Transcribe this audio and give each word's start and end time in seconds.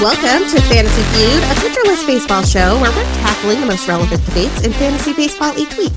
Welcome 0.00 0.48
to 0.48 0.62
Fantasy 0.62 1.02
Feud, 1.12 1.42
a 1.44 1.54
Pitcher 1.60 1.82
List 1.84 2.06
baseball 2.06 2.42
show 2.42 2.80
where 2.80 2.90
we're 2.90 3.12
tackling 3.20 3.60
the 3.60 3.66
most 3.66 3.86
relevant 3.86 4.24
debates 4.24 4.62
in 4.62 4.72
fantasy 4.72 5.12
baseball 5.12 5.52
each 5.58 5.76
week. 5.76 5.92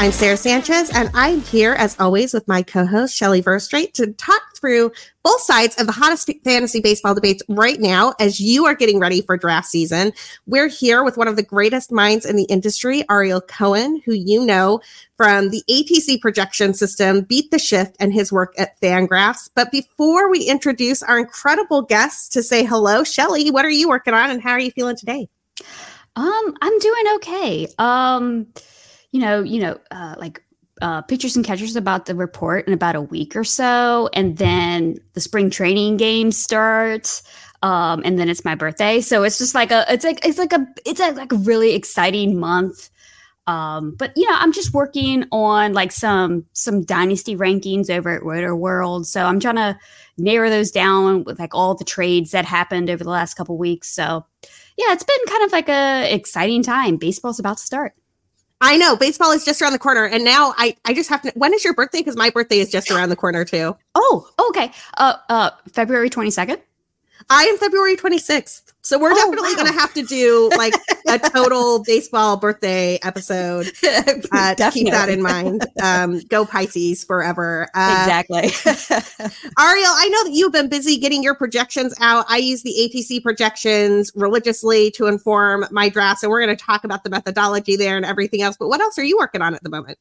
I'm 0.00 0.12
Sara 0.12 0.36
Sanchez, 0.36 0.90
and 0.94 1.10
I'm 1.12 1.40
here 1.40 1.72
as 1.72 1.98
always 1.98 2.32
with 2.32 2.46
my 2.46 2.62
co-host 2.62 3.16
Shelly 3.16 3.42
Verstrate 3.42 3.94
to 3.94 4.12
talk 4.12 4.40
through 4.56 4.92
both 5.24 5.40
sides 5.40 5.74
of 5.80 5.88
the 5.88 5.92
hottest 5.92 6.30
fantasy 6.44 6.78
baseball 6.78 7.16
debates 7.16 7.42
right 7.48 7.80
now 7.80 8.14
as 8.20 8.38
you 8.38 8.64
are 8.64 8.76
getting 8.76 9.00
ready 9.00 9.22
for 9.22 9.36
draft 9.36 9.66
season. 9.66 10.12
We're 10.46 10.68
here 10.68 11.02
with 11.02 11.16
one 11.16 11.26
of 11.26 11.34
the 11.34 11.42
greatest 11.42 11.90
minds 11.90 12.24
in 12.24 12.36
the 12.36 12.44
industry, 12.44 13.02
Ariel 13.10 13.40
Cohen, 13.40 14.00
who 14.04 14.12
you 14.12 14.46
know 14.46 14.80
from 15.16 15.50
the 15.50 15.64
ATC 15.68 16.20
projection 16.20 16.74
system, 16.74 17.22
Beat 17.22 17.50
the 17.50 17.58
Shift, 17.58 17.96
and 17.98 18.12
his 18.12 18.30
work 18.30 18.54
at 18.56 18.80
Fangraphs. 18.80 19.50
But 19.52 19.72
before 19.72 20.30
we 20.30 20.44
introduce 20.44 21.02
our 21.02 21.18
incredible 21.18 21.82
guests 21.82 22.28
to 22.28 22.42
say 22.44 22.64
hello, 22.64 23.02
Shelly, 23.02 23.50
what 23.50 23.64
are 23.64 23.68
you 23.68 23.88
working 23.88 24.14
on 24.14 24.30
and 24.30 24.40
how 24.40 24.52
are 24.52 24.60
you 24.60 24.70
feeling 24.70 24.94
today? 24.94 25.28
Um, 26.14 26.54
I'm 26.62 26.78
doing 26.78 27.04
okay. 27.16 27.68
Um, 27.78 28.46
you 29.12 29.20
know, 29.20 29.42
you 29.42 29.60
know, 29.60 29.78
uh, 29.90 30.14
like 30.18 30.42
uh, 30.80 31.02
pitchers 31.02 31.36
and 31.36 31.44
catchers 31.44 31.76
about 31.76 32.06
the 32.06 32.14
report 32.14 32.66
in 32.66 32.72
about 32.72 32.94
a 32.94 33.00
week 33.00 33.34
or 33.34 33.44
so, 33.44 34.08
and 34.12 34.36
then 34.38 34.98
the 35.14 35.20
spring 35.20 35.50
training 35.50 35.96
games 35.96 36.36
start. 36.36 37.22
Um, 37.62 38.02
and 38.04 38.18
then 38.18 38.28
it's 38.28 38.44
my 38.44 38.54
birthday, 38.54 39.00
so 39.00 39.24
it's 39.24 39.38
just 39.38 39.54
like 39.54 39.72
a, 39.72 39.84
it's 39.92 40.04
like 40.04 40.24
it's 40.24 40.38
like 40.38 40.52
a, 40.52 40.66
it's 40.86 41.00
a, 41.00 41.10
like 41.12 41.32
a 41.32 41.36
really 41.36 41.74
exciting 41.74 42.38
month. 42.38 42.88
Um, 43.48 43.96
but 43.98 44.12
you 44.14 44.28
know, 44.28 44.36
I'm 44.36 44.52
just 44.52 44.74
working 44.74 45.24
on 45.32 45.72
like 45.72 45.90
some 45.90 46.44
some 46.52 46.84
dynasty 46.84 47.34
rankings 47.34 47.90
over 47.90 48.10
at 48.10 48.22
Rotoworld, 48.22 49.06
so 49.06 49.24
I'm 49.24 49.40
trying 49.40 49.56
to 49.56 49.78
narrow 50.18 50.50
those 50.50 50.70
down 50.70 51.24
with 51.24 51.40
like 51.40 51.54
all 51.54 51.74
the 51.74 51.84
trades 51.84 52.30
that 52.30 52.44
happened 52.44 52.90
over 52.90 53.02
the 53.02 53.10
last 53.10 53.34
couple 53.34 53.56
weeks. 53.56 53.88
So 53.88 54.24
yeah, 54.76 54.92
it's 54.92 55.02
been 55.02 55.16
kind 55.26 55.44
of 55.44 55.50
like 55.50 55.68
a 55.68 56.14
exciting 56.14 56.62
time. 56.62 56.96
Baseball's 56.96 57.40
about 57.40 57.56
to 57.56 57.64
start. 57.64 57.94
I 58.60 58.76
know 58.76 58.96
baseball 58.96 59.30
is 59.30 59.44
just 59.44 59.62
around 59.62 59.72
the 59.72 59.78
corner, 59.78 60.04
and 60.04 60.24
now 60.24 60.54
I 60.56 60.76
I 60.84 60.94
just 60.94 61.08
have 61.10 61.22
to. 61.22 61.32
When 61.36 61.54
is 61.54 61.64
your 61.64 61.74
birthday? 61.74 61.98
Because 61.98 62.16
my 62.16 62.30
birthday 62.30 62.58
is 62.58 62.70
just 62.70 62.90
around 62.90 63.08
the 63.10 63.16
corner 63.16 63.44
too. 63.44 63.76
Oh, 63.94 64.28
okay. 64.48 64.72
Uh, 64.96 65.14
uh, 65.28 65.50
February 65.72 66.10
twenty 66.10 66.30
second. 66.30 66.60
I 67.30 67.44
am 67.44 67.58
February 67.58 67.96
26th. 67.96 68.72
So 68.80 68.98
we're 68.98 69.12
oh, 69.12 69.14
definitely 69.14 69.50
wow. 69.50 69.56
going 69.56 69.66
to 69.66 69.78
have 69.78 69.92
to 69.94 70.02
do 70.02 70.50
like 70.56 70.72
a 71.06 71.18
total 71.18 71.82
baseball 71.86 72.38
birthday 72.38 72.98
episode 73.02 73.70
uh, 74.32 74.54
to 74.54 74.70
keep 74.72 74.90
that 74.90 75.10
in 75.10 75.20
mind. 75.20 75.66
Um, 75.82 76.20
go 76.28 76.46
Pisces 76.46 77.04
forever. 77.04 77.68
Uh, 77.74 77.98
exactly. 78.00 78.38
Ariel, 79.58 79.92
I 79.92 80.08
know 80.08 80.24
that 80.24 80.30
you've 80.32 80.52
been 80.52 80.70
busy 80.70 80.96
getting 80.96 81.22
your 81.22 81.34
projections 81.34 81.94
out. 82.00 82.24
I 82.30 82.38
use 82.38 82.62
the 82.62 82.72
ATC 82.72 83.22
projections 83.22 84.10
religiously 84.14 84.90
to 84.92 85.06
inform 85.06 85.66
my 85.70 85.90
draft. 85.90 86.22
and 86.22 86.30
we're 86.30 86.42
going 86.42 86.56
to 86.56 86.64
talk 86.64 86.84
about 86.84 87.04
the 87.04 87.10
methodology 87.10 87.76
there 87.76 87.98
and 87.98 88.06
everything 88.06 88.40
else. 88.40 88.56
But 88.56 88.68
what 88.68 88.80
else 88.80 88.98
are 88.98 89.04
you 89.04 89.18
working 89.18 89.42
on 89.42 89.54
at 89.54 89.62
the 89.62 89.70
moment? 89.70 89.98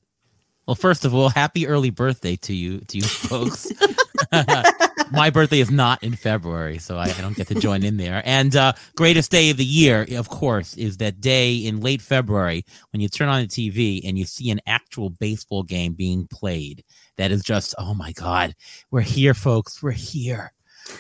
Well, 0.68 0.76
first 0.76 1.06
of 1.06 1.16
all, 1.16 1.30
happy 1.30 1.66
early 1.66 1.90
birthday 1.92 2.36
to 2.38 2.54
you, 2.54 2.80
to 2.82 2.98
you 2.98 3.04
folks. 3.04 3.72
My 5.12 5.30
birthday 5.30 5.62
is 5.62 5.72
not 5.72 6.04
in 6.04 6.14
February, 6.14 6.80
so 6.80 6.98
I, 6.98 7.06
I 7.06 7.22
don't 7.22 7.36
get 7.36 7.48
to 7.48 7.56
join 7.56 7.84
in 7.84 7.96
there. 7.96 8.22
And 8.26 8.54
uh, 8.56 8.74
greatest 8.96 9.32
day 9.32 9.50
of 9.50 9.58
the 9.58 9.64
year, 9.64 10.06
of 10.18 10.28
course, 10.28 10.76
is 10.76 10.98
that 10.98 11.22
day 11.22 11.56
in 11.56 11.80
late 11.80 12.02
February 12.02 12.66
when 12.92 13.00
you 13.00 13.08
turn 13.08 13.30
on 13.30 13.42
the 13.42 13.48
TV 13.48 14.02
and 14.04 14.18
you 14.18 14.26
see 14.26 14.50
an 14.50 14.60
actual 14.68 15.10
baseball 15.10 15.64
game 15.64 15.94
being 15.94 16.28
played. 16.28 16.84
That 17.18 17.32
is 17.32 17.42
just, 17.42 17.74
oh 17.78 17.94
my 17.94 18.12
God, 18.12 18.54
we're 18.92 19.02
here, 19.02 19.34
folks. 19.34 19.82
We're 19.82 19.92
here. 19.92 20.52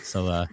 So 0.03 0.27
uh, 0.27 0.45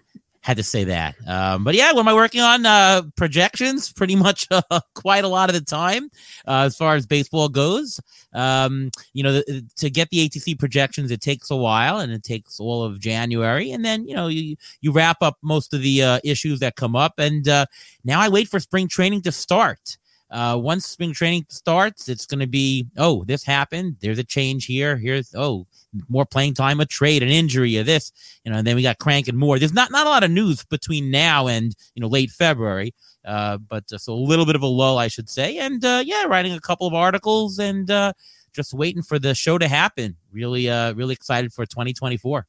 had 0.44 0.58
to 0.58 0.62
say 0.62 0.84
that. 0.84 1.16
Um, 1.26 1.64
but 1.64 1.74
yeah, 1.74 1.90
what 1.92 2.00
am 2.00 2.08
I 2.08 2.12
working 2.12 2.42
on? 2.42 2.66
Uh, 2.66 3.00
projections, 3.16 3.90
pretty 3.90 4.14
much 4.14 4.46
uh, 4.50 4.80
quite 4.94 5.24
a 5.24 5.28
lot 5.28 5.48
of 5.48 5.54
the 5.54 5.62
time 5.62 6.10
uh, 6.46 6.64
as 6.66 6.76
far 6.76 6.96
as 6.96 7.06
baseball 7.06 7.48
goes. 7.48 7.98
Um, 8.34 8.90
you 9.14 9.22
know, 9.22 9.32
the, 9.32 9.64
to 9.76 9.88
get 9.88 10.10
the 10.10 10.28
ATC 10.28 10.58
projections, 10.58 11.10
it 11.10 11.22
takes 11.22 11.50
a 11.50 11.56
while, 11.56 11.98
and 11.98 12.12
it 12.12 12.22
takes 12.22 12.60
all 12.60 12.84
of 12.84 13.00
January, 13.00 13.70
and 13.70 13.82
then 13.82 14.06
you 14.06 14.14
know 14.14 14.26
you 14.28 14.56
you 14.82 14.92
wrap 14.92 15.16
up 15.22 15.38
most 15.40 15.72
of 15.72 15.80
the 15.80 16.02
uh, 16.02 16.20
issues 16.22 16.60
that 16.60 16.76
come 16.76 16.94
up, 16.94 17.14
and 17.16 17.48
uh, 17.48 17.64
now 18.04 18.20
I 18.20 18.28
wait 18.28 18.48
for 18.48 18.60
spring 18.60 18.86
training 18.86 19.22
to 19.22 19.32
start. 19.32 19.96
Uh, 20.30 20.58
once 20.60 20.86
spring 20.86 21.12
training 21.12 21.46
starts, 21.48 22.08
it's 22.08 22.26
going 22.26 22.40
to 22.40 22.46
be, 22.46 22.86
oh, 22.96 23.24
this 23.24 23.44
happened. 23.44 23.96
There's 24.00 24.18
a 24.18 24.24
change 24.24 24.66
here. 24.66 24.96
Here's, 24.96 25.34
oh, 25.34 25.66
more 26.08 26.26
playing 26.26 26.54
time, 26.54 26.80
a 26.80 26.86
trade, 26.86 27.22
an 27.22 27.28
injury, 27.28 27.78
or 27.78 27.84
this, 27.84 28.10
you 28.44 28.50
know, 28.50 28.58
and 28.58 28.66
then 28.66 28.74
we 28.74 28.82
got 28.82 28.98
Crank 28.98 29.28
and 29.28 29.38
more. 29.38 29.58
There's 29.58 29.72
not, 29.72 29.92
not 29.92 30.06
a 30.06 30.10
lot 30.10 30.24
of 30.24 30.30
news 30.30 30.64
between 30.64 31.10
now 31.10 31.46
and, 31.46 31.74
you 31.94 32.00
know, 32.00 32.08
late 32.08 32.30
February. 32.30 32.94
Uh, 33.24 33.58
but 33.58 33.84
uh, 33.92 33.98
so 33.98 34.12
a 34.12 34.14
little 34.14 34.44
bit 34.44 34.56
of 34.56 34.62
a 34.62 34.66
lull, 34.66 34.98
I 34.98 35.08
should 35.08 35.28
say. 35.28 35.58
And 35.58 35.84
uh, 35.84 36.02
yeah, 36.04 36.24
writing 36.24 36.52
a 36.52 36.60
couple 36.60 36.86
of 36.86 36.94
articles 36.94 37.58
and 37.58 37.90
uh, 37.90 38.12
just 38.52 38.74
waiting 38.74 39.02
for 39.02 39.18
the 39.18 39.34
show 39.34 39.58
to 39.58 39.68
happen. 39.68 40.16
Really, 40.32 40.68
uh, 40.68 40.94
really 40.94 41.14
excited 41.14 41.52
for 41.52 41.64
2024. 41.64 42.46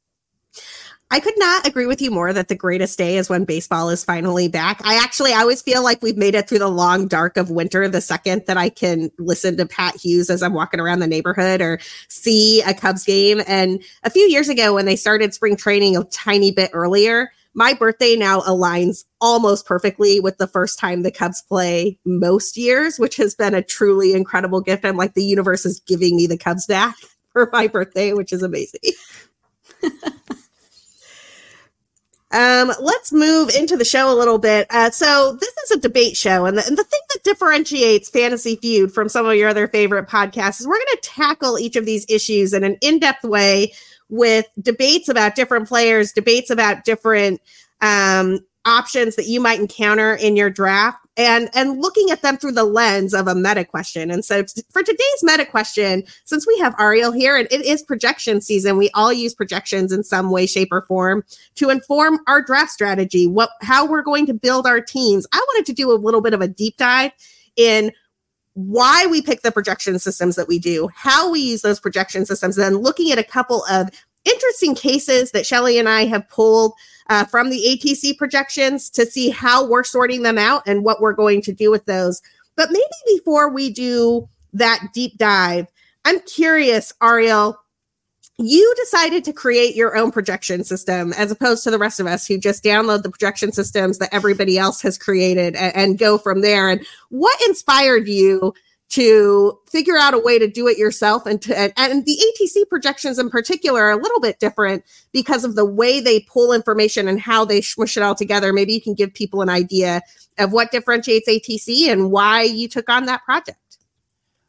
I 1.11 1.19
could 1.19 1.37
not 1.37 1.67
agree 1.67 1.85
with 1.85 2.01
you 2.01 2.09
more 2.09 2.33
that 2.33 2.47
the 2.47 2.55
greatest 2.55 2.97
day 2.97 3.17
is 3.17 3.29
when 3.29 3.45
baseball 3.45 3.89
is 3.89 4.03
finally 4.03 4.47
back. 4.47 4.81
I 4.83 4.95
actually 4.95 5.33
I 5.33 5.41
always 5.41 5.61
feel 5.61 5.83
like 5.83 6.01
we've 6.01 6.17
made 6.17 6.33
it 6.33 6.49
through 6.49 6.59
the 6.59 6.67
long 6.67 7.07
dark 7.07 7.37
of 7.37 7.51
winter 7.51 7.87
the 7.87 8.01
second 8.01 8.43
that 8.47 8.57
I 8.57 8.69
can 8.69 9.11
listen 9.19 9.55
to 9.57 9.67
Pat 9.67 9.95
Hughes 9.95 10.31
as 10.31 10.41
I'm 10.41 10.53
walking 10.53 10.79
around 10.79 10.99
the 10.99 11.07
neighborhood 11.07 11.61
or 11.61 11.79
see 12.09 12.61
a 12.63 12.73
Cubs 12.73 13.03
game. 13.03 13.41
And 13.47 13.83
a 14.03 14.09
few 14.09 14.23
years 14.23 14.49
ago 14.49 14.73
when 14.73 14.85
they 14.85 14.95
started 14.95 15.33
spring 15.33 15.55
training 15.55 15.95
a 15.95 16.03
tiny 16.05 16.51
bit 16.51 16.71
earlier, 16.73 17.31
my 17.53 17.73
birthday 17.73 18.15
now 18.15 18.41
aligns 18.41 19.05
almost 19.21 19.65
perfectly 19.67 20.19
with 20.19 20.39
the 20.39 20.47
first 20.47 20.79
time 20.79 21.03
the 21.03 21.11
Cubs 21.11 21.41
play 21.43 21.99
most 22.03 22.57
years, 22.57 22.97
which 22.97 23.15
has 23.17 23.35
been 23.35 23.53
a 23.53 23.61
truly 23.61 24.13
incredible 24.13 24.59
gift. 24.59 24.83
I'm 24.83 24.97
like 24.97 25.13
the 25.13 25.23
universe 25.23 25.65
is 25.67 25.79
giving 25.81 26.17
me 26.17 26.25
the 26.25 26.37
Cubs 26.37 26.65
back 26.65 26.95
for 27.31 27.47
my 27.53 27.67
birthday, 27.67 28.11
which 28.11 28.33
is 28.33 28.41
amazing. 28.41 28.81
Um, 32.35 32.73
let's 32.81 33.13
move 33.13 33.49
into 33.55 33.77
the 33.77 33.85
show 33.85 34.11
a 34.11 34.13
little 34.13 34.37
bit. 34.37 34.67
Uh, 34.69 34.89
so 34.89 35.37
this 35.39 35.53
is 35.65 35.71
a 35.71 35.79
debate 35.79 36.17
show, 36.17 36.45
and 36.45 36.57
the, 36.57 36.67
and 36.67 36.77
the 36.77 36.83
thing 36.83 36.99
that 37.13 37.23
differentiates 37.23 38.09
Fantasy 38.09 38.57
Feud 38.57 38.91
from 38.91 39.07
some 39.07 39.25
of 39.25 39.35
your 39.35 39.47
other 39.47 39.69
favorite 39.69 40.09
podcasts 40.09 40.59
is 40.59 40.67
we're 40.67 40.73
going 40.73 40.85
to 40.87 40.99
tackle 41.01 41.57
each 41.57 41.77
of 41.77 41.85
these 41.85 42.05
issues 42.09 42.51
in 42.51 42.65
an 42.65 42.77
in-depth 42.81 43.23
way 43.23 43.71
with 44.09 44.45
debates 44.61 45.07
about 45.07 45.35
different 45.35 45.69
players, 45.69 46.11
debates 46.11 46.49
about 46.49 46.83
different 46.83 47.39
um, 47.79 48.39
options 48.65 49.15
that 49.15 49.27
you 49.27 49.39
might 49.39 49.59
encounter 49.59 50.15
in 50.15 50.35
your 50.35 50.49
draft 50.49 51.05
and 51.17 51.49
and 51.53 51.81
looking 51.81 52.09
at 52.11 52.21
them 52.21 52.37
through 52.37 52.51
the 52.51 52.63
lens 52.63 53.13
of 53.13 53.27
a 53.27 53.35
meta 53.35 53.63
question. 53.63 54.11
And 54.11 54.25
so 54.25 54.43
t- 54.43 54.63
for 54.69 54.83
today's 54.83 55.23
meta 55.23 55.45
question, 55.45 56.03
since 56.25 56.45
we 56.45 56.57
have 56.59 56.75
Ariel 56.79 57.11
here 57.11 57.37
and 57.37 57.47
it 57.51 57.65
is 57.65 57.81
projection 57.81 58.41
season, 58.41 58.77
we 58.77 58.89
all 58.93 59.13
use 59.13 59.33
projections 59.33 59.91
in 59.91 60.03
some 60.03 60.29
way, 60.29 60.45
shape, 60.45 60.69
or 60.71 60.81
form 60.83 61.23
to 61.55 61.69
inform 61.69 62.19
our 62.27 62.41
draft 62.41 62.71
strategy, 62.71 63.27
what 63.27 63.51
how 63.61 63.85
we're 63.85 64.01
going 64.01 64.25
to 64.25 64.33
build 64.33 64.67
our 64.67 64.81
teams. 64.81 65.25
I 65.31 65.37
wanted 65.37 65.65
to 65.67 65.73
do 65.73 65.91
a 65.91 65.93
little 65.93 66.21
bit 66.21 66.33
of 66.33 66.41
a 66.41 66.47
deep 66.47 66.77
dive 66.77 67.11
in 67.55 67.91
why 68.53 69.05
we 69.05 69.21
pick 69.21 69.41
the 69.41 69.51
projection 69.51 69.99
systems 69.99 70.35
that 70.37 70.47
we 70.47 70.59
do, 70.59 70.89
how 70.93 71.29
we 71.29 71.39
use 71.39 71.61
those 71.61 71.79
projection 71.79 72.25
systems, 72.25 72.57
and 72.57 72.65
then 72.65 72.81
looking 72.81 73.11
at 73.11 73.19
a 73.19 73.23
couple 73.23 73.65
of 73.69 73.89
interesting 74.23 74.75
cases 74.75 75.31
that 75.31 75.45
Shelly 75.45 75.77
and 75.77 75.87
I 75.87 76.05
have 76.05 76.27
pulled 76.29 76.73
uh, 77.09 77.25
from 77.25 77.49
the 77.49 77.59
ATC 77.59 78.17
projections 78.17 78.89
to 78.91 79.05
see 79.05 79.29
how 79.29 79.65
we're 79.65 79.83
sorting 79.83 80.23
them 80.23 80.37
out 80.37 80.63
and 80.65 80.83
what 80.83 81.01
we're 81.01 81.13
going 81.13 81.41
to 81.41 81.53
do 81.53 81.71
with 81.71 81.85
those. 81.85 82.21
But 82.55 82.69
maybe 82.71 83.17
before 83.17 83.49
we 83.49 83.69
do 83.69 84.27
that 84.53 84.87
deep 84.93 85.17
dive, 85.17 85.67
I'm 86.05 86.19
curious, 86.21 86.93
Ariel, 87.01 87.59
you 88.37 88.73
decided 88.77 89.23
to 89.25 89.33
create 89.33 89.75
your 89.75 89.95
own 89.95 90.11
projection 90.11 90.63
system 90.63 91.13
as 91.13 91.31
opposed 91.31 91.63
to 91.63 91.71
the 91.71 91.79
rest 91.79 91.99
of 91.99 92.07
us 92.07 92.27
who 92.27 92.37
just 92.37 92.63
download 92.63 93.03
the 93.03 93.09
projection 93.09 93.51
systems 93.51 93.97
that 93.99 94.13
everybody 94.13 94.57
else 94.57 94.81
has 94.81 94.97
created 94.97 95.55
and, 95.55 95.75
and 95.75 95.97
go 95.97 96.17
from 96.17 96.41
there. 96.41 96.69
And 96.69 96.85
what 97.09 97.39
inspired 97.47 98.07
you 98.07 98.53
to 98.89 99.59
figure 99.69 99.97
out 99.97 100.13
a 100.13 100.19
way 100.19 100.37
to 100.37 100.47
do 100.47 100.67
it 100.67 100.77
yourself 100.77 101.25
and 101.25 101.41
to 101.41 101.57
and, 101.57 101.73
and, 101.75 102.05
the 102.05 102.17
ATC 102.17 102.69
projections 102.69 103.17
in 103.17 103.29
particular 103.29 103.81
are 103.83 103.91
a 103.91 104.01
little 104.01 104.19
bit 104.19 104.39
different 104.39 104.83
because 105.11 105.43
of 105.43 105.55
the 105.55 105.65
way 105.65 105.99
they 105.99 106.21
pull 106.21 106.53
information 106.53 107.07
and 107.07 107.19
how 107.19 107.43
they 107.43 107.61
smush 107.61 107.97
it 107.97 108.03
all 108.03 108.15
together. 108.15 108.53
Maybe 108.53 108.73
you 108.73 108.81
can 108.81 108.93
give 108.93 109.13
people 109.13 109.41
an 109.41 109.49
idea 109.49 110.01
of 110.37 110.53
what 110.53 110.71
differentiates 110.71 111.27
ATC 111.27 111.91
and 111.91 112.11
why 112.11 112.43
you 112.43 112.67
took 112.67 112.89
on 112.89 113.05
that 113.05 113.23
project. 113.25 113.57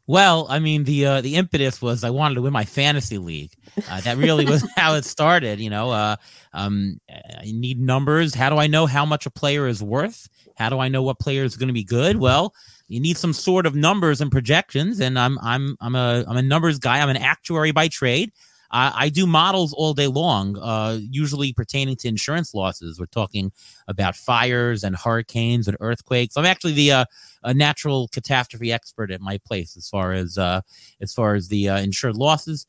Well, 0.05 0.47
I 0.49 0.59
mean 0.59 0.85
the 0.85 1.05
uh, 1.05 1.21
the 1.21 1.35
impetus 1.35 1.81
was 1.81 2.03
I 2.05 2.11
wanted 2.11 2.35
to 2.35 2.41
win 2.41 2.53
my 2.53 2.63
fantasy 2.63 3.17
league. 3.17 3.51
Uh, 3.89 3.99
that 4.01 4.17
really 4.17 4.45
was 4.45 4.65
how 4.77 4.93
it 4.93 5.03
started. 5.03 5.59
You 5.59 5.69
know, 5.69 5.91
uh, 5.91 6.15
um, 6.53 7.01
I 7.09 7.51
need 7.51 7.79
numbers. 7.79 8.33
How 8.33 8.49
do 8.49 8.57
I 8.57 8.67
know 8.67 8.85
how 8.85 9.05
much 9.05 9.25
a 9.25 9.29
player 9.29 9.67
is 9.67 9.83
worth? 9.83 10.29
How 10.55 10.69
do 10.69 10.79
I 10.79 10.87
know 10.87 11.03
what 11.03 11.19
player 11.19 11.43
is 11.43 11.57
going 11.57 11.67
to 11.67 11.73
be 11.73 11.83
good? 11.83 12.17
Well, 12.17 12.53
you 12.87 12.99
need 12.99 13.17
some 13.17 13.33
sort 13.33 13.65
of 13.65 13.75
numbers 13.75 14.21
and 14.21 14.31
projections 14.31 14.99
and 14.99 15.17
i'm 15.19 15.37
i'm 15.41 15.75
i'm 15.81 15.95
a 15.95 16.23
i'm 16.27 16.37
a 16.37 16.41
numbers 16.41 16.79
guy 16.79 16.99
i'm 16.99 17.09
an 17.09 17.17
actuary 17.17 17.71
by 17.71 17.87
trade 17.87 18.31
I, 18.71 18.93
I 18.95 19.09
do 19.09 19.25
models 19.25 19.73
all 19.73 19.93
day 19.93 20.07
long, 20.07 20.57
uh, 20.57 20.99
usually 21.01 21.53
pertaining 21.53 21.95
to 21.97 22.07
insurance 22.07 22.53
losses. 22.53 22.99
We're 22.99 23.05
talking 23.05 23.51
about 23.87 24.15
fires 24.15 24.83
and 24.83 24.95
hurricanes 24.95 25.67
and 25.67 25.77
earthquakes. 25.79 26.35
I'm 26.35 26.45
actually 26.45 26.73
the 26.73 26.91
uh, 26.91 27.05
a 27.43 27.53
natural 27.53 28.09
catastrophe 28.09 28.71
expert 28.71 29.11
at 29.11 29.21
my 29.21 29.39
place 29.45 29.77
as 29.77 29.87
far 29.87 30.13
as 30.13 30.37
uh, 30.37 30.61
as 31.01 31.13
far 31.13 31.35
as 31.35 31.47
the 31.47 31.69
uh, 31.69 31.79
insured 31.79 32.17
losses. 32.17 32.65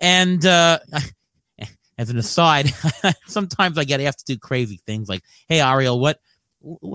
And 0.00 0.44
uh, 0.44 0.80
as 1.98 2.10
an 2.10 2.18
aside, 2.18 2.72
sometimes 3.26 3.78
I 3.78 3.84
get 3.84 4.00
asked 4.00 4.26
to 4.26 4.34
do 4.34 4.38
crazy 4.38 4.80
things 4.86 5.08
like, 5.08 5.22
"Hey, 5.48 5.60
Ariel, 5.60 5.98
what?" 5.98 6.20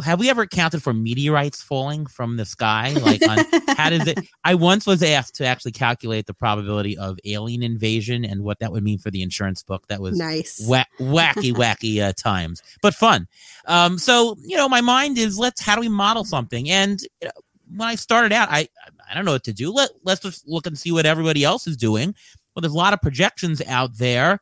Have 0.04 0.20
we 0.20 0.30
ever 0.30 0.44
accounted 0.44 0.84
for 0.84 0.94
meteorites 0.94 1.62
falling 1.64 2.06
from 2.06 2.38
the 2.38 2.46
sky? 2.46 2.94
Like, 3.06 3.22
on, 3.28 3.38
how 3.78 3.92
does 3.92 4.08
it? 4.08 4.20
I 4.44 4.56
once 4.56 4.88
was 4.88 5.04
asked 5.04 5.36
to 5.36 5.46
actually 5.46 5.74
calculate 5.74 6.26
the 6.26 6.34
probability 6.34 6.98
of 6.98 7.20
alien 7.24 7.62
invasion 7.62 8.26
and 8.26 8.44
what 8.44 8.58
that 8.60 8.72
would 8.72 8.84
mean 8.84 8.98
for 8.98 9.12
the 9.12 9.22
insurance 9.22 9.62
book. 9.62 9.86
That 9.88 10.02
was 10.02 10.18
nice, 10.18 10.66
wa- 10.68 10.86
wacky, 11.00 11.54
wacky 11.54 12.02
uh, 12.02 12.14
times, 12.14 12.64
but 12.82 12.96
fun. 12.96 13.28
Um, 13.66 14.00
so 14.00 14.38
you 14.42 14.58
know, 14.58 14.68
my 14.68 14.82
mind 14.82 15.20
is 15.20 15.38
let's 15.38 15.62
how 15.62 15.76
do 15.76 15.82
we 15.82 15.90
model 15.90 16.24
something? 16.24 16.68
And 16.70 17.00
you 17.22 17.28
know, 17.28 17.32
when 17.76 17.88
I 17.88 17.96
started 17.96 18.32
out, 18.32 18.48
I 18.50 18.68
I 19.10 19.14
don't 19.14 19.26
know 19.26 19.34
what 19.34 19.44
to 19.44 19.54
do. 19.54 19.72
Let 19.72 19.92
let's 20.04 20.22
just 20.22 20.48
look 20.48 20.66
and 20.66 20.78
see 20.78 20.92
what 20.92 21.06
everybody 21.06 21.44
else 21.44 21.68
is 21.68 21.78
doing. 21.78 22.16
Well, 22.56 22.62
there's 22.62 22.74
a 22.74 22.78
lot 22.78 22.94
of 22.94 23.02
projections 23.02 23.62
out 23.68 23.98
there. 23.98 24.40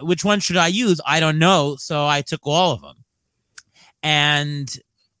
Uh, 0.00 0.04
which 0.04 0.24
one 0.24 0.40
should 0.40 0.58
I 0.58 0.66
use? 0.66 1.00
I 1.06 1.20
don't 1.20 1.38
know. 1.38 1.76
So 1.78 2.06
I 2.06 2.20
took 2.20 2.40
all 2.44 2.72
of 2.72 2.82
them 2.82 3.01
and 4.02 4.74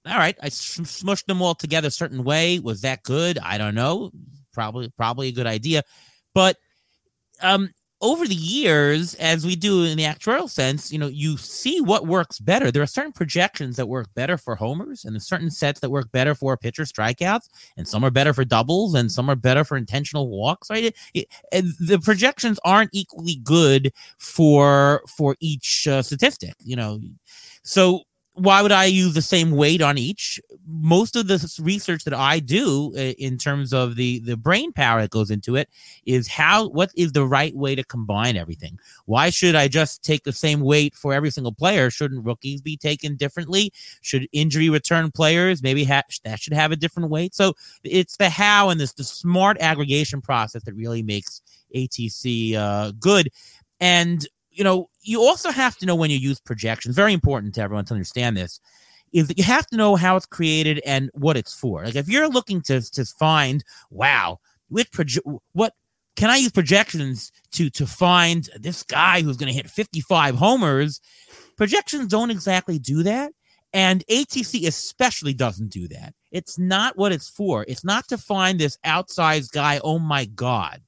all 0.06 0.18
right, 0.18 0.36
I 0.42 0.48
smushed 0.48 1.26
them 1.26 1.42
all 1.42 1.54
together 1.54 1.88
a 1.88 1.92
certain 1.92 2.24
way. 2.24 2.58
Was 2.58 2.80
that 2.80 3.02
good? 3.04 3.38
I 3.38 3.58
don't 3.58 3.74
know. 3.74 4.10
Probably, 4.52 4.90
probably 4.96 5.28
a 5.28 5.32
good 5.32 5.46
idea. 5.46 5.82
But 6.34 6.56
um, 7.40 7.70
over 8.00 8.26
the 8.26 8.34
years, 8.34 9.14
as 9.14 9.46
we 9.46 9.54
do 9.54 9.84
in 9.84 9.96
the 9.96 10.04
actuarial 10.04 10.50
sense, 10.50 10.90
you 10.92 10.98
know, 10.98 11.06
you 11.06 11.36
see 11.36 11.80
what 11.80 12.08
works 12.08 12.40
better. 12.40 12.72
There 12.72 12.82
are 12.82 12.86
certain 12.86 13.12
projections 13.12 13.76
that 13.76 13.86
work 13.86 14.08
better 14.14 14.36
for 14.36 14.56
homers, 14.56 15.04
and 15.04 15.22
certain 15.22 15.50
sets 15.50 15.78
that 15.80 15.90
work 15.90 16.10
better 16.10 16.34
for 16.34 16.56
pitcher 16.56 16.82
strikeouts, 16.82 17.48
and 17.76 17.86
some 17.86 18.04
are 18.04 18.10
better 18.10 18.34
for 18.34 18.44
doubles, 18.44 18.94
and 18.94 19.10
some 19.10 19.30
are 19.30 19.36
better 19.36 19.62
for 19.62 19.76
intentional 19.76 20.28
walks. 20.28 20.68
Right? 20.68 20.92
It, 21.14 21.28
it, 21.52 21.64
the 21.78 22.00
projections 22.00 22.58
aren't 22.64 22.90
equally 22.92 23.36
good 23.36 23.92
for 24.18 25.02
for 25.16 25.36
each 25.38 25.86
uh, 25.86 26.02
statistic. 26.02 26.54
You 26.64 26.74
know, 26.74 26.98
so 27.62 28.02
why 28.34 28.62
would 28.62 28.72
I 28.72 28.86
use 28.86 29.12
the 29.12 29.22
same 29.22 29.50
weight 29.50 29.82
on 29.82 29.98
each? 29.98 30.40
Most 30.66 31.16
of 31.16 31.28
the 31.28 31.60
research 31.60 32.04
that 32.04 32.14
I 32.14 32.38
do 32.38 32.92
in 32.94 33.36
terms 33.36 33.74
of 33.74 33.96
the 33.96 34.20
the 34.20 34.38
brain 34.38 34.72
power 34.72 35.02
that 35.02 35.10
goes 35.10 35.30
into 35.30 35.54
it 35.54 35.68
is 36.06 36.28
how 36.28 36.68
what 36.68 36.90
is 36.96 37.12
the 37.12 37.26
right 37.26 37.54
way 37.54 37.74
to 37.74 37.84
combine 37.84 38.36
everything. 38.36 38.78
Why 39.04 39.28
should 39.28 39.54
I 39.54 39.68
just 39.68 40.02
take 40.02 40.24
the 40.24 40.32
same 40.32 40.60
weight 40.60 40.94
for 40.94 41.12
every 41.12 41.30
single 41.30 41.52
player? 41.52 41.90
Shouldn't 41.90 42.24
rookies 42.24 42.62
be 42.62 42.76
taken 42.76 43.16
differently? 43.16 43.70
Should 44.00 44.26
injury 44.32 44.70
return 44.70 45.10
players 45.10 45.62
maybe 45.62 45.84
ha- 45.84 46.02
that 46.24 46.40
should 46.40 46.54
have 46.54 46.72
a 46.72 46.76
different 46.76 47.10
weight? 47.10 47.34
So 47.34 47.52
it's 47.84 48.16
the 48.16 48.30
how 48.30 48.70
and 48.70 48.80
this 48.80 48.94
the 48.94 49.04
smart 49.04 49.58
aggregation 49.60 50.22
process 50.22 50.62
that 50.64 50.74
really 50.74 51.02
makes 51.02 51.42
ATC 51.74 52.54
uh, 52.54 52.92
good. 52.98 53.28
And 53.78 54.26
you 54.52 54.64
know, 54.64 54.88
you 55.02 55.20
also 55.20 55.50
have 55.50 55.76
to 55.78 55.86
know 55.86 55.94
when 55.94 56.10
you 56.10 56.18
use 56.18 56.40
projections. 56.40 56.94
Very 56.94 57.12
important 57.12 57.54
to 57.54 57.62
everyone 57.62 57.84
to 57.86 57.94
understand 57.94 58.36
this. 58.36 58.60
Is 59.12 59.28
that 59.28 59.36
you 59.36 59.44
have 59.44 59.66
to 59.66 59.76
know 59.76 59.94
how 59.96 60.16
it's 60.16 60.26
created 60.26 60.80
and 60.86 61.10
what 61.14 61.36
it's 61.36 61.52
for. 61.52 61.84
Like 61.84 61.96
if 61.96 62.08
you're 62.08 62.28
looking 62.28 62.62
to 62.62 62.80
to 62.92 63.04
find, 63.04 63.62
wow, 63.90 64.38
with 64.70 64.90
proje- 64.90 65.40
what 65.52 65.74
can 66.16 66.30
I 66.30 66.36
use 66.36 66.52
projections 66.52 67.32
to 67.52 67.68
to 67.70 67.86
find 67.86 68.48
this 68.58 68.82
guy 68.82 69.22
who's 69.22 69.36
going 69.36 69.48
to 69.48 69.54
hit 69.54 69.70
55 69.70 70.34
homers? 70.34 71.00
Projections 71.56 72.08
don't 72.08 72.30
exactly 72.30 72.78
do 72.78 73.02
that. 73.02 73.32
And 73.74 74.04
ATC 74.10 74.66
especially 74.66 75.32
doesn't 75.32 75.68
do 75.68 75.88
that. 75.88 76.14
It's 76.30 76.58
not 76.58 76.96
what 76.98 77.12
it's 77.12 77.28
for. 77.28 77.64
It's 77.68 77.84
not 77.84 78.06
to 78.08 78.18
find 78.18 78.58
this 78.58 78.78
outsized 78.84 79.52
guy. 79.52 79.80
Oh 79.82 79.98
my 79.98 80.26
God. 80.26 80.82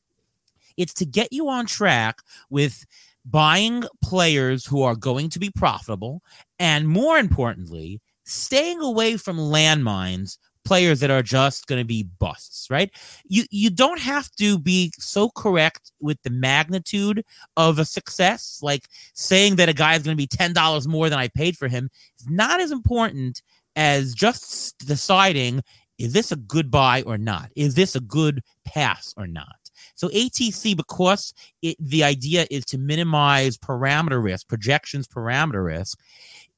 It's 0.76 0.92
to 0.94 1.06
get 1.06 1.32
you 1.32 1.48
on 1.48 1.66
track 1.66 2.18
with 2.50 2.84
buying 3.24 3.84
players 4.02 4.66
who 4.66 4.82
are 4.82 4.96
going 4.96 5.30
to 5.30 5.38
be 5.38 5.50
profitable, 5.50 6.22
and 6.58 6.88
more 6.88 7.18
importantly, 7.18 8.00
staying 8.24 8.80
away 8.80 9.16
from 9.16 9.38
landmines 9.38 10.38
players 10.64 11.00
that 11.00 11.10
are 11.10 11.22
just 11.22 11.66
going 11.66 11.80
to 11.80 11.86
be 11.86 12.08
busts, 12.18 12.68
right? 12.70 12.90
You 13.24 13.44
you 13.50 13.70
don't 13.70 14.00
have 14.00 14.30
to 14.38 14.58
be 14.58 14.92
so 14.98 15.30
correct 15.30 15.92
with 16.00 16.20
the 16.22 16.30
magnitude 16.30 17.24
of 17.56 17.78
a 17.78 17.84
success. 17.84 18.60
Like 18.62 18.88
saying 19.14 19.56
that 19.56 19.68
a 19.68 19.74
guy 19.74 19.94
is 19.94 20.02
going 20.02 20.16
to 20.16 20.20
be 20.20 20.26
ten 20.26 20.52
dollars 20.52 20.88
more 20.88 21.08
than 21.08 21.18
I 21.18 21.28
paid 21.28 21.56
for 21.56 21.68
him 21.68 21.90
is 22.18 22.28
not 22.28 22.60
as 22.60 22.72
important 22.72 23.42
as 23.76 24.14
just 24.14 24.78
deciding 24.86 25.62
is 25.98 26.12
this 26.12 26.32
a 26.32 26.36
good 26.36 26.70
buy 26.70 27.02
or 27.02 27.16
not? 27.18 27.50
Is 27.54 27.74
this 27.74 27.94
a 27.94 28.00
good 28.00 28.42
pass 28.64 29.14
or 29.16 29.26
not? 29.28 29.63
So 29.94 30.08
ATC, 30.08 30.76
because 30.76 31.34
it, 31.62 31.76
the 31.80 32.04
idea 32.04 32.46
is 32.50 32.64
to 32.66 32.78
minimize 32.78 33.56
parameter 33.56 34.22
risk, 34.22 34.48
projections 34.48 35.06
parameter 35.06 35.64
risk, 35.64 35.98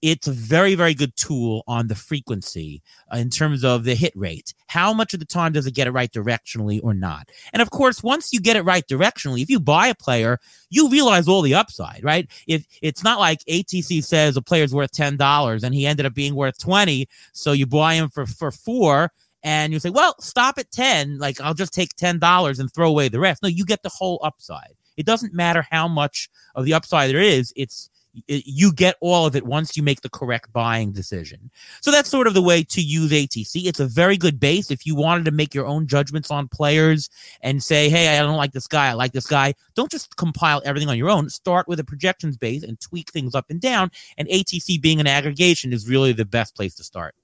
it's 0.02 0.28
a 0.28 0.32
very, 0.32 0.75
very 0.75 0.94
good 0.94 1.17
tool 1.17 1.64
on 1.67 1.88
the 1.88 1.94
frequency 1.94 2.82
uh, 3.12 3.17
in 3.17 3.31
terms 3.31 3.64
of 3.64 3.84
the 3.84 3.94
hit 3.94 4.12
rate. 4.14 4.52
How 4.67 4.93
much 4.93 5.14
of 5.14 5.20
the 5.20 5.26
time 5.26 5.52
does 5.52 5.67
it 5.67 5.75
get 5.75 5.87
it 5.87 5.93
right 5.93 6.12
directionally 6.12 6.81
or 6.82 6.93
not? 6.93 7.28
And 7.52 7.62
of 7.62 7.70
course, 7.70 8.02
once 8.02 8.32
you 8.32 8.40
get 8.40 8.56
it 8.56 8.62
right 8.62 8.87
directionally, 8.87 9.43
if 9.43 9.49
you 9.49 9.58
buy 9.58 9.88
a 9.88 9.94
player, 9.94 10.38
you 10.70 10.88
realize 10.90 11.28
all 11.28 11.43
the 11.43 11.55
upside, 11.55 12.05
right? 12.05 12.31
If 12.46 12.67
it's 12.82 13.02
not 13.02 13.19
like 13.19 13.40
ATC 13.46 14.05
says 14.05 14.37
a 14.37 14.43
player's 14.43 14.75
worth 14.75 14.93
ten 14.93 15.17
dollars 15.17 15.64
and 15.64 15.75
he 15.75 15.87
ended 15.87 16.06
up 16.06 16.14
being 16.14 16.34
worth 16.34 16.58
twenty, 16.58 17.08
so 17.32 17.52
you 17.52 17.67
buy 17.67 17.94
him 17.94 18.11
for 18.11 18.26
for 18.26 18.50
four 18.50 19.12
and 19.46 19.72
you 19.72 19.78
say, 19.78 19.90
well, 19.90 20.16
stop 20.20 20.58
at 20.58 20.72
10. 20.72 21.19
Like, 21.19 21.40
I'll 21.40 21.54
just 21.54 21.72
take 21.72 21.94
$10 21.94 22.58
and 22.58 22.75
throw 22.75 22.88
away 22.88 23.08
the 23.08 23.20
rest. 23.20 23.44
No, 23.44 23.48
you 23.48 23.64
get 23.64 23.84
the 23.84 23.88
whole 23.88 24.19
upside. 24.25 24.75
It 24.96 25.06
doesn't 25.06 25.32
matter 25.32 25.64
how 25.70 25.87
much 25.87 26.28
of 26.56 26.64
the 26.64 26.75
upside 26.75 27.10
there 27.10 27.20
is. 27.20 27.52
It's, 27.54 27.88
it, 28.26 28.43
you 28.44 28.72
get 28.72 28.96
all 29.00 29.25
of 29.25 29.37
it 29.37 29.46
once 29.46 29.76
you 29.76 29.84
make 29.84 30.00
the 30.00 30.08
correct 30.08 30.52
buying 30.52 30.90
decision. 30.90 31.52
So 31.81 31.93
that's 31.93 32.08
sort 32.08 32.26
of 32.26 32.34
the 32.34 32.43
way 32.43 32.64
to 32.64 32.81
use 32.81 33.12
ATC. 33.12 33.66
It's 33.66 33.78
a 33.78 33.87
very 33.87 34.16
good 34.16 34.40
base. 34.40 34.72
If 34.72 34.84
you 34.84 34.96
wanted 34.96 35.26
to 35.26 35.31
make 35.31 35.54
your 35.54 35.66
own 35.66 35.87
judgments 35.87 36.32
on 36.32 36.49
players 36.49 37.08
and 37.40 37.62
say, 37.62 37.88
hey, 37.88 38.19
I 38.19 38.22
don't 38.22 38.37
like 38.37 38.50
this 38.50 38.66
guy, 38.66 38.88
I 38.88 38.94
like 38.94 39.12
this 39.12 39.28
guy, 39.28 39.54
don't 39.76 39.92
just 39.92 40.16
compile 40.16 40.61
everything 40.64 40.88
on 40.88 40.99
your 40.99 41.11
own. 41.11 41.30
Start 41.30 41.68
with 41.68 41.78
a 41.78 41.85
projections 41.85 42.37
base 42.37 42.64
and 42.64 42.80
tweak 42.80 43.12
things 43.12 43.37
up 43.37 43.47
and 43.49 43.61
down. 43.61 43.92
And 44.18 44.26
ATC 44.26 44.82
being 44.82 44.99
an 44.99 45.06
aggregation 45.06 45.73
is 45.73 45.88
really 45.88 46.12
the 46.12 46.25
best 46.25 46.56
place 46.56 46.75
to 46.76 46.82
start. 46.82 47.14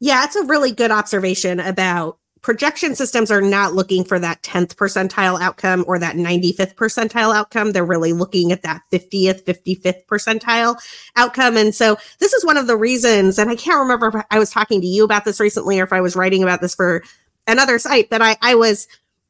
Yeah, 0.00 0.24
it's 0.24 0.36
a 0.36 0.44
really 0.44 0.72
good 0.72 0.90
observation 0.90 1.60
about 1.60 2.18
projection 2.44 2.94
systems 2.94 3.30
are 3.30 3.40
not 3.40 3.72
looking 3.72 4.04
for 4.04 4.18
that 4.18 4.42
10th 4.42 4.74
percentile 4.74 5.40
outcome 5.40 5.82
or 5.88 5.98
that 5.98 6.14
95th 6.14 6.74
percentile 6.74 7.34
outcome. 7.34 7.72
They're 7.72 7.86
really 7.86 8.12
looking 8.12 8.52
at 8.52 8.60
that 8.62 8.82
50th, 8.92 9.44
55th 9.44 10.04
percentile 10.04 10.76
outcome. 11.16 11.56
And 11.56 11.74
so 11.74 11.96
this 12.18 12.34
is 12.34 12.44
one 12.44 12.58
of 12.58 12.66
the 12.66 12.76
reasons, 12.76 13.38
and 13.38 13.48
I 13.48 13.56
can't 13.56 13.78
remember 13.78 14.08
if 14.08 14.26
I 14.30 14.38
was 14.38 14.50
talking 14.50 14.82
to 14.82 14.86
you 14.86 15.04
about 15.04 15.24
this 15.24 15.40
recently 15.40 15.80
or 15.80 15.84
if 15.84 15.92
I 15.92 16.02
was 16.02 16.16
writing 16.16 16.42
about 16.42 16.60
this 16.60 16.74
for 16.74 17.02
another 17.46 17.78
site, 17.78 18.10
but 18.10 18.20
I, 18.20 18.36
I 18.42 18.54
was 18.54 18.88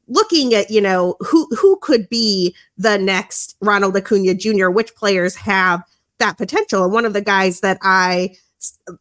looking 0.09 0.53
at, 0.53 0.69
you 0.69 0.81
know, 0.81 1.15
who, 1.21 1.47
who 1.55 1.77
could 1.81 2.09
be 2.09 2.53
the 2.77 2.97
next 2.97 3.55
Ronald 3.61 3.95
Acuna 3.95 4.33
Jr., 4.33 4.69
which 4.69 4.93
players 4.95 5.35
have 5.35 5.81
that 6.17 6.37
potential. 6.37 6.83
And 6.83 6.91
one 6.91 7.05
of 7.05 7.13
the 7.13 7.21
guys 7.21 7.61
that 7.61 7.77
I 7.81 8.35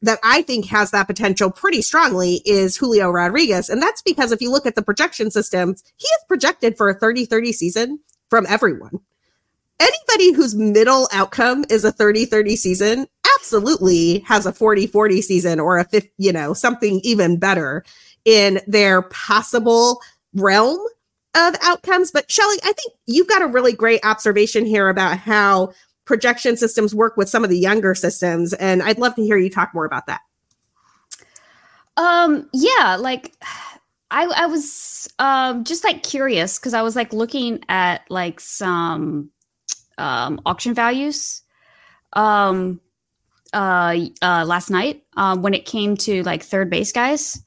that 0.03 0.19
I 0.23 0.43
think 0.43 0.67
has 0.67 0.91
that 0.91 1.07
potential 1.07 1.51
pretty 1.51 1.83
strongly 1.83 2.43
is 2.45 2.77
Julio 2.77 3.11
Rodriguez. 3.11 3.69
And 3.69 3.83
that's 3.83 4.03
because 4.03 4.33
if 4.33 4.41
you 4.41 4.51
look 4.51 4.67
at 4.67 4.75
the 4.75 4.83
projection 4.83 5.31
systems, 5.31 5.83
he 5.97 6.07
is 6.07 6.25
projected 6.29 6.77
for 6.77 6.89
a 6.89 6.95
30 6.95 7.27
30 7.27 7.53
season 7.53 8.01
from 8.31 8.47
everyone. 8.49 9.01
Anybody 9.81 10.33
whose 10.33 10.55
middle 10.55 11.09
outcome 11.13 11.65
is 11.69 11.85
a 11.85 11.93
30 11.93 12.27
30 12.27 12.57
season 12.57 13.07
absolutely 13.37 14.21
has 14.21 14.47
a 14.47 14.53
40 14.53 14.87
40 14.87 15.23
season 15.23 15.61
or 15.61 15.79
a 15.79 15.85
50, 15.85 16.11
you 16.19 16.33
know, 16.33 16.55
something 16.55 17.01
even 17.03 17.39
better 17.39 17.85
in 18.25 18.61
their 18.67 19.03
possible 19.03 20.01
realm 20.35 20.79
of 21.35 21.57
outcomes. 21.63 22.11
But 22.11 22.31
Shelly, 22.31 22.57
I 22.63 22.73
think 22.73 22.95
you've 23.07 23.29
got 23.29 23.43
a 23.43 23.47
really 23.47 23.73
great 23.73 24.05
observation 24.05 24.65
here 24.65 24.89
about 24.89 25.19
how 25.19 25.73
projection 26.05 26.57
systems 26.57 26.95
work 26.95 27.17
with 27.17 27.29
some 27.29 27.45
of 27.45 27.51
the 27.51 27.59
younger 27.59 27.95
systems 27.95 28.53
and 28.55 28.83
i'd 28.83 28.99
love 28.99 29.15
to 29.15 29.23
hear 29.23 29.37
you 29.37 29.51
talk 29.51 29.73
more 29.75 29.85
about 29.85 30.07
that. 30.07 30.21
Um 31.97 32.49
yeah 32.53 32.97
like 32.99 33.33
i 34.11 34.25
i 34.25 34.47
was 34.47 35.09
um 35.19 35.65
just 35.65 35.85
like 35.85 36.03
curious 36.03 36.59
because 36.59 36.75
i 36.75 36.83
was 36.83 36.97
like 36.97 37.13
looking 37.13 37.61
at 37.69 38.03
like 38.11 38.41
some 38.41 39.31
um 39.97 40.41
auction 40.45 40.75
values 40.75 41.43
um 42.15 42.81
uh, 43.53 43.97
uh 44.21 44.45
last 44.45 44.71
night 44.71 45.05
um 45.17 45.43
when 45.43 45.55
it 45.55 45.65
came 45.65 45.97
to 45.97 46.23
like 46.25 46.43
third 46.43 46.69
base 46.69 46.91
guys. 46.91 47.41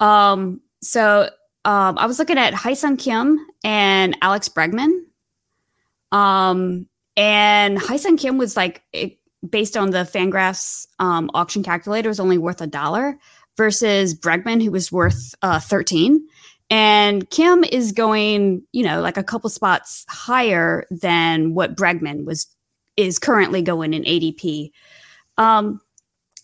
Um 0.00 0.62
so 0.82 1.28
um 1.66 1.98
i 1.98 2.06
was 2.06 2.18
looking 2.18 2.38
at 2.38 2.54
Hyun 2.54 2.98
Kim 2.98 3.38
and 3.62 4.16
alex 4.22 4.48
bregman. 4.48 5.04
Um, 6.12 6.86
and 7.16 7.78
Ha-Seong 7.78 8.18
Kim 8.18 8.38
was 8.38 8.56
like, 8.56 8.82
it, 8.92 9.18
based 9.48 9.76
on 9.76 9.90
the 9.90 9.98
Fangraphs 9.98 10.86
um, 10.98 11.30
auction 11.34 11.62
calculator, 11.62 12.08
was 12.08 12.20
only 12.20 12.38
worth 12.38 12.60
a 12.60 12.66
dollar 12.66 13.18
versus 13.56 14.14
Bregman, 14.18 14.62
who 14.62 14.70
was 14.70 14.90
worth 14.90 15.34
uh, 15.42 15.60
13. 15.60 16.26
And 16.70 17.28
Kim 17.30 17.62
is 17.64 17.92
going, 17.92 18.62
you 18.72 18.82
know, 18.82 19.00
like 19.00 19.16
a 19.16 19.22
couple 19.22 19.50
spots 19.50 20.04
higher 20.08 20.86
than 20.90 21.54
what 21.54 21.76
Bregman 21.76 22.24
was 22.24 22.46
is 22.96 23.18
currently 23.18 23.60
going 23.60 23.92
in 23.92 24.02
ADP. 24.04 24.70
Um, 25.36 25.80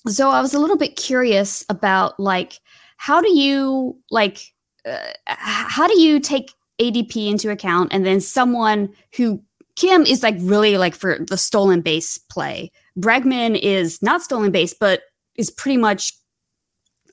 so 0.08 0.30
I 0.30 0.40
was 0.40 0.54
a 0.54 0.58
little 0.58 0.76
bit 0.76 0.96
curious 0.96 1.64
about 1.68 2.18
like 2.18 2.60
how 2.96 3.20
do 3.20 3.32
you 3.32 3.98
like 4.10 4.52
uh, 4.86 4.98
how 5.26 5.86
do 5.86 6.00
you 6.00 6.20
take 6.20 6.52
ADP 6.80 7.28
into 7.28 7.50
account 7.50 7.92
and 7.92 8.04
then 8.04 8.20
someone 8.20 8.92
who 9.16 9.42
Kim 9.80 10.02
is 10.02 10.22
like 10.22 10.34
really 10.40 10.76
like 10.76 10.94
for 10.94 11.20
the 11.20 11.38
stolen 11.38 11.80
base 11.80 12.18
play. 12.18 12.70
Bregman 12.98 13.58
is 13.58 14.02
not 14.02 14.20
stolen 14.20 14.50
base, 14.50 14.74
but 14.74 15.00
is 15.36 15.50
pretty 15.50 15.78
much 15.78 16.12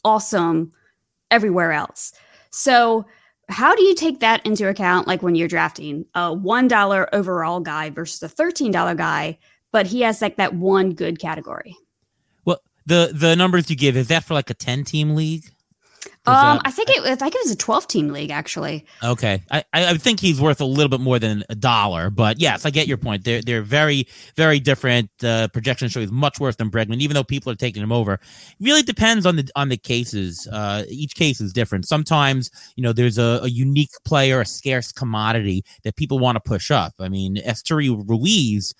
awesome 0.04 0.74
everywhere 1.32 1.72
else. 1.72 2.12
So 2.50 3.06
how 3.48 3.74
do 3.74 3.84
you 3.84 3.96
take 3.96 4.20
that 4.20 4.46
into 4.46 4.68
account 4.68 5.08
like 5.08 5.24
when 5.24 5.34
you're 5.36 5.48
drafting 5.48 6.04
a 6.14 6.36
$1 6.36 7.08
overall 7.14 7.62
guy 7.62 7.90
versus 7.90 8.22
a 8.22 8.28
$13 8.28 8.98
guy, 8.98 9.38
but 9.72 9.88
he 9.88 10.02
has 10.02 10.22
like 10.22 10.36
that 10.36 10.54
one 10.54 10.94
good 10.94 11.20
category? 11.20 11.74
Well, 12.44 12.60
the 12.86 13.12
the 13.14 13.38
numbers 13.38 13.70
you 13.70 13.78
give 13.78 13.96
is 13.96 14.10
that 14.10 14.26
for 14.26 14.34
like 14.34 14.50
a 14.50 14.54
10 14.54 14.84
team 14.84 15.16
league? 15.16 15.46
Um, 16.28 16.62
I 16.66 16.72
think 16.72 16.90
it. 16.90 17.04
I 17.04 17.16
think 17.16 17.36
it 17.36 17.42
was 17.44 17.52
a 17.52 17.58
twelve 17.58 17.88
team 17.88 18.10
league 18.10 18.32
actually. 18.32 18.86
Okay, 19.04 19.42
I, 19.52 19.64
I 19.74 19.98
think 19.98 20.20
he's 20.20 20.42
worth 20.42 20.60
a 20.62 20.66
little 20.66 20.90
bit 20.90 21.00
more 21.00 21.20
than 21.20 21.44
a 21.50 21.56
dollar, 21.56 22.10
but 22.10 22.40
yes, 22.40 22.66
I 22.66 22.70
get 22.70 22.88
your 22.88 22.98
point. 22.98 23.24
They're 23.24 23.42
they're 23.42 23.62
very 23.62 24.08
very 24.36 24.60
different. 24.60 25.10
Uh, 25.24 25.48
projections 25.50 25.92
show 25.92 26.02
he's 26.02 26.12
much 26.12 26.40
worse 26.40 26.56
than 26.58 26.70
Bregman, 26.70 27.00
even 27.00 27.16
though 27.16 27.24
people 27.24 27.52
are 27.52 27.56
taking 27.56 27.82
him 27.82 27.92
over. 27.92 28.14
It 28.14 28.22
really 28.60 28.84
depends 28.84 29.26
on 29.26 29.38
the 29.38 29.50
on 29.56 29.70
the 29.70 29.78
cases. 29.78 30.48
Uh, 30.52 30.84
each 30.90 31.16
case 31.16 31.40
is 31.40 31.54
different. 31.54 31.88
Sometimes 31.88 32.52
you 32.76 32.84
know 32.84 32.94
there's 32.94 33.18
a, 33.18 33.40
a 33.44 33.50
unique 33.50 33.92
player, 34.06 34.42
a 34.42 34.46
scarce 34.46 34.92
commodity 34.92 35.64
that 35.84 35.96
people 35.96 36.20
want 36.20 36.36
to 36.36 36.42
push 36.42 36.72
up. 36.72 36.94
I 37.00 37.10
mean, 37.10 37.38
Esteury 37.38 37.90
Ruiz 38.08 38.74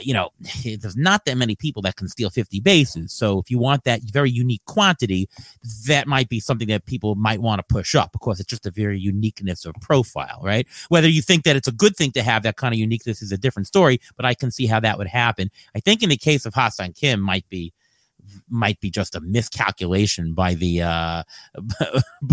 you 0.00 0.14
know, 0.14 0.30
there's 0.64 0.96
not 0.96 1.24
that 1.24 1.36
many 1.36 1.56
people 1.56 1.82
that 1.82 1.96
can 1.96 2.08
steal 2.08 2.30
50 2.30 2.60
bases. 2.60 3.12
So 3.12 3.38
if 3.38 3.50
you 3.50 3.58
want 3.58 3.84
that 3.84 4.02
very 4.02 4.30
unique 4.30 4.64
quantity, 4.66 5.28
that 5.86 6.06
might 6.06 6.28
be 6.28 6.40
something 6.40 6.68
that 6.68 6.86
people 6.86 7.14
might 7.14 7.40
want 7.40 7.60
to 7.60 7.74
push 7.74 7.94
up 7.94 8.12
because 8.12 8.40
it's 8.40 8.48
just 8.48 8.66
a 8.66 8.70
very 8.70 8.98
uniqueness 8.98 9.64
of 9.64 9.74
profile, 9.80 10.40
right? 10.42 10.66
Whether 10.88 11.08
you 11.08 11.22
think 11.22 11.44
that 11.44 11.56
it's 11.56 11.68
a 11.68 11.72
good 11.72 11.96
thing 11.96 12.12
to 12.12 12.22
have 12.22 12.42
that 12.44 12.56
kind 12.56 12.74
of 12.74 12.78
uniqueness 12.78 13.22
is 13.22 13.32
a 13.32 13.38
different 13.38 13.66
story, 13.66 14.00
but 14.16 14.24
I 14.24 14.34
can 14.34 14.50
see 14.50 14.66
how 14.66 14.80
that 14.80 14.98
would 14.98 15.08
happen. 15.08 15.50
I 15.74 15.80
think 15.80 16.02
in 16.02 16.08
the 16.08 16.16
case 16.16 16.46
of 16.46 16.54
Ha-Seong 16.54 16.96
Kim 16.96 17.20
might 17.20 17.48
be 17.48 17.72
might 18.48 18.80
be 18.80 18.90
just 18.90 19.14
a 19.14 19.20
miscalculation 19.20 20.32
by 20.32 20.54
the 20.54 20.80
uh 20.80 21.22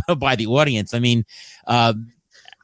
by 0.17 0.35
the 0.35 0.47
audience. 0.47 0.93
I 0.93 0.99
mean, 0.99 1.25
uh, 1.67 1.93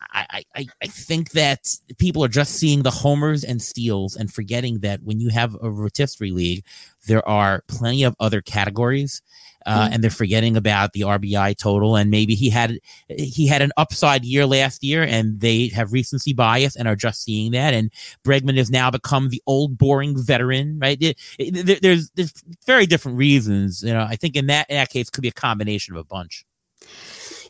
I, 0.01 0.43
I, 0.55 0.65
I 0.81 0.87
think 0.87 1.31
that 1.31 1.67
people 1.97 2.23
are 2.23 2.29
just 2.29 2.55
seeing 2.55 2.83
the 2.83 2.91
homers 2.91 3.43
and 3.43 3.61
steals 3.61 4.15
and 4.15 4.31
forgetting 4.31 4.79
that 4.79 5.03
when 5.03 5.19
you 5.19 5.29
have 5.29 5.55
a 5.61 5.69
rotisserie 5.69 6.31
league, 6.31 6.63
there 7.07 7.27
are 7.27 7.63
plenty 7.67 8.03
of 8.03 8.15
other 8.19 8.41
categories. 8.41 9.21
Uh, 9.65 9.89
mm. 9.89 9.93
and 9.93 10.03
they're 10.03 10.09
forgetting 10.09 10.55
about 10.55 10.93
the 10.93 11.01
RBI 11.01 11.57
total. 11.57 11.97
And 11.97 12.09
maybe 12.09 12.35
he 12.35 12.49
had 12.49 12.79
he 13.09 13.47
had 13.47 13.61
an 13.61 13.73
upside 13.75 14.23
year 14.23 14.45
last 14.45 14.81
year, 14.81 15.03
and 15.03 15.41
they 15.41 15.67
have 15.69 15.91
recency 15.91 16.31
bias 16.31 16.77
and 16.77 16.87
are 16.87 16.95
just 16.95 17.21
seeing 17.21 17.51
that. 17.51 17.73
And 17.73 17.91
Bregman 18.23 18.55
has 18.57 18.71
now 18.71 18.89
become 18.89 19.27
the 19.27 19.43
old 19.45 19.77
boring 19.77 20.17
veteran, 20.17 20.79
right? 20.79 20.97
It, 21.01 21.19
it, 21.37 21.81
there's 21.81 22.09
there's 22.11 22.31
very 22.65 22.85
different 22.85 23.17
reasons. 23.17 23.83
You 23.83 23.91
know, 23.91 24.03
I 24.07 24.15
think 24.15 24.37
in 24.37 24.45
that 24.47 24.69
in 24.69 24.77
that 24.77 24.89
case, 24.89 25.09
could 25.09 25.21
be 25.21 25.27
a 25.27 25.33
combination 25.33 25.93
of 25.93 25.99
a 25.99 26.05
bunch. 26.05 26.45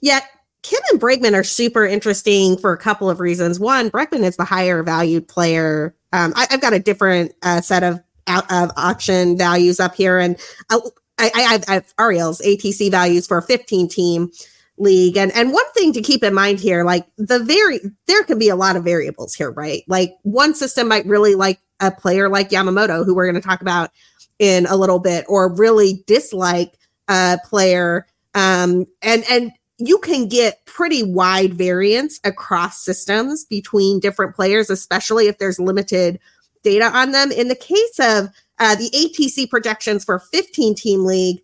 Yeah, 0.01 0.21
Kim 0.67 0.81
and 0.91 0.99
Bregman 0.99 1.33
are 1.33 1.45
super 1.45 1.85
interesting 1.85 2.57
for 2.57 2.73
a 2.73 2.77
couple 2.77 3.09
of 3.09 3.21
reasons. 3.21 3.57
One, 3.57 3.89
Bregman 3.89 4.23
is 4.23 4.35
the 4.35 4.43
higher 4.43 4.83
valued 4.83 5.25
player. 5.25 5.95
Um, 6.11 6.33
I, 6.35 6.45
have 6.49 6.59
got 6.59 6.73
a 6.73 6.79
different 6.79 7.33
uh, 7.41 7.61
set 7.61 7.83
of 7.83 8.01
out 8.27 8.51
of 8.51 8.71
auction 8.75 9.37
values 9.37 9.79
up 9.79 9.95
here, 9.95 10.19
and 10.19 10.35
uh, 10.69 10.81
I, 11.19 11.31
I, 11.33 11.63
I 11.69 11.73
have 11.75 11.93
Ariel's 11.97 12.41
ATC 12.41 12.91
values 12.91 13.25
for 13.25 13.37
a 13.37 13.41
15 13.41 13.87
team 13.87 14.29
league. 14.77 15.15
And 15.15 15.31
and 15.37 15.53
one 15.53 15.71
thing 15.71 15.93
to 15.93 16.01
keep 16.01 16.21
in 16.21 16.33
mind 16.33 16.59
here, 16.59 16.83
like 16.83 17.07
the 17.17 17.39
very 17.39 17.79
there 18.07 18.23
can 18.23 18.37
be 18.37 18.49
a 18.49 18.55
lot 18.57 18.75
of 18.75 18.83
variables 18.83 19.33
here, 19.33 19.51
right? 19.51 19.83
Like 19.87 20.17
one 20.23 20.53
system 20.53 20.89
might 20.89 21.05
really 21.05 21.35
like 21.35 21.61
a 21.79 21.91
player 21.91 22.27
like 22.27 22.49
Yamamoto, 22.49 23.05
who 23.05 23.15
we're 23.15 23.31
going 23.31 23.41
to 23.41 23.47
talk 23.47 23.61
about 23.61 23.91
in 24.37 24.65
a 24.65 24.75
little 24.75 24.99
bit, 24.99 25.23
or 25.29 25.47
really 25.49 26.03
dislike 26.07 26.73
a 27.07 27.39
player. 27.45 28.05
Um, 28.35 28.85
and 29.01 29.23
and 29.29 29.53
you 29.77 29.99
can 29.99 30.27
get 30.27 30.65
pretty 30.65 31.03
wide 31.03 31.53
variance 31.53 32.19
across 32.23 32.83
systems 32.83 33.45
between 33.45 33.99
different 33.99 34.35
players, 34.35 34.69
especially 34.69 35.27
if 35.27 35.37
there's 35.37 35.59
limited 35.59 36.19
data 36.63 36.85
on 36.85 37.11
them. 37.11 37.31
In 37.31 37.47
the 37.47 37.55
case 37.55 37.99
of 37.99 38.29
uh, 38.59 38.75
the 38.75 38.89
ATC 38.89 39.49
projections 39.49 40.03
for 40.03 40.19
15 40.19 40.73
team 40.75 41.05
league, 41.05 41.41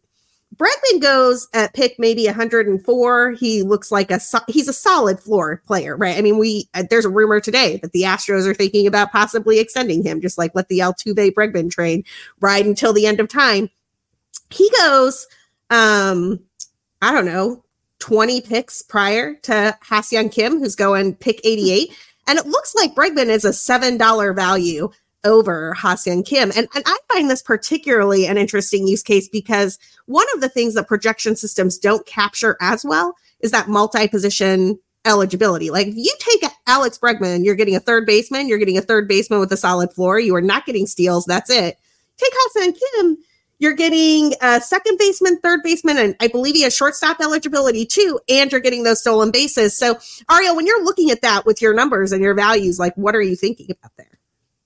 Bregman 0.55 1.01
goes 1.01 1.47
at 1.53 1.73
pick 1.73 1.97
maybe 1.97 2.25
104. 2.25 3.31
He 3.31 3.63
looks 3.63 3.91
like 3.91 4.11
a 4.11 4.19
he's 4.47 4.67
a 4.67 4.73
solid 4.73 5.19
floor 5.19 5.61
player, 5.65 5.95
right? 5.95 6.17
I 6.17 6.21
mean, 6.21 6.37
we 6.37 6.69
uh, 6.73 6.83
there's 6.89 7.05
a 7.05 7.09
rumor 7.09 7.39
today 7.39 7.77
that 7.77 7.91
the 7.91 8.03
Astros 8.03 8.45
are 8.45 8.53
thinking 8.53 8.85
about 8.85 9.11
possibly 9.11 9.59
extending 9.59 10.03
him, 10.03 10.21
just 10.21 10.37
like 10.37 10.53
let 10.53 10.67
the 10.69 10.79
Altuve 10.79 11.33
Bregman 11.33 11.71
train 11.71 12.03
ride 12.39 12.65
until 12.65 12.93
the 12.93 13.07
end 13.07 13.19
of 13.19 13.29
time. 13.29 13.69
He 14.51 14.69
goes, 14.79 15.25
um, 15.71 16.39
I 17.01 17.11
don't 17.11 17.25
know, 17.25 17.63
20 18.03 18.41
picks 18.41 18.81
prior 18.81 19.33
to 19.36 19.77
Ha-Seong 19.81 20.29
Kim, 20.29 20.60
who's 20.60 20.75
going 20.75 21.15
pick 21.15 21.39
88. 21.45 21.89
And 22.27 22.38
it 22.38 22.45
looks 22.45 22.75
like 22.75 22.93
Bregman 22.93 23.27
is 23.27 23.45
a 23.45 23.51
$7 23.51 24.36
value 24.36 24.91
over 25.24 25.74
Ha-Seong 25.75 26.25
Kim. 26.25 26.51
And, 26.53 26.67
and 26.75 26.83
I 26.86 26.98
find 27.13 27.29
this 27.29 27.41
particularly 27.41 28.27
an 28.27 28.38
interesting 28.38 28.86
use 28.86 29.03
case 29.03 29.29
because 29.29 29.79
one 30.07 30.27
of 30.36 30.41
the 30.41 30.50
things 30.50 30.74
that 30.74 30.89
projection 30.89 31.38
systems 31.38 31.77
don't 31.77 32.05
capture 32.05 32.57
as 32.60 32.83
well 32.83 33.15
is 33.39 33.51
that 33.51 33.69
multi 33.69 34.10
position 34.10 34.77
eligibility. 35.05 35.69
Like 35.69 35.88
if 35.88 35.95
you 35.95 36.13
take 36.19 36.43
Alex 36.67 36.98
Bregman, 36.98 37.45
you're 37.45 37.55
getting 37.55 37.77
a 37.77 37.79
third 37.79 38.05
baseman, 38.05 38.50
you're 38.50 38.60
getting 38.60 38.77
a 38.77 38.81
third 38.81 39.07
baseman 39.07 39.39
with 39.39 39.53
a 39.53 39.57
solid 39.57 39.93
floor, 39.93 40.19
you 40.19 40.36
are 40.36 40.41
not 40.41 40.65
getting 40.65 40.88
steals. 40.88 41.24
That's 41.24 41.50
it. 41.50 41.77
Take 42.17 42.33
Ha-Seong 42.33 42.77
Kim, 42.77 43.17
you're 43.60 43.74
getting 43.74 44.33
a 44.41 44.60
second 44.60 44.98
baseman, 44.98 45.39
third 45.39 45.62
baseman, 45.63 45.98
and 45.98 46.15
I 46.19 46.27
believe 46.27 46.55
he 46.55 46.63
has 46.63 46.75
shortstop 46.75 47.19
eligibility 47.22 47.86
too, 47.86 48.19
and 48.27 48.51
you're 48.51 48.62
getting 48.62 48.83
those 48.83 49.00
stolen 49.00 49.31
bases. 49.31 49.77
So, 49.77 49.98
Ariel, 50.29 50.55
when 50.55 50.67
you're 50.67 50.83
looking 50.83 51.12
at 51.12 51.22
that 51.22 51.45
with 51.45 51.62
your 51.62 51.74
numbers 51.74 52.12
and 52.12 52.22
your 52.22 52.33
values, 52.33 52.79
like 52.79 52.95
what 52.95 53.15
are 53.15 53.22
you 53.22 53.36
thinking 53.36 53.67
about 53.72 53.91
there? 53.98 54.13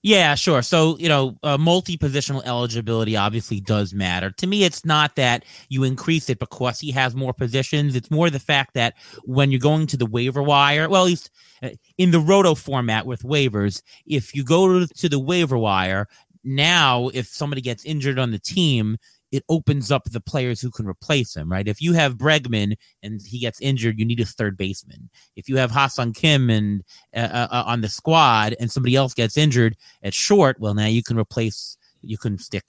Yeah, 0.03 0.35
sure. 0.35 0.61
So, 0.61 0.97
you 0.99 1.09
know, 1.09 1.37
uh, 1.43 1.57
multi 1.57 1.97
positional 1.97 2.41
eligibility 2.45 3.17
obviously 3.17 3.59
does 3.59 3.93
matter. 3.93 4.31
To 4.37 4.47
me, 4.47 4.63
it's 4.63 4.85
not 4.85 5.15
that 5.15 5.43
you 5.69 5.83
increase 5.83 6.29
it 6.29 6.39
because 6.39 6.79
he 6.79 6.91
has 6.91 7.13
more 7.13 7.33
positions. 7.33 7.95
It's 7.95 8.09
more 8.09 8.29
the 8.29 8.39
fact 8.39 8.75
that 8.75 8.93
when 9.25 9.51
you're 9.51 9.59
going 9.59 9.87
to 9.87 9.97
the 9.97 10.05
waiver 10.05 10.41
wire, 10.41 10.87
well, 10.87 11.01
at 11.01 11.07
least 11.07 11.31
uh, 11.61 11.71
in 11.97 12.11
the 12.11 12.19
roto 12.19 12.55
format 12.55 13.05
with 13.05 13.23
waivers, 13.23 13.81
if 14.05 14.33
you 14.33 14.45
go 14.45 14.79
to, 14.79 14.87
to 14.87 15.09
the 15.09 15.19
waiver 15.19 15.57
wire, 15.57 16.07
now 16.47 17.09
if 17.13 17.27
somebody 17.27 17.61
gets 17.61 17.85
injured 17.85 18.17
on 18.17 18.31
the 18.31 18.39
team, 18.39 18.97
it 19.31 19.43
opens 19.49 19.91
up 19.91 20.05
the 20.05 20.21
players 20.21 20.61
who 20.61 20.71
can 20.71 20.87
replace 20.87 21.35
him, 21.35 21.51
right? 21.51 21.67
If 21.67 21.81
you 21.81 21.93
have 21.93 22.17
Bregman 22.17 22.77
and 23.03 23.21
he 23.21 23.39
gets 23.39 23.59
injured, 23.59 23.99
you 23.99 24.05
need 24.05 24.21
a 24.21 24.25
third 24.25 24.57
baseman. 24.57 25.09
If 25.35 25.49
you 25.49 25.57
have 25.57 25.71
Ha-Seong 25.71 26.15
Kim 26.15 26.49
and 26.49 26.83
uh, 27.13 27.19
uh, 27.19 27.47
uh, 27.51 27.63
on 27.67 27.81
the 27.81 27.89
squad 27.89 28.55
and 28.59 28.71
somebody 28.71 28.95
else 28.95 29.13
gets 29.13 29.37
injured 29.37 29.75
at 30.01 30.13
short, 30.13 30.59
well, 30.59 30.73
now 30.73 30.85
you 30.85 31.03
can 31.03 31.17
replace. 31.19 31.77
You 32.03 32.17
can 32.17 32.37
stick 32.37 32.63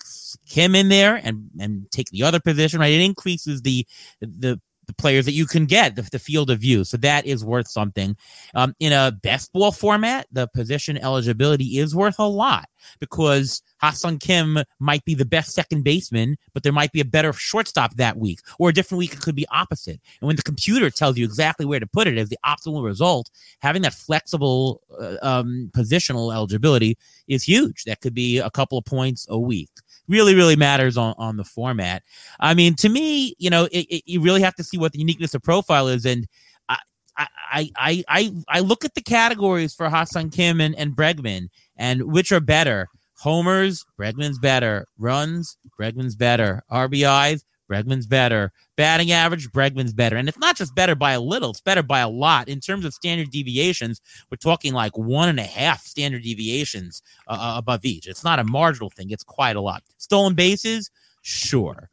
Kim 0.48 0.74
in 0.74 0.88
there 0.88 1.20
and 1.22 1.50
and 1.60 1.88
take 1.92 2.08
the 2.08 2.22
other 2.24 2.40
position, 2.40 2.80
right? 2.80 2.92
It 2.92 3.02
increases 3.02 3.60
the 3.62 3.86
the 4.20 4.60
the 4.88 4.94
players 4.94 5.26
that 5.26 5.32
you 5.32 5.46
can 5.46 5.66
get, 5.66 5.94
the, 5.94 6.02
the 6.02 6.18
field 6.18 6.50
of 6.50 6.58
view. 6.58 6.82
So 6.82 6.96
that 6.96 7.26
is 7.26 7.44
worth 7.44 7.68
something. 7.68 8.16
Um, 8.54 8.74
in 8.80 8.92
a 8.92 9.12
best 9.22 9.52
ball 9.52 9.70
format, 9.70 10.26
the 10.32 10.48
position 10.48 10.98
eligibility 10.98 11.78
is 11.78 11.94
worth 11.94 12.18
a 12.18 12.26
lot 12.26 12.68
because 12.98 13.62
Ha-Seong 13.80 14.18
Kim 14.18 14.58
might 14.80 15.04
be 15.04 15.14
the 15.14 15.24
best 15.24 15.52
second 15.52 15.84
baseman, 15.84 16.36
but 16.54 16.62
there 16.62 16.72
might 16.72 16.90
be 16.90 17.00
a 17.00 17.04
better 17.04 17.32
shortstop 17.32 17.94
that 17.96 18.16
week, 18.16 18.40
or 18.58 18.70
a 18.70 18.72
different 18.72 18.98
week 18.98 19.12
it 19.12 19.20
could 19.20 19.36
be 19.36 19.46
opposite. 19.50 20.00
And 20.20 20.26
when 20.26 20.36
the 20.36 20.42
computer 20.42 20.90
tells 20.90 21.16
you 21.16 21.24
exactly 21.24 21.66
where 21.66 21.80
to 21.80 21.86
put 21.86 22.08
it 22.08 22.18
as 22.18 22.30
the 22.30 22.38
optimal 22.44 22.84
result, 22.84 23.30
having 23.60 23.82
that 23.82 23.94
flexible 23.94 24.80
uh, 24.98 25.16
um, 25.22 25.70
positional 25.74 26.34
eligibility 26.34 26.96
is 27.28 27.42
huge. 27.42 27.84
That 27.84 28.00
could 28.00 28.14
be 28.14 28.38
a 28.38 28.50
couple 28.50 28.78
of 28.78 28.84
points 28.84 29.26
a 29.28 29.38
week 29.38 29.68
really, 30.08 30.34
really 30.34 30.56
matters 30.56 30.96
on, 30.96 31.14
on 31.18 31.36
the 31.36 31.44
format. 31.44 32.02
I 32.40 32.54
mean, 32.54 32.74
to 32.76 32.88
me, 32.88 33.34
you 33.38 33.50
know, 33.50 33.64
it, 33.66 33.86
it, 33.90 34.02
you 34.06 34.20
really 34.20 34.42
have 34.42 34.54
to 34.56 34.64
see 34.64 34.78
what 34.78 34.92
the 34.92 34.98
uniqueness 34.98 35.34
of 35.34 35.42
profile 35.42 35.88
is. 35.88 36.06
And 36.06 36.26
I, 36.68 36.78
I, 37.18 37.70
I, 37.76 38.04
I, 38.08 38.32
I 38.48 38.60
look 38.60 38.84
at 38.84 38.94
the 38.94 39.02
categories 39.02 39.74
for 39.74 39.88
Ha-Seong 39.88 40.32
Kim 40.32 40.60
and, 40.60 40.74
and 40.76 40.96
Bregman 40.96 41.48
and 41.76 42.02
which 42.04 42.32
are 42.32 42.40
better. 42.40 42.88
Homers, 43.18 43.84
Bregman's 43.98 44.38
better. 44.38 44.86
Runs, 44.98 45.56
Bregman's 45.78 46.14
better. 46.14 46.62
RBIs, 46.70 47.42
Bregman's 47.68 48.06
better. 48.06 48.52
Batting 48.76 49.12
average, 49.12 49.50
Bregman's 49.50 49.92
better. 49.92 50.16
And 50.16 50.28
it's 50.28 50.38
not 50.38 50.56
just 50.56 50.74
better 50.74 50.94
by 50.94 51.12
a 51.12 51.20
little, 51.20 51.50
it's 51.50 51.60
better 51.60 51.82
by 51.82 52.00
a 52.00 52.08
lot. 52.08 52.48
In 52.48 52.60
terms 52.60 52.84
of 52.84 52.94
standard 52.94 53.30
deviations, 53.30 54.00
we're 54.30 54.36
talking 54.36 54.72
like 54.72 54.96
one 54.96 55.28
and 55.28 55.38
a 55.38 55.44
half 55.44 55.84
standard 55.84 56.22
deviations 56.22 57.02
uh, 57.26 57.38
uh 57.38 57.58
above 57.58 57.84
each. 57.84 58.06
It's 58.06 58.24
not 58.24 58.38
a 58.38 58.44
marginal 58.44 58.90
thing, 58.90 59.10
it's 59.10 59.24
quite 59.24 59.56
a 59.56 59.60
lot. 59.60 59.82
Stolen 59.98 60.34
bases, 60.34 60.90
sure. 61.22 61.90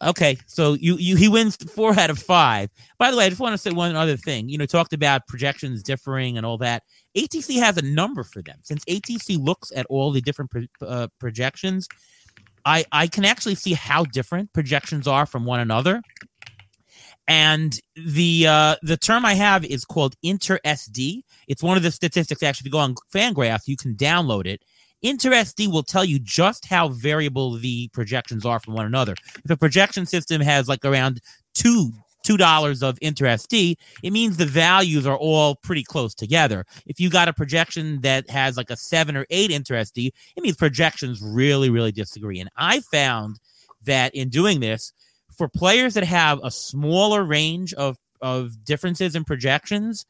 Okay, 0.00 0.38
so 0.46 0.74
you, 0.74 0.96
you 0.96 1.16
he 1.16 1.28
wins 1.28 1.56
four 1.56 1.98
out 1.98 2.10
of 2.10 2.18
five. 2.18 2.70
By 2.98 3.10
the 3.10 3.16
way, 3.16 3.26
I 3.26 3.28
just 3.28 3.40
want 3.40 3.52
to 3.52 3.58
say 3.58 3.70
one 3.70 3.94
other 3.94 4.16
thing. 4.16 4.48
You 4.48 4.58
know, 4.58 4.66
talked 4.66 4.92
about 4.92 5.26
projections 5.26 5.82
differing 5.82 6.36
and 6.36 6.46
all 6.46 6.58
that. 6.58 6.82
ATC 7.16 7.58
has 7.58 7.76
a 7.76 7.82
number 7.82 8.22
for 8.22 8.42
them. 8.42 8.58
Since 8.62 8.84
ATC 8.86 9.38
looks 9.38 9.70
at 9.74 9.86
all 9.86 10.10
the 10.10 10.20
different 10.20 10.50
pro, 10.50 10.62
uh, 10.86 11.08
projections, 11.18 11.88
I 12.64 12.84
I 12.92 13.06
can 13.06 13.24
actually 13.24 13.54
see 13.54 13.72
how 13.74 14.04
different 14.04 14.52
projections 14.52 15.06
are 15.06 15.26
from 15.26 15.44
one 15.44 15.60
another. 15.60 16.02
And 17.28 17.78
the 17.94 18.46
uh, 18.48 18.76
the 18.82 18.96
term 18.96 19.24
I 19.24 19.34
have 19.34 19.64
is 19.64 19.84
called 19.84 20.16
InterSD. 20.24 21.22
It's 21.48 21.62
one 21.62 21.76
of 21.76 21.82
the 21.82 21.92
statistics. 21.92 22.42
Actually, 22.42 22.62
if 22.62 22.66
you 22.66 22.72
go 22.72 22.78
on 22.78 22.94
Fangraphs, 23.14 23.68
you 23.68 23.76
can 23.76 23.94
download 23.94 24.46
it. 24.46 24.62
InterSD 25.04 25.70
will 25.70 25.82
tell 25.82 26.04
you 26.04 26.18
just 26.18 26.66
how 26.66 26.88
variable 26.88 27.52
the 27.52 27.88
projections 27.88 28.46
are 28.46 28.60
from 28.60 28.74
one 28.74 28.86
another. 28.86 29.14
If 29.44 29.50
a 29.50 29.56
projection 29.56 30.06
system 30.06 30.40
has 30.40 30.68
like 30.68 30.84
around 30.84 31.20
two 31.54 31.92
two 32.22 32.36
dollars 32.36 32.82
of 32.82 32.98
InterSD, 33.00 33.76
it 34.02 34.10
means 34.12 34.36
the 34.36 34.46
values 34.46 35.06
are 35.06 35.16
all 35.16 35.56
pretty 35.56 35.82
close 35.82 36.14
together. 36.14 36.64
If 36.86 37.00
you 37.00 37.10
got 37.10 37.28
a 37.28 37.32
projection 37.32 38.00
that 38.02 38.28
has 38.30 38.56
like 38.56 38.70
a 38.70 38.76
seven 38.76 39.16
or 39.16 39.26
eight 39.30 39.50
InterSD, 39.50 40.10
it 40.36 40.42
means 40.42 40.56
projections 40.56 41.20
really, 41.22 41.70
really 41.70 41.92
disagree. 41.92 42.40
And 42.40 42.50
I 42.56 42.80
found 42.80 43.38
that 43.84 44.14
in 44.14 44.28
doing 44.28 44.60
this, 44.60 44.92
for 45.36 45.48
players 45.48 45.94
that 45.94 46.04
have 46.04 46.40
a 46.42 46.50
smaller 46.50 47.24
range 47.24 47.72
of 47.74 47.98
of 48.20 48.64
differences 48.64 49.16
in 49.16 49.24
projections, 49.24 50.06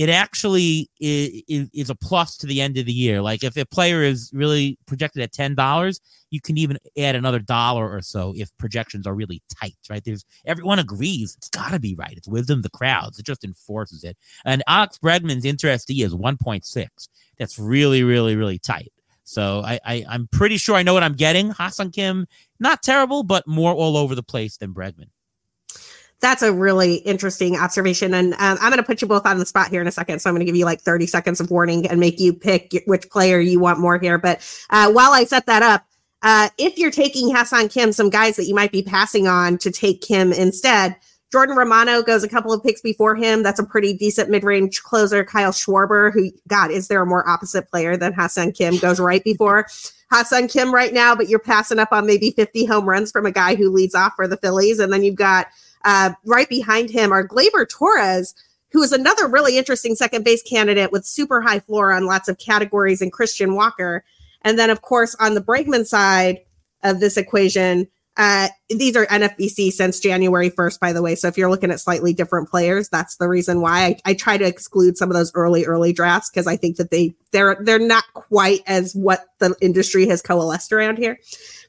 it 0.00 0.08
actually 0.08 0.88
is, 0.98 1.68
is, 1.74 1.90
a 1.90 1.94
plus 1.94 2.38
to 2.38 2.46
the 2.46 2.62
end 2.62 2.78
of 2.78 2.86
the 2.86 2.92
year. 2.92 3.20
Like 3.20 3.44
if 3.44 3.54
a 3.58 3.66
player 3.66 4.02
is 4.02 4.30
really 4.32 4.78
projected 4.86 5.22
at 5.22 5.30
ten 5.30 5.54
dollars, 5.54 6.00
you 6.30 6.40
can 6.40 6.56
even 6.56 6.78
add 6.96 7.16
another 7.16 7.38
dollar 7.38 7.86
or 7.86 8.00
so 8.00 8.32
if 8.34 8.48
projections 8.56 9.06
are 9.06 9.14
really 9.14 9.42
tight. 9.60 9.76
Right? 9.90 10.02
There's 10.02 10.24
everyone 10.46 10.78
agrees 10.78 11.34
it's 11.36 11.50
got 11.50 11.72
to 11.72 11.78
be 11.78 11.94
right. 11.96 12.14
It's 12.16 12.26
wisdom 12.26 12.62
the 12.62 12.70
crowds. 12.70 13.18
It 13.18 13.26
just 13.26 13.44
enforces 13.44 14.02
it. 14.02 14.16
And 14.46 14.62
Alex 14.66 14.96
Bregman's 14.96 15.44
InterSD 15.44 16.02
is 16.02 16.14
one 16.14 16.38
point 16.38 16.64
six. 16.64 17.10
That's 17.38 17.58
really, 17.58 18.02
really, 18.02 18.36
really 18.36 18.58
tight. 18.58 18.90
So 19.24 19.60
I, 19.66 19.80
I 19.84 20.04
I'm 20.08 20.28
pretty 20.28 20.56
sure 20.56 20.76
I 20.76 20.82
know 20.82 20.94
what 20.94 21.02
I'm 21.02 21.12
getting. 21.12 21.50
Ha-Seong 21.50 21.92
Kim, 21.92 22.26
not 22.58 22.82
terrible, 22.82 23.22
but 23.22 23.46
more 23.46 23.74
all 23.74 23.98
over 23.98 24.14
the 24.14 24.22
place 24.22 24.56
than 24.56 24.72
Bregman 24.72 25.10
that's 26.20 26.42
a 26.42 26.52
really 26.52 26.96
interesting 26.96 27.56
observation. 27.56 28.14
And 28.14 28.34
um, 28.34 28.58
I'm 28.60 28.70
going 28.70 28.76
to 28.76 28.82
put 28.82 29.00
you 29.00 29.08
both 29.08 29.26
on 29.26 29.38
the 29.38 29.46
spot 29.46 29.68
here 29.68 29.80
in 29.80 29.86
a 29.86 29.92
second. 29.92 30.20
So 30.20 30.28
I'm 30.28 30.34
going 30.34 30.40
to 30.40 30.46
give 30.46 30.56
you 30.56 30.64
like 30.64 30.80
30 30.80 31.06
seconds 31.06 31.40
of 31.40 31.50
warning 31.50 31.86
and 31.86 31.98
make 31.98 32.20
you 32.20 32.32
pick 32.32 32.82
which 32.86 33.08
player 33.10 33.40
you 33.40 33.58
want 33.58 33.78
more 33.78 33.98
here. 33.98 34.18
But 34.18 34.40
uh, 34.70 34.92
while 34.92 35.12
I 35.12 35.24
set 35.24 35.46
that 35.46 35.62
up, 35.62 35.86
uh, 36.22 36.50
if 36.58 36.76
you're 36.76 36.90
taking 36.90 37.34
Ha-Seong 37.34 37.72
Kim, 37.72 37.92
some 37.92 38.10
guys 38.10 38.36
that 38.36 38.44
you 38.44 38.54
might 38.54 38.72
be 38.72 38.82
passing 38.82 39.26
on 39.26 39.56
to 39.58 39.70
take 39.70 40.02
Kim 40.02 40.32
instead, 40.32 40.96
Jordan 41.32 41.56
Romano 41.56 42.02
goes 42.02 42.22
a 42.22 42.28
couple 42.28 42.52
of 42.52 42.62
picks 42.62 42.82
before 42.82 43.14
him. 43.14 43.42
That's 43.42 43.60
a 43.60 43.64
pretty 43.64 43.94
decent 43.94 44.28
mid-range 44.28 44.82
closer. 44.82 45.24
Kyle 45.24 45.52
Schwarber, 45.52 46.12
who, 46.12 46.30
God, 46.48 46.70
is 46.70 46.88
there 46.88 47.00
a 47.00 47.06
more 47.06 47.26
opposite 47.26 47.70
player 47.70 47.96
than 47.96 48.12
Ha-Seong 48.12 48.54
Kim, 48.54 48.76
goes 48.78 49.00
right 49.00 49.24
before 49.24 49.66
Ha-Seong 50.10 50.50
Kim 50.50 50.74
right 50.74 50.92
now, 50.92 51.14
but 51.14 51.28
you're 51.28 51.38
passing 51.38 51.78
up 51.78 51.92
on 51.92 52.06
maybe 52.06 52.32
50 52.32 52.64
home 52.64 52.88
runs 52.88 53.12
from 53.12 53.26
a 53.26 53.30
guy 53.30 53.54
who 53.54 53.70
leads 53.70 53.94
off 53.94 54.14
for 54.16 54.26
the 54.26 54.36
Phillies. 54.36 54.80
And 54.80 54.92
then 54.92 55.04
you've 55.04 55.14
got 55.14 55.46
uh, 55.84 56.12
right 56.24 56.48
behind 56.48 56.90
him 56.90 57.12
are 57.12 57.26
Gleyber 57.26 57.68
Torres, 57.68 58.34
who 58.72 58.82
is 58.82 58.92
another 58.92 59.26
really 59.26 59.58
interesting 59.58 59.94
second 59.94 60.24
base 60.24 60.42
candidate 60.42 60.92
with 60.92 61.04
super 61.04 61.40
high 61.40 61.60
floor 61.60 61.92
on 61.92 62.06
lots 62.06 62.28
of 62.28 62.38
categories, 62.38 63.02
and 63.02 63.12
Christian 63.12 63.54
Walker. 63.54 64.04
And 64.42 64.58
then, 64.58 64.70
of 64.70 64.82
course, 64.82 65.14
on 65.16 65.34
the 65.34 65.42
Bregman 65.42 65.86
side 65.86 66.40
of 66.82 67.00
this 67.00 67.16
equation, 67.16 67.88
uh, 68.16 68.48
these 68.68 68.96
are 68.96 69.06
NFBC 69.06 69.72
since 69.72 70.00
January 70.00 70.50
1st, 70.50 70.80
by 70.80 70.92
the 70.92 71.00
way. 71.00 71.14
So 71.14 71.28
if 71.28 71.38
you're 71.38 71.48
looking 71.48 71.70
at 71.70 71.80
slightly 71.80 72.12
different 72.12 72.50
players, 72.50 72.88
that's 72.88 73.16
the 73.16 73.28
reason 73.28 73.60
why 73.60 73.86
I, 73.86 73.96
I 74.04 74.14
try 74.14 74.36
to 74.36 74.44
exclude 74.44 74.98
some 74.98 75.10
of 75.10 75.16
those 75.16 75.32
early, 75.34 75.64
early 75.64 75.92
drafts 75.92 76.28
because 76.28 76.46
I 76.46 76.56
think 76.56 76.76
that 76.76 76.90
they 76.90 77.14
they're 77.30 77.56
they're 77.60 77.78
not 77.78 78.04
quite 78.12 78.60
as 78.66 78.94
what 78.94 79.26
the 79.38 79.54
industry 79.60 80.06
has 80.08 80.20
coalesced 80.20 80.72
around 80.72 80.98
here. 80.98 81.18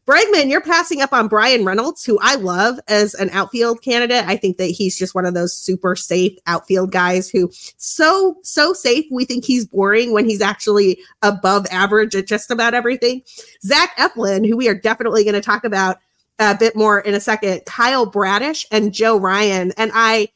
Bregman, 0.08 0.50
you're 0.50 0.62
passing 0.62 1.02
up 1.02 1.14
on 1.14 1.28
Bryan 1.28 1.64
Reynolds, 1.64 2.04
who 2.04 2.18
I 2.22 2.36
love 2.36 2.80
as 2.88 3.14
an 3.14 3.30
outfield 3.30 3.84
candidate. 3.84 4.26
I 4.26 4.36
think 4.36 4.58
that 4.58 4.66
he's 4.66 4.98
just 4.98 5.14
one 5.14 5.26
of 5.26 5.36
those 5.36 5.54
super 5.54 5.96
safe 5.96 6.38
outfield 6.48 6.92
guys 6.92 7.30
who 7.30 7.52
so 7.78 8.38
so 8.42 8.74
safe. 8.74 9.06
We 9.12 9.26
think 9.26 9.46
he's 9.46 9.68
boring 9.68 10.12
when 10.12 10.28
he's 10.28 10.42
actually 10.42 11.00
above 11.22 11.68
average 11.70 12.16
at 12.16 12.28
just 12.28 12.50
about 12.50 12.74
everything. 12.74 13.22
Zac 13.64 13.96
Eflin, 13.98 14.48
who 14.48 14.58
we 14.58 14.68
are 14.68 14.76
definitely 14.76 15.24
going 15.24 15.36
to 15.36 15.42
talk 15.42 15.64
about 15.64 16.00
a 16.40 16.58
bit 16.58 16.76
more 16.76 17.00
in 17.00 17.14
a 17.14 17.20
second. 17.20 17.62
Kyle 17.66 18.08
Bradish 18.08 18.66
and 18.72 18.94
Joe 18.94 19.20
Ryan, 19.20 19.72
and 19.78 19.92
I, 19.94 20.30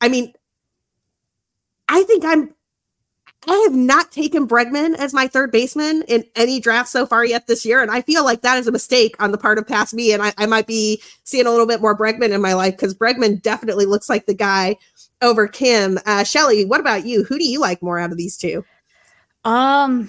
I 0.00 0.08
mean, 0.08 0.32
I 1.88 2.02
think 2.02 2.24
I'm 2.24 2.54
I 3.48 3.56
have 3.64 3.74
not 3.74 4.12
taken 4.12 4.46
Bregman 4.46 4.94
as 4.96 5.12
my 5.12 5.26
third 5.26 5.50
baseman 5.50 6.02
in 6.06 6.24
any 6.36 6.60
draft 6.60 6.88
so 6.88 7.06
far 7.06 7.24
yet 7.24 7.48
this 7.48 7.64
year. 7.64 7.82
And 7.82 7.90
I 7.90 8.00
feel 8.02 8.24
like 8.24 8.42
that 8.42 8.58
is 8.58 8.68
a 8.68 8.72
mistake 8.72 9.16
on 9.18 9.32
the 9.32 9.38
part 9.38 9.58
of 9.58 9.66
past 9.66 9.94
me. 9.94 10.12
And 10.12 10.22
I, 10.22 10.32
I 10.38 10.46
might 10.46 10.68
be 10.68 11.02
seeing 11.24 11.46
a 11.46 11.50
little 11.50 11.66
bit 11.66 11.80
more 11.80 11.96
Bregman 11.96 12.30
in 12.30 12.40
my 12.40 12.54
life 12.54 12.74
because 12.74 12.94
Bregman 12.94 13.42
definitely 13.42 13.86
looks 13.86 14.08
like 14.08 14.26
the 14.26 14.34
guy 14.34 14.76
over 15.22 15.48
Kim. 15.48 15.98
Uh, 16.06 16.22
Shelly, 16.22 16.64
what 16.64 16.80
about 16.80 17.04
you? 17.04 17.24
Who 17.24 17.36
do 17.36 17.44
you 17.44 17.60
like 17.60 17.82
more 17.82 17.98
out 17.98 18.12
of 18.12 18.16
these 18.16 18.36
two? 18.36 18.64
Um, 19.44 20.08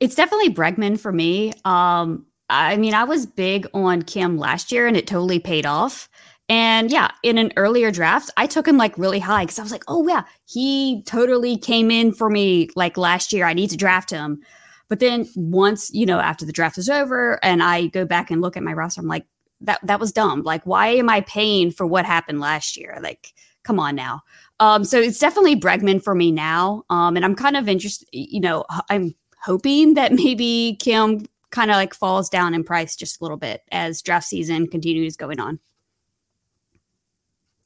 it's 0.00 0.14
definitely 0.14 0.54
Bregman 0.54 0.98
for 0.98 1.12
me. 1.12 1.52
Um, 1.66 2.24
I 2.48 2.76
mean, 2.76 2.94
I 2.94 3.04
was 3.04 3.26
big 3.26 3.66
on 3.74 4.02
Kim 4.02 4.38
last 4.38 4.72
year 4.72 4.86
and 4.86 4.96
it 4.96 5.06
totally 5.06 5.38
paid 5.38 5.66
off. 5.66 6.08
And 6.48 6.90
yeah, 6.90 7.10
in 7.22 7.38
an 7.38 7.52
earlier 7.56 7.90
draft, 7.90 8.30
I 8.36 8.46
took 8.46 8.68
him 8.68 8.76
like 8.76 8.98
really 8.98 9.18
high 9.18 9.44
because 9.44 9.58
I 9.58 9.62
was 9.62 9.72
like, 9.72 9.84
oh, 9.88 10.06
yeah, 10.06 10.24
he 10.46 11.02
totally 11.06 11.56
came 11.56 11.90
in 11.90 12.12
for 12.12 12.28
me 12.28 12.68
like 12.76 12.98
last 12.98 13.32
year. 13.32 13.46
I 13.46 13.54
need 13.54 13.70
to 13.70 13.76
draft 13.76 14.10
him. 14.10 14.42
But 14.88 15.00
then 15.00 15.26
once, 15.36 15.90
you 15.92 16.04
know, 16.04 16.20
after 16.20 16.44
the 16.44 16.52
draft 16.52 16.76
is 16.76 16.90
over 16.90 17.42
and 17.42 17.62
I 17.62 17.86
go 17.86 18.04
back 18.04 18.30
and 18.30 18.42
look 18.42 18.56
at 18.56 18.62
my 18.62 18.74
roster, 18.74 19.00
I'm 19.00 19.06
like, 19.06 19.26
that 19.62 19.80
that 19.84 20.00
was 20.00 20.12
dumb. 20.12 20.42
Like, 20.42 20.64
why 20.66 20.88
am 20.88 21.08
I 21.08 21.22
paying 21.22 21.70
for 21.70 21.86
what 21.86 22.04
happened 22.04 22.40
last 22.40 22.76
year? 22.76 22.98
Like, 23.02 23.32
come 23.62 23.80
on 23.80 23.94
now. 23.94 24.20
Um, 24.60 24.84
so 24.84 24.98
it's 24.98 25.18
definitely 25.18 25.58
Bregman 25.58 26.02
for 26.02 26.14
me 26.14 26.30
now. 26.30 26.84
Um, 26.90 27.16
and 27.16 27.24
I'm 27.24 27.34
kind 27.34 27.56
of 27.56 27.68
interested, 27.68 28.06
you 28.12 28.40
know, 28.40 28.64
I'm 28.90 29.14
hoping 29.42 29.94
that 29.94 30.12
maybe 30.12 30.76
Kim 30.80 31.24
kind 31.50 31.70
of 31.70 31.76
like 31.76 31.94
falls 31.94 32.28
down 32.28 32.52
in 32.52 32.64
price 32.64 32.96
just 32.96 33.20
a 33.20 33.24
little 33.24 33.36
bit 33.36 33.62
as 33.72 34.02
draft 34.02 34.26
season 34.26 34.66
continues 34.66 35.16
going 35.16 35.40
on. 35.40 35.58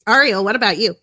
Ariel, 0.08 0.42
what 0.42 0.56
about 0.56 0.78
you? 0.78 0.94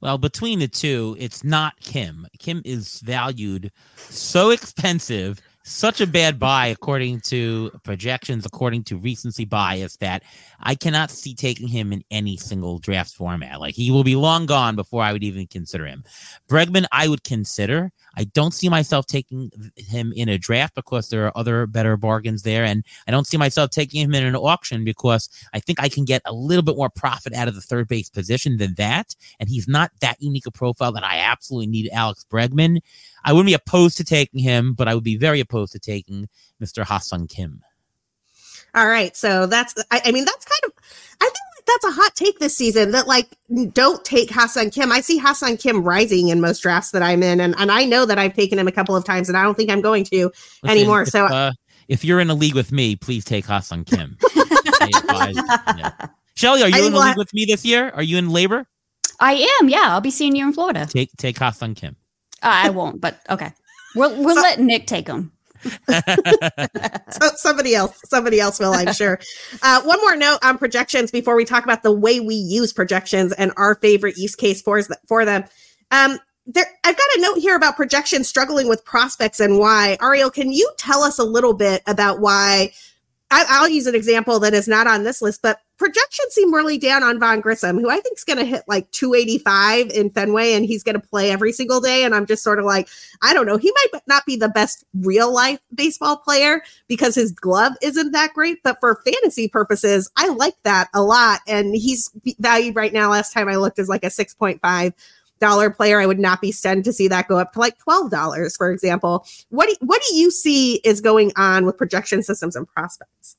Well, 0.00 0.18
between 0.18 0.60
the 0.60 0.68
two, 0.68 1.16
it's 1.18 1.44
not 1.44 1.80
Kim. 1.80 2.26
Kim 2.38 2.62
is 2.64 3.00
valued 3.00 3.70
so 3.96 4.50
expensive, 4.50 5.40
such 5.62 6.00
a 6.00 6.06
bad 6.06 6.38
buy 6.38 6.66
according 6.66 7.20
to 7.20 7.70
projections, 7.82 8.46
according 8.46 8.84
to 8.84 8.96
recency 8.96 9.44
bias, 9.44 9.96
that 9.96 10.22
I 10.60 10.74
cannot 10.74 11.10
see 11.10 11.34
taking 11.34 11.68
him 11.68 11.92
in 11.92 12.02
any 12.10 12.36
single 12.36 12.78
draft 12.78 13.14
format. 13.14 13.60
Like 13.60 13.74
he 13.74 13.90
will 13.90 14.04
be 14.04 14.16
long 14.16 14.46
gone 14.46 14.76
before 14.76 15.02
I 15.02 15.12
would 15.12 15.22
even 15.22 15.46
consider 15.46 15.86
him. 15.86 16.04
Bregman, 16.48 16.86
I 16.92 17.08
would 17.08 17.24
consider. 17.24 17.92
I 18.16 18.24
don't 18.24 18.52
see 18.52 18.68
myself 18.68 19.06
taking 19.06 19.50
him 19.76 20.12
in 20.16 20.28
a 20.28 20.38
draft 20.38 20.74
because 20.74 21.08
there 21.08 21.26
are 21.26 21.32
other 21.36 21.66
better 21.66 21.96
bargains 21.96 22.42
there. 22.42 22.64
And 22.64 22.84
I 23.06 23.10
don't 23.10 23.26
see 23.26 23.36
myself 23.36 23.70
taking 23.70 24.02
him 24.02 24.14
in 24.14 24.24
an 24.24 24.36
auction 24.36 24.84
because 24.84 25.28
I 25.52 25.60
think 25.60 25.80
I 25.80 25.88
can 25.88 26.04
get 26.04 26.22
a 26.24 26.32
little 26.32 26.62
bit 26.62 26.76
more 26.76 26.90
profit 26.90 27.34
out 27.34 27.48
of 27.48 27.54
the 27.54 27.60
third 27.60 27.88
base 27.88 28.08
position 28.08 28.56
than 28.56 28.74
that. 28.74 29.14
And 29.38 29.48
he's 29.48 29.68
not 29.68 29.92
that 30.00 30.20
unique 30.20 30.46
a 30.46 30.50
profile 30.50 30.92
that 30.92 31.04
I 31.04 31.18
absolutely 31.18 31.68
need 31.68 31.90
Alex 31.92 32.24
Bregman. 32.30 32.80
I 33.24 33.32
wouldn't 33.32 33.48
be 33.48 33.54
opposed 33.54 33.96
to 33.98 34.04
taking 34.04 34.40
him, 34.40 34.74
but 34.74 34.88
I 34.88 34.94
would 34.94 35.04
be 35.04 35.16
very 35.16 35.40
opposed 35.40 35.72
to 35.72 35.78
taking 35.78 36.28
Mr. 36.62 36.84
Ha-Seong 36.84 37.28
Kim. 37.28 37.62
All 38.74 38.86
right. 38.86 39.16
So 39.16 39.46
that's, 39.46 39.74
I, 39.90 40.00
I 40.04 40.12
mean, 40.12 40.24
that's 40.24 40.44
kind 40.44 40.60
of, 40.64 40.72
I 41.20 41.24
think 41.24 41.36
that's 41.66 41.84
a 41.84 41.90
hot 41.90 42.14
take 42.14 42.38
this 42.38 42.56
season 42.56 42.92
that 42.92 43.06
like 43.06 43.28
don't 43.72 44.04
take 44.04 44.30
Ha-Seong 44.30 44.72
Kim. 44.72 44.92
I 44.92 45.00
see 45.00 45.18
Ha-Seong 45.18 45.60
Kim 45.60 45.82
rising 45.82 46.28
in 46.28 46.40
most 46.40 46.60
drafts 46.60 46.90
that 46.92 47.02
I'm 47.02 47.22
in, 47.22 47.40
and, 47.40 47.54
and 47.58 47.70
I 47.70 47.84
know 47.84 48.06
that 48.06 48.18
I've 48.18 48.34
taken 48.34 48.58
him 48.58 48.68
a 48.68 48.72
couple 48.72 48.96
of 48.96 49.04
times, 49.04 49.28
and 49.28 49.36
I 49.36 49.42
don't 49.42 49.56
think 49.56 49.70
I'm 49.70 49.80
going 49.80 50.04
to 50.04 50.30
Listen, 50.62 50.76
anymore. 50.76 51.02
If, 51.02 51.08
so 51.08 51.26
uh, 51.26 51.52
if 51.88 52.04
you're 52.04 52.20
in 52.20 52.30
a 52.30 52.34
league 52.34 52.54
with 52.54 52.72
me, 52.72 52.96
please 52.96 53.24
take 53.24 53.46
Ha-Seong 53.46 53.86
Kim. 53.86 54.16
yeah. 55.78 55.90
Shelly, 56.36 56.62
are 56.62 56.68
you 56.68 56.84
I 56.84 56.86
in 56.86 56.94
a 56.94 56.98
league 56.98 57.18
with 57.18 57.32
me 57.34 57.44
this 57.44 57.64
year? 57.64 57.90
Are 57.90 58.02
you 58.02 58.16
in 58.16 58.28
LABR? 58.28 58.64
I 59.20 59.58
am. 59.60 59.68
Yeah, 59.68 59.88
I'll 59.88 60.00
be 60.00 60.10
seeing 60.10 60.34
you 60.34 60.46
in 60.46 60.52
Florida. 60.52 60.86
Take 60.86 61.10
take 61.18 61.38
Ha-Seong 61.38 61.76
Kim. 61.76 61.96
Uh, 62.42 62.48
I 62.64 62.70
won't, 62.70 63.00
but 63.00 63.20
okay. 63.28 63.52
We'll 63.94 64.22
we'll 64.22 64.36
so, 64.36 64.42
let 64.42 64.60
Nick 64.60 64.86
take 64.86 65.06
them. 65.06 65.32
so 65.62 67.28
somebody 67.36 67.74
else, 67.74 67.98
somebody 68.06 68.40
else 68.40 68.58
will, 68.58 68.72
I'm 68.72 68.94
sure. 68.94 69.20
Uh, 69.62 69.82
one 69.82 70.00
more 70.00 70.16
note 70.16 70.38
on 70.42 70.58
projections 70.58 71.10
before 71.10 71.36
we 71.36 71.44
talk 71.44 71.64
about 71.64 71.82
the 71.82 71.92
way 71.92 72.20
we 72.20 72.34
use 72.34 72.72
projections 72.72 73.32
and 73.32 73.52
our 73.56 73.74
favorite 73.76 74.16
use 74.16 74.34
case 74.34 74.62
for 74.62 74.80
for 75.06 75.24
them. 75.24 75.44
Um, 75.90 76.18
there, 76.46 76.66
I've 76.84 76.96
got 76.96 77.06
a 77.16 77.20
note 77.20 77.38
here 77.38 77.56
about 77.56 77.76
projections 77.76 78.28
struggling 78.28 78.68
with 78.68 78.84
prospects 78.84 79.40
and 79.40 79.58
why. 79.58 79.98
Ariel, 80.00 80.30
can 80.30 80.50
you 80.52 80.70
tell 80.78 81.02
us 81.02 81.18
a 81.18 81.24
little 81.24 81.52
bit 81.52 81.82
about 81.86 82.20
why 82.20 82.72
I, 83.30 83.60
will 83.60 83.68
use 83.68 83.86
an 83.86 83.94
example 83.94 84.40
that 84.40 84.54
is 84.54 84.66
not 84.66 84.86
on 84.86 85.04
this 85.04 85.22
list, 85.22 85.40
but 85.42 85.60
projections 85.78 86.32
seem 86.32 86.52
really 86.52 86.78
down 86.78 87.02
on 87.02 87.20
Vaughn 87.20 87.40
Grissom, 87.40 87.78
who 87.78 87.88
I 87.88 88.00
think 88.00 88.18
is 88.18 88.24
going 88.24 88.38
to 88.38 88.44
hit 88.44 88.64
like 88.66 88.90
285 88.90 89.90
in 89.90 90.10
Fenway 90.10 90.52
and 90.52 90.66
he's 90.66 90.82
going 90.82 91.00
to 91.00 91.06
play 91.06 91.30
every 91.30 91.52
single 91.52 91.80
day. 91.80 92.04
And 92.04 92.14
I'm 92.14 92.26
just 92.26 92.42
sort 92.42 92.58
of 92.58 92.64
like, 92.64 92.88
I 93.22 93.32
don't 93.32 93.46
know. 93.46 93.56
He 93.56 93.72
might 93.72 94.02
not 94.06 94.26
be 94.26 94.36
the 94.36 94.48
best 94.48 94.84
real 94.94 95.32
life 95.32 95.60
baseball 95.74 96.16
player 96.16 96.62
because 96.88 97.14
his 97.14 97.30
glove 97.30 97.72
isn't 97.82 98.12
that 98.12 98.34
great, 98.34 98.62
but 98.64 98.78
for 98.80 99.00
fantasy 99.04 99.48
purposes, 99.48 100.10
I 100.16 100.28
like 100.28 100.56
that 100.64 100.88
a 100.92 101.02
lot. 101.02 101.40
And 101.46 101.74
he's 101.74 102.10
valued 102.40 102.74
right 102.74 102.92
now, 102.92 103.10
last 103.10 103.32
time 103.32 103.48
I 103.48 103.56
looked, 103.56 103.78
as 103.78 103.88
like 103.88 104.04
a 104.04 104.08
6.5 104.08 104.92
dollar 105.40 105.70
player, 105.70 106.00
I 106.00 106.06
would 106.06 106.18
not 106.18 106.40
be 106.40 106.52
stunned 106.52 106.84
to 106.84 106.92
see 106.92 107.08
that 107.08 107.28
go 107.28 107.38
up 107.38 107.52
to 107.54 107.58
like 107.58 107.78
twelve 107.78 108.10
dollars, 108.10 108.56
for 108.56 108.70
example. 108.70 109.26
What 109.48 109.68
do, 109.68 109.74
what 109.80 110.02
do 110.08 110.14
you 110.14 110.30
see 110.30 110.76
is 110.76 111.00
going 111.00 111.32
on 111.36 111.66
with 111.66 111.76
projection 111.76 112.22
systems 112.22 112.56
and 112.56 112.68
prospects? 112.68 113.36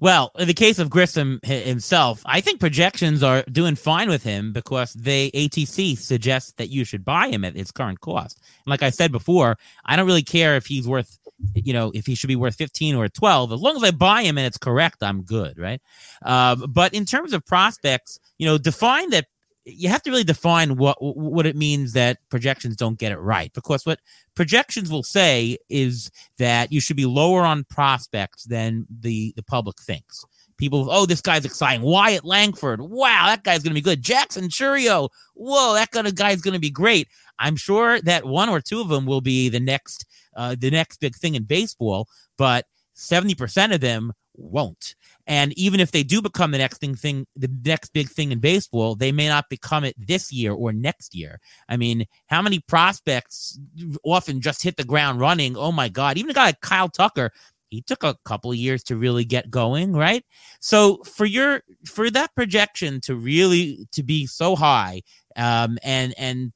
Well, 0.00 0.32
in 0.38 0.48
the 0.48 0.54
case 0.54 0.78
of 0.78 0.90
Grissom 0.90 1.40
himself, 1.42 2.20
I 2.26 2.40
think 2.40 2.60
projections 2.60 3.22
are 3.22 3.42
doing 3.50 3.76
fine 3.76 4.10
with 4.10 4.22
him 4.22 4.52
because 4.52 4.92
they 4.92 5.30
ATC 5.30 5.96
suggests 5.96 6.52
that 6.58 6.68
you 6.68 6.84
should 6.84 7.04
buy 7.04 7.28
him 7.28 7.44
at 7.44 7.56
its 7.56 7.70
current 7.70 8.00
cost. 8.00 8.38
And 8.66 8.70
like 8.70 8.82
I 8.82 8.90
said 8.90 9.12
before, 9.12 9.56
I 9.84 9.96
don't 9.96 10.06
really 10.06 10.22
care 10.22 10.56
if 10.56 10.66
he's 10.66 10.86
worth, 10.86 11.18
you 11.54 11.72
know, 11.72 11.92
if 11.94 12.06
he 12.06 12.16
should 12.16 12.28
be 12.28 12.36
worth 12.36 12.56
15 12.56 12.96
or 12.96 13.08
12. 13.08 13.52
As 13.52 13.60
long 13.60 13.76
as 13.76 13.84
I 13.84 13.92
buy 13.92 14.24
him 14.24 14.36
and 14.36 14.46
it's 14.46 14.58
correct, 14.58 15.02
I'm 15.02 15.22
good, 15.22 15.58
right? 15.58 15.80
Um, 16.22 16.66
but 16.68 16.92
in 16.92 17.06
terms 17.06 17.32
of 17.32 17.46
prospects, 17.46 18.18
you 18.36 18.46
know, 18.46 18.58
define 18.58 19.10
that 19.10 19.26
you 19.64 19.88
have 19.88 20.02
to 20.02 20.10
really 20.10 20.24
define 20.24 20.76
what 20.76 20.96
what 21.00 21.46
it 21.46 21.56
means 21.56 21.92
that 21.92 22.18
projections 22.28 22.76
don't 22.76 22.98
get 22.98 23.12
it 23.12 23.18
right. 23.18 23.52
Because 23.52 23.86
what 23.86 24.00
projections 24.34 24.90
will 24.90 25.02
say 25.02 25.56
is 25.68 26.10
that 26.38 26.70
you 26.70 26.80
should 26.80 26.96
be 26.96 27.06
lower 27.06 27.42
on 27.42 27.64
prospects 27.64 28.44
than 28.44 28.86
the 29.00 29.32
the 29.36 29.42
public 29.42 29.80
thinks. 29.80 30.24
People 30.56 30.88
oh 30.90 31.06
this 31.06 31.20
guy's 31.20 31.44
exciting. 31.44 31.82
Wyatt 31.82 32.24
langford. 32.24 32.80
Wow 32.80 33.26
that 33.26 33.42
guy's 33.42 33.62
gonna 33.62 33.74
be 33.74 33.80
good. 33.80 34.02
Jackson 34.02 34.48
chourio 34.48 35.08
whoa 35.34 35.74
that 35.74 35.90
kind 35.90 36.06
of 36.06 36.14
guy's 36.14 36.42
gonna 36.42 36.58
be 36.58 36.70
great. 36.70 37.08
I'm 37.38 37.56
sure 37.56 38.00
that 38.02 38.24
one 38.24 38.48
or 38.48 38.60
two 38.60 38.80
of 38.80 38.88
them 38.88 39.06
will 39.06 39.20
be 39.20 39.48
the 39.48 39.60
next 39.60 40.06
uh, 40.36 40.56
the 40.58 40.70
next 40.70 41.00
big 41.00 41.14
thing 41.16 41.34
in 41.36 41.44
baseball 41.44 42.08
but 42.36 42.66
70% 42.96 43.74
of 43.74 43.80
them 43.80 44.12
won't 44.36 44.94
and 45.26 45.52
even 45.58 45.80
if 45.80 45.90
they 45.90 46.02
do 46.02 46.20
become 46.20 46.50
the 46.50 46.58
next 46.58 46.78
thing, 46.78 46.94
thing, 46.94 47.26
the 47.34 47.50
next 47.64 47.92
big 47.92 48.08
thing 48.08 48.32
in 48.32 48.40
baseball, 48.40 48.94
they 48.94 49.12
may 49.12 49.28
not 49.28 49.48
become 49.48 49.84
it 49.84 49.94
this 49.98 50.32
year 50.32 50.52
or 50.52 50.72
next 50.72 51.14
year. 51.14 51.40
I 51.68 51.76
mean, 51.76 52.06
how 52.26 52.42
many 52.42 52.60
prospects 52.60 53.58
often 54.04 54.40
just 54.40 54.62
hit 54.62 54.76
the 54.76 54.84
ground 54.84 55.20
running? 55.20 55.56
Oh 55.56 55.72
my 55.72 55.88
God! 55.88 56.18
Even 56.18 56.30
a 56.30 56.34
guy 56.34 56.46
like 56.46 56.60
Kyle 56.60 56.88
Tucker, 56.88 57.32
he 57.70 57.82
took 57.82 58.04
a 58.04 58.16
couple 58.24 58.50
of 58.50 58.56
years 58.56 58.82
to 58.84 58.96
really 58.96 59.24
get 59.24 59.50
going, 59.50 59.94
right? 59.94 60.24
So 60.60 60.98
for 61.04 61.24
your 61.24 61.62
for 61.86 62.10
that 62.10 62.34
projection 62.34 63.00
to 63.02 63.16
really 63.16 63.88
to 63.92 64.02
be 64.02 64.26
so 64.26 64.56
high, 64.56 65.02
um, 65.36 65.78
and 65.82 66.14
and 66.18 66.52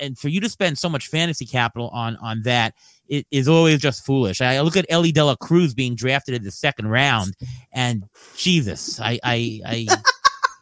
and 0.00 0.18
for 0.18 0.28
you 0.28 0.40
to 0.40 0.48
spend 0.48 0.78
so 0.78 0.88
much 0.88 1.08
fantasy 1.08 1.46
capital 1.46 1.88
on 1.88 2.16
on 2.16 2.42
that 2.42 2.74
it 3.10 3.26
is 3.30 3.48
always 3.48 3.80
just 3.80 4.06
foolish. 4.06 4.40
I 4.40 4.60
look 4.60 4.76
at 4.76 4.86
Elly 4.88 5.10
Dela 5.10 5.36
Cruz 5.36 5.74
being 5.74 5.96
drafted 5.96 6.36
in 6.36 6.44
the 6.44 6.52
second 6.52 6.86
round, 6.86 7.34
and 7.72 8.04
Jesus, 8.36 9.00
I 9.00 9.18
I 9.22 9.60
I, 9.66 9.86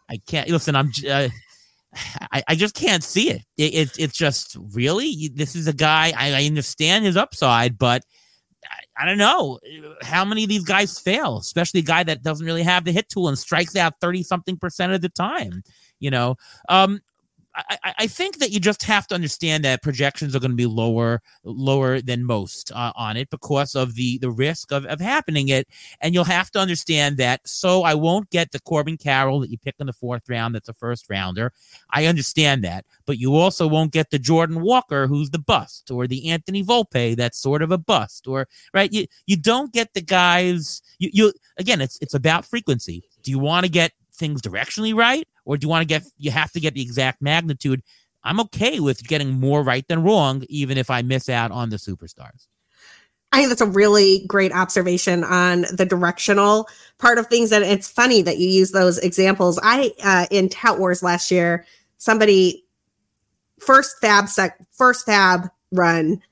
I 0.09 0.17
can't 0.27 0.49
listen. 0.49 0.75
I'm. 0.75 0.91
Uh, 1.09 1.29
I, 2.33 2.43
I 2.49 2.55
just 2.55 2.75
can't 2.75 3.03
see 3.03 3.31
it. 3.31 3.43
it, 3.57 3.75
it 3.75 3.99
it's 3.99 4.17
just 4.17 4.57
really 4.73 5.31
this 5.35 5.57
is 5.57 5.67
a 5.69 5.73
guy 5.73 6.13
I, 6.17 6.35
I 6.35 6.45
understand 6.45 7.05
his 7.05 7.17
upside, 7.17 7.79
but 7.79 8.05
I, 8.65 9.03
I, 9.03 9.07
don't 9.07 9.17
know 9.17 9.59
how 10.03 10.25
many 10.25 10.43
of 10.43 10.51
these 10.51 10.65
guys 10.65 10.99
fail, 10.99 11.39
especially 11.39 11.81
a 11.81 11.85
guy 11.85 12.03
that 12.03 12.23
doesn't 12.23 12.45
really 12.45 12.63
have 12.63 12.85
the 12.85 12.93
hit 12.93 13.09
tool 13.09 13.29
and 13.29 13.39
strikes 13.39 13.75
out 13.75 13.95
30 14.03 14.23
something 14.23 14.59
percent 14.59 14.93
of 14.93 15.01
the 15.01 15.09
time. 15.09 15.63
You 15.99 16.11
know, 16.11 16.37
um, 16.69 17.01
I, 17.69 17.95
I, 17.99 18.07
think 18.07 18.39
that 18.39 18.51
you 18.51 18.61
just 18.61 18.83
have 18.85 19.07
to 19.09 19.15
understand 19.15 19.65
that 19.65 19.83
projections 19.83 20.35
are 20.37 20.41
going 20.41 20.51
to 20.51 20.57
be 20.57 20.67
lower 20.67 21.23
lower 21.45 22.01
than 22.01 22.25
most 22.25 22.71
uh, 22.73 22.93
on 22.95 23.17
it 23.17 23.31
because 23.31 23.75
of 23.75 23.95
the 23.95 24.19
the 24.19 24.31
risk 24.31 24.73
of, 24.73 24.85
of 24.87 25.01
happening 25.01 25.49
it. 25.49 25.69
And 26.01 26.15
you'll 26.15 26.25
have 26.25 26.51
to 26.53 26.59
understand 26.59 27.17
that 27.19 27.47
so 27.47 27.83
i 27.83 27.95
won't 27.95 28.31
get 28.31 28.53
the 28.53 28.61
corbin 28.61 28.97
carroll 28.97 29.41
that 29.41 29.51
you 29.51 29.59
pick 29.59 29.77
in 29.79 29.87
the 29.87 29.93
fourth 29.93 30.29
round 30.29 30.55
that's 30.55 30.69
a 30.69 30.73
first 30.73 31.07
rounder. 31.09 31.53
I 31.91 32.07
understand 32.07 32.65
that. 32.65 32.85
But 33.07 33.19
you 33.19 33.35
also 33.35 33.67
won't 33.67 33.93
get 33.93 34.11
the 34.11 34.19
jordan 34.19 34.61
walker 34.61 35.07
who's 35.07 35.31
the 35.31 35.39
bust 35.39 35.91
or 35.91 36.07
the 36.07 36.31
anthony 36.31 36.63
volpe 36.63 37.17
that's 37.17 37.39
sort 37.39 37.63
of 37.63 37.73
a 37.73 37.79
bust 37.79 38.29
or 38.29 38.47
right? 38.73 38.93
You 38.93 39.07
you 39.27 39.37
don't 39.37 39.73
get 39.73 39.95
the 39.95 40.03
guys 40.03 40.83
you, 40.99 41.11
you 41.13 41.33
again 41.57 41.81
it's 41.81 41.99
it's 42.01 42.15
about 42.15 42.45
frequency. 42.45 43.03
Do 43.23 43.31
you 43.31 43.39
want 43.39 43.65
to 43.65 43.71
get 43.71 43.93
things 44.19 44.43
directionally 44.43 44.95
right 44.95 45.27
or 45.49 45.57
do 45.57 45.65
you 45.65 45.69
want 45.69 45.83
to 45.83 45.87
get 45.87 46.05
you 46.19 46.31
have 46.31 46.53
to 46.53 46.61
get 46.61 46.75
the 46.75 46.83
exact 46.83 47.21
magnitude 47.21 47.83
i'm 48.23 48.39
okay 48.39 48.79
with 48.79 49.03
getting 49.09 49.31
more 49.33 49.63
right 49.63 49.89
than 49.89 50.03
wrong 50.05 50.45
even 50.49 50.79
if 50.79 50.91
i 50.91 51.03
miss 51.03 51.29
out 51.29 51.51
on 51.51 51.71
the 51.71 51.77
superstars 51.77 52.47
I 53.31 53.39
think 53.39 53.51
that's 53.51 53.61
a 53.61 53.67
really 53.67 54.25
great 54.27 54.53
observation 54.53 55.23
on 55.23 55.67
the 55.71 55.85
directional 55.85 56.67
part 56.99 57.19
of 57.19 57.27
things. 57.27 57.53
And 57.53 57.63
it's 57.63 57.87
funny 57.87 58.23
that 58.23 58.39
you 58.39 58.49
use 58.49 58.71
those 58.71 58.97
examples. 58.99 59.61
I, 59.63 59.93
uh, 60.03 60.27
in 60.31 60.49
Tout 60.49 60.79
Wars 60.79 61.03
last 61.03 61.31
year, 61.31 61.67
somebody 61.99 62.65
first 63.59 63.97
FAAB 64.03 64.29
sec, 64.31 64.59
first 64.73 65.07
FAAB 65.07 65.51
run, 65.73 66.23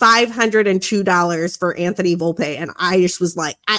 $502 0.00 1.58
for 1.58 1.76
Anthony 1.76 2.16
Volpe. 2.16 2.58
And 2.58 2.72
I 2.76 3.00
just 3.00 3.20
was 3.20 3.36
like, 3.36 3.56
I, 3.68 3.78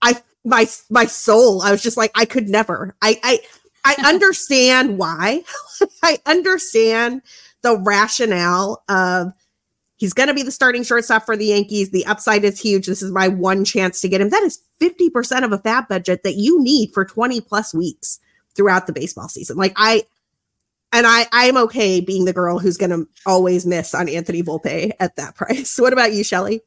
I 0.00 0.22
my 0.44 0.66
my 0.90 1.06
soul. 1.06 1.62
I 1.62 1.70
was 1.70 1.82
just 1.82 1.96
like, 1.96 2.10
I 2.14 2.24
could 2.24 2.48
never. 2.48 2.94
I 3.00 3.18
I 3.22 3.40
I 3.84 3.96
understand 4.04 4.98
why. 4.98 5.42
I 6.02 6.18
understand 6.26 7.22
the 7.62 7.78
rationale 7.78 8.82
of 8.88 9.32
he's 9.96 10.12
going 10.12 10.28
to 10.28 10.34
be 10.34 10.42
the 10.42 10.50
starting 10.50 10.82
shortstop 10.82 11.24
for 11.24 11.36
the 11.36 11.46
Yankees. 11.46 11.90
The 11.90 12.06
upside 12.06 12.44
is 12.44 12.60
huge. 12.60 12.86
This 12.86 13.02
is 13.02 13.12
my 13.12 13.28
one 13.28 13.64
chance 13.64 14.00
to 14.00 14.08
get 14.08 14.20
him. 14.20 14.30
That 14.30 14.42
is 14.42 14.60
50% 14.80 15.44
of 15.44 15.52
a 15.52 15.58
FAAB 15.58 15.88
budget 15.88 16.22
that 16.24 16.34
you 16.34 16.62
need 16.62 16.92
for 16.92 17.04
20 17.04 17.40
plus 17.40 17.72
weeks 17.72 18.18
throughout 18.54 18.86
the 18.86 18.92
baseball 18.92 19.28
season. 19.28 19.56
Like 19.56 19.72
I 19.76 20.04
and 20.92 21.06
I 21.06 21.26
I'm 21.32 21.56
okay 21.56 22.00
being 22.00 22.24
the 22.24 22.32
girl 22.32 22.58
who's 22.58 22.76
going 22.76 22.90
to 22.90 23.08
always 23.26 23.64
miss 23.64 23.94
on 23.94 24.08
Anthony 24.08 24.42
Volpe 24.42 24.92
at 25.00 25.16
that 25.16 25.34
price. 25.36 25.78
What 25.78 25.92
about 25.92 26.12
you, 26.12 26.24
Shelly? 26.24 26.62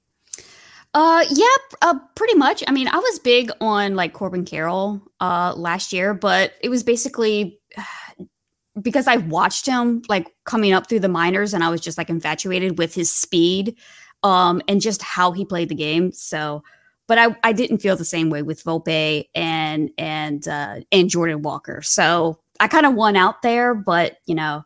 Uh, 0.96 1.26
yeah, 1.30 1.46
uh, 1.82 2.00
pretty 2.16 2.36
much. 2.36 2.64
I 2.68 2.72
mean, 2.72 2.88
I 2.88 2.96
was 2.96 3.20
big 3.20 3.52
on 3.60 3.96
like 3.96 4.14
Corbin 4.14 4.46
Carroll 4.46 5.02
uh 5.20 5.54
last 5.58 5.92
year, 5.92 6.14
but 6.14 6.54
it 6.62 6.70
was 6.70 6.84
basically 6.84 7.60
because 8.82 9.06
I 9.06 9.18
watched 9.18 9.66
him 9.66 10.04
like 10.08 10.34
coming 10.46 10.72
up 10.72 10.88
through 10.88 11.02
the 11.02 11.10
minors, 11.10 11.54
and 11.54 11.66
I 11.66 11.70
was 11.70 11.82
just 11.82 11.98
like 11.98 12.10
infatuated 12.10 12.78
with 12.78 12.96
his 12.96 13.14
speed, 13.14 13.76
um, 14.24 14.62
and 14.70 14.80
just 14.80 15.02
how 15.02 15.34
he 15.34 15.44
played 15.44 15.68
the 15.68 15.76
game. 15.76 16.14
So, 16.14 16.64
but 17.08 17.18
I 17.18 17.36
I 17.44 17.52
didn't 17.52 17.80
feel 17.80 17.98
the 17.98 18.06
same 18.06 18.30
way 18.30 18.42
with 18.42 18.64
Volpe 18.64 19.26
and 19.36 19.92
and 19.98 20.48
uh, 20.48 20.78
and 20.94 21.10
Jordan 21.10 21.42
Walker. 21.42 21.82
So 21.82 22.40
I 22.62 22.70
kind 22.70 22.86
of 22.86 22.94
won 22.94 23.18
out 23.18 23.42
there, 23.42 23.76
but 23.76 24.20
you 24.28 24.36
know, 24.36 24.64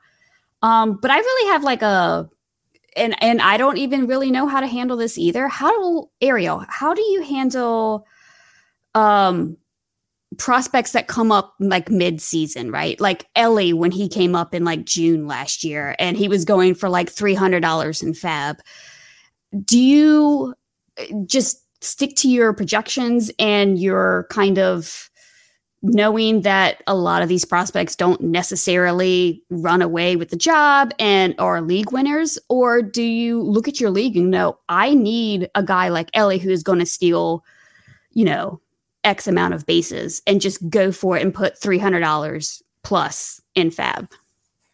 um, 0.62 1.00
but 1.02 1.10
I 1.10 1.18
really 1.18 1.52
have 1.54 1.64
like 1.64 1.82
a 1.82 2.30
and 2.96 3.16
and 3.22 3.42
I 3.42 3.58
don't 3.58 3.78
even 3.78 4.08
really 4.08 4.32
know 4.32 4.48
how 4.48 4.60
to 4.60 4.68
handle 4.68 4.98
this 4.98 5.18
either. 5.18 5.48
How 5.48 5.72
do 5.72 6.10
Ariel? 6.22 6.66
How 6.68 6.94
do 6.94 7.02
you 7.02 7.22
handle 7.22 8.06
um 8.96 9.58
prospects 10.38 10.92
that 10.92 11.08
come 11.08 11.32
up 11.32 11.56
like 11.60 11.90
mid-season, 11.90 12.72
right? 12.72 13.00
Like 13.00 13.28
Elly 13.36 13.74
when 13.74 13.92
he 13.92 14.08
came 14.08 14.36
up 14.36 14.54
in 14.54 14.64
like 14.64 14.86
June 14.86 15.28
last 15.28 15.64
year 15.64 15.96
and 16.00 16.16
he 16.16 16.28
was 16.28 16.46
going 16.46 16.76
for 16.76 16.88
like 16.88 17.12
$300 17.12 18.04
in 18.04 18.14
FAAB. 18.14 18.60
Do 19.66 19.80
you 19.80 20.54
uh, 21.00 21.06
just 21.26 21.66
stick 21.82 22.16
to 22.18 22.30
your 22.30 22.54
projections 22.54 23.32
and 23.40 23.80
your 23.80 24.28
kind 24.30 24.60
of 24.60 25.10
knowing 25.82 26.42
that 26.42 26.84
a 26.88 26.96
lot 26.96 27.22
of 27.22 27.30
these 27.30 27.46
prospects 27.46 27.96
don't 27.96 28.22
necessarily 28.22 29.42
run 29.50 29.82
away 29.82 30.16
with 30.16 30.30
the 30.30 30.36
job 30.36 30.92
and 31.00 31.34
are 31.40 31.62
league 31.62 31.92
winners 31.92 32.38
or 32.50 32.82
do 32.82 33.02
you 33.02 33.42
look 33.42 33.68
at 33.68 33.80
your 33.80 33.90
league 33.90 34.18
and 34.18 34.30
know 34.30 34.58
i 34.68 34.94
need 34.94 35.50
a 35.56 35.64
guy 35.64 35.88
like 35.88 36.10
elly 36.14 36.38
who's 36.38 36.64
going 36.64 36.80
to 36.80 36.86
steal 36.86 37.46
you 38.12 38.26
know 38.26 38.60
x 39.04 39.28
amount 39.28 39.54
of 39.54 39.66
bases 39.66 40.22
and 40.28 40.42
just 40.42 40.68
go 40.70 40.92
for 40.92 41.18
it 41.18 41.22
and 41.22 41.34
put 41.34 41.60
$300 41.60 42.62
plus 42.84 43.42
in 43.56 43.70
FAAB 43.70 44.12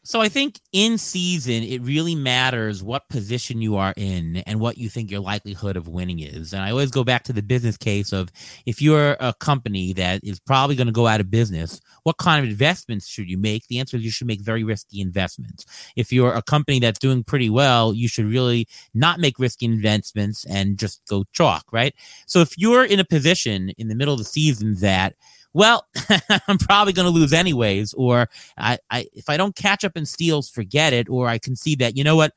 So 0.05 0.21
I 0.21 0.29
think 0.29 0.59
in 0.71 0.99
season, 0.99 1.63
it 1.63 1.81
really 1.81 2.13
matters 2.13 2.83
what 2.83 3.09
position 3.09 3.59
you 3.59 3.77
are 3.77 3.91
in 3.97 4.37
and 4.45 4.59
what 4.59 4.77
you 4.77 4.87
think 4.87 5.09
your 5.09 5.19
likelihood 5.19 5.75
of 5.75 5.87
winning 5.87 6.19
is. 6.19 6.53
And 6.53 6.61
I 6.61 6.69
always 6.69 6.91
go 6.91 7.03
back 7.03 7.23
to 7.23 7.33
the 7.33 7.41
business 7.41 7.75
case 7.75 8.13
of 8.13 8.31
if 8.67 8.83
you're 8.83 9.17
a 9.19 9.33
company 9.33 9.93
that 9.93 10.23
is 10.23 10.39
probably 10.39 10.75
going 10.75 10.85
to 10.85 10.93
go 10.93 11.07
out 11.07 11.21
of 11.21 11.31
business, 11.31 11.81
what 12.03 12.17
kind 12.17 12.45
of 12.45 12.51
investments 12.51 13.07
should 13.07 13.27
you 13.27 13.39
make? 13.39 13.65
The 13.65 13.79
answer 13.79 13.97
is 13.97 14.05
you 14.05 14.11
should 14.11 14.27
make 14.27 14.41
very 14.41 14.63
risky 14.63 15.01
investments. 15.01 15.65
If 15.95 16.13
you're 16.13 16.33
a 16.33 16.43
company 16.43 16.79
that's 16.79 16.99
doing 16.99 17.23
pretty 17.23 17.49
well, 17.49 17.91
you 17.91 18.07
should 18.07 18.25
really 18.25 18.67
not 18.93 19.19
make 19.19 19.39
risky 19.39 19.65
investments 19.65 20.45
and 20.45 20.77
just 20.77 21.01
go 21.09 21.23
chalk, 21.33 21.65
right? 21.71 21.95
So 22.27 22.41
if 22.41 22.55
you're 22.59 22.85
in 22.85 22.99
a 22.99 23.05
position 23.05 23.69
in 23.69 23.87
the 23.87 23.95
middle 23.95 24.13
of 24.13 24.19
the 24.19 24.23
season 24.23 24.75
that 24.81 25.15
well, 25.55 25.87
I'm 26.49 26.57
probably 26.57 26.91
going 26.91 27.05
to 27.05 27.17
lose 27.17 27.31
anyways, 27.31 27.93
or 27.93 28.27
I, 28.57 28.77
I, 28.91 29.07
if 29.13 29.29
I 29.29 29.37
don't 29.37 29.55
catch 29.55 29.85
up 29.85 29.95
in 29.95 30.05
steals, 30.05 30.49
forget 30.49 30.91
it, 30.91 31.07
or 31.07 31.29
I 31.29 31.37
can 31.37 31.55
see 31.55 31.75
that 31.75 31.95
you 31.95 32.03
know 32.03 32.17
what, 32.17 32.33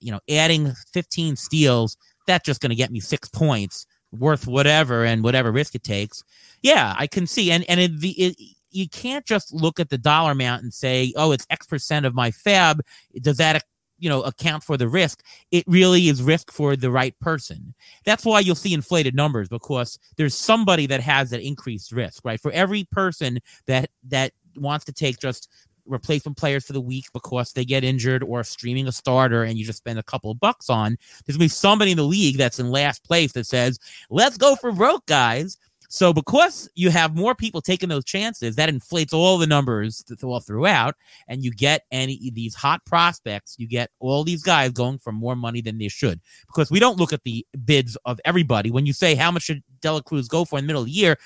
you 0.00 0.10
know, 0.10 0.18
adding 0.28 0.74
15 0.92 1.36
steals, 1.36 1.96
that's 2.26 2.44
just 2.44 2.60
going 2.60 2.70
to 2.70 2.76
get 2.76 2.90
me 2.90 2.98
six 2.98 3.28
points 3.28 3.86
worth 4.10 4.48
whatever 4.48 5.04
and 5.04 5.22
whatever 5.22 5.52
risk 5.52 5.76
it 5.76 5.84
takes. 5.84 6.24
Yeah, 6.60 6.96
I 6.98 7.06
can 7.06 7.28
see, 7.28 7.52
and 7.52 7.64
and 7.70 7.78
it, 7.78 8.00
the 8.00 8.10
it, 8.10 8.36
you 8.72 8.88
can't 8.88 9.24
just 9.24 9.54
look 9.54 9.78
at 9.78 9.88
the 9.88 9.98
dollar 9.98 10.32
amount 10.32 10.64
and 10.64 10.74
say, 10.74 11.12
oh, 11.14 11.30
it's 11.30 11.46
X 11.50 11.64
percent 11.64 12.06
of 12.06 12.14
my 12.14 12.32
FAAB. 12.32 12.80
Does 13.22 13.36
that 13.36 13.62
you 13.98 14.08
know 14.08 14.22
account 14.22 14.62
for 14.62 14.76
the 14.76 14.88
risk 14.88 15.22
it 15.50 15.64
really 15.66 16.08
is 16.08 16.22
risk 16.22 16.50
for 16.50 16.76
the 16.76 16.90
right 16.90 17.18
person. 17.20 17.74
That's 18.04 18.24
why 18.24 18.40
you'll 18.40 18.54
see 18.54 18.74
inflated 18.74 19.14
numbers 19.14 19.48
because 19.48 19.98
there's 20.16 20.34
somebody 20.34 20.86
that 20.86 21.00
has 21.00 21.30
that 21.30 21.40
increased 21.40 21.92
risk 21.92 22.24
right? 22.24 22.40
For 22.40 22.50
every 22.52 22.84
person 22.84 23.38
that 23.66 23.90
that 24.08 24.32
wants 24.56 24.84
to 24.86 24.92
take 24.92 25.18
just 25.18 25.48
replacement 25.88 26.36
players 26.36 26.66
for 26.66 26.72
the 26.72 26.80
week 26.80 27.06
because 27.12 27.52
they 27.52 27.64
get 27.64 27.82
injured 27.84 28.22
or 28.22 28.44
streaming 28.44 28.86
a 28.86 28.92
starter 28.92 29.44
and 29.44 29.58
you 29.58 29.64
just 29.64 29.78
spend 29.78 29.98
a 29.98 30.02
couple 30.02 30.30
of 30.30 30.38
bucks 30.38 30.68
on 30.68 30.96
there's 31.24 31.36
gonna 31.36 31.44
be 31.44 31.48
somebody 31.48 31.90
in 31.92 31.96
the 31.96 32.02
league 32.02 32.36
that's 32.36 32.58
in 32.58 32.70
last 32.70 33.02
place 33.04 33.32
that 33.32 33.46
says 33.46 33.78
let's 34.10 34.36
go 34.36 34.54
for 34.54 34.70
broke 34.70 35.06
guys 35.06 35.56
so 35.88 36.12
because 36.12 36.68
you 36.74 36.90
have 36.90 37.16
more 37.16 37.34
people 37.34 37.62
taking 37.62 37.88
those 37.88 38.04
chances, 38.04 38.56
that 38.56 38.68
inflates 38.68 39.14
all 39.14 39.38
the 39.38 39.46
numbers 39.46 40.04
all 40.22 40.40
throughout, 40.40 40.94
and 41.28 41.42
you 41.42 41.50
get 41.50 41.84
any 41.90 42.30
these 42.34 42.54
hot 42.54 42.84
prospects. 42.84 43.56
You 43.58 43.66
get 43.66 43.90
all 43.98 44.22
these 44.22 44.42
guys 44.42 44.70
going 44.72 44.98
for 44.98 45.12
more 45.12 45.34
money 45.34 45.62
than 45.62 45.78
they 45.78 45.88
should 45.88 46.20
because 46.46 46.70
we 46.70 46.78
don't 46.78 46.98
look 46.98 47.14
at 47.14 47.24
the 47.24 47.46
bids 47.64 47.96
of 48.04 48.20
everybody. 48.26 48.70
When 48.70 48.84
you 48.84 48.92
say 48.92 49.14
how 49.14 49.30
much 49.30 49.44
should 49.44 49.62
Dela 49.80 50.02
Cruz 50.02 50.28
go 50.28 50.44
for 50.44 50.58
in 50.58 50.64
the 50.64 50.66
middle 50.66 50.82
of 50.82 50.86
the 50.86 50.92
year, 50.92 51.16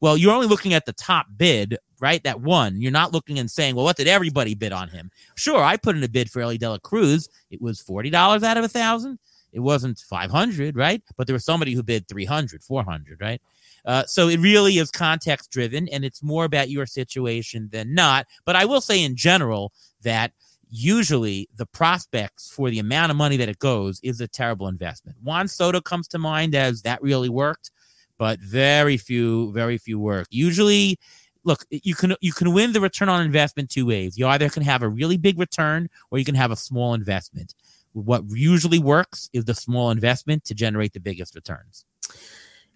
well, 0.00 0.16
you're 0.16 0.32
only 0.32 0.46
looking 0.46 0.72
at 0.72 0.86
the 0.86 0.92
top 0.92 1.26
bid, 1.36 1.76
right? 2.00 2.22
That 2.22 2.40
one. 2.40 2.80
You're 2.80 2.92
not 2.92 3.12
looking 3.12 3.40
and 3.40 3.50
saying, 3.50 3.74
well, 3.74 3.84
what 3.84 3.96
did 3.96 4.06
everybody 4.06 4.54
bid 4.54 4.72
on 4.72 4.88
him? 4.88 5.10
Sure, 5.34 5.64
I 5.64 5.76
put 5.76 5.96
in 5.96 6.02
a 6.04 6.08
bid 6.08 6.30
for 6.30 6.42
Elly 6.42 6.58
Dela 6.58 6.78
Cruz. 6.78 7.28
It 7.50 7.60
was 7.60 7.80
forty 7.80 8.08
dollars 8.08 8.44
out 8.44 8.56
of 8.56 8.62
a 8.62 8.68
thousand. 8.68 9.18
It 9.52 9.60
wasn't 9.60 9.98
500, 9.98 10.76
right? 10.76 11.02
But 11.16 11.26
there 11.26 11.34
was 11.34 11.44
somebody 11.44 11.74
who 11.74 11.82
bid 11.82 12.08
300, 12.08 12.62
400, 12.62 13.20
right? 13.20 13.40
Uh, 13.84 14.04
so 14.06 14.28
it 14.28 14.38
really 14.40 14.78
is 14.78 14.90
context 14.90 15.50
driven 15.50 15.88
and 15.88 16.04
it's 16.04 16.22
more 16.22 16.44
about 16.44 16.70
your 16.70 16.86
situation 16.86 17.68
than 17.72 17.94
not. 17.94 18.26
But 18.44 18.56
I 18.56 18.64
will 18.64 18.80
say 18.80 19.02
in 19.02 19.16
general 19.16 19.72
that 20.02 20.32
usually 20.70 21.48
the 21.56 21.66
prospects 21.66 22.50
for 22.50 22.70
the 22.70 22.78
amount 22.78 23.10
of 23.10 23.16
money 23.16 23.36
that 23.36 23.48
it 23.48 23.58
goes 23.58 24.00
is 24.02 24.20
a 24.20 24.28
terrible 24.28 24.68
investment. 24.68 25.18
Juan 25.22 25.46
Soto 25.46 25.80
comes 25.80 26.08
to 26.08 26.18
mind 26.18 26.54
as 26.54 26.82
that 26.82 27.02
really 27.02 27.28
worked, 27.28 27.70
but 28.18 28.40
very 28.40 28.96
few, 28.96 29.52
very 29.52 29.76
few 29.76 29.98
work. 29.98 30.26
Usually, 30.30 30.98
look, 31.44 31.64
you 31.70 31.94
can 31.94 32.14
you 32.20 32.32
can 32.32 32.54
win 32.54 32.72
the 32.72 32.80
return 32.80 33.10
on 33.10 33.24
investment 33.24 33.68
two 33.68 33.84
ways. 33.84 34.16
You 34.16 34.26
either 34.28 34.48
can 34.48 34.62
have 34.62 34.82
a 34.82 34.88
really 34.88 35.18
big 35.18 35.38
return 35.38 35.88
or 36.10 36.18
you 36.18 36.24
can 36.24 36.34
have 36.34 36.50
a 36.50 36.56
small 36.56 36.94
investment. 36.94 37.54
What 37.92 38.24
usually 38.28 38.78
works 38.78 39.28
is 39.34 39.44
the 39.44 39.54
small 39.54 39.90
investment 39.90 40.44
to 40.46 40.54
generate 40.54 40.94
the 40.94 41.00
biggest 41.00 41.34
returns. 41.34 41.84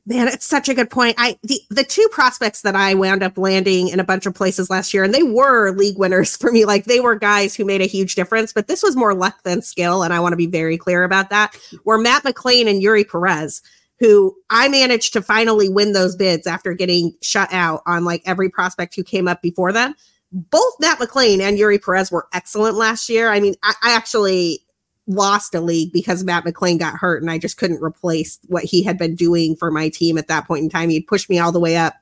Man, 0.08 0.28
it's 0.28 0.46
such 0.46 0.68
a 0.68 0.74
good 0.74 0.88
point. 0.88 1.16
I 1.18 1.36
the 1.42 1.60
the 1.68 1.82
two 1.82 2.08
prospects 2.12 2.62
that 2.62 2.76
I 2.76 2.94
wound 2.94 3.24
up 3.24 3.36
landing 3.36 3.88
in 3.88 3.98
a 3.98 4.04
bunch 4.04 4.24
of 4.24 4.34
places 4.34 4.70
last 4.70 4.94
year, 4.94 5.02
and 5.02 5.12
they 5.12 5.24
were 5.24 5.72
league 5.72 5.98
winners 5.98 6.36
for 6.40 6.52
me. 6.52 6.64
Like 6.64 6.84
they 6.84 7.00
were 7.00 7.16
guys 7.16 7.56
who 7.56 7.64
made 7.64 7.80
a 7.80 7.86
huge 7.86 8.14
difference, 8.14 8.52
but 8.52 8.68
this 8.68 8.84
was 8.84 8.94
more 8.94 9.14
luck 9.14 9.42
than 9.42 9.62
skill, 9.62 10.04
and 10.04 10.12
I 10.12 10.20
want 10.20 10.32
to 10.32 10.36
be 10.36 10.46
very 10.46 10.78
clear 10.78 11.02
about 11.02 11.30
that. 11.30 11.58
Were 11.84 11.98
Matt 11.98 12.22
McLain 12.22 12.70
and 12.70 12.80
Eury 12.80 13.08
Perez, 13.08 13.62
who 13.98 14.36
I 14.48 14.68
managed 14.68 15.12
to 15.14 15.22
finally 15.22 15.68
win 15.68 15.92
those 15.92 16.14
bids 16.14 16.46
after 16.46 16.72
getting 16.72 17.12
shut 17.20 17.52
out 17.52 17.82
on 17.84 18.04
like 18.04 18.22
every 18.26 18.48
prospect 18.48 18.94
who 18.94 19.02
came 19.02 19.26
up 19.26 19.42
before 19.42 19.72
them. 19.72 19.94
Both 20.30 20.74
Matt 20.78 20.98
McLain 20.98 21.40
and 21.40 21.58
Eury 21.58 21.82
Perez 21.82 22.12
were 22.12 22.28
excellent 22.32 22.76
last 22.76 23.08
year. 23.08 23.30
I 23.30 23.40
mean, 23.40 23.54
I, 23.64 23.74
I 23.82 23.96
actually 23.96 24.60
lost 25.06 25.54
a 25.54 25.60
league 25.60 25.92
because 25.92 26.24
Matt 26.24 26.44
McLain 26.44 26.78
got 26.78 26.94
hurt 26.94 27.22
and 27.22 27.30
I 27.30 27.38
just 27.38 27.56
couldn't 27.56 27.82
replace 27.82 28.38
what 28.46 28.64
he 28.64 28.82
had 28.82 28.98
been 28.98 29.14
doing 29.14 29.54
for 29.56 29.70
my 29.70 29.88
team 29.88 30.18
at 30.18 30.28
that 30.28 30.46
point 30.46 30.64
in 30.64 30.70
time. 30.70 30.88
He'd 30.88 31.06
pushed 31.06 31.30
me 31.30 31.38
all 31.38 31.52
the 31.52 31.60
way 31.60 31.76
up 31.76 31.94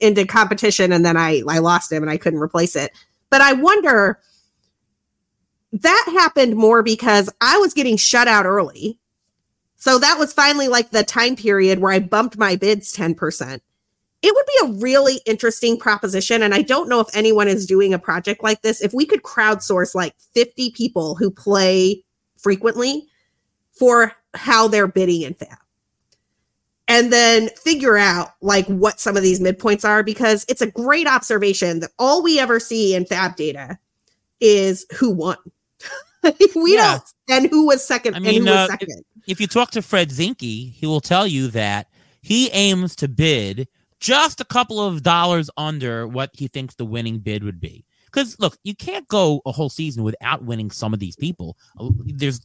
into 0.00 0.26
competition 0.26 0.92
and 0.92 1.04
then 1.04 1.16
I, 1.16 1.42
I 1.48 1.58
lost 1.58 1.90
him 1.90 2.02
and 2.02 2.10
I 2.10 2.16
couldn't 2.16 2.40
replace 2.40 2.76
it. 2.76 2.92
But 3.30 3.40
I 3.40 3.54
wonder 3.54 4.20
that 5.72 6.04
happened 6.12 6.54
more 6.54 6.82
because 6.82 7.28
I 7.40 7.58
was 7.58 7.74
getting 7.74 7.96
shut 7.96 8.28
out 8.28 8.46
early. 8.46 8.98
So 9.76 9.98
that 9.98 10.18
was 10.18 10.32
finally 10.32 10.68
like 10.68 10.90
the 10.90 11.02
time 11.02 11.36
period 11.36 11.80
where 11.80 11.92
I 11.92 11.98
bumped 11.98 12.38
my 12.38 12.56
bids 12.56 12.96
10%. 12.96 13.60
It 14.22 14.34
would 14.34 14.46
be 14.46 14.58
a 14.62 14.80
really 14.80 15.20
interesting 15.26 15.78
proposition. 15.78 16.42
And 16.42 16.54
I 16.54 16.62
don't 16.62 16.88
know 16.88 17.00
if 17.00 17.14
anyone 17.14 17.48
is 17.48 17.66
doing 17.66 17.92
a 17.92 17.98
project 17.98 18.42
like 18.42 18.62
this. 18.62 18.80
If 18.80 18.94
we 18.94 19.04
could 19.04 19.22
crowdsource 19.22 19.94
like 19.94 20.14
50 20.34 20.70
people 20.70 21.16
who 21.16 21.30
play 21.30 22.04
frequently 22.44 23.08
for 23.72 24.12
how 24.34 24.68
they're 24.68 24.86
bidding 24.86 25.22
in 25.22 25.34
FAAB. 25.34 25.56
And 26.86 27.10
then 27.10 27.48
figure 27.56 27.96
out 27.96 28.34
like 28.42 28.66
what 28.66 29.00
some 29.00 29.16
of 29.16 29.22
these 29.22 29.40
midpoints 29.40 29.88
are 29.88 30.02
because 30.02 30.44
it's 30.48 30.60
a 30.60 30.70
great 30.70 31.08
observation 31.08 31.80
that 31.80 31.90
all 31.98 32.22
we 32.22 32.38
ever 32.38 32.60
see 32.60 32.94
in 32.94 33.06
fab 33.06 33.36
data 33.36 33.78
is 34.40 34.86
who 34.96 35.10
won. 35.10 35.38
We 36.56 36.74
yeah. 36.74 37.00
don't 37.28 37.42
and 37.42 37.50
who 37.50 37.66
was 37.66 37.84
second 37.84 38.14
I 38.14 38.18
mean, 38.18 38.36
and 38.36 38.48
who 38.48 38.54
uh, 38.54 38.56
was 38.56 38.70
second. 38.70 39.04
if, 39.16 39.22
if 39.26 39.40
you 39.42 39.46
talk 39.46 39.70
to 39.72 39.82
fred 39.82 40.08
zinkie 40.08 40.72
he 40.72 40.86
will 40.86 41.02
tell 41.02 41.26
you 41.26 41.48
that 41.48 41.88
he 42.22 42.48
aims 42.52 42.96
to 42.96 43.08
bid 43.08 43.68
just 44.00 44.40
a 44.40 44.44
couple 44.46 44.80
of 44.80 45.02
dollars 45.02 45.50
under 45.58 46.08
what 46.08 46.30
he 46.32 46.48
thinks 46.48 46.76
the 46.76 46.86
winning 46.86 47.18
bid 47.18 47.44
would 47.44 47.60
be 47.60 47.84
because 48.14 48.38
look, 48.38 48.56
you 48.62 48.76
can't 48.76 49.08
go 49.08 49.42
a 49.44 49.52
whole 49.52 49.70
season 49.70 50.04
without 50.04 50.44
winning 50.44 50.70
some 50.70 50.94
of 50.94 51.00
these 51.00 51.16
people. 51.16 51.56
There's, 52.06 52.40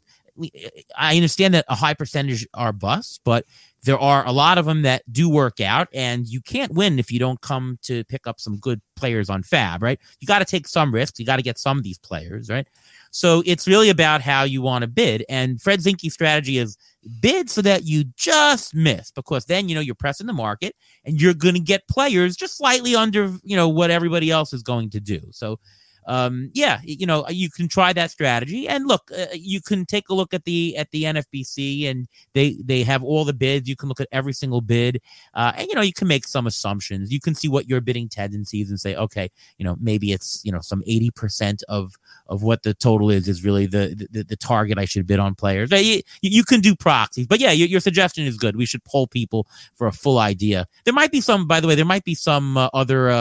I 0.98 1.16
understand 1.16 1.54
that 1.54 1.66
a 1.68 1.76
high 1.76 1.94
percentage 1.94 2.48
are 2.54 2.74
busts, 2.74 3.20
but 3.24 3.46
there 3.84 4.00
are 4.00 4.26
a 4.26 4.32
lot 4.32 4.58
of 4.58 4.66
them 4.66 4.82
that 4.82 5.04
do 5.12 5.30
work 5.30 5.62
out, 5.62 5.88
and 5.94 6.28
you 6.28 6.42
can't 6.42 6.74
win 6.74 6.98
if 6.98 7.12
you 7.12 7.20
don't 7.20 7.40
come 7.42 7.78
to 7.84 8.04
pick 8.06 8.26
up 8.26 8.40
some 8.40 8.58
good 8.58 8.82
players 8.96 9.30
on 9.30 9.44
FAAB, 9.44 9.82
right? 9.82 10.00
You 10.20 10.28
got 10.28 10.40
to 10.40 10.46
take 10.46 10.68
some 10.68 10.94
risks. 10.94 11.20
You 11.20 11.26
got 11.26 11.38
to 11.38 11.44
get 11.44 11.60
some 11.60 11.78
of 11.78 11.84
these 11.84 11.98
players, 11.98 12.50
right? 12.50 12.68
So 13.12 13.44
it's 13.46 13.68
really 13.68 13.90
about 13.90 14.22
how 14.22 14.44
you 14.44 14.62
want 14.62 14.84
to 14.84 14.88
bid. 14.88 15.24
And 15.30 15.62
Fred 15.62 15.80
Zinkie's 15.80 16.14
strategy 16.14 16.58
is 16.58 16.78
bid 17.22 17.50
so 17.50 17.62
that 17.62 17.86
you 17.86 18.06
just 18.16 18.74
miss. 18.76 19.12
Because 19.12 19.46
then 19.46 19.70
you 19.70 19.76
know 19.76 19.82
you're 19.82 19.96
pressing 19.96 20.28
the 20.28 20.34
market 20.34 20.76
and 21.06 21.22
you're 21.22 21.34
going 21.34 21.56
to 21.56 21.62
get 21.62 21.88
players 21.88 22.36
just 22.36 22.58
slightly 22.58 22.96
under 22.96 23.34
you 23.44 23.56
know 23.56 23.70
what 23.70 23.92
everybody 23.92 24.32
else 24.32 24.54
is 24.54 24.64
going 24.64 24.90
to 24.92 25.00
do. 25.00 25.20
So 25.32 25.60
um, 26.10 26.50
yeah, 26.56 26.80
you 26.84 27.06
know, 27.06 27.24
you 27.30 27.52
can 27.52 27.68
try 27.68 27.94
that 27.94 28.10
strategy. 28.10 28.68
And 28.68 28.88
look, 28.88 29.12
uh, 29.16 29.28
you 29.34 29.62
can 29.62 29.86
take 29.86 30.10
a 30.10 30.16
look 30.16 30.34
at 30.34 30.44
the 30.44 30.76
at 30.76 30.90
the 30.90 31.04
NFBC, 31.04 31.88
and 31.88 32.08
they 32.34 32.58
they 32.64 32.82
have 32.82 33.04
all 33.04 33.24
the 33.26 33.34
bids. 33.34 33.70
You 33.70 33.76
can 33.76 33.90
look 33.90 34.02
at 34.02 34.08
every 34.12 34.34
single 34.34 34.62
bid, 34.62 35.02
uh, 35.36 35.52
and 35.56 35.68
you 35.68 35.76
know, 35.76 35.82
you 35.82 35.94
can 35.94 36.08
make 36.08 36.28
some 36.28 36.48
assumptions. 36.48 37.12
You 37.12 37.20
can 37.20 37.36
see 37.36 37.48
what 37.48 37.70
your 37.70 37.80
bidding 37.80 38.10
tendencies 38.10 38.72
and 38.72 38.80
say, 38.80 38.96
okay, 38.96 39.30
you 39.60 39.64
know, 39.64 39.78
maybe 39.80 40.12
it's 40.12 40.42
you 40.44 40.52
know 40.52 40.62
some 40.62 40.82
eighty 40.88 41.12
percent 41.12 41.62
of 41.70 41.94
of 42.26 42.42
what 42.42 42.64
the 42.64 42.74
total 42.74 43.12
is 43.12 43.28
is 43.28 43.44
really 43.44 43.68
the 43.68 44.08
the, 44.10 44.24
the 44.24 44.36
target 44.36 44.80
I 44.80 44.86
should 44.86 45.06
bid 45.06 45.20
on 45.20 45.36
players. 45.36 45.70
You, 45.72 46.02
you 46.24 46.44
can 46.44 46.60
do 46.60 46.76
proxies, 46.76 47.28
but 47.28 47.40
yeah, 47.40 47.52
your, 47.52 47.68
your 47.68 47.82
suggestion 47.82 48.26
is 48.26 48.36
good. 48.36 48.56
We 48.56 48.66
should 48.66 48.84
poll 48.84 49.06
people 49.06 49.48
for 49.76 49.86
a 49.86 49.92
full 49.92 50.18
idea. 50.18 50.66
There 50.86 50.94
might 50.94 51.12
be 51.12 51.22
some, 51.22 51.46
by 51.46 51.60
the 51.60 51.68
way, 51.68 51.76
there 51.76 51.86
might 51.86 52.04
be 52.04 52.16
some 52.16 52.58
uh, 52.58 52.70
other. 52.74 53.12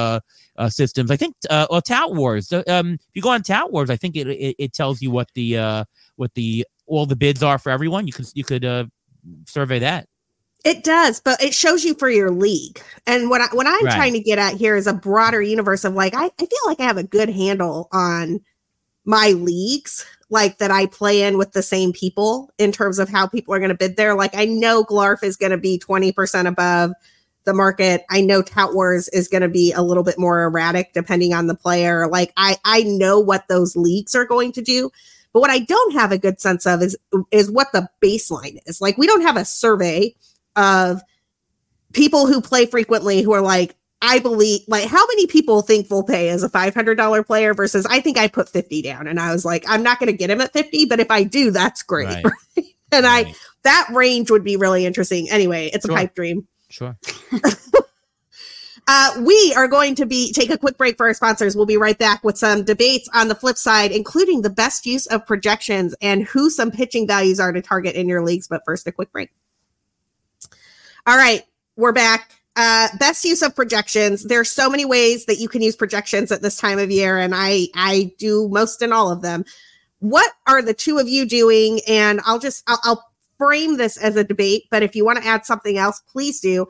Uh, 0.59 0.69
systems. 0.69 1.09
I 1.13 1.17
think 1.17 1.37
uh, 1.51 1.69
well, 1.71 1.81
Tout 1.81 2.17
Wars. 2.17 2.53
Um, 2.53 2.95
if 2.95 3.11
you 3.15 3.23
go 3.23 3.29
on 3.29 3.43
Tout 3.43 3.73
Wars, 3.73 3.91
I 3.91 3.97
think 3.97 4.17
it, 4.17 4.27
it, 4.27 4.57
it 4.59 4.73
tells 4.73 5.01
you 5.01 5.09
what 5.09 5.29
the 5.35 5.57
uh, 5.57 5.85
what 6.17 6.35
the 6.35 6.67
all 6.87 7.07
the 7.07 7.15
bids 7.15 7.45
are 7.45 7.59
for 7.59 7.71
everyone. 7.71 8.09
You 8.09 8.13
can 8.13 8.25
you 8.35 8.43
could 8.43 8.65
uh, 8.65 8.87
survey 9.47 9.79
that. 9.79 10.09
It 10.65 10.83
does, 10.83 11.21
but 11.21 11.41
it 11.41 11.55
shows 11.55 11.85
you 11.85 11.95
for 11.95 12.11
your 12.11 12.33
league. 12.33 12.83
And 13.07 13.31
what 13.31 13.41
I, 13.41 13.47
what 13.55 13.69
I'm 13.69 13.85
right. 13.85 13.95
trying 13.95 14.13
to 14.15 14.21
get 14.21 14.41
at 14.41 14.55
here 14.55 14.75
is 14.75 14.89
a 14.89 14.93
broader 14.93 15.41
universe 15.41 15.85
of 15.85 15.95
like 15.95 16.15
I, 16.15 16.25
I 16.25 16.47
feel 16.47 16.67
like 16.67 16.81
I 16.81 16.85
have 16.85 16.99
a 16.99 17.05
good 17.05 17.29
handle 17.29 17.89
on 17.93 18.41
my 19.05 19.29
leagues 19.29 20.05
like 20.29 20.59
that 20.59 20.73
I 20.73 20.87
play 20.87 21.23
in 21.23 21.39
with 21.39 21.53
the 21.53 21.63
same 21.63 21.93
people 21.93 22.51
in 22.59 22.73
terms 22.73 22.99
of 22.99 23.09
how 23.09 23.27
people 23.27 23.55
are 23.55 23.61
going 23.61 23.71
to 23.71 23.77
bid 23.77 23.97
there. 23.97 24.15
Like 24.15 24.35
I 24.35 24.45
know 24.45 24.85
Glarf 24.85 25.23
is 25.23 25.37
going 25.37 25.53
to 25.53 25.57
be 25.57 25.79
20% 25.79 26.47
above 26.47 26.93
the 27.49 27.55
market. 27.55 28.05
I 28.11 28.21
know 28.21 28.43
Tout 28.43 28.75
Wars 28.75 29.09
is 29.09 29.27
going 29.27 29.41
to 29.41 29.49
be 29.49 29.73
a 29.73 29.83
little 29.83 30.05
bit 30.05 30.19
more 30.19 30.43
erratic 30.43 30.93
depending 30.93 31.33
on 31.33 31.47
the 31.47 31.55
player. 31.55 32.07
Like 32.07 32.33
I 32.37 32.59
I 32.65 32.83
know 32.83 33.19
what 33.19 33.49
those 33.49 33.75
leagues 33.75 34.15
are 34.15 34.27
going 34.27 34.53
to 34.53 34.63
do. 34.63 34.91
But 35.33 35.41
what 35.41 35.51
I 35.51 35.61
don't 35.61 35.95
have 35.95 36.13
a 36.13 36.19
good 36.19 36.41
sense 36.41 36.67
of 36.67 36.83
is 36.83 36.97
is 37.31 37.51
what 37.51 37.73
the 37.73 37.89
baseline 38.03 38.59
is. 38.67 38.81
Like 38.81 38.99
we 38.99 39.07
don't 39.07 39.23
have 39.23 39.39
a 39.39 39.47
survey 39.47 40.15
of 40.57 41.01
people 41.95 42.27
who 42.27 42.43
play 42.43 42.67
frequently 42.67 43.23
who 43.23 43.33
are 43.33 43.41
like, 43.41 43.75
I 44.03 44.19
believe 44.19 44.61
like 44.69 44.85
how 44.85 45.07
many 45.07 45.27
people 45.27 45.63
think 45.63 45.89
Volpe 45.89 46.31
is 46.31 46.45
a 46.45 46.51
$500 46.51 47.27
player 47.27 47.55
versus 47.55 47.87
I 47.87 48.01
think 48.01 48.19
I 48.19 48.29
put 48.29 48.51
50 48.51 48.83
down 48.83 49.07
and 49.09 49.19
I 49.19 49.33
was 49.33 49.47
like 49.47 49.65
I'm 49.67 49.83
not 49.83 49.99
going 49.99 50.13
to 50.13 50.17
get 50.17 50.31
him 50.31 50.43
at 50.43 50.53
50 50.53 50.85
but 50.85 51.01
if 51.01 51.11
I 51.11 51.25
do 51.25 51.51
that's 51.51 51.83
great. 51.83 52.25
Right. 52.25 52.25
And 52.91 53.05
right. 53.05 53.27
I 53.27 53.35
that 53.65 53.91
range 53.93 54.31
would 54.31 54.45
be 54.45 54.57
really 54.57 54.87
interesting. 54.87 55.29
Anyway, 55.29 55.69
it's 55.75 55.85
sure. 55.85 55.95
a 55.95 55.99
pipe 55.99 56.15
dream. 56.15 56.49
Sure. 56.71 56.99
uh, 58.89 59.23
we 59.25 59.55
are 59.57 59.69
going 59.69 59.95
to 59.95 60.07
be 60.07 60.33
take 60.33 60.51
a 60.51 60.59
quick 60.59 60.77
break 60.77 60.97
for 60.97 61.07
our 61.07 61.15
sponsors. 61.15 61.57
We'll 61.57 61.67
be 61.67 61.77
right 61.77 61.99
back 61.99 62.23
with 62.23 62.37
some 62.37 62.65
debates 62.65 63.09
on 63.15 63.29
the 63.29 63.35
flip 63.35 63.57
side, 63.57 63.91
including 63.91 64.43
the 64.43 64.51
best 64.51 64.87
use 64.87 65.07
of 65.07 65.27
projections 65.27 65.95
and 66.01 66.25
who 66.25 66.51
some 66.51 66.71
pitching 66.71 67.07
values 67.07 67.41
are 67.41 67.53
to 67.53 67.63
target 67.63 67.95
in 67.95 68.09
your 68.09 68.23
leagues. 68.23 68.49
But 68.49 68.63
first, 68.67 68.87
a 68.87 68.93
quick 68.93 69.13
break. 69.13 69.31
All 71.07 71.17
right, 71.17 71.43
we're 71.77 71.93
back. 71.93 72.33
Uh, 72.55 72.89
best 72.99 73.25
use 73.25 73.41
of 73.41 73.55
projections. 73.55 74.25
There's 74.25 74.51
so 74.51 74.69
many 74.69 74.85
ways 74.85 75.27
that 75.27 75.39
you 75.39 75.49
can 75.49 75.63
use 75.63 75.77
projections 75.77 76.33
at 76.33 76.43
this 76.43 76.57
time 76.57 76.79
of 76.79 76.91
year, 76.91 77.17
and 77.17 77.33
I 77.35 77.69
I 77.75 78.13
do 78.19 78.49
most 78.49 78.83
and 78.83 78.93
all 78.93 79.11
of 79.11 79.23
them. 79.23 79.45
What 80.01 80.33
are 80.47 80.61
the 80.61 80.75
two 80.75 80.99
of 80.99 81.09
you 81.09 81.25
doing? 81.25 81.81
And 81.89 82.21
I'll 82.27 82.41
just 82.41 82.65
I'll, 82.67 82.81
I'll 82.83 83.08
frame 83.39 83.77
this 83.77 83.97
as 83.97 84.17
a 84.17 84.25
debate, 84.25 84.65
but 84.71 84.83
if 84.83 84.95
you 84.95 85.05
want 85.05 85.19
to 85.19 85.27
add 85.27 85.47
something 85.47 85.79
else, 85.79 86.03
please 86.11 86.41
do. 86.41 86.67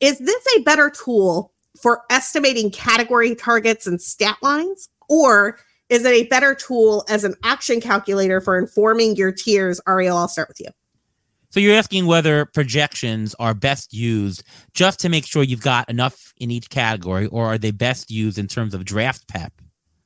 Is 0.00 0.18
this 0.18 0.46
a 0.56 0.60
better 0.60 0.90
tool 0.90 1.52
for 1.80 2.02
estimating 2.10 2.70
category 2.70 3.34
targets 3.34 3.86
and 3.86 4.00
stat 4.00 4.36
lines, 4.42 4.88
or 5.08 5.58
is 5.88 6.04
it 6.04 6.12
a 6.12 6.24
better 6.28 6.54
tool 6.54 7.04
as 7.08 7.24
an 7.24 7.34
action 7.42 7.80
calculator 7.80 8.40
for 8.40 8.58
informing 8.58 9.16
your 9.16 9.32
tiers? 9.32 9.80
Ariel, 9.88 10.16
I'll 10.16 10.28
start 10.28 10.48
with 10.48 10.60
you. 10.60 10.68
So 11.50 11.60
you're 11.60 11.76
asking 11.76 12.06
whether 12.06 12.44
projections 12.44 13.34
are 13.38 13.54
best 13.54 13.94
used 13.94 14.42
just 14.74 15.00
to 15.00 15.08
make 15.08 15.24
sure 15.24 15.42
you've 15.42 15.62
got 15.62 15.88
enough 15.88 16.34
in 16.36 16.50
each 16.50 16.68
category, 16.68 17.26
or 17.28 17.46
are 17.46 17.58
they 17.58 17.70
best 17.70 18.10
used 18.10 18.38
in 18.38 18.46
terms 18.46 18.74
of 18.74 18.84
draft 18.84 19.26
prep? 19.28 19.52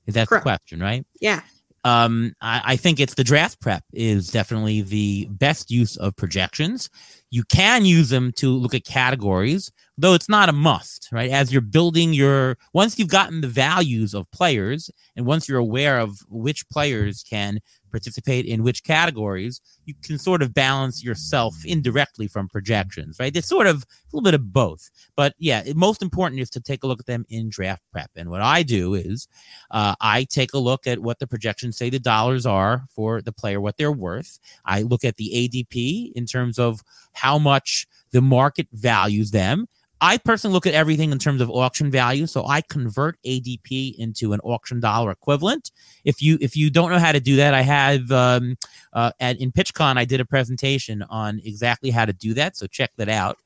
Is 0.07 0.15
that 0.15 0.29
Correct. 0.29 0.45
the 0.45 0.51
question, 0.51 0.81
right? 0.81 1.05
Yeah. 1.21 1.41
Um, 1.85 2.35
I, 2.41 2.63
I 2.65 2.77
think 2.77 3.01
it's 3.01 3.15
the 3.15 3.25
draft 3.25 3.61
prep 3.61 3.83
is 3.93 4.29
definitely 4.29 4.83
the 4.83 5.29
best 5.31 5.71
use 5.71 5.97
of 5.97 6.17
projections. 6.17 6.91
You 7.31 7.43
can 7.45 7.85
use 7.85 8.11
them 8.11 8.33
to 8.37 8.51
look 8.51 8.75
at 8.75 8.85
categories, 8.85 9.71
though 9.97 10.15
it's 10.15 10.29
not 10.29 10.49
a 10.49 10.53
must, 10.53 11.09
right? 11.13 11.31
As 11.31 11.53
you're 11.53 11.63
building 11.63 12.13
your, 12.13 12.59
once 12.75 12.99
you've 12.99 13.09
gotten 13.09 13.41
the 13.41 13.49
values 13.49 14.15
of 14.15 14.31
players 14.31 14.91
and 15.17 15.25
once 15.25 15.49
you're 15.49 15.59
aware 15.59 16.01
of 16.01 16.19
which 16.29 16.69
players 16.69 17.23
can 17.23 17.61
participate 17.91 18.47
in 18.47 18.63
which 18.63 18.85
categories, 18.85 19.61
you 19.85 19.95
can 20.03 20.19
sort 20.19 20.43
of 20.43 20.55
balance 20.55 21.03
yourself 21.03 21.55
indirectly 21.65 22.27
from 22.29 22.49
projections, 22.49 23.19
right? 23.19 23.37
It's 23.37 23.49
sort 23.49 23.67
of 23.67 23.83
a 23.83 23.87
little 24.13 24.25
bit 24.25 24.35
of 24.35 24.53
both. 24.53 24.91
But 25.17 25.35
yeah, 25.39 25.63
most 25.75 26.03
important 26.03 26.41
is 26.41 26.51
to 26.51 26.61
take 26.61 26.83
a 26.83 26.87
look 26.87 27.01
at 27.01 27.07
them 27.07 27.25
in 27.29 27.49
draft 27.49 27.83
prep. 27.93 28.11
And 28.17 28.31
what 28.31 28.41
I 28.43 28.63
do 28.63 28.95
is 28.95 29.29
uh, 29.71 29.95
I 30.01 30.25
take 30.25 30.55
a 30.55 30.59
look 30.59 30.87
at 30.87 31.01
what 31.01 31.19
the 31.19 31.27
projections 31.27 31.77
say 31.77 31.91
the 31.91 31.99
dollars 31.99 32.47
are 32.47 32.85
for 32.95 33.21
the 33.23 33.33
player, 33.33 33.61
what 33.61 33.77
they're 33.77 33.93
worth. 33.93 34.39
I 34.65 34.83
look 34.83 35.05
at 35.05 35.17
the 35.17 35.31
ADP 35.35 36.13
in 36.15 36.27
terms 36.27 36.59
of 36.59 36.83
how 37.13 37.39
much 37.39 37.87
the 38.13 38.23
market 38.23 38.69
values 38.73 39.31
them. 39.31 39.67
I 40.01 40.17
personally 40.17 40.55
look 40.55 40.67
at 40.67 40.73
everything 40.73 41.13
in 41.13 41.19
terms 41.19 41.41
of 41.41 41.51
auction 41.51 41.91
value, 41.91 42.27
so 42.27 42.47
I 42.47 42.63
convert 42.63 43.23
ADP 43.23 43.97
into 43.99 44.33
an 44.33 44.41
auction 44.41 44.81
dollar 44.81 45.11
equivalent. 45.11 45.71
If 46.05 46.23
you 46.23 46.39
if 46.41 46.57
you 46.57 46.71
don't 46.71 46.91
know 46.91 46.99
how 46.99 47.13
to 47.13 47.21
do 47.21 47.37
that, 47.37 47.53
I 47.53 47.61
have 47.61 48.11
um, 48.11 48.57
uh, 48.95 49.13
at 49.21 49.39
in 49.41 49.53
PitchCon 49.53 49.99
I 49.99 50.07
did 50.07 50.21
a 50.21 50.25
presentation 50.25 51.03
on 51.11 51.41
exactly 51.45 51.91
how 51.91 52.07
to 52.07 52.15
do 52.15 52.33
that, 52.35 52.57
so 52.57 52.67
check 52.67 52.91
that 52.97 53.11
out. 53.11 53.37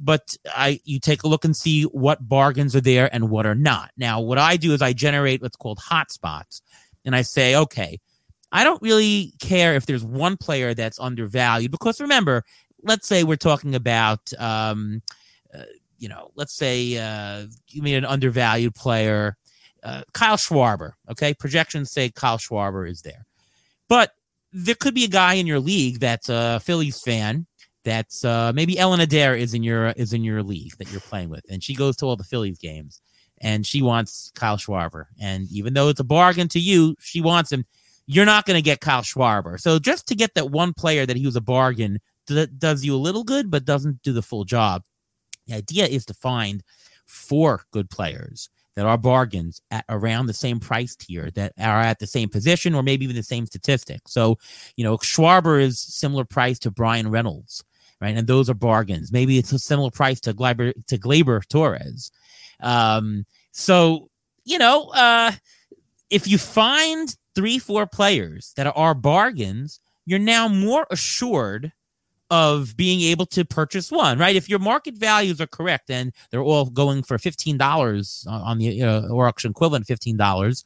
But 0.00 0.36
I 0.46 0.80
you 0.84 0.98
take 0.98 1.22
a 1.22 1.28
look 1.28 1.44
and 1.44 1.56
see 1.56 1.84
what 1.84 2.28
bargains 2.28 2.74
are 2.74 2.80
there 2.80 3.08
and 3.14 3.30
what 3.30 3.46
are 3.46 3.54
not. 3.54 3.92
Now, 3.96 4.20
what 4.20 4.38
I 4.38 4.56
do 4.56 4.72
is 4.72 4.82
I 4.82 4.92
generate 4.92 5.42
what's 5.42 5.56
called 5.56 5.78
hotspots, 5.78 6.60
and 7.04 7.14
I 7.14 7.22
say, 7.22 7.54
okay, 7.54 8.00
I 8.50 8.64
don't 8.64 8.82
really 8.82 9.32
care 9.40 9.76
if 9.76 9.86
there's 9.86 10.04
one 10.04 10.36
player 10.38 10.74
that's 10.74 10.98
undervalued 10.98 11.70
because 11.70 12.00
remember, 12.00 12.42
let's 12.82 13.06
say 13.06 13.22
we're 13.22 13.36
talking 13.36 13.76
about. 13.76 14.32
Um, 14.40 15.02
uh, 15.56 15.62
you 15.98 16.08
know, 16.08 16.30
let's 16.34 16.54
say 16.54 16.96
uh, 16.98 17.46
you 17.68 17.82
made 17.82 17.96
an 17.96 18.04
undervalued 18.04 18.74
player, 18.74 19.36
uh, 19.82 20.02
Kyle 20.12 20.36
Schwarber. 20.36 20.92
Okay, 21.10 21.34
projections 21.34 21.90
say 21.90 22.10
Kyle 22.10 22.38
Schwarber 22.38 22.88
is 22.88 23.02
there, 23.02 23.26
but 23.88 24.12
there 24.52 24.74
could 24.74 24.94
be 24.94 25.04
a 25.04 25.08
guy 25.08 25.34
in 25.34 25.46
your 25.46 25.60
league 25.60 26.00
that's 26.00 26.28
a 26.28 26.60
Phillies 26.60 27.00
fan. 27.00 27.46
That's 27.84 28.24
uh, 28.24 28.52
maybe 28.54 28.78
Ellen 28.78 29.00
Adair 29.00 29.34
is 29.34 29.52
in 29.52 29.62
your 29.62 29.88
is 29.88 30.12
in 30.12 30.24
your 30.24 30.42
league 30.42 30.76
that 30.78 30.90
you're 30.90 31.00
playing 31.00 31.28
with, 31.28 31.44
and 31.50 31.62
she 31.62 31.74
goes 31.74 31.96
to 31.96 32.06
all 32.06 32.16
the 32.16 32.24
Phillies 32.24 32.58
games, 32.58 33.00
and 33.40 33.66
she 33.66 33.82
wants 33.82 34.32
Kyle 34.34 34.56
Schwarber. 34.56 35.06
And 35.20 35.46
even 35.50 35.74
though 35.74 35.88
it's 35.88 36.00
a 36.00 36.04
bargain 36.04 36.48
to 36.48 36.60
you, 36.60 36.96
she 37.00 37.20
wants 37.20 37.52
him. 37.52 37.64
You're 38.06 38.26
not 38.26 38.44
going 38.44 38.58
to 38.58 38.62
get 38.62 38.80
Kyle 38.80 39.02
Schwarber. 39.02 39.58
So 39.58 39.78
just 39.78 40.06
to 40.08 40.14
get 40.14 40.34
that 40.34 40.50
one 40.50 40.74
player 40.74 41.06
that 41.06 41.16
he 41.16 41.24
was 41.24 41.36
a 41.36 41.40
bargain 41.40 42.00
that 42.26 42.58
does 42.58 42.84
you 42.84 42.94
a 42.94 42.96
little 42.96 43.24
good, 43.24 43.50
but 43.50 43.64
doesn't 43.64 44.02
do 44.02 44.12
the 44.12 44.22
full 44.22 44.44
job. 44.44 44.82
The 45.46 45.54
idea 45.54 45.86
is 45.86 46.04
to 46.06 46.14
find 46.14 46.62
four 47.06 47.62
good 47.70 47.90
players 47.90 48.48
that 48.76 48.86
are 48.86 48.98
bargains 48.98 49.62
at 49.70 49.84
around 49.88 50.26
the 50.26 50.34
same 50.34 50.58
price 50.58 50.96
tier 50.96 51.30
that 51.32 51.52
are 51.58 51.80
at 51.80 51.98
the 51.98 52.06
same 52.06 52.28
position 52.28 52.74
or 52.74 52.82
maybe 52.82 53.04
even 53.04 53.16
the 53.16 53.22
same 53.22 53.46
statistic. 53.46 54.00
So, 54.08 54.38
you 54.76 54.84
know, 54.84 54.96
Schwarber 54.98 55.60
is 55.60 55.78
similar 55.78 56.24
price 56.24 56.58
to 56.60 56.70
Bryan 56.70 57.10
Reynolds, 57.10 57.62
right? 58.00 58.16
And 58.16 58.26
those 58.26 58.50
are 58.50 58.54
bargains. 58.54 59.12
Maybe 59.12 59.38
it's 59.38 59.52
a 59.52 59.58
similar 59.58 59.90
price 59.90 60.20
to 60.22 60.34
Gleyber 60.34 60.72
to 60.86 60.98
Gleyber 60.98 61.46
Torres. 61.46 62.10
Um, 62.60 63.26
so, 63.52 64.08
you 64.44 64.58
know, 64.58 64.88
uh, 64.88 65.32
if 66.10 66.26
you 66.26 66.38
find 66.38 67.14
three, 67.34 67.58
four 67.58 67.86
players 67.86 68.52
that 68.56 68.72
are 68.74 68.94
bargains, 68.94 69.80
you're 70.04 70.18
now 70.18 70.48
more 70.48 70.86
assured 70.90 71.72
of 72.34 72.76
being 72.76 73.00
able 73.00 73.26
to 73.26 73.44
purchase 73.44 73.92
one, 73.92 74.18
right? 74.18 74.34
If 74.34 74.48
your 74.48 74.58
market 74.58 74.96
values 74.96 75.40
are 75.40 75.46
correct 75.46 75.88
and 75.88 76.12
they're 76.30 76.42
all 76.42 76.66
going 76.66 77.04
for 77.04 77.16
$15 77.16 78.26
on 78.26 78.58
the 78.58 78.82
uh, 78.82 79.02
auction 79.02 79.52
equivalent 79.52 79.86
$15, 79.86 80.64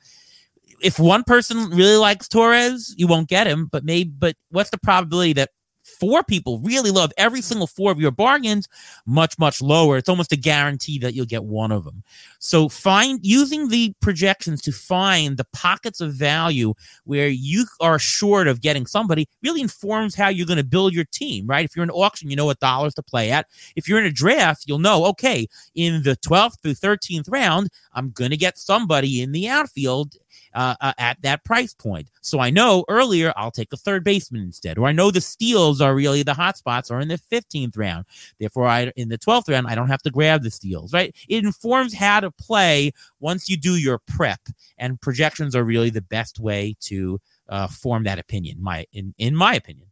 if 0.80 0.98
one 0.98 1.24
person 1.24 1.68
really 1.68 1.98
likes 1.98 2.26
Torres, 2.26 2.94
you 2.96 3.06
won't 3.06 3.28
get 3.28 3.46
him, 3.46 3.66
but 3.70 3.84
maybe 3.84 4.10
but 4.18 4.34
what's 4.50 4.70
the 4.70 4.78
probability 4.78 5.34
that 5.34 5.50
four 5.98 6.22
people 6.22 6.60
really 6.60 6.90
love 6.90 7.12
every 7.16 7.40
single 7.40 7.66
four 7.66 7.90
of 7.90 8.00
your 8.00 8.10
bargains, 8.10 8.68
much, 9.06 9.38
much 9.38 9.60
lower. 9.60 9.96
It's 9.96 10.08
almost 10.08 10.32
a 10.32 10.36
guarantee 10.36 10.98
that 11.00 11.14
you'll 11.14 11.26
get 11.26 11.44
one 11.44 11.72
of 11.72 11.84
them. 11.84 12.02
So 12.38 12.68
find 12.68 13.20
using 13.22 13.68
the 13.68 13.94
projections 14.00 14.60
to 14.62 14.72
find 14.72 15.36
the 15.36 15.46
pockets 15.52 16.00
of 16.00 16.14
value 16.14 16.74
where 17.04 17.28
you 17.28 17.66
are 17.80 17.98
short 17.98 18.48
of 18.48 18.60
getting 18.60 18.86
somebody 18.86 19.28
really 19.42 19.60
informs 19.60 20.14
how 20.14 20.28
you're 20.28 20.46
going 20.46 20.58
to 20.58 20.64
build 20.64 20.92
your 20.92 21.04
team, 21.04 21.46
right? 21.46 21.64
If 21.64 21.74
you're 21.74 21.84
in 21.84 21.90
auction, 21.90 22.30
you 22.30 22.36
know 22.36 22.46
what 22.46 22.60
dollars 22.60 22.94
to 22.94 23.02
play 23.02 23.30
at. 23.30 23.46
If 23.76 23.88
you're 23.88 23.98
in 23.98 24.06
a 24.06 24.12
draft, 24.12 24.64
you'll 24.66 24.78
know, 24.78 25.04
okay, 25.06 25.46
in 25.74 26.02
the 26.02 26.16
12th 26.16 26.60
through 26.62 26.74
13th 26.74 27.30
round, 27.30 27.68
I'm 27.92 28.10
going 28.10 28.30
to 28.30 28.36
get 28.36 28.58
somebody 28.58 29.22
in 29.22 29.32
the 29.32 29.48
outfield 29.48 30.14
uh, 30.54 30.74
uh, 30.80 30.92
at 30.98 31.20
that 31.22 31.44
price 31.44 31.74
point. 31.74 32.10
So 32.20 32.40
I 32.40 32.50
know 32.50 32.84
earlier 32.88 33.32
I'll 33.36 33.50
take 33.50 33.72
a 33.72 33.76
third 33.76 34.04
baseman 34.04 34.42
instead, 34.42 34.78
or 34.78 34.86
I 34.86 34.92
know 34.92 35.10
the 35.10 35.20
steals 35.20 35.80
are 35.80 35.94
really 35.94 36.22
the 36.22 36.34
hot 36.34 36.56
spots 36.56 36.90
are 36.90 37.00
in 37.00 37.08
the 37.08 37.18
15th 37.18 37.76
round. 37.76 38.06
Therefore, 38.38 38.66
I 38.66 38.92
in 38.96 39.08
the 39.08 39.18
12th 39.18 39.48
round 39.48 39.66
I 39.66 39.74
don't 39.74 39.88
have 39.88 40.02
to 40.02 40.10
grab 40.10 40.42
the 40.42 40.50
steals. 40.50 40.92
Right? 40.92 41.14
It 41.28 41.44
informs 41.44 41.94
how 41.94 42.20
to 42.20 42.30
play 42.30 42.92
once 43.20 43.48
you 43.48 43.56
do 43.56 43.76
your 43.76 43.98
prep, 43.98 44.40
and 44.78 45.00
projections 45.00 45.54
are 45.56 45.64
really 45.64 45.90
the 45.90 46.02
best 46.02 46.38
way 46.38 46.76
to 46.80 47.20
uh, 47.48 47.66
form 47.66 48.04
that 48.04 48.18
opinion. 48.18 48.58
My 48.60 48.86
in 48.92 49.14
in 49.18 49.34
my 49.34 49.54
opinion 49.54 49.87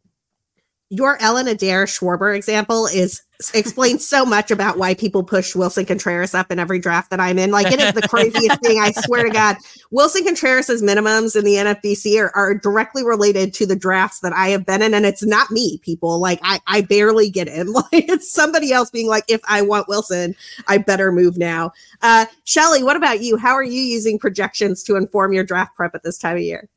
your 0.89 1.21
Ellen 1.21 1.47
Adair 1.47 1.85
Schwarber 1.85 2.35
example 2.35 2.87
is 2.87 3.21
explains 3.53 4.07
so 4.07 4.25
much 4.25 4.49
about 4.49 4.79
why 4.79 4.95
people 4.95 5.23
push 5.23 5.53
Willson 5.53 5.85
Contreras 5.85 6.33
up 6.33 6.51
in 6.51 6.57
every 6.57 6.79
draft 6.79 7.11
that 7.11 7.19
I'm 7.19 7.37
in. 7.37 7.51
Like 7.51 7.71
it 7.71 7.79
is 7.79 7.93
the 7.93 8.07
craziest 8.07 8.61
thing. 8.63 8.79
I 8.79 8.91
swear 8.91 9.23
to 9.23 9.29
God, 9.29 9.57
Willson 9.91 10.25
Contreras's 10.25 10.81
minimums 10.81 11.35
in 11.35 11.43
the 11.45 11.55
NFBC 11.55 12.19
are, 12.19 12.35
are 12.35 12.55
directly 12.55 13.03
related 13.03 13.53
to 13.55 13.65
the 13.65 13.75
drafts 13.75 14.21
that 14.21 14.33
I 14.33 14.47
have 14.49 14.65
been 14.65 14.81
in, 14.81 14.93
and 14.93 15.05
it's 15.05 15.25
not 15.25 15.51
me. 15.51 15.79
People 15.83 16.19
like 16.19 16.39
I 16.41 16.59
I 16.67 16.81
barely 16.81 17.29
get 17.29 17.47
in. 17.47 17.67
Like 17.77 18.09
it's 18.09 18.31
somebody 18.31 18.71
else 18.71 18.89
being 18.89 19.07
like, 19.07 19.23
if 19.27 19.39
I 19.47 19.61
want 19.61 19.87
Willson, 19.87 20.35
I 20.67 20.79
better 20.79 21.11
move 21.11 21.37
now. 21.37 21.73
Uh, 22.01 22.25
Shelly, 22.43 22.83
what 22.83 22.97
about 22.97 23.21
you? 23.21 23.37
How 23.37 23.51
are 23.51 23.63
you 23.63 23.81
using 23.81 24.17
projections 24.17 24.81
to 24.83 24.95
inform 24.95 25.31
your 25.31 25.43
draft 25.43 25.75
prep 25.75 25.93
at 25.93 26.01
this 26.01 26.17
time 26.17 26.37
of 26.37 26.41
year? 26.41 26.67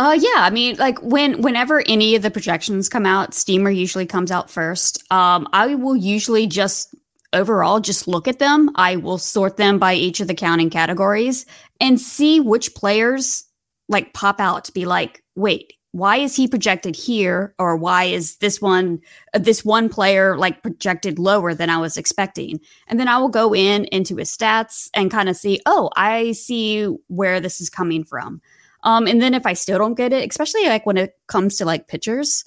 Uh, 0.00 0.16
yeah. 0.18 0.36
I 0.36 0.48
mean, 0.48 0.76
like 0.76 0.98
when 1.02 1.42
whenever 1.42 1.82
any 1.86 2.14
of 2.14 2.22
the 2.22 2.30
projections 2.30 2.88
come 2.88 3.04
out, 3.04 3.34
Steamer 3.34 3.68
usually 3.68 4.06
comes 4.06 4.30
out 4.30 4.48
first. 4.48 5.04
Um, 5.12 5.46
I 5.52 5.74
will 5.74 5.94
usually 5.94 6.46
just 6.46 6.94
overall 7.34 7.80
just 7.80 8.08
look 8.08 8.26
at 8.26 8.38
them. 8.38 8.70
I 8.76 8.96
will 8.96 9.18
sort 9.18 9.58
them 9.58 9.78
by 9.78 9.92
each 9.92 10.20
of 10.20 10.26
the 10.26 10.34
counting 10.34 10.70
categories 10.70 11.44
and 11.82 12.00
see 12.00 12.40
which 12.40 12.74
players 12.74 13.44
like 13.90 14.14
pop 14.14 14.40
out 14.40 14.64
to 14.64 14.72
be 14.72 14.86
like, 14.86 15.22
wait, 15.36 15.74
why 15.92 16.16
is 16.16 16.34
he 16.34 16.48
projected 16.48 16.96
here 16.96 17.54
or 17.58 17.76
why 17.76 18.04
is 18.04 18.36
this 18.36 18.58
one 18.58 19.00
uh, 19.34 19.38
this 19.38 19.66
one 19.66 19.90
player 19.90 20.34
like 20.38 20.62
projected 20.62 21.18
lower 21.18 21.52
than 21.52 21.68
i 21.68 21.76
was 21.76 21.96
expecting 21.96 22.60
and 22.86 23.00
then 23.00 23.08
i 23.08 23.18
will 23.18 23.28
go 23.28 23.52
in 23.52 23.86
into 23.86 24.14
his 24.14 24.30
stats 24.30 24.88
and 24.94 25.10
kind 25.10 25.28
of 25.28 25.34
see 25.34 25.60
oh 25.66 25.90
i 25.96 26.30
see 26.30 26.84
where 27.08 27.40
this 27.40 27.60
is 27.60 27.68
coming 27.68 28.04
from 28.04 28.40
um, 28.82 29.06
and 29.06 29.20
then 29.20 29.34
if 29.34 29.46
i 29.46 29.52
still 29.52 29.78
don't 29.78 29.94
get 29.94 30.12
it 30.12 30.28
especially 30.28 30.64
like 30.66 30.86
when 30.86 30.96
it 30.96 31.18
comes 31.26 31.56
to 31.56 31.64
like 31.64 31.88
pitchers 31.88 32.44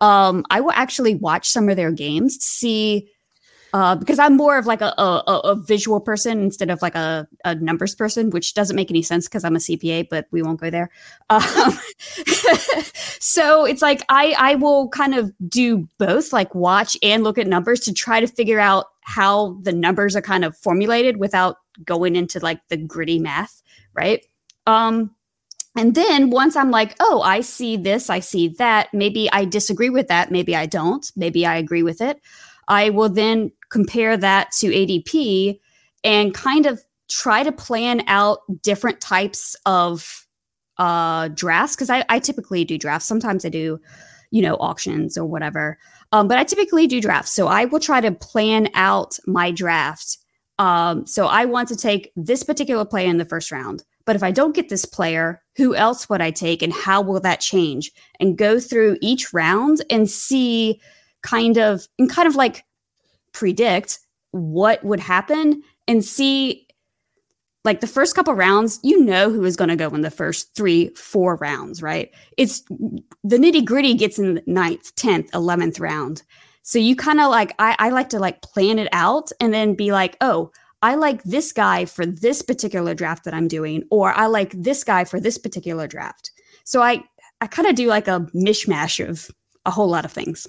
um, 0.00 0.44
i 0.50 0.60
will 0.60 0.72
actually 0.72 1.14
watch 1.14 1.48
some 1.48 1.68
of 1.68 1.76
their 1.76 1.92
games 1.92 2.38
to 2.38 2.44
see 2.44 3.08
uh, 3.72 3.94
because 3.94 4.18
I'm 4.18 4.36
more 4.36 4.58
of 4.58 4.66
like 4.66 4.80
a, 4.80 4.92
a, 4.98 5.40
a 5.44 5.54
visual 5.54 6.00
person 6.00 6.40
instead 6.40 6.70
of 6.70 6.82
like 6.82 6.96
a, 6.96 7.28
a 7.44 7.54
numbers 7.54 7.94
person, 7.94 8.30
which 8.30 8.54
doesn't 8.54 8.74
make 8.74 8.90
any 8.90 9.02
sense 9.02 9.28
because 9.28 9.44
I'm 9.44 9.54
a 9.54 9.60
CPA, 9.60 10.08
but 10.08 10.26
we 10.32 10.42
won't 10.42 10.60
go 10.60 10.70
there. 10.70 10.90
Um, 11.28 11.78
so 13.20 13.64
it's 13.64 13.82
like 13.82 14.02
I 14.08 14.34
I 14.38 14.54
will 14.56 14.88
kind 14.88 15.14
of 15.14 15.32
do 15.48 15.88
both, 15.98 16.32
like 16.32 16.52
watch 16.54 16.96
and 17.02 17.22
look 17.22 17.38
at 17.38 17.46
numbers 17.46 17.80
to 17.80 17.92
try 17.92 18.18
to 18.18 18.26
figure 18.26 18.58
out 18.58 18.86
how 19.02 19.56
the 19.62 19.72
numbers 19.72 20.16
are 20.16 20.22
kind 20.22 20.44
of 20.44 20.56
formulated 20.56 21.18
without 21.18 21.58
going 21.84 22.16
into 22.16 22.40
like 22.40 22.60
the 22.68 22.76
gritty 22.76 23.20
math, 23.20 23.62
right? 23.94 24.24
Um, 24.66 25.14
and 25.76 25.94
then 25.94 26.30
once 26.30 26.56
I'm 26.56 26.70
like, 26.70 26.96
oh, 27.00 27.22
I 27.22 27.40
see 27.42 27.76
this, 27.76 28.10
I 28.10 28.20
see 28.20 28.48
that, 28.58 28.92
maybe 28.92 29.30
I 29.32 29.44
disagree 29.44 29.90
with 29.90 30.08
that, 30.08 30.30
maybe 30.30 30.56
I 30.56 30.66
don't, 30.66 31.10
maybe 31.16 31.46
I 31.46 31.56
agree 31.56 31.82
with 31.82 32.00
it. 32.00 32.20
I 32.68 32.90
will 32.90 33.08
then 33.08 33.52
compare 33.70 34.16
that 34.16 34.50
to 34.58 34.68
ADP 34.68 35.60
and 36.02 36.34
kind 36.34 36.66
of 36.66 36.82
try 37.08 37.42
to 37.42 37.52
plan 37.52 38.02
out 38.06 38.40
different 38.62 39.00
types 39.00 39.56
of 39.66 40.26
uh, 40.78 41.28
drafts 41.28 41.76
because 41.76 41.90
I, 41.90 42.04
I 42.08 42.18
typically 42.18 42.64
do 42.64 42.78
drafts. 42.78 43.06
Sometimes 43.06 43.44
I 43.44 43.48
do, 43.48 43.80
you 44.30 44.42
know, 44.42 44.54
auctions 44.56 45.18
or 45.18 45.26
whatever. 45.26 45.78
Um, 46.12 46.26
but 46.26 46.38
I 46.38 46.44
typically 46.44 46.86
do 46.86 47.00
drafts. 47.00 47.32
So 47.32 47.46
I 47.46 47.66
will 47.66 47.80
try 47.80 48.00
to 48.00 48.12
plan 48.12 48.68
out 48.74 49.18
my 49.26 49.50
draft. 49.50 50.18
Um, 50.58 51.06
so 51.06 51.26
I 51.26 51.44
want 51.44 51.68
to 51.68 51.76
take 51.76 52.12
this 52.16 52.42
particular 52.42 52.84
player 52.84 53.08
in 53.08 53.18
the 53.18 53.24
first 53.24 53.52
round. 53.52 53.84
But 54.10 54.16
if 54.16 54.24
I 54.24 54.32
don't 54.32 54.56
get 54.56 54.68
this 54.68 54.84
player, 54.84 55.40
who 55.56 55.72
else 55.72 56.08
would 56.08 56.20
I 56.20 56.32
take 56.32 56.62
and 56.62 56.72
how 56.72 57.00
will 57.00 57.20
that 57.20 57.38
change? 57.38 57.92
And 58.18 58.36
go 58.36 58.58
through 58.58 58.98
each 59.00 59.32
round 59.32 59.84
and 59.88 60.10
see 60.10 60.80
kind 61.22 61.56
of 61.56 61.86
and 61.96 62.10
kind 62.10 62.26
of 62.26 62.34
like 62.34 62.64
predict 63.32 64.00
what 64.32 64.82
would 64.82 64.98
happen 64.98 65.62
and 65.86 66.04
see 66.04 66.66
like 67.64 67.80
the 67.80 67.86
first 67.86 68.16
couple 68.16 68.34
rounds, 68.34 68.80
you 68.82 69.00
know 69.00 69.30
who 69.30 69.44
is 69.44 69.54
going 69.54 69.70
to 69.70 69.76
go 69.76 69.90
in 69.90 70.00
the 70.00 70.10
first 70.10 70.56
three, 70.56 70.88
four 70.96 71.36
rounds, 71.36 71.80
right? 71.80 72.10
It's 72.36 72.62
the 73.22 73.36
nitty 73.36 73.64
gritty 73.64 73.94
gets 73.94 74.18
in 74.18 74.34
the 74.34 74.42
ninth, 74.44 74.92
10th, 74.96 75.30
11th 75.30 75.78
round. 75.78 76.24
So 76.62 76.80
you 76.80 76.96
kind 76.96 77.20
of 77.20 77.30
like, 77.30 77.54
I, 77.60 77.76
I 77.78 77.90
like 77.90 78.08
to 78.08 78.18
like 78.18 78.42
plan 78.42 78.80
it 78.80 78.88
out 78.90 79.30
and 79.38 79.54
then 79.54 79.74
be 79.76 79.92
like, 79.92 80.16
oh, 80.20 80.50
I 80.82 80.94
like 80.94 81.22
this 81.24 81.52
guy 81.52 81.84
for 81.84 82.06
this 82.06 82.42
particular 82.42 82.94
draft 82.94 83.24
that 83.24 83.34
I'm 83.34 83.48
doing, 83.48 83.84
or 83.90 84.12
I 84.12 84.26
like 84.26 84.52
this 84.52 84.82
guy 84.84 85.04
for 85.04 85.20
this 85.20 85.36
particular 85.38 85.86
draft. 85.86 86.30
So 86.64 86.82
I, 86.82 87.02
I 87.40 87.46
kind 87.46 87.68
of 87.68 87.74
do 87.74 87.86
like 87.86 88.08
a 88.08 88.26
mishmash 88.34 89.06
of 89.06 89.30
a 89.66 89.70
whole 89.70 89.88
lot 89.88 90.04
of 90.04 90.12
things. 90.12 90.46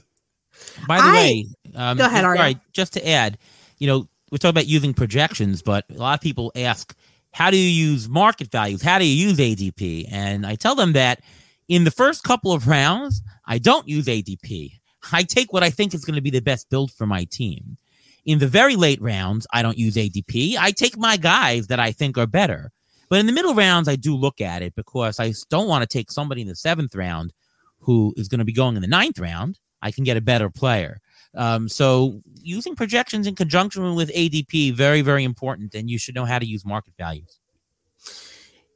By 0.87 0.97
the 0.97 1.03
I- 1.03 1.13
way, 1.13 1.45
um, 1.75 1.97
Go 1.97 2.05
ahead, 2.05 2.23
Ariel. 2.23 2.55
just 2.71 2.93
to 2.93 3.07
add, 3.07 3.37
you 3.77 3.87
know, 3.87 4.07
we're 4.31 4.37
talking 4.37 4.51
about 4.51 4.67
using 4.67 4.93
projections, 4.93 5.61
but 5.61 5.85
a 5.89 5.95
lot 5.95 6.17
of 6.17 6.21
people 6.21 6.51
ask, 6.55 6.95
how 7.33 7.51
do 7.51 7.57
you 7.57 7.89
use 7.91 8.07
market 8.07 8.51
values? 8.51 8.81
How 8.81 8.99
do 8.99 9.05
you 9.05 9.27
use 9.27 9.37
ADP? 9.37 10.07
And 10.11 10.45
I 10.45 10.55
tell 10.55 10.75
them 10.75 10.93
that 10.93 11.21
in 11.67 11.83
the 11.83 11.91
first 11.91 12.23
couple 12.23 12.51
of 12.53 12.67
rounds, 12.67 13.21
I 13.45 13.57
don't 13.57 13.87
use 13.87 14.05
ADP. 14.05 14.73
I 15.11 15.23
take 15.23 15.51
what 15.51 15.63
I 15.63 15.69
think 15.69 15.93
is 15.93 16.05
going 16.05 16.15
to 16.15 16.21
be 16.21 16.29
the 16.29 16.41
best 16.41 16.69
build 16.69 16.91
for 16.91 17.05
my 17.05 17.23
team. 17.25 17.77
In 18.25 18.39
the 18.39 18.47
very 18.47 18.75
late 18.75 19.01
rounds, 19.01 19.47
I 19.51 19.61
don't 19.61 19.77
use 19.77 19.95
ADP. 19.95 20.55
I 20.57 20.71
take 20.71 20.97
my 20.97 21.17
guys 21.17 21.67
that 21.67 21.79
I 21.79 21.91
think 21.91 22.17
are 22.17 22.27
better. 22.27 22.71
But 23.09 23.19
in 23.19 23.25
the 23.25 23.33
middle 23.33 23.53
rounds, 23.53 23.89
I 23.89 23.95
do 23.95 24.15
look 24.15 24.39
at 24.39 24.61
it 24.61 24.73
because 24.75 25.19
I 25.19 25.33
don't 25.49 25.67
want 25.67 25.81
to 25.81 25.87
take 25.87 26.11
somebody 26.11 26.41
in 26.41 26.47
the 26.47 26.55
seventh 26.55 26.95
round 26.95 27.33
who 27.79 28.13
is 28.15 28.27
going 28.27 28.39
to 28.39 28.45
be 28.45 28.53
going 28.53 28.75
in 28.75 28.81
the 28.81 28.87
ninth 28.87 29.19
round. 29.19 29.59
I 29.81 29.91
can 29.91 30.03
get 30.03 30.17
a 30.17 30.21
better 30.21 30.49
player. 30.49 31.01
Um, 31.35 31.67
so 31.67 32.21
using 32.41 32.75
projections 32.75 33.27
in 33.27 33.35
conjunction 33.35 33.95
with 33.95 34.13
ADP 34.13 34.73
very 34.73 35.01
very 35.01 35.23
important, 35.23 35.73
and 35.75 35.89
you 35.89 35.97
should 35.97 36.15
know 36.15 36.25
how 36.25 36.39
to 36.39 36.45
use 36.45 36.65
market 36.65 36.93
values. 36.97 37.39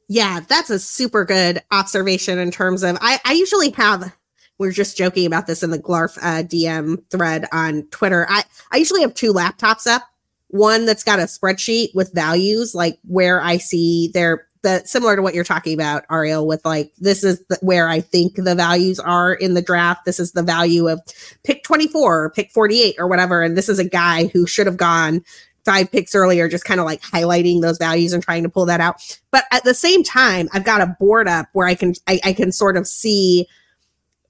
Yeah, 0.08 0.40
that's 0.40 0.70
a 0.70 0.78
super 0.78 1.24
good 1.24 1.62
observation 1.70 2.38
in 2.38 2.50
terms 2.50 2.82
of 2.82 2.96
I, 3.00 3.20
I 3.24 3.32
usually 3.32 3.70
have 3.70 4.12
we 4.58 4.68
are 4.68 4.72
just 4.72 4.96
joking 4.96 5.26
about 5.26 5.46
this 5.46 5.62
in 5.62 5.70
the 5.70 5.78
Glarf 5.78 6.18
uh, 6.18 6.42
DM 6.42 7.02
thread 7.10 7.46
on 7.52 7.82
Twitter. 7.90 8.26
I, 8.28 8.44
I 8.72 8.76
usually 8.78 9.02
have 9.02 9.14
two 9.14 9.32
laptops 9.32 9.86
up. 9.86 10.02
One 10.48 10.86
that's 10.86 11.04
got 11.04 11.18
a 11.18 11.22
spreadsheet 11.22 11.88
with 11.94 12.14
values, 12.14 12.74
like 12.74 12.98
where 13.04 13.40
I 13.40 13.58
see 13.58 14.10
their 14.14 14.46
the 14.62 14.82
similar 14.84 15.14
to 15.14 15.22
what 15.22 15.34
you're 15.34 15.44
talking 15.44 15.74
about, 15.74 16.04
Ariel, 16.10 16.46
with 16.46 16.64
like 16.64 16.92
this 16.98 17.22
is 17.22 17.44
the, 17.48 17.58
where 17.62 17.88
I 17.88 18.00
think 18.00 18.34
the 18.34 18.54
values 18.54 18.98
are 18.98 19.32
in 19.32 19.54
the 19.54 19.62
draft. 19.62 20.04
This 20.04 20.18
is 20.18 20.32
the 20.32 20.42
value 20.42 20.88
of 20.88 21.00
pick 21.44 21.62
24 21.62 22.24
or 22.24 22.30
pick 22.30 22.50
48 22.50 22.96
or 22.98 23.06
whatever. 23.06 23.42
And 23.42 23.56
this 23.56 23.68
is 23.68 23.78
a 23.78 23.88
guy 23.88 24.26
who 24.26 24.46
should 24.46 24.66
have 24.66 24.76
gone 24.76 25.24
five 25.64 25.90
picks 25.90 26.14
earlier, 26.14 26.48
just 26.48 26.64
kind 26.64 26.80
of 26.80 26.86
like 26.86 27.02
highlighting 27.02 27.60
those 27.60 27.78
values 27.78 28.12
and 28.12 28.22
trying 28.22 28.42
to 28.44 28.48
pull 28.48 28.66
that 28.66 28.80
out. 28.80 28.96
But 29.30 29.44
at 29.52 29.64
the 29.64 29.74
same 29.74 30.02
time, 30.02 30.48
I've 30.52 30.64
got 30.64 30.80
a 30.80 30.96
board 30.98 31.28
up 31.28 31.48
where 31.52 31.66
I 31.66 31.74
can 31.74 31.94
I, 32.06 32.20
I 32.24 32.32
can 32.32 32.50
sort 32.50 32.76
of 32.76 32.86
see 32.86 33.46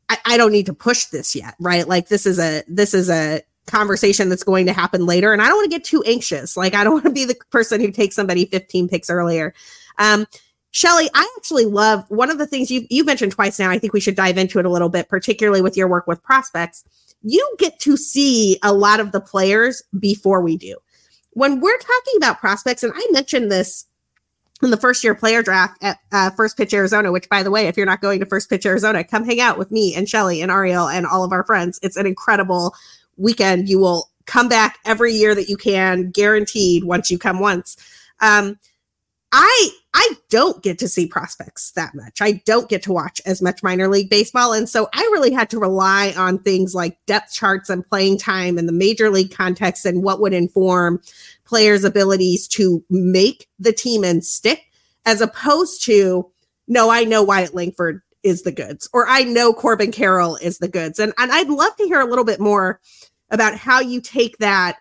I, 0.09 0.19
I 0.25 0.37
don't 0.37 0.53
need 0.53 0.67
to 0.67 0.75
push 0.75 1.07
this 1.07 1.35
yet, 1.35 1.55
right? 1.61 1.87
Like 1.87 2.09
this 2.09 2.27
is 2.27 2.39
a 2.39 2.63
this 2.69 2.95
is 2.95 3.11
a 3.11 3.43
conversation 3.67 4.29
that's 4.29 4.45
going 4.45 4.67
to 4.67 4.73
happen 4.73 5.07
later. 5.07 5.33
And 5.33 5.43
I 5.43 5.49
don't 5.49 5.57
want 5.57 5.71
to 5.71 5.77
get 5.77 5.85
too 5.85 6.03
anxious. 6.05 6.57
Like 6.57 6.75
I 6.75 6.85
don't 6.85 6.95
want 6.95 7.05
to 7.05 7.11
be 7.11 7.25
the 7.25 7.37
person 7.51 7.81
who 7.81 7.91
takes 7.91 8.15
somebody 8.15 8.47
15 8.47 8.89
picks 8.89 9.11
earlier. 9.11 9.55
Um, 9.99 10.27
Shelly, 10.71 11.09
I 11.15 11.27
actually 11.39 11.65
love 11.65 12.05
one 12.09 12.31
of 12.31 12.39
the 12.39 12.47
things 12.47 12.71
you 12.71 12.87
you 12.91 13.05
mentioned 13.05 13.33
twice 13.33 13.59
now. 13.59 13.71
I 13.71 13.79
think 13.79 13.93
we 13.93 14.01
should 14.01 14.15
dive 14.15 14.37
into 14.37 14.59
it 14.59 14.67
a 14.67 14.71
little 14.71 14.91
bit, 14.91 15.09
particularly 15.09 15.63
with 15.63 15.77
your 15.77 15.89
work 15.89 16.07
with 16.07 16.23
prospects. 16.23 16.85
You 17.23 17.57
get 17.59 17.79
to 17.81 17.97
see 17.97 18.59
a 18.63 18.75
lot 18.75 19.01
of 19.01 19.13
the 19.13 19.21
players 19.21 19.83
before 19.99 20.43
we 20.43 20.57
do. 20.57 20.77
When 21.31 21.61
we're 21.61 21.79
talking 21.79 22.15
about 22.19 22.41
prospects, 22.41 22.83
and 22.83 22.93
I 22.95 23.07
mentioned 23.11 23.51
this 23.51 23.87
in 24.63 24.71
the 24.71 24.77
first 24.77 25.05
year 25.05 25.15
player 25.15 25.43
draft 25.43 25.83
at 25.83 25.99
uh, 26.13 26.31
First 26.31 26.57
Pitch 26.57 26.73
Arizona, 26.73 27.13
which, 27.13 27.29
by 27.29 27.43
the 27.43 27.51
way, 27.51 27.67
if 27.67 27.77
you're 27.77 27.87
not 27.87 28.01
going 28.01 28.21
to 28.21 28.27
First 28.27 28.49
Pitch 28.49 28.65
Arizona, 28.65 29.05
come 29.05 29.25
hang 29.25 29.41
out 29.41 29.59
with 29.59 29.71
me 29.71 29.95
and 29.95 30.09
Shelly 30.09 30.41
and 30.41 30.51
Ariel 30.51 30.89
and 30.89 31.07
all 31.07 31.25
of 31.25 31.33
our 31.33 31.45
friends. 31.45 31.79
It's 31.83 31.97
an 31.97 32.07
incredible 32.07 32.75
weekend. 33.17 33.69
You 33.69 33.79
will 33.79 34.11
come 34.27 34.49
back 34.49 34.79
every 34.85 35.13
year 35.13 35.35
that 35.35 35.49
you 35.49 35.57
can, 35.57 36.11
guaranteed. 36.11 36.85
Once 36.85 37.11
you 37.11 37.19
come 37.19 37.39
once, 37.39 37.77
um, 38.21 38.59
I 39.33 39.69
I 39.93 40.13
don't 40.31 40.63
get 40.63 40.79
to 40.79 40.89
see 40.89 41.07
prospects 41.07 41.73
that 41.73 41.95
much. 41.95 42.21
I 42.21 42.43
don't 42.45 42.69
get 42.69 42.83
to 42.85 42.93
watch 42.93 43.21
as 43.27 43.43
much 43.43 43.63
minor 43.63 43.89
league 43.89 44.09
baseball, 44.09 44.53
and 44.53 44.69
so 44.69 44.89
I 44.95 45.01
really 45.13 45.33
had 45.33 45.51
to 45.51 45.59
rely 45.59 46.15
on 46.17 46.39
things 46.39 46.75
like 46.75 46.99
depth 47.07 47.33
charts 47.33 47.69
and 47.69 47.87
playing 47.87 48.19
time 48.19 48.57
and 48.57 48.69
the 48.69 48.73
major 48.73 49.11
league 49.11 49.35
context 49.35 49.85
and 49.85 50.03
what 50.03 50.21
would 50.21 50.33
inform 50.33 51.01
players' 51.47 51.85
abilities 51.85 52.47
to 52.49 52.85
make 52.91 53.49
the 53.59 53.73
team 53.73 54.05
and 54.05 54.25
stick, 54.25 54.65
as 55.05 55.21
opposed 55.21 55.85
to 55.85 56.31
no, 56.69 56.91
I 56.91 57.05
know 57.05 57.23
Wyatt 57.23 57.55
Langford 57.55 58.03
is 58.23 58.43
the 58.43 58.53
goods, 58.53 58.89
or 58.93 59.07
I 59.07 59.23
know 59.23 59.53
Corbin 59.53 59.93
Carroll 59.93 60.37
is 60.37 60.59
the 60.59 60.69
goods, 60.69 60.99
and 60.99 61.13
and 61.19 61.33
I'd 61.33 61.49
love 61.49 61.77
to 61.77 61.85
hear 61.85 62.01
a 62.01 62.07
little 62.07 62.25
bit 62.25 62.41
more 62.41 62.81
about 63.31 63.57
how 63.57 63.81
you 63.81 64.01
take 64.01 64.39
that 64.39 64.77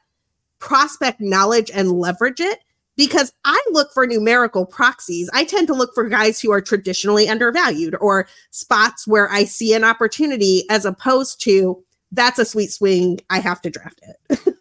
prospect 0.60 1.22
knowledge 1.22 1.70
and 1.74 1.92
leverage 1.92 2.40
it 2.40 2.60
because 2.96 3.34
I 3.44 3.62
look 3.72 3.92
for 3.94 4.08
numerical 4.08 4.66
proxies. 4.66 5.30
I 5.34 5.44
tend 5.44 5.68
to 5.68 5.74
look 5.74 5.94
for 5.94 6.08
guys 6.08 6.40
who 6.40 6.52
are 6.52 6.62
traditionally 6.62 7.28
undervalued 7.28 7.96
or 8.00 8.28
spots 8.52 9.08
where 9.08 9.30
I 9.30 9.44
see 9.44 9.74
an 9.74 9.84
opportunity 9.84 10.64
as 10.70 10.86
opposed 10.86 11.42
to 11.44 11.84
that's 12.12 12.40
a 12.40 12.46
sweet 12.46 12.72
swing. 12.72 13.20
I 13.30 13.40
have 13.40 13.62
to 13.62 13.70
draft 13.70 14.02
it. 14.30 14.40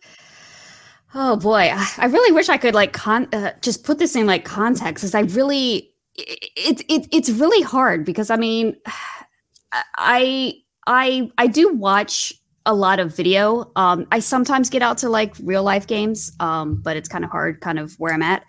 Oh 1.16 1.36
boy, 1.36 1.70
I 1.72 2.06
really 2.06 2.32
wish 2.32 2.48
I 2.48 2.56
could 2.56 2.74
like 2.74 2.92
con- 2.92 3.28
uh, 3.32 3.52
just 3.62 3.84
put 3.84 3.98
this 3.98 4.16
in 4.16 4.26
like 4.26 4.44
context 4.44 5.02
because 5.02 5.14
I 5.14 5.20
really 5.20 5.92
it, 6.16 6.82
it 6.88 7.08
it's 7.12 7.30
really 7.30 7.62
hard 7.62 8.04
because 8.04 8.30
I 8.30 8.36
mean 8.36 8.76
I 9.96 10.54
I 10.86 11.30
I 11.38 11.46
do 11.46 11.72
watch 11.72 12.32
a 12.66 12.74
lot 12.74 12.98
of 12.98 13.14
video. 13.14 13.70
Um 13.76 14.06
I 14.10 14.18
sometimes 14.18 14.70
get 14.70 14.82
out 14.82 14.98
to 14.98 15.08
like 15.08 15.34
real 15.42 15.62
life 15.62 15.86
games 15.86 16.32
um 16.40 16.76
but 16.82 16.96
it's 16.96 17.08
kind 17.08 17.24
of 17.24 17.30
hard 17.30 17.60
kind 17.60 17.78
of 17.78 17.94
where 18.00 18.12
I'm 18.12 18.22
at. 18.22 18.44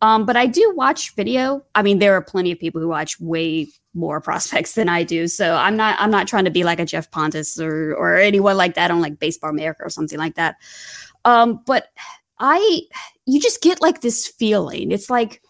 Um 0.00 0.24
but 0.24 0.36
I 0.36 0.46
do 0.46 0.72
watch 0.74 1.14
video. 1.16 1.64
I 1.74 1.82
mean 1.82 1.98
there 1.98 2.14
are 2.14 2.22
plenty 2.22 2.50
of 2.50 2.58
people 2.58 2.80
who 2.80 2.88
watch 2.88 3.20
way 3.20 3.68
more 3.92 4.20
prospects 4.22 4.74
than 4.74 4.88
I 4.88 5.02
do. 5.02 5.28
So 5.28 5.54
I'm 5.54 5.76
not 5.76 5.96
I'm 5.98 6.10
not 6.10 6.28
trying 6.28 6.46
to 6.46 6.50
be 6.50 6.64
like 6.64 6.80
a 6.80 6.86
Geoff 6.86 7.10
Pontes 7.10 7.60
or 7.60 7.94
or 7.94 8.16
anyone 8.16 8.56
like 8.56 8.74
that 8.74 8.90
on 8.90 9.02
like 9.02 9.18
Baseball 9.18 9.50
America 9.50 9.82
or 9.84 9.90
something 9.90 10.18
like 10.18 10.36
that. 10.36 10.56
Um, 11.26 11.60
but 11.66 11.88
I 12.38 12.82
you 13.26 13.40
just 13.40 13.60
get 13.60 13.82
like 13.82 14.00
this 14.00 14.26
feeling. 14.26 14.92
It's 14.92 15.10
like 15.10 15.42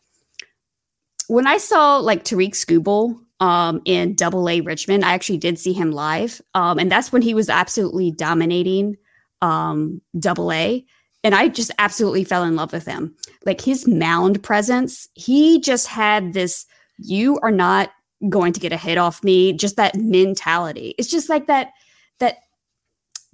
when 1.28 1.46
I 1.46 1.58
saw 1.58 1.98
like 1.98 2.24
Tarik 2.24 2.54
Skubal 2.54 3.20
um, 3.40 3.82
in 3.84 4.14
Double 4.14 4.48
A 4.48 4.62
Richmond, 4.62 5.04
I 5.04 5.12
actually 5.12 5.38
did 5.38 5.58
see 5.58 5.74
him 5.74 5.92
live, 5.92 6.40
um, 6.54 6.78
and 6.78 6.90
that's 6.90 7.12
when 7.12 7.22
he 7.22 7.34
was 7.34 7.50
absolutely 7.50 8.10
dominating 8.10 8.96
um, 9.42 10.00
Double 10.18 10.50
A, 10.50 10.84
and 11.22 11.34
I 11.34 11.48
just 11.48 11.70
absolutely 11.78 12.24
fell 12.24 12.42
in 12.42 12.56
love 12.56 12.72
with 12.72 12.86
him. 12.86 13.14
Like 13.44 13.60
his 13.60 13.86
mound 13.86 14.42
presence, 14.42 15.08
he 15.14 15.60
just 15.60 15.86
had 15.86 16.32
this. 16.32 16.64
You 16.98 17.38
are 17.42 17.52
not 17.52 17.90
going 18.30 18.54
to 18.54 18.60
get 18.60 18.72
a 18.72 18.78
hit 18.78 18.96
off 18.96 19.22
me. 19.22 19.52
Just 19.52 19.76
that 19.76 19.94
mentality. 19.94 20.94
It's 20.98 21.10
just 21.10 21.28
like. 21.28 21.46
That 21.46 21.72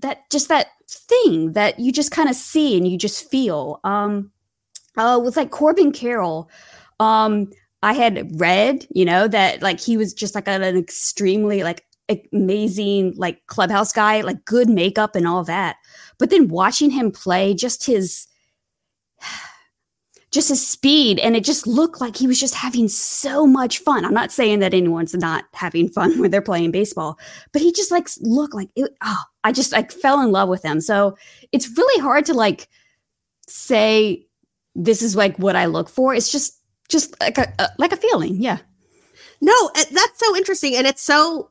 that 0.02 0.30
just 0.30 0.48
that 0.48 0.68
thing 0.88 1.52
that 1.52 1.78
you 1.78 1.92
just 1.92 2.10
kind 2.10 2.28
of 2.28 2.36
see 2.36 2.76
and 2.76 2.86
you 2.86 2.98
just 2.98 3.30
feel. 3.30 3.80
Um, 3.84 4.30
uh, 4.96 5.20
with 5.22 5.36
like 5.36 5.50
Corbin 5.50 5.90
Carroll, 5.90 6.50
um, 7.00 7.50
I 7.82 7.94
had 7.94 8.40
read, 8.40 8.86
you 8.94 9.04
know, 9.04 9.26
that 9.28 9.62
like 9.62 9.80
he 9.80 9.96
was 9.96 10.12
just 10.14 10.34
like 10.34 10.46
an, 10.46 10.62
extremely 10.62 11.62
like 11.62 11.84
amazing 12.32 13.14
like 13.16 13.46
clubhouse 13.46 13.92
guy, 13.92 14.20
like 14.20 14.44
good 14.44 14.68
makeup 14.68 15.16
and 15.16 15.26
all 15.26 15.44
that. 15.44 15.76
But 16.18 16.30
then 16.30 16.48
watching 16.48 16.90
him 16.90 17.10
play, 17.10 17.54
just 17.54 17.86
his 17.86 18.26
just 20.30 20.48
his 20.48 20.66
speed 20.66 21.18
and 21.18 21.36
it 21.36 21.44
just 21.44 21.66
looked 21.66 22.00
like 22.00 22.16
he 22.16 22.26
was 22.26 22.40
just 22.40 22.54
having 22.54 22.88
so 22.88 23.46
much 23.46 23.78
fun. 23.80 24.04
I'm 24.04 24.14
not 24.14 24.32
saying 24.32 24.60
that 24.60 24.72
anyone's 24.72 25.14
not 25.14 25.44
having 25.52 25.88
fun 25.88 26.18
when 26.20 26.30
they're 26.30 26.40
playing 26.40 26.70
baseball, 26.70 27.18
but 27.52 27.60
he 27.62 27.72
just 27.72 27.90
like 27.90 28.08
looked 28.20 28.54
like 28.54 28.70
it, 28.76 28.94
oh, 29.02 29.24
I 29.44 29.52
just 29.52 29.72
like 29.72 29.92
fell 29.92 30.20
in 30.20 30.30
love 30.30 30.48
with 30.48 30.62
them. 30.62 30.80
So 30.80 31.16
it's 31.50 31.76
really 31.76 32.02
hard 32.02 32.26
to 32.26 32.34
like 32.34 32.68
say 33.46 34.26
this 34.74 35.02
is 35.02 35.16
like 35.16 35.36
what 35.38 35.56
I 35.56 35.66
look 35.66 35.88
for. 35.88 36.14
It's 36.14 36.30
just 36.30 36.58
just 36.88 37.18
like 37.20 37.38
a, 37.38 37.52
a 37.58 37.68
like 37.78 37.92
a 37.92 37.96
feeling. 37.96 38.40
Yeah. 38.40 38.58
No, 39.42 39.70
that's 39.74 40.18
so 40.18 40.36
interesting. 40.36 40.76
And 40.76 40.86
it's 40.86 41.02
so, 41.02 41.50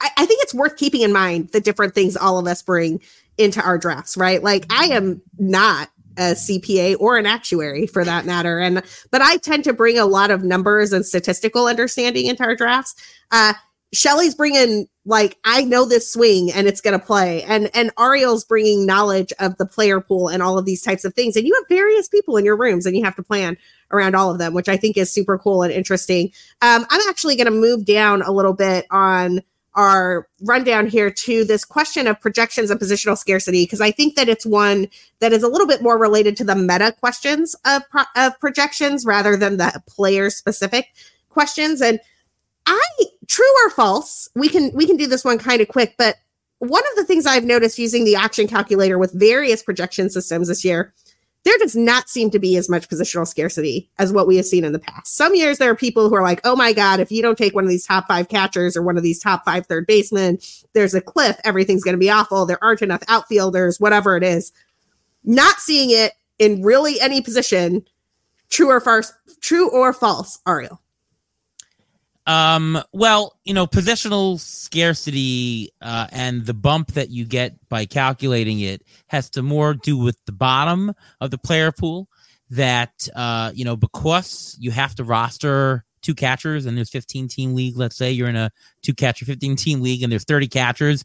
I, 0.00 0.10
I, 0.18 0.26
think 0.26 0.42
it's 0.42 0.52
worth 0.52 0.76
keeping 0.76 1.02
in 1.02 1.12
mind 1.12 1.50
the 1.52 1.60
different 1.60 1.94
things 1.94 2.16
all 2.16 2.36
of 2.36 2.48
us 2.48 2.62
bring 2.62 3.00
into 3.38 3.62
our 3.62 3.78
drafts, 3.78 4.16
right? 4.16 4.42
Like, 4.42 4.66
I 4.70 4.86
am 4.86 5.22
not 5.38 5.88
a 6.16 6.32
CPA 6.32 6.96
or 6.98 7.16
an 7.16 7.26
actuary 7.26 7.86
for 7.86 8.04
that 8.04 8.26
matter. 8.26 8.58
And, 8.58 8.82
but 9.12 9.22
I 9.22 9.36
tend 9.36 9.62
to 9.64 9.72
bring 9.72 9.98
a 9.98 10.04
lot 10.04 10.32
of 10.32 10.42
numbers 10.42 10.92
and 10.92 11.06
statistical 11.06 11.68
understanding 11.68 12.26
into 12.26 12.42
our 12.42 12.56
drafts. 12.56 12.96
Uh, 13.30 13.54
Shelly's 13.92 14.34
bringing 14.34 14.88
like 15.06 15.38
I 15.44 15.64
know 15.64 15.84
this 15.84 16.10
swing 16.10 16.50
and 16.50 16.66
it's 16.66 16.80
going 16.80 16.98
to 16.98 17.04
play, 17.04 17.42
and 17.44 17.70
and 17.74 17.90
Ariel's 17.98 18.44
bringing 18.44 18.86
knowledge 18.86 19.32
of 19.38 19.56
the 19.58 19.66
player 19.66 20.00
pool 20.00 20.28
and 20.28 20.42
all 20.42 20.58
of 20.58 20.64
these 20.64 20.82
types 20.82 21.04
of 21.04 21.14
things. 21.14 21.36
And 21.36 21.46
you 21.46 21.54
have 21.54 21.68
various 21.68 22.08
people 22.08 22.36
in 22.36 22.44
your 22.44 22.56
rooms, 22.56 22.86
and 22.86 22.96
you 22.96 23.04
have 23.04 23.16
to 23.16 23.22
plan 23.22 23.56
around 23.90 24.14
all 24.14 24.30
of 24.30 24.38
them, 24.38 24.54
which 24.54 24.68
I 24.68 24.76
think 24.76 24.96
is 24.96 25.10
super 25.10 25.38
cool 25.38 25.62
and 25.62 25.72
interesting. 25.72 26.32
Um, 26.62 26.86
I'm 26.90 27.08
actually 27.08 27.36
going 27.36 27.46
to 27.46 27.50
move 27.50 27.84
down 27.84 28.22
a 28.22 28.32
little 28.32 28.54
bit 28.54 28.86
on 28.90 29.40
our 29.74 30.28
rundown 30.42 30.86
here 30.86 31.10
to 31.10 31.44
this 31.44 31.64
question 31.64 32.06
of 32.06 32.20
projections 32.20 32.70
and 32.70 32.80
positional 32.80 33.18
scarcity 33.18 33.64
because 33.64 33.80
I 33.80 33.90
think 33.90 34.14
that 34.14 34.28
it's 34.28 34.46
one 34.46 34.88
that 35.18 35.32
is 35.32 35.42
a 35.42 35.48
little 35.48 35.66
bit 35.66 35.82
more 35.82 35.98
related 35.98 36.36
to 36.38 36.44
the 36.44 36.54
meta 36.54 36.94
questions 36.98 37.56
of 37.64 37.82
pro- 37.90 38.02
of 38.16 38.38
projections 38.38 39.04
rather 39.04 39.36
than 39.36 39.56
the 39.56 39.82
player 39.86 40.30
specific 40.30 40.94
questions 41.28 41.80
and 41.80 41.98
I 42.66 42.80
true 43.28 43.52
or 43.64 43.70
false, 43.70 44.28
we 44.34 44.48
can 44.48 44.70
we 44.74 44.86
can 44.86 44.96
do 44.96 45.06
this 45.06 45.24
one 45.24 45.38
kind 45.38 45.60
of 45.60 45.68
quick, 45.68 45.94
but 45.98 46.16
one 46.58 46.82
of 46.90 46.96
the 46.96 47.04
things 47.04 47.26
I've 47.26 47.44
noticed 47.44 47.78
using 47.78 48.04
the 48.04 48.16
auction 48.16 48.46
calculator 48.46 48.98
with 48.98 49.12
various 49.12 49.62
projection 49.62 50.08
systems 50.08 50.48
this 50.48 50.64
year, 50.64 50.94
there 51.44 51.58
does 51.58 51.76
not 51.76 52.08
seem 52.08 52.30
to 52.30 52.38
be 52.38 52.56
as 52.56 52.70
much 52.70 52.88
positional 52.88 53.26
scarcity 53.26 53.90
as 53.98 54.12
what 54.12 54.26
we 54.26 54.36
have 54.36 54.46
seen 54.46 54.64
in 54.64 54.72
the 54.72 54.78
past. 54.78 55.14
Some 55.14 55.34
years 55.34 55.58
there 55.58 55.70
are 55.70 55.76
people 55.76 56.08
who 56.08 56.14
are 56.14 56.22
like, 56.22 56.40
oh 56.44 56.56
my 56.56 56.72
God, 56.72 57.00
if 57.00 57.12
you 57.12 57.20
don't 57.20 57.36
take 57.36 57.54
one 57.54 57.64
of 57.64 57.70
these 57.70 57.86
top 57.86 58.08
five 58.08 58.28
catchers 58.28 58.76
or 58.76 58.82
one 58.82 58.96
of 58.96 59.02
these 59.02 59.20
top 59.20 59.44
five 59.44 59.66
third 59.66 59.86
basemen, 59.86 60.38
there's 60.72 60.94
a 60.94 61.02
cliff, 61.02 61.38
everything's 61.44 61.84
going 61.84 61.94
to 61.94 61.98
be 61.98 62.10
awful. 62.10 62.46
There 62.46 62.62
aren't 62.62 62.82
enough 62.82 63.02
outfielders, 63.08 63.78
whatever 63.78 64.16
it 64.16 64.22
is. 64.22 64.52
Not 65.22 65.58
seeing 65.58 65.90
it 65.90 66.12
in 66.38 66.62
really 66.62 67.00
any 67.00 67.20
position, 67.20 67.84
true 68.48 68.70
or 68.70 68.80
false, 68.80 69.12
true 69.40 69.68
or 69.70 69.92
false, 69.92 70.38
Ariel. 70.46 70.80
Um, 72.26 72.80
well, 72.92 73.38
you 73.44 73.52
know, 73.52 73.66
positional 73.66 74.40
scarcity 74.40 75.70
uh, 75.82 76.06
and 76.10 76.46
the 76.46 76.54
bump 76.54 76.92
that 76.92 77.10
you 77.10 77.24
get 77.24 77.56
by 77.68 77.84
calculating 77.84 78.60
it 78.60 78.82
has 79.08 79.30
to 79.30 79.42
more 79.42 79.74
do 79.74 79.98
with 79.98 80.16
the 80.24 80.32
bottom 80.32 80.94
of 81.20 81.30
the 81.30 81.38
player 81.38 81.72
pool. 81.72 82.08
That 82.50 83.08
uh, 83.16 83.52
you 83.54 83.64
know, 83.64 83.74
because 83.76 84.56
you 84.60 84.70
have 84.70 84.94
to 84.96 85.04
roster 85.04 85.84
two 86.02 86.14
catchers 86.14 86.66
and 86.66 86.76
there's 86.76 86.90
15 86.90 87.26
team 87.28 87.54
league. 87.54 87.76
Let's 87.76 87.96
say 87.96 88.12
you're 88.12 88.28
in 88.28 88.36
a 88.36 88.52
two 88.82 88.94
catcher 88.94 89.24
15 89.24 89.56
team 89.56 89.80
league 89.80 90.02
and 90.02 90.12
there's 90.12 90.24
30 90.24 90.48
catchers. 90.48 91.04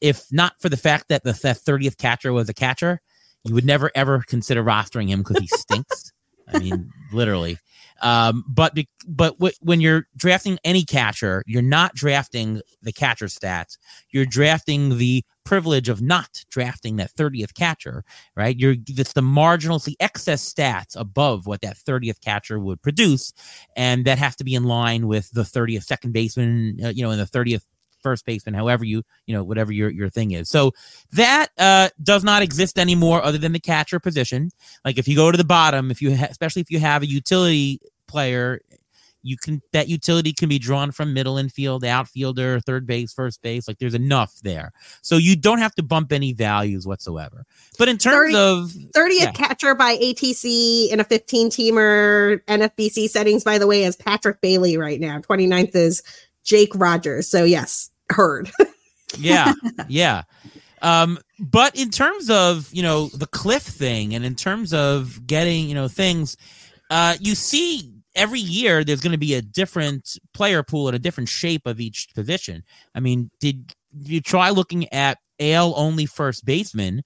If 0.00 0.26
not 0.30 0.52
for 0.60 0.68
the 0.68 0.76
fact 0.76 1.08
that 1.08 1.24
the 1.24 1.32
30th 1.32 1.96
catcher 1.96 2.32
was 2.32 2.48
a 2.48 2.54
catcher, 2.54 3.00
you 3.44 3.54
would 3.54 3.64
never 3.64 3.90
ever 3.94 4.22
consider 4.26 4.62
rostering 4.62 5.08
him 5.08 5.20
because 5.20 5.38
he 5.38 5.46
stinks. 5.46 6.12
I 6.52 6.58
mean, 6.58 6.92
literally. 7.12 7.58
Um, 8.02 8.44
but 8.48 8.74
be, 8.74 8.88
but 9.06 9.38
w- 9.38 9.54
when 9.60 9.80
you're 9.80 10.06
drafting 10.16 10.58
any 10.64 10.84
catcher, 10.84 11.42
you're 11.46 11.62
not 11.62 11.94
drafting 11.94 12.60
the 12.82 12.92
catcher 12.92 13.26
stats. 13.26 13.78
You're 14.10 14.26
drafting 14.26 14.98
the 14.98 15.24
privilege 15.44 15.88
of 15.88 16.02
not 16.02 16.44
drafting 16.50 16.96
that 16.96 17.12
30th 17.12 17.54
catcher, 17.54 18.04
right? 18.34 18.58
You're 18.58 18.76
it's 18.88 19.12
the 19.12 19.22
marginal, 19.22 19.78
the 19.78 19.96
excess 20.00 20.52
stats 20.52 20.98
above 20.98 21.46
what 21.46 21.62
that 21.62 21.76
30th 21.76 22.20
catcher 22.20 22.58
would 22.58 22.82
produce, 22.82 23.32
and 23.76 24.04
that 24.04 24.18
has 24.18 24.36
to 24.36 24.44
be 24.44 24.54
in 24.54 24.64
line 24.64 25.06
with 25.06 25.30
the 25.30 25.42
30th 25.42 25.84
second 25.84 26.12
baseman, 26.12 26.78
uh, 26.84 26.88
you 26.88 27.02
know, 27.02 27.10
in 27.10 27.18
the 27.18 27.24
30th 27.24 27.62
first 28.00 28.24
baseman, 28.24 28.54
however 28.54 28.84
you, 28.84 29.02
you 29.26 29.34
know, 29.34 29.44
whatever 29.44 29.72
your, 29.72 29.90
your 29.90 30.08
thing 30.08 30.32
is. 30.32 30.48
So 30.48 30.72
that 31.12 31.48
uh, 31.58 31.88
does 32.02 32.24
not 32.24 32.42
exist 32.42 32.78
anymore 32.78 33.22
other 33.22 33.38
than 33.38 33.52
the 33.52 33.60
catcher 33.60 34.00
position. 34.00 34.50
Like 34.84 34.98
if 34.98 35.08
you 35.08 35.16
go 35.16 35.30
to 35.30 35.38
the 35.38 35.44
bottom, 35.44 35.90
if 35.90 36.00
you, 36.00 36.16
ha- 36.16 36.28
especially 36.30 36.62
if 36.62 36.70
you 36.70 36.78
have 36.78 37.02
a 37.02 37.06
utility 37.06 37.80
player, 38.06 38.60
you 39.26 39.36
can, 39.36 39.60
that 39.72 39.88
utility 39.88 40.32
can 40.32 40.48
be 40.48 40.58
drawn 40.58 40.92
from 40.92 41.12
middle 41.12 41.36
infield, 41.36 41.84
outfielder, 41.84 42.60
third 42.60 42.86
base, 42.86 43.12
first 43.12 43.42
base. 43.42 43.66
Like 43.66 43.78
there's 43.78 43.94
enough 43.94 44.38
there. 44.42 44.72
So 45.02 45.16
you 45.16 45.34
don't 45.34 45.58
have 45.58 45.74
to 45.74 45.82
bump 45.82 46.12
any 46.12 46.32
values 46.32 46.86
whatsoever. 46.86 47.44
But 47.76 47.88
in 47.88 47.98
terms 47.98 48.32
30, 48.32 48.36
of 48.36 48.70
30th 48.92 49.18
yeah. 49.18 49.32
catcher 49.32 49.74
by 49.74 49.96
ATC 49.96 50.90
in 50.90 51.00
a 51.00 51.04
15 51.04 51.50
teamer 51.50 52.40
NFBC 52.44 53.08
settings, 53.08 53.42
by 53.42 53.58
the 53.58 53.66
way, 53.66 53.82
is 53.82 53.96
Patrick 53.96 54.40
Bailey 54.40 54.76
right 54.76 55.00
now. 55.00 55.18
29th 55.18 55.74
is 55.74 56.04
Jake 56.46 56.74
Rogers. 56.74 57.28
So 57.28 57.44
yes, 57.44 57.90
heard. 58.08 58.50
yeah, 59.18 59.52
yeah. 59.88 60.22
Um, 60.80 61.18
but 61.38 61.76
in 61.76 61.90
terms 61.90 62.30
of 62.30 62.72
you 62.72 62.82
know 62.82 63.08
the 63.08 63.26
cliff 63.26 63.62
thing, 63.62 64.14
and 64.14 64.24
in 64.24 64.34
terms 64.34 64.72
of 64.72 65.26
getting 65.26 65.68
you 65.68 65.74
know 65.74 65.88
things, 65.88 66.36
uh, 66.90 67.16
you 67.20 67.34
see 67.34 67.92
every 68.14 68.40
year 68.40 68.82
there's 68.82 69.00
going 69.00 69.12
to 69.12 69.18
be 69.18 69.34
a 69.34 69.42
different 69.42 70.18
player 70.32 70.62
pool 70.62 70.88
and 70.88 70.96
a 70.96 71.00
different 71.00 71.28
shape 71.28 71.66
of 71.66 71.80
each 71.80 72.08
position. 72.14 72.64
I 72.94 73.00
mean, 73.00 73.30
did 73.40 73.74
you 74.02 74.20
try 74.20 74.50
looking 74.50 74.90
at 74.92 75.18
AL 75.38 75.74
only 75.76 76.06
first 76.06 76.44
baseman? 76.44 77.02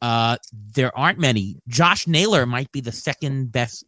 Uh, 0.00 0.36
there 0.52 0.96
aren't 0.96 1.18
many. 1.18 1.56
Josh 1.66 2.06
Naylor 2.06 2.46
might 2.46 2.70
be 2.72 2.80
the 2.80 2.92
second 2.92 3.50
best 3.50 3.84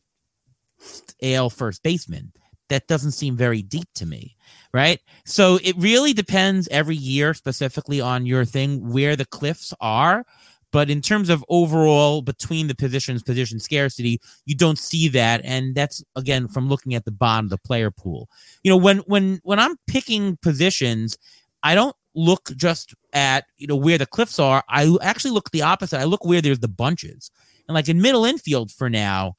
AL 1.23 1.51
first 1.51 1.83
baseman. 1.83 2.33
That 2.69 2.87
doesn't 2.87 3.13
seem 3.13 3.37
very 3.37 3.63
deep 3.63 3.89
to 3.95 4.07
me 4.07 4.37
right? 4.77 5.01
So 5.25 5.59
it 5.65 5.75
really 5.79 6.13
depends 6.13 6.69
every 6.69 6.97
year 6.97 7.33
specifically 7.33 7.99
on 7.99 8.27
your 8.27 8.45
thing 8.45 8.93
where 8.93 9.17
the 9.17 9.25
cliffs 9.25 9.73
are. 9.81 10.27
But 10.71 10.91
in 10.91 11.01
terms 11.01 11.31
of 11.31 11.43
overall 11.49 12.21
between 12.21 12.67
the 12.67 12.75
positions, 12.75 13.23
position 13.23 13.59
scarcity, 13.59 14.21
you 14.45 14.55
don't 14.55 14.79
see 14.79 15.09
that, 15.09 15.41
and 15.45 15.75
that's 15.75 16.05
again 16.17 16.49
from 16.49 16.69
looking 16.69 16.95
at 16.95 17.07
the 17.07 17.13
bottom 17.13 17.47
of 17.47 17.51
the 17.51 17.57
player 17.57 17.91
pool. 17.91 18.29
You 18.63 18.71
know, 18.71 18.77
when 18.77 18.99
when 19.07 19.41
when 19.45 19.59
I'm 19.59 19.77
picking 19.87 20.37
positions, 20.43 21.17
I 21.63 21.75
don't 21.75 21.97
look 22.15 22.51
just 22.57 22.95
at 23.15 23.45
you 23.57 23.67
know 23.67 23.77
where 23.77 23.97
the 23.97 24.05
cliffs 24.05 24.39
are. 24.39 24.63
I 24.69 24.95
actually 25.01 25.31
look 25.31 25.51
the 25.51 25.63
opposite. 25.63 26.01
I 26.01 26.05
look 26.05 26.27
where 26.27 26.43
there's 26.43 26.59
the 26.59 26.69
bunches, 26.69 27.31
and 27.69 27.75
like 27.75 27.89
in 27.89 28.03
middle 28.03 28.27
infield 28.27 28.71
for 28.71 28.91
now, 28.91 29.37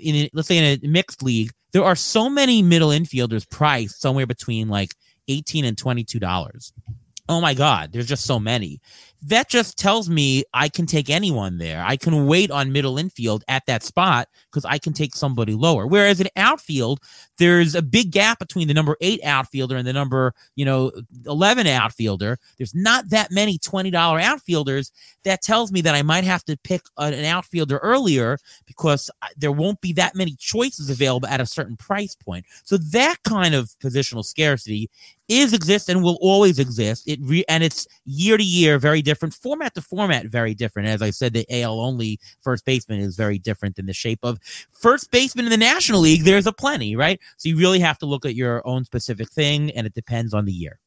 in 0.00 0.28
let's 0.32 0.48
say 0.48 0.58
in 0.58 0.80
a 0.82 0.86
mixed 0.86 1.22
league, 1.22 1.50
there 1.72 1.84
are 1.84 1.96
so 1.96 2.28
many 2.28 2.62
middle 2.62 2.88
infielders 2.90 3.48
priced 3.48 4.00
somewhere 4.00 4.26
between 4.26 4.68
like 4.68 4.94
18 5.28 5.64
and 5.64 5.76
22 5.76 6.18
dollars 6.18 6.72
oh 7.28 7.40
my 7.40 7.54
God, 7.54 7.92
there's 7.92 8.06
just 8.06 8.24
so 8.24 8.38
many. 8.38 8.80
That 9.22 9.48
just 9.48 9.78
tells 9.78 10.08
me 10.08 10.44
I 10.52 10.68
can 10.68 10.86
take 10.86 11.10
anyone 11.10 11.58
there. 11.58 11.82
I 11.84 11.96
can 11.96 12.26
wait 12.26 12.50
on 12.50 12.70
middle 12.70 12.98
infield 12.98 13.42
at 13.48 13.64
that 13.66 13.82
spot 13.82 14.28
because 14.50 14.64
I 14.64 14.78
can 14.78 14.92
take 14.92 15.14
somebody 15.14 15.54
lower. 15.54 15.86
Whereas 15.86 16.20
in 16.20 16.28
outfield, 16.36 17.00
there's 17.38 17.74
a 17.74 17.82
big 17.82 18.12
gap 18.12 18.38
between 18.38 18.68
the 18.68 18.74
number 18.74 18.96
eight 19.00 19.20
outfielder 19.24 19.76
and 19.76 19.86
the 19.86 19.92
number, 19.92 20.34
you 20.54 20.64
know, 20.64 20.92
11 21.24 21.66
outfielder. 21.66 22.38
There's 22.58 22.74
not 22.74 23.08
that 23.08 23.32
many 23.32 23.58
$20 23.58 23.92
outfielders. 24.22 24.92
That 25.24 25.42
tells 25.42 25.72
me 25.72 25.80
that 25.80 25.94
I 25.94 26.02
might 26.02 26.24
have 26.24 26.44
to 26.44 26.56
pick 26.58 26.82
an 26.98 27.24
outfielder 27.24 27.78
earlier 27.78 28.38
because 28.66 29.10
there 29.36 29.50
won't 29.50 29.80
be 29.80 29.92
that 29.94 30.14
many 30.14 30.36
choices 30.38 30.90
available 30.90 31.28
at 31.28 31.40
a 31.40 31.46
certain 31.46 31.76
price 31.76 32.14
point. 32.14 32.44
So 32.64 32.76
that 32.76 33.16
kind 33.24 33.54
of 33.54 33.70
positional 33.82 34.24
scarcity 34.24 34.90
is 35.28 35.52
exist 35.52 35.88
and 35.88 36.02
will 36.02 36.18
always 36.20 36.58
exist. 36.58 37.08
It 37.08 37.18
re- 37.22 37.44
and 37.48 37.64
it's 37.64 37.86
year 38.04 38.36
to 38.36 38.44
year 38.44 38.78
very 38.78 39.02
different, 39.02 39.34
format 39.34 39.74
to 39.74 39.82
format 39.82 40.26
very 40.26 40.54
different. 40.54 40.88
As 40.88 41.02
I 41.02 41.10
said, 41.10 41.32
the 41.32 41.46
AL 41.50 41.80
only 41.80 42.20
first 42.40 42.64
baseman 42.64 43.00
is 43.00 43.16
very 43.16 43.38
different 43.38 43.76
than 43.76 43.86
the 43.86 43.92
shape 43.92 44.20
of 44.22 44.38
first 44.70 45.10
baseman 45.10 45.46
in 45.46 45.50
the 45.50 45.56
National 45.56 46.00
League. 46.00 46.22
There's 46.22 46.46
a 46.46 46.52
plenty, 46.52 46.96
right? 46.96 47.20
So 47.36 47.48
you 47.48 47.56
really 47.56 47.80
have 47.80 47.98
to 47.98 48.06
look 48.06 48.24
at 48.24 48.34
your 48.34 48.66
own 48.66 48.84
specific 48.84 49.30
thing, 49.30 49.70
and 49.72 49.86
it 49.86 49.94
depends 49.94 50.34
on 50.34 50.44
the 50.44 50.52
year. 50.52 50.78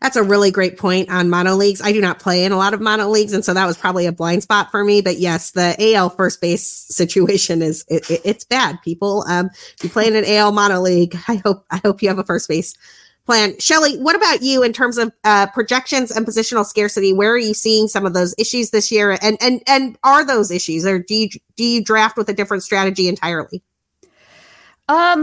That's 0.00 0.16
a 0.16 0.22
really 0.22 0.50
great 0.50 0.76
point 0.76 1.10
on 1.10 1.30
mono 1.30 1.54
leagues. 1.54 1.80
I 1.80 1.92
do 1.92 2.00
not 2.00 2.18
play 2.18 2.44
in 2.44 2.52
a 2.52 2.58
lot 2.58 2.74
of 2.74 2.80
mono 2.80 3.08
leagues, 3.08 3.32
and 3.32 3.44
so 3.44 3.54
that 3.54 3.66
was 3.66 3.78
probably 3.78 4.06
a 4.06 4.12
blind 4.12 4.42
spot 4.42 4.70
for 4.70 4.84
me. 4.84 5.00
But 5.00 5.18
yes, 5.18 5.52
the 5.52 5.76
AL 5.94 6.10
first 6.10 6.40
base 6.40 6.66
situation 6.66 7.62
is 7.62 7.84
it, 7.88 8.10
it, 8.10 8.20
it's 8.24 8.44
bad. 8.44 8.82
People, 8.82 9.24
um, 9.28 9.46
if 9.46 9.84
you 9.84 9.88
play 9.88 10.06
in 10.06 10.14
an 10.14 10.24
AL 10.26 10.52
mono 10.52 10.80
league, 10.80 11.16
I 11.28 11.36
hope 11.36 11.64
I 11.70 11.80
hope 11.82 12.02
you 12.02 12.08
have 12.08 12.18
a 12.18 12.24
first 12.24 12.48
base 12.48 12.74
plan. 13.24 13.58
Shelly, 13.58 13.98
what 13.98 14.16
about 14.16 14.42
you 14.42 14.62
in 14.62 14.72
terms 14.72 14.98
of 14.98 15.12
uh, 15.24 15.46
projections 15.48 16.10
and 16.10 16.26
positional 16.26 16.64
scarcity? 16.64 17.12
Where 17.12 17.32
are 17.32 17.38
you 17.38 17.54
seeing 17.54 17.88
some 17.88 18.06
of 18.06 18.14
those 18.14 18.34
issues 18.38 18.70
this 18.70 18.90
year, 18.92 19.18
and 19.22 19.36
and 19.40 19.62
and 19.66 19.98
are 20.04 20.24
those 20.24 20.50
issues, 20.50 20.86
or 20.86 20.98
do 20.98 21.14
you 21.14 21.28
do 21.56 21.64
you 21.64 21.82
draft 21.82 22.16
with 22.16 22.28
a 22.28 22.34
different 22.34 22.62
strategy 22.62 23.08
entirely? 23.08 23.62
Um, 24.88 25.22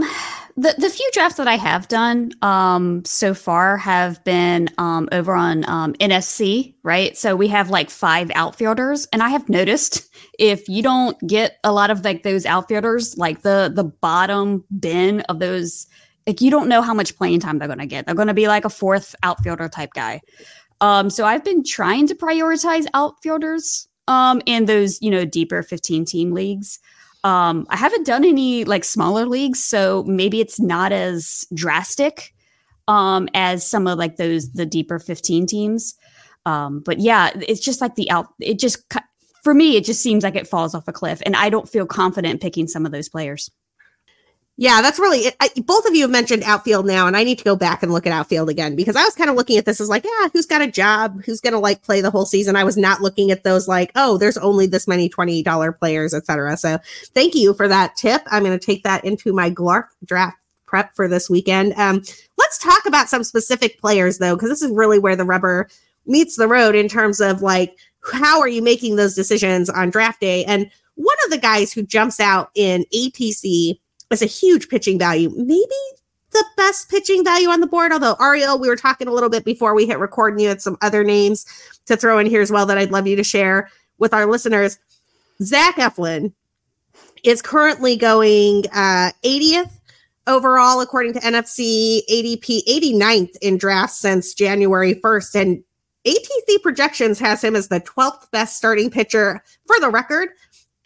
the 0.56 0.74
the 0.76 0.90
few 0.90 1.08
drafts 1.12 1.36
that 1.36 1.46
I 1.46 1.56
have 1.56 1.86
done 1.88 2.32
um 2.42 3.04
so 3.04 3.32
far 3.32 3.76
have 3.78 4.22
been 4.24 4.68
um 4.76 5.08
over 5.12 5.34
on 5.34 5.68
um 5.68 5.94
right? 6.82 7.16
So 7.16 7.36
we 7.36 7.48
have 7.48 7.70
like 7.70 7.90
five 7.90 8.30
outfielders, 8.34 9.06
and 9.12 9.22
I 9.22 9.28
have 9.28 9.48
noticed 9.48 10.12
if 10.38 10.68
you 10.68 10.82
don't 10.82 11.16
get 11.26 11.58
a 11.64 11.72
lot 11.72 11.90
of 11.90 12.04
like 12.04 12.22
those 12.22 12.44
outfielders, 12.44 13.16
like 13.16 13.42
the 13.42 13.70
the 13.72 13.84
bottom 13.84 14.64
bin 14.80 15.20
of 15.22 15.38
those 15.38 15.86
like 16.26 16.40
you 16.40 16.50
don't 16.50 16.68
know 16.68 16.82
how 16.82 16.94
much 16.94 17.16
playing 17.16 17.40
time 17.40 17.58
they're 17.58 17.68
going 17.68 17.78
to 17.78 17.86
get. 17.86 18.06
They're 18.06 18.14
going 18.14 18.28
to 18.28 18.34
be 18.34 18.48
like 18.48 18.64
a 18.64 18.70
fourth 18.70 19.14
outfielder 19.22 19.68
type 19.68 19.92
guy. 19.94 20.20
Um, 20.80 21.10
so 21.10 21.24
I've 21.24 21.44
been 21.44 21.62
trying 21.64 22.06
to 22.08 22.14
prioritize 22.14 22.86
outfielders 22.94 23.88
um, 24.08 24.42
in 24.46 24.66
those, 24.66 25.00
you 25.00 25.10
know, 25.10 25.24
deeper 25.24 25.62
15 25.62 26.04
team 26.04 26.32
leagues. 26.32 26.80
Um, 27.24 27.66
I 27.70 27.76
haven't 27.76 28.04
done 28.04 28.24
any 28.24 28.64
like 28.64 28.84
smaller 28.84 29.26
leagues, 29.26 29.62
so 29.62 30.02
maybe 30.08 30.40
it's 30.40 30.58
not 30.58 30.90
as 30.90 31.46
drastic 31.54 32.34
um, 32.88 33.28
as 33.32 33.64
some 33.64 33.86
of 33.86 33.98
like 33.98 34.16
those 34.16 34.50
the 34.52 34.66
deeper 34.66 34.98
15 34.98 35.46
teams. 35.46 35.94
Um, 36.46 36.80
but 36.80 36.98
yeah, 36.98 37.30
it's 37.34 37.60
just 37.60 37.80
like 37.80 37.94
the 37.94 38.10
out. 38.10 38.26
It 38.40 38.58
just 38.58 38.92
for 39.44 39.54
me, 39.54 39.76
it 39.76 39.84
just 39.84 40.02
seems 40.02 40.24
like 40.24 40.34
it 40.34 40.48
falls 40.48 40.74
off 40.74 40.88
a 40.88 40.92
cliff, 40.92 41.22
and 41.24 41.36
I 41.36 41.48
don't 41.48 41.68
feel 41.68 41.86
confident 41.86 42.40
picking 42.40 42.66
some 42.66 42.84
of 42.84 42.90
those 42.92 43.08
players. 43.08 43.50
Yeah, 44.62 44.80
that's 44.80 45.00
really 45.00 45.22
it. 45.22 45.34
I, 45.40 45.48
both 45.64 45.86
of 45.86 45.94
you 45.96 46.02
have 46.02 46.12
mentioned 46.12 46.44
outfield 46.44 46.86
now, 46.86 47.08
and 47.08 47.16
I 47.16 47.24
need 47.24 47.38
to 47.38 47.44
go 47.44 47.56
back 47.56 47.82
and 47.82 47.90
look 47.90 48.06
at 48.06 48.12
outfield 48.12 48.48
again 48.48 48.76
because 48.76 48.94
I 48.94 49.02
was 49.02 49.16
kind 49.16 49.28
of 49.28 49.34
looking 49.34 49.58
at 49.58 49.64
this 49.64 49.80
as 49.80 49.88
like, 49.88 50.04
yeah, 50.04 50.28
who's 50.32 50.46
got 50.46 50.62
a 50.62 50.70
job? 50.70 51.20
Who's 51.24 51.40
going 51.40 51.54
to 51.54 51.58
like 51.58 51.82
play 51.82 52.00
the 52.00 52.12
whole 52.12 52.26
season? 52.26 52.54
I 52.54 52.62
was 52.62 52.76
not 52.76 53.00
looking 53.00 53.32
at 53.32 53.42
those 53.42 53.66
like, 53.66 53.90
oh, 53.96 54.18
there's 54.18 54.36
only 54.36 54.68
this 54.68 54.86
many 54.86 55.10
$20 55.10 55.76
players, 55.80 56.14
etc. 56.14 56.56
So 56.56 56.78
thank 57.12 57.34
you 57.34 57.54
for 57.54 57.66
that 57.66 57.96
tip. 57.96 58.22
I'm 58.28 58.44
going 58.44 58.56
to 58.56 58.64
take 58.64 58.84
that 58.84 59.04
into 59.04 59.32
my 59.32 59.50
Glark 59.50 59.86
draft 60.04 60.36
prep 60.64 60.94
for 60.94 61.08
this 61.08 61.28
weekend. 61.28 61.72
Um, 61.72 62.00
let's 62.38 62.58
talk 62.58 62.86
about 62.86 63.08
some 63.08 63.24
specific 63.24 63.80
players 63.80 64.18
though, 64.18 64.36
because 64.36 64.50
this 64.50 64.62
is 64.62 64.70
really 64.70 65.00
where 65.00 65.16
the 65.16 65.24
rubber 65.24 65.68
meets 66.06 66.36
the 66.36 66.46
road 66.46 66.76
in 66.76 66.86
terms 66.86 67.20
of 67.20 67.42
like, 67.42 67.76
how 68.12 68.38
are 68.38 68.46
you 68.46 68.62
making 68.62 68.94
those 68.94 69.16
decisions 69.16 69.68
on 69.68 69.90
draft 69.90 70.20
day? 70.20 70.44
And 70.44 70.70
one 70.94 71.16
of 71.24 71.32
the 71.32 71.38
guys 71.38 71.72
who 71.72 71.82
jumps 71.82 72.20
out 72.20 72.50
in 72.54 72.84
ATC 72.94 73.80
is 74.12 74.22
a 74.22 74.26
huge 74.26 74.68
pitching 74.68 74.98
value. 74.98 75.30
Maybe 75.36 75.74
the 76.32 76.44
best 76.56 76.90
pitching 76.90 77.24
value 77.24 77.48
on 77.48 77.60
the 77.60 77.66
board. 77.66 77.92
Although 77.92 78.16
Ariel, 78.20 78.58
we 78.58 78.68
were 78.68 78.76
talking 78.76 79.08
a 79.08 79.12
little 79.12 79.28
bit 79.28 79.44
before 79.44 79.74
we 79.74 79.86
hit 79.86 79.98
record, 79.98 80.32
and 80.32 80.40
you 80.40 80.48
had 80.48 80.62
some 80.62 80.76
other 80.80 81.04
names 81.04 81.46
to 81.86 81.96
throw 81.96 82.18
in 82.18 82.26
here 82.26 82.40
as 82.40 82.50
well 82.50 82.66
that 82.66 82.78
I'd 82.78 82.90
love 82.90 83.06
you 83.06 83.16
to 83.16 83.24
share 83.24 83.70
with 83.98 84.14
our 84.14 84.26
listeners. 84.26 84.78
Zac 85.42 85.76
Eflin 85.76 86.32
is 87.24 87.42
currently 87.42 87.96
going 87.96 88.64
uh, 88.72 89.12
80th 89.24 89.70
overall 90.26 90.80
according 90.80 91.12
to 91.14 91.20
NFC 91.20 92.00
ADP, 92.10 92.62
89th 92.66 93.36
in 93.40 93.58
drafts 93.58 93.98
since 93.98 94.34
January 94.34 94.94
1st, 94.94 95.40
and 95.40 95.64
ATC 96.04 96.62
projections 96.62 97.18
has 97.18 97.42
him 97.42 97.54
as 97.54 97.68
the 97.68 97.80
12th 97.80 98.30
best 98.30 98.56
starting 98.56 98.90
pitcher. 98.90 99.42
For 99.66 99.78
the 99.80 99.90
record, 99.90 100.30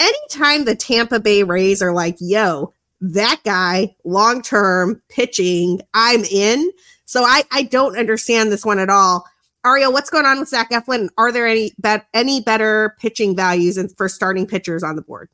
anytime 0.00 0.64
the 0.64 0.74
Tampa 0.74 1.20
Bay 1.20 1.42
Rays 1.42 1.80
are 1.82 1.92
like, 1.92 2.16
"Yo, 2.20 2.72
that 3.12 3.40
guy 3.44 3.94
long 4.04 4.42
term 4.42 5.00
pitching, 5.08 5.80
I'm 5.94 6.24
in. 6.24 6.70
So 7.04 7.22
I, 7.22 7.44
I 7.52 7.62
don't 7.62 7.96
understand 7.96 8.50
this 8.50 8.64
one 8.64 8.78
at 8.78 8.90
all. 8.90 9.24
Ariel, 9.64 9.92
what's 9.92 10.10
going 10.10 10.26
on 10.26 10.38
with 10.38 10.48
Zac 10.48 10.70
Eflin? 10.70 11.08
Are 11.18 11.32
there 11.32 11.46
any 11.46 11.72
bet 11.78 12.06
any 12.14 12.40
better 12.40 12.94
pitching 13.00 13.34
values 13.34 13.76
and 13.76 13.94
for 13.96 14.08
starting 14.08 14.46
pitchers 14.46 14.82
on 14.82 14.96
the 14.96 15.02
board? 15.02 15.28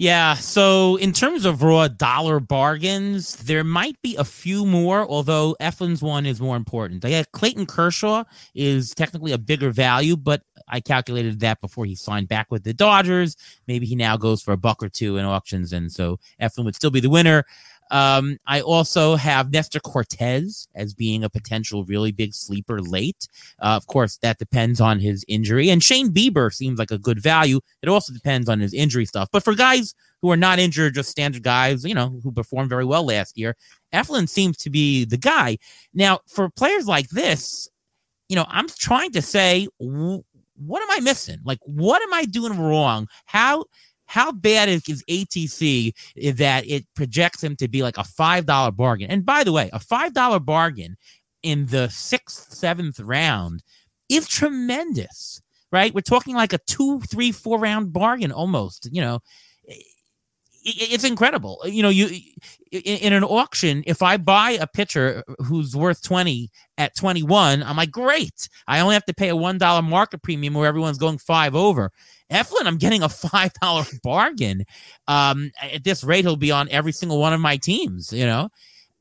Yeah, 0.00 0.34
so 0.34 0.94
in 0.94 1.12
terms 1.12 1.44
of 1.44 1.60
raw 1.64 1.88
dollar 1.88 2.38
bargains, 2.38 3.34
there 3.34 3.64
might 3.64 4.00
be 4.00 4.14
a 4.14 4.22
few 4.22 4.64
more, 4.64 5.04
although 5.04 5.56
Eflin's 5.60 6.00
one 6.00 6.24
is 6.24 6.40
more 6.40 6.56
important. 6.56 7.02
Yeah, 7.04 7.24
Clayton 7.32 7.66
Kershaw 7.66 8.22
is 8.54 8.94
technically 8.94 9.32
a 9.32 9.38
bigger 9.38 9.72
value, 9.72 10.16
but 10.16 10.42
I 10.68 10.78
calculated 10.78 11.40
that 11.40 11.60
before 11.60 11.84
he 11.84 11.96
signed 11.96 12.28
back 12.28 12.46
with 12.48 12.62
the 12.62 12.72
Dodgers. 12.72 13.36
Maybe 13.66 13.86
he 13.86 13.96
now 13.96 14.16
goes 14.16 14.40
for 14.40 14.52
a 14.52 14.56
buck 14.56 14.84
or 14.84 14.88
two 14.88 15.16
in 15.16 15.24
auctions, 15.24 15.72
and 15.72 15.90
so 15.90 16.20
Eflin 16.40 16.64
would 16.64 16.76
still 16.76 16.92
be 16.92 17.00
the 17.00 17.10
winner. 17.10 17.44
Um, 17.90 18.38
I 18.46 18.60
also 18.60 19.16
have 19.16 19.52
Nestor 19.52 19.80
Cortes 19.80 20.68
as 20.74 20.94
being 20.94 21.24
a 21.24 21.30
potential 21.30 21.84
really 21.84 22.12
big 22.12 22.34
sleeper 22.34 22.80
late. 22.80 23.28
Uh, 23.60 23.76
of 23.76 23.86
course, 23.86 24.18
that 24.18 24.38
depends 24.38 24.80
on 24.80 24.98
his 24.98 25.24
injury. 25.28 25.70
And 25.70 25.82
Shane 25.82 26.12
Bieber 26.12 26.52
seems 26.52 26.78
like 26.78 26.90
a 26.90 26.98
good 26.98 27.20
value. 27.22 27.60
It 27.82 27.88
also 27.88 28.12
depends 28.12 28.48
on 28.48 28.60
his 28.60 28.74
injury 28.74 29.04
stuff. 29.04 29.28
But 29.32 29.44
for 29.44 29.54
guys 29.54 29.94
who 30.20 30.30
are 30.30 30.36
not 30.36 30.58
injured, 30.58 30.94
just 30.94 31.10
standard 31.10 31.42
guys, 31.42 31.84
you 31.84 31.94
know, 31.94 32.20
who 32.22 32.32
performed 32.32 32.70
very 32.70 32.84
well 32.84 33.04
last 33.04 33.38
year, 33.38 33.56
Eflin 33.92 34.28
seems 34.28 34.56
to 34.58 34.70
be 34.70 35.04
the 35.04 35.16
guy. 35.16 35.58
Now, 35.94 36.20
for 36.26 36.50
players 36.50 36.86
like 36.86 37.08
this, 37.10 37.68
you 38.28 38.36
know, 38.36 38.46
I'm 38.48 38.68
trying 38.68 39.12
to 39.12 39.22
say, 39.22 39.68
what 39.78 40.82
am 40.82 40.90
I 40.90 41.00
missing? 41.00 41.38
Like, 41.44 41.60
what 41.64 42.02
am 42.02 42.12
I 42.12 42.24
doing 42.24 42.58
wrong? 42.58 43.08
How 43.24 43.64
how 44.08 44.32
bad 44.32 44.68
is, 44.68 44.82
ATC 44.82 45.92
that 46.36 46.66
it 46.66 46.86
projects 46.94 47.44
him 47.44 47.54
to 47.56 47.68
be 47.68 47.82
like 47.82 47.98
a 47.98 48.02
$5 48.02 48.76
bargain? 48.76 49.10
And 49.10 49.24
by 49.24 49.44
the 49.44 49.52
way, 49.52 49.70
a 49.72 49.78
$5 49.78 50.44
bargain 50.44 50.96
in 51.42 51.66
the 51.66 51.88
sixth, 51.90 52.52
seventh 52.52 52.98
round 52.98 53.62
is 54.08 54.26
tremendous, 54.26 55.40
right? 55.70 55.94
We're 55.94 56.00
talking 56.00 56.34
like 56.34 56.52
a 56.52 56.58
two, 56.66 57.00
three, 57.02 57.32
four 57.32 57.58
round 57.58 57.92
bargain 57.92 58.32
almost, 58.32 58.88
you 58.90 59.00
know. 59.00 59.20
It's 60.68 61.04
incredible. 61.04 61.60
You 61.64 61.82
know, 61.82 61.88
you 61.88 62.08
in 62.70 63.12
an 63.12 63.24
auction, 63.24 63.82
if 63.86 64.02
I 64.02 64.16
buy 64.16 64.52
a 64.52 64.66
pitcher 64.66 65.24
who's 65.38 65.74
worth 65.74 66.02
20 66.02 66.50
at 66.76 66.94
21, 66.96 67.62
I'm 67.62 67.76
like, 67.76 67.90
great. 67.90 68.48
I 68.66 68.80
only 68.80 68.94
have 68.94 69.06
to 69.06 69.14
pay 69.14 69.30
a 69.30 69.34
$1 69.34 69.84
market 69.84 70.22
premium 70.22 70.54
where 70.54 70.68
everyone's 70.68 70.98
going 70.98 71.18
five 71.18 71.54
over. 71.54 71.90
Eflin, 72.30 72.66
I'm 72.66 72.76
getting 72.76 73.02
a 73.02 73.08
five 73.08 73.52
dollar 73.54 73.84
bargain. 74.02 74.64
Um, 75.06 75.50
at 75.62 75.84
this 75.84 76.04
rate, 76.04 76.24
he'll 76.24 76.36
be 76.36 76.50
on 76.50 76.68
every 76.70 76.92
single 76.92 77.18
one 77.18 77.32
of 77.32 77.40
my 77.40 77.56
teams. 77.56 78.12
You 78.12 78.26
know, 78.26 78.50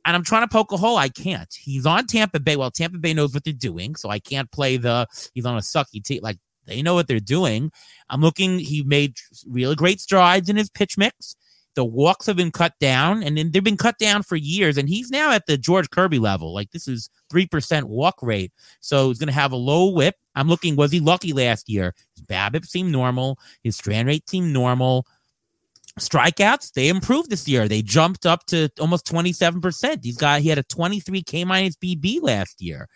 and 0.05 0.15
I'm 0.15 0.23
trying 0.23 0.43
to 0.43 0.47
poke 0.47 0.71
a 0.71 0.77
hole. 0.77 0.97
I 0.97 1.09
can't. 1.09 1.53
He's 1.53 1.85
on 1.85 2.07
Tampa 2.07 2.39
Bay. 2.39 2.55
Well, 2.55 2.71
Tampa 2.71 2.97
Bay 2.97 3.13
knows 3.13 3.33
what 3.33 3.43
they're 3.43 3.53
doing, 3.53 3.95
so 3.95 4.09
I 4.09 4.19
can't 4.19 4.49
play 4.51 4.77
the. 4.77 5.07
He's 5.33 5.45
on 5.45 5.57
a 5.57 5.61
sucky 5.61 6.03
team. 6.03 6.21
Like 6.23 6.37
they 6.65 6.81
know 6.81 6.93
what 6.93 7.07
they're 7.07 7.19
doing. 7.19 7.71
I'm 8.09 8.21
looking. 8.21 8.59
He 8.59 8.83
made 8.83 9.17
really 9.45 9.75
great 9.75 9.99
strides 9.99 10.49
in 10.49 10.55
his 10.55 10.69
pitch 10.69 10.97
mix. 10.97 11.35
The 11.77 11.85
walks 11.85 12.25
have 12.25 12.35
been 12.35 12.49
cut 12.49 12.73
down, 12.79 13.21
and 13.21 13.37
then 13.37 13.51
they've 13.51 13.63
been 13.63 13.77
cut 13.77 13.99
down 13.99 14.23
for 14.23 14.35
years. 14.35 14.79
And 14.79 14.89
he's 14.89 15.11
now 15.11 15.31
at 15.31 15.45
the 15.45 15.59
George 15.59 15.91
Kirby 15.91 16.17
level. 16.17 16.51
Like 16.51 16.71
this 16.71 16.87
is 16.87 17.11
three 17.29 17.45
percent 17.45 17.87
walk 17.87 18.15
rate, 18.23 18.51
so 18.79 19.09
he's 19.09 19.19
going 19.19 19.27
to 19.27 19.33
have 19.33 19.51
a 19.51 19.57
low 19.57 19.91
whip. 19.91 20.15
I'm 20.33 20.47
looking. 20.47 20.75
Was 20.75 20.91
he 20.91 20.99
lucky 20.99 21.33
last 21.33 21.69
year? 21.69 21.93
His 22.15 22.25
BABIP 22.25 22.65
seemed 22.65 22.91
normal. 22.91 23.37
His 23.63 23.75
strand 23.77 24.07
rate 24.07 24.27
seemed 24.27 24.51
normal. 24.51 25.05
Strikeouts 25.99 26.73
they 26.73 26.89
improved 26.89 27.29
this 27.29 27.47
year. 27.47 27.67
They 27.67 27.83
jumped 27.83 28.25
up 28.25 28.47
to 28.47 28.69
almost 28.79 29.05
27 29.05 29.61
percent. 29.61 30.03
He's 30.03 30.17
got 30.17 30.41
he 30.41 30.49
had 30.49 30.57
a 30.57 30.63
23 30.63 31.21
K 31.21 31.45
minus 31.45 31.75
BB 31.75 32.23
last 32.23 32.59
year. 32.59 32.89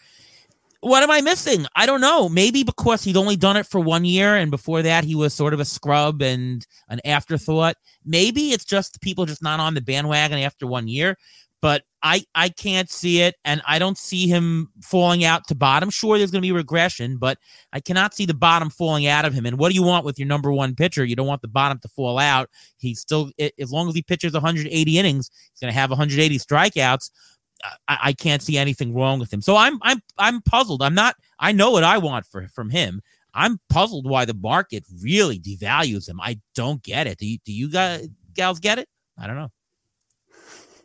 What 0.81 1.03
am 1.03 1.11
I 1.11 1.21
missing? 1.21 1.65
I 1.75 1.85
don't 1.85 2.01
know. 2.01 2.27
Maybe 2.27 2.63
because 2.63 3.03
he'd 3.03 3.17
only 3.17 3.35
done 3.35 3.55
it 3.55 3.67
for 3.67 3.79
one 3.79 4.03
year, 4.03 4.35
and 4.35 4.51
before 4.51 4.81
that 4.81 5.03
he 5.03 5.15
was 5.15 5.33
sort 5.33 5.53
of 5.53 5.59
a 5.59 5.65
scrub 5.65 6.21
and 6.21 6.65
an 6.89 6.99
afterthought. 7.05 7.77
Maybe 8.03 8.51
it's 8.51 8.65
just 8.65 8.99
people 9.01 9.25
just 9.25 9.43
not 9.43 9.59
on 9.59 9.75
the 9.75 9.81
bandwagon 9.81 10.39
after 10.39 10.67
one 10.67 10.87
year. 10.87 11.17
But 11.61 11.83
I 12.01 12.25
I 12.33 12.49
can't 12.49 12.89
see 12.89 13.21
it, 13.21 13.35
and 13.45 13.61
I 13.67 13.77
don't 13.77 13.97
see 13.97 14.27
him 14.27 14.71
falling 14.81 15.23
out 15.23 15.47
to 15.47 15.55
bottom. 15.55 15.91
Sure, 15.91 16.17
there's 16.17 16.31
going 16.31 16.41
to 16.41 16.47
be 16.47 16.51
regression, 16.51 17.17
but 17.17 17.37
I 17.71 17.79
cannot 17.79 18.15
see 18.15 18.25
the 18.25 18.33
bottom 18.33 18.71
falling 18.71 19.05
out 19.05 19.25
of 19.25 19.33
him. 19.33 19.45
And 19.45 19.59
what 19.59 19.69
do 19.69 19.75
you 19.75 19.83
want 19.83 20.03
with 20.03 20.17
your 20.17 20.27
number 20.27 20.51
one 20.51 20.73
pitcher? 20.73 21.05
You 21.05 21.15
don't 21.15 21.27
want 21.27 21.43
the 21.43 21.47
bottom 21.47 21.77
to 21.77 21.87
fall 21.87 22.17
out. 22.17 22.49
He's 22.79 22.99
still, 22.99 23.29
as 23.59 23.71
long 23.71 23.87
as 23.87 23.93
he 23.93 24.01
pitches 24.01 24.33
180 24.33 24.97
innings, 24.97 25.29
he's 25.51 25.59
going 25.59 25.71
to 25.71 25.79
have 25.79 25.91
180 25.91 26.39
strikeouts. 26.39 27.11
I, 27.87 27.97
I, 28.01 28.13
can't 28.13 28.41
see 28.41 28.57
anything 28.57 28.93
wrong 28.93 29.19
with 29.19 29.31
him. 29.31 29.41
So 29.41 29.55
I'm 29.55 29.79
I'm 29.81 30.01
I'm 30.17 30.41
puzzled. 30.41 30.81
I'm 30.81 30.95
not. 30.95 31.15
I 31.39 31.51
know 31.51 31.71
what 31.71 31.83
I 31.83 31.97
want 31.97 32.25
for 32.25 32.47
from 32.47 32.69
him. 32.69 33.01
I'm 33.33 33.59
puzzled 33.69 34.07
why 34.07 34.25
the 34.25 34.33
market 34.33 34.83
really 35.01 35.39
devalues 35.39 36.07
him. 36.07 36.19
I 36.21 36.39
don't 36.55 36.83
get 36.83 37.07
it. 37.07 37.17
Do 37.17 37.25
you, 37.25 37.37
do 37.45 37.53
you 37.53 37.69
guys 37.69 38.09
gals 38.33 38.59
get 38.59 38.79
it? 38.79 38.89
I 39.17 39.27
don't 39.27 39.35
know. 39.37 39.51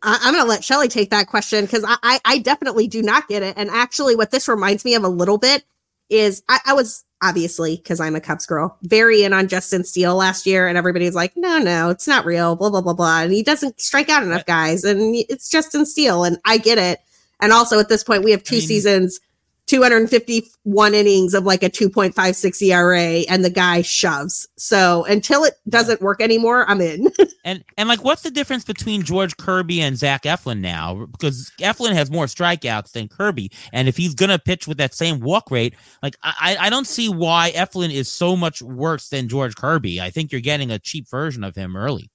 I, 0.03 0.19
am 0.23 0.35
going 0.35 0.45
to 0.45 0.49
let 0.49 0.63
Shelly 0.63 0.89
take 0.89 1.11
that 1.11 1.27
question 1.27 1.65
because 1.65 1.85
I, 1.85 1.97
I, 2.03 2.21
I 2.25 2.39
definitely 2.39 2.87
do 2.87 3.03
not 3.03 3.27
get 3.29 3.43
it. 3.43 3.55
And 3.57 3.71
actually, 3.71 4.15
what 4.15 4.31
this 4.31 4.47
reminds 4.47 4.85
me 4.85 4.95
of 4.95 5.03
a 5.03 5.09
little 5.09 5.39
bit 5.39 5.65
is 6.09 6.43
I, 6.49 6.61
I 6.67 6.73
was 6.75 7.05
obviously 7.23 7.77
because 7.77 8.01
I'm 8.01 8.17
a 8.17 8.21
Cubs 8.21 8.47
girl, 8.47 8.77
very 8.83 9.23
in 9.23 9.33
on 9.33 9.49
Justin 9.49 9.85
Steele 9.85 10.17
last 10.17 10.47
year, 10.47 10.67
and 10.67 10.77
everybody's 10.77 11.15
like, 11.15 11.37
no, 11.37 11.59
no, 11.59 11.91
it's 11.91 12.07
not 12.09 12.25
real, 12.25 12.57
blah 12.57 12.71
blah 12.71 12.81
blah 12.81 12.95
blah, 12.95 13.23
and 13.23 13.33
he 13.33 13.43
doesn't 13.43 13.81
strike 13.81 14.09
out 14.09 14.23
enough 14.23 14.47
guys, 14.47 14.85
and 14.85 15.17
it's 15.29 15.49
Justin 15.49 15.87
Steele, 15.87 16.25
and 16.25 16.39
I 16.45 16.59
get 16.59 16.79
it. 16.79 17.01
And 17.41 17.53
also 17.53 17.79
at 17.79 17.89
this 17.89 18.03
point, 18.03 18.25
we 18.25 18.31
have 18.31 18.43
two 18.43 18.57
I 18.57 18.59
mean, 18.61 18.69
seasons 18.69 19.21
251 19.67 20.95
innings 20.95 21.35
of 21.35 21.45
like 21.45 21.63
a 21.65 21.71
2.56 21.71 22.63
ERA 22.63 23.25
and 23.29 23.45
the 23.45 23.51
guy 23.51 23.83
shoves. 23.83 24.47
So 24.57 25.05
until 25.07 25.43
it 25.43 25.55
doesn't 25.69 26.01
work 26.01 26.21
anymore, 26.21 26.69
I'm 26.71 26.81
in. 26.81 27.11
and 27.45 27.65
and 27.77 27.89
like 27.89 28.05
what's 28.05 28.23
the 28.23 28.31
difference 28.31 28.65
between 28.65 29.03
George 29.03 29.37
Kirby 29.37 29.81
and 29.81 29.97
Zac 29.97 30.23
Eflin 30.23 30.61
now? 30.61 31.07
Because 31.07 31.51
Eflin 31.61 31.93
has 31.95 32.11
more 32.11 32.27
strikeouts 32.27 32.93
than 32.93 33.09
Kirby. 33.09 33.51
And 33.73 33.89
if 33.89 33.97
he's 33.97 34.15
gonna 34.15 34.39
pitch 34.39 34.69
with 34.69 34.79
that 34.79 34.95
same 34.95 35.21
walk 35.21 35.51
rate, 35.51 35.75
like 36.03 36.17
I, 36.23 36.57
I 36.61 36.71
don't 36.71 36.87
see 36.87 37.09
why 37.09 37.53
Eflin 37.55 37.93
is 37.93 38.09
so 38.09 38.37
much 38.37 38.63
worse 38.63 39.09
than 39.09 39.29
George 39.29 39.57
Kirby. 39.57 40.01
I 40.01 40.11
think 40.11 40.31
you're 40.31 40.41
getting 40.41 40.71
a 40.71 40.79
cheap 40.79 41.09
version 41.11 41.43
of 41.43 41.57
him 41.57 41.77
early. 41.77 42.09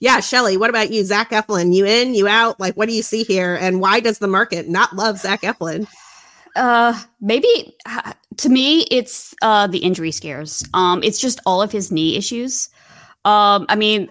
Yeah, 0.00 0.20
Shelly, 0.20 0.56
what 0.56 0.70
about 0.70 0.90
you? 0.90 1.02
Zac 1.04 1.30
Eflin, 1.30 1.74
you 1.74 1.86
in, 1.86 2.14
you 2.14 2.28
out? 2.28 2.60
Like, 2.60 2.74
what 2.74 2.88
do 2.88 2.94
you 2.94 3.02
see 3.02 3.22
here? 3.22 3.56
And 3.58 3.80
why 3.80 4.00
does 4.00 4.18
the 4.18 4.28
market 4.28 4.68
not 4.68 4.94
love 4.94 5.18
Zac 5.18 5.42
Eflin? 5.42 5.86
Uh 6.56 6.98
maybe 7.20 7.76
uh, 7.86 8.12
to 8.36 8.48
me 8.48 8.82
it's 8.90 9.34
uh 9.42 9.66
the 9.66 9.78
injury 9.78 10.12
scares. 10.12 10.64
Um 10.74 11.02
it's 11.02 11.20
just 11.20 11.40
all 11.46 11.62
of 11.62 11.72
his 11.72 11.90
knee 11.90 12.16
issues. 12.16 12.68
Um 13.24 13.66
i 13.68 13.76
mean 13.76 14.10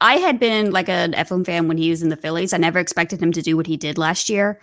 i 0.00 0.14
had 0.14 0.38
been 0.38 0.70
like 0.70 0.88
an 0.88 1.12
Eflin 1.12 1.44
fan 1.44 1.68
when 1.68 1.78
he 1.78 1.90
was 1.90 2.02
in 2.02 2.08
the 2.08 2.16
phillies. 2.16 2.52
I 2.52 2.58
never 2.58 2.78
expected 2.78 3.20
him 3.22 3.32
to 3.32 3.42
do 3.42 3.56
what 3.56 3.66
he 3.66 3.76
did 3.76 3.98
last 3.98 4.28
year. 4.28 4.60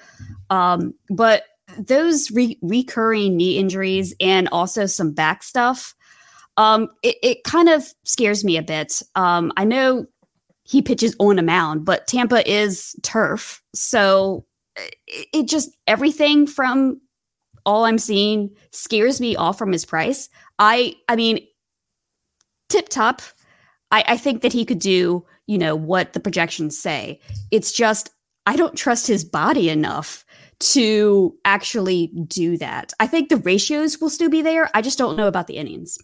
Um 0.50 0.94
but 1.10 1.44
those 1.80 2.30
re- 2.32 2.60
recurring 2.62 3.36
knee 3.38 3.58
injuries 3.58 4.14
and 4.20 4.48
also 4.52 4.86
some 4.86 5.14
back 5.14 5.44
stuff 5.44 5.96
um 6.58 6.90
it, 7.04 7.18
it 7.24 7.44
kind 7.44 7.70
of 7.70 7.86
scares 8.04 8.44
me 8.44 8.58
a 8.58 8.64
bit. 8.64 9.02
Um 9.16 9.52
i 9.58 9.64
know 9.64 10.06
he 10.64 10.82
pitches 10.82 11.16
on 11.20 11.38
a 11.38 11.44
mound 11.44 11.86
but 11.86 12.08
tampa 12.08 12.50
is 12.50 12.96
turf. 13.04 13.62
So 13.74 14.46
it, 14.76 15.28
it 15.34 15.48
just 15.48 15.70
everything 15.88 16.48
from 16.48 17.00
all 17.66 17.86
I'm 17.86 17.98
seeing 17.98 18.50
scares 18.72 19.20
me 19.20 19.36
off 19.36 19.58
from 19.58 19.72
his 19.72 19.86
price. 19.86 20.30
I 20.60 20.96
I 21.10 21.16
mean, 21.16 21.46
tip 22.70 22.90
top. 22.90 23.22
I, 23.92 24.04
I 24.08 24.18
think 24.18 24.42
that 24.42 24.54
he 24.54 24.66
could 24.66 24.80
do, 24.80 25.26
you 25.48 25.58
know, 25.58 25.76
what 25.76 26.14
the 26.14 26.20
projections 26.20 26.78
say. 26.78 27.20
It's 27.52 27.72
just 27.72 28.10
I 28.46 28.56
don't 28.56 28.76
trust 28.76 29.08
his 29.08 29.24
body 29.24 29.70
enough 29.70 30.26
to 30.60 31.36
actually 31.46 32.08
do 32.28 32.58
that. 32.58 32.94
I 33.00 33.08
think 33.08 33.30
the 33.30 33.38
ratios 33.38 34.00
will 34.00 34.10
still 34.10 34.30
be 34.30 34.42
there. 34.42 34.70
I 34.74 34.82
just 34.82 34.98
don't 34.98 35.18
know 35.18 35.28
about 35.28 35.48
the 35.48 35.58
innings. 35.58 35.98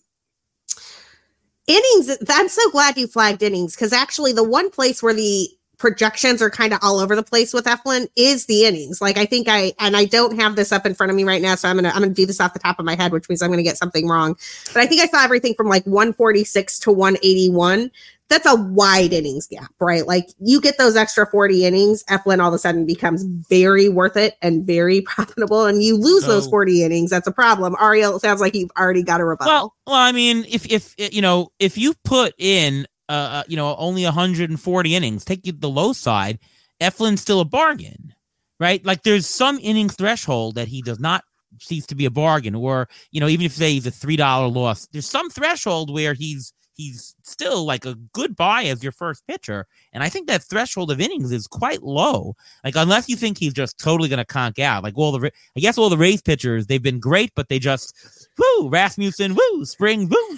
Innings, 1.67 2.17
I'm 2.27 2.49
so 2.49 2.69
glad 2.71 2.97
you 2.97 3.07
flagged 3.07 3.43
innings 3.43 3.75
because 3.75 3.93
actually, 3.93 4.33
the 4.33 4.43
one 4.43 4.69
place 4.69 5.01
where 5.01 5.13
the 5.13 5.47
projections 5.81 6.43
are 6.43 6.49
kind 6.51 6.73
of 6.73 6.79
all 6.83 6.99
over 6.99 7.15
the 7.15 7.23
place 7.23 7.53
with 7.53 7.65
Eflin 7.65 8.07
is 8.15 8.45
the 8.45 8.65
innings. 8.65 9.01
Like 9.01 9.17
I 9.17 9.25
think 9.25 9.47
I 9.49 9.73
and 9.79 9.97
I 9.97 10.05
don't 10.05 10.39
have 10.39 10.55
this 10.55 10.71
up 10.71 10.85
in 10.85 10.93
front 10.93 11.09
of 11.09 11.15
me 11.15 11.23
right 11.23 11.41
now, 11.41 11.55
so 11.55 11.67
I'm 11.67 11.75
gonna 11.75 11.89
I'm 11.89 12.03
gonna 12.03 12.13
do 12.13 12.27
this 12.27 12.39
off 12.39 12.53
the 12.53 12.59
top 12.59 12.77
of 12.77 12.85
my 12.85 12.95
head, 12.95 13.11
which 13.11 13.27
means 13.27 13.41
I'm 13.41 13.49
gonna 13.49 13.63
get 13.63 13.77
something 13.77 14.07
wrong. 14.07 14.37
But 14.67 14.77
I 14.77 14.85
think 14.85 15.01
I 15.01 15.07
saw 15.07 15.23
everything 15.23 15.55
from 15.55 15.67
like 15.67 15.83
146 15.85 16.79
to 16.79 16.91
181. 16.91 17.91
That's 18.29 18.45
a 18.45 18.55
wide 18.55 19.11
innings 19.11 19.47
gap, 19.47 19.73
right? 19.79 20.05
Like 20.05 20.27
you 20.39 20.61
get 20.61 20.77
those 20.77 20.95
extra 20.95 21.25
40 21.25 21.65
innings, 21.65 22.03
Eflin 22.05 22.39
all 22.39 22.49
of 22.49 22.53
a 22.53 22.59
sudden 22.59 22.85
becomes 22.85 23.23
very 23.23 23.89
worth 23.89 24.15
it 24.15 24.35
and 24.43 24.65
very 24.65 25.01
profitable, 25.07 25.65
and 25.65 25.81
you 25.81 25.97
lose 25.97 26.21
so, 26.21 26.27
those 26.27 26.47
40 26.47 26.83
innings. 26.83 27.09
That's 27.09 27.27
a 27.27 27.31
problem. 27.31 27.75
Ariel, 27.81 28.19
sounds 28.19 28.39
like 28.39 28.53
you've 28.53 28.71
already 28.77 29.01
got 29.01 29.19
a 29.19 29.25
rebuttal. 29.25 29.51
Well, 29.51 29.75
well, 29.87 29.95
I 29.95 30.11
mean, 30.11 30.45
if 30.47 30.71
if 30.71 30.93
you 30.97 31.23
know, 31.23 31.51
if 31.59 31.75
you 31.75 31.95
put 32.05 32.35
in 32.37 32.85
uh, 33.11 33.13
uh, 33.13 33.43
you 33.49 33.57
know, 33.57 33.75
only 33.75 34.05
140 34.05 34.95
innings. 34.95 35.25
Take 35.25 35.45
you 35.45 35.51
the 35.51 35.69
low 35.69 35.91
side. 35.91 36.39
Eflin's 36.79 37.21
still 37.21 37.41
a 37.41 37.45
bargain, 37.45 38.13
right? 38.57 38.83
Like 38.85 39.03
there's 39.03 39.27
some 39.27 39.59
innings 39.61 39.95
threshold 39.95 40.55
that 40.55 40.69
he 40.69 40.81
does 40.81 40.97
not 40.97 41.25
cease 41.59 41.85
to 41.87 41.95
be 41.95 42.05
a 42.05 42.09
bargain, 42.09 42.55
or 42.55 42.87
you 43.11 43.19
know, 43.19 43.27
even 43.27 43.45
if 43.45 43.51
say 43.51 43.73
he's 43.73 43.85
a 43.85 43.91
three 43.91 44.15
dollar 44.15 44.47
loss, 44.47 44.87
there's 44.93 45.09
some 45.09 45.29
threshold 45.29 45.93
where 45.93 46.13
he's 46.13 46.53
he's 46.81 47.15
still 47.23 47.65
like 47.65 47.85
a 47.85 47.95
good 48.13 48.35
buy 48.35 48.63
as 48.63 48.81
your 48.81 48.91
first 48.91 49.25
pitcher. 49.27 49.67
And 49.93 50.03
I 50.03 50.09
think 50.09 50.27
that 50.27 50.43
threshold 50.43 50.91
of 50.91 50.99
innings 50.99 51.31
is 51.31 51.47
quite 51.47 51.83
low. 51.83 52.35
Like 52.63 52.75
unless 52.75 53.07
you 53.07 53.15
think 53.15 53.37
he's 53.37 53.53
just 53.53 53.79
totally 53.79 54.09
going 54.09 54.17
to 54.17 54.25
conk 54.25 54.59
out. 54.59 54.83
Like 54.83 54.97
all 54.97 55.11
the 55.11 55.31
I 55.55 55.59
guess 55.59 55.77
all 55.77 55.89
the 55.89 55.97
Rays 55.97 56.21
pitchers 56.21 56.67
they've 56.67 56.81
been 56.81 56.99
great, 56.99 57.31
but 57.35 57.49
they 57.49 57.59
just 57.59 58.29
woo 58.37 58.69
Rasmussen 58.69 59.35
woo 59.35 59.65
Spring 59.65 60.09
woo. 60.09 60.37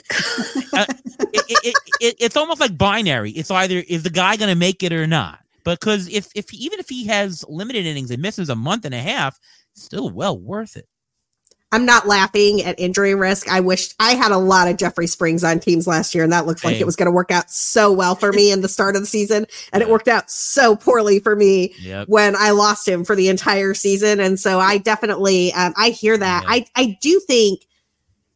uh, 0.74 0.86
it, 1.34 1.46
it, 1.64 1.76
it, 2.00 2.16
it's 2.20 2.38
almost 2.38 2.60
like 2.60 2.78
binary. 2.78 3.32
It's 3.32 3.52
either 3.52 3.84
is 3.88 4.04
the 4.04 4.10
guy 4.10 4.36
going 4.36 4.50
to 4.50 4.56
make 4.56 4.84
it 4.84 4.94
or 4.94 5.08
not. 5.08 5.40
Because 5.64 6.10
if 6.10 6.28
if 6.36 6.54
even 6.54 6.80
if 6.80 6.90
he 6.90 7.08
has 7.08 7.46
limited 7.48 7.86
innings 7.86 8.12
and 8.12 8.22
misses 8.22 8.50
a 8.50 8.56
month 8.56 8.84
and 8.84 8.94
a 8.94 9.00
half, 9.00 9.40
still 9.76 10.10
well 10.10 10.38
worth 10.38 10.76
it. 10.76 10.88
I'm 11.74 11.88
not 11.88 12.08
laughing 12.08 12.62
at 12.62 12.80
injury 12.80 13.16
risk. 13.16 13.50
I 13.50 13.60
wish 13.60 13.96
I 14.00 14.12
had 14.12 14.32
a 14.32 14.38
lot 14.38 14.68
of 14.68 14.78
Jeffrey 14.78 15.08
Springs 15.08 15.44
on 15.44 15.60
teams 15.60 15.88
last 15.88 16.14
year, 16.14 16.24
and 16.24 16.32
that 16.32 16.46
looked 16.46 16.60
Same. 16.60 16.74
like 16.74 16.80
it 16.80 16.86
was 16.86 16.96
going 16.96 17.08
to 17.08 17.12
work 17.12 17.32
out 17.32 17.50
so 17.50 17.92
well 17.92 18.14
for 18.14 18.32
me 18.32 18.52
in 18.52 18.62
the 18.62 18.68
start 18.68 18.96
of 18.96 19.02
the 19.02 19.08
season. 19.08 19.48
And 19.74 19.82
yeah. 19.82 19.88
it 19.88 19.92
worked 19.92 20.08
out 20.08 20.30
so 20.30 20.76
poorly 20.76 21.20
for 21.20 21.36
me 21.36 21.74
yep. 21.80 22.08
when 22.08 22.36
I 22.36 22.52
lost 22.52 22.88
him 22.88 23.04
for 23.04 23.16
the 23.16 23.28
entire 23.28 23.74
season. 23.74 24.20
And 24.20 24.40
so 24.40 24.60
I 24.60 24.78
definitely, 24.78 25.52
um, 25.54 25.74
I 25.76 25.90
hear 25.90 26.16
that. 26.16 26.44
I, 26.48 26.68
I 26.76 26.96
do 27.02 27.20
think, 27.22 27.66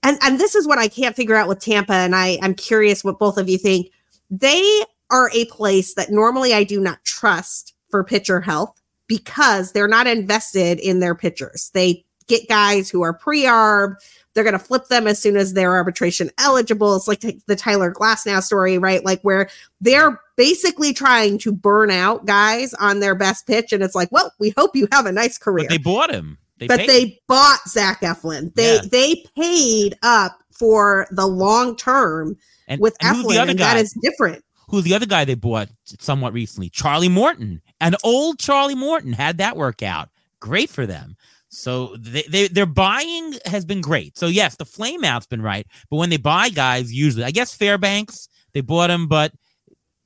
and, 0.02 0.18
and 0.24 0.40
this 0.40 0.56
is 0.56 0.68
what 0.68 0.80
I 0.80 0.88
can't 0.88 1.16
figure 1.16 1.36
out 1.36 1.48
with 1.48 1.60
Tampa. 1.60 1.94
And 1.94 2.16
I, 2.16 2.40
I'm 2.42 2.56
curious 2.56 3.04
what 3.04 3.20
both 3.20 3.38
of 3.38 3.48
you 3.48 3.60
think. 3.60 3.92
They 4.32 4.84
are 5.12 5.30
a 5.36 5.46
place 5.46 5.94
that 5.94 6.10
normally 6.10 6.56
I 6.56 6.64
do 6.64 6.82
not 6.82 7.06
trust 7.06 7.76
for 7.92 8.04
pitcher 8.04 8.42
health 8.42 8.82
because 9.06 9.74
they're 9.74 9.88
not 9.88 10.08
invested 10.08 10.80
in 10.80 11.02
their 11.02 11.14
pitchers. 11.14 11.70
They 11.76 12.04
get 12.28 12.48
guys 12.48 12.90
who 12.90 13.02
are 13.02 13.14
pre-arb. 13.14 13.96
They're 14.34 14.44
going 14.44 14.54
to 14.54 14.60
flip 14.60 14.88
them 14.88 15.08
as 15.08 15.20
soon 15.20 15.36
as 15.36 15.54
they're 15.54 15.76
arbitration 15.76 16.30
eligible. 16.38 16.96
It's 16.96 17.08
like 17.08 17.22
the 17.22 17.56
Tyler 17.56 17.92
Glasnow 17.92 18.44
story, 18.44 18.78
right? 18.78 19.04
Like 19.04 19.22
where 19.22 19.50
they're 19.82 20.22
basically 20.36 20.94
trying 20.94 21.40
to 21.40 21.52
burn 21.52 21.90
out 21.90 22.26
guys 22.28 22.74
on 22.76 23.00
their 23.00 23.16
best 23.16 23.48
pitch. 23.48 23.74
And 23.74 23.82
it's 23.82 23.96
like, 23.96 24.12
well, 24.12 24.32
we 24.40 24.52
hope 24.56 24.76
you 24.76 24.88
have 24.92 25.08
a 25.08 25.12
nice 25.12 25.40
career. 25.40 25.66
But 25.66 25.70
they 25.70 25.80
bought 25.80 26.14
him. 26.14 26.38
They 26.60 26.68
but 26.68 26.80
paid. 26.80 26.90
they 26.90 27.20
bought 27.28 27.68
Zac 27.68 28.02
Eflin. 28.02 28.54
They 28.56 28.76
yeah. 28.76 28.82
they 28.92 29.24
paid 29.36 29.98
up 30.04 30.40
for 30.52 31.08
the 31.12 31.28
long 31.28 31.76
term 31.76 32.38
and, 32.68 32.82
with 32.82 32.96
and 33.02 33.18
Eflin, 33.18 33.50
and 33.50 33.60
that 33.60 33.78
is 33.78 33.94
different. 34.02 34.44
Who's 34.70 34.84
the 34.84 34.94
other 34.94 35.06
guy 35.06 35.24
they 35.24 35.36
bought 35.36 35.70
somewhat 36.00 36.34
recently? 36.34 36.70
Charlie 36.70 37.10
Morton. 37.10 37.62
And 37.80 37.96
old 38.04 38.40
Charlie 38.40 38.76
Morton 38.76 39.14
had 39.14 39.38
that 39.38 39.56
work 39.56 39.82
out. 39.82 40.10
Great 40.40 40.70
for 40.70 40.86
them. 40.86 41.16
So 41.50 41.96
they, 41.98 42.24
they 42.24 42.48
their 42.48 42.66
buying 42.66 43.36
has 43.46 43.66
been 43.66 43.82
great. 43.82 44.18
So 44.18 44.28
yes, 44.28 44.56
the 44.56 44.66
flame 44.66 45.04
out's 45.04 45.28
been 45.28 45.42
right, 45.42 45.66
but 45.90 45.98
when 45.98 46.10
they 46.10 46.18
buy 46.18 46.50
guys, 46.50 46.92
usually 46.92 47.24
I 47.24 47.32
guess 47.32 47.54
Fairbanks 47.54 48.28
they 48.54 48.62
bought 48.62 48.90
him, 48.90 49.08
but 49.08 49.34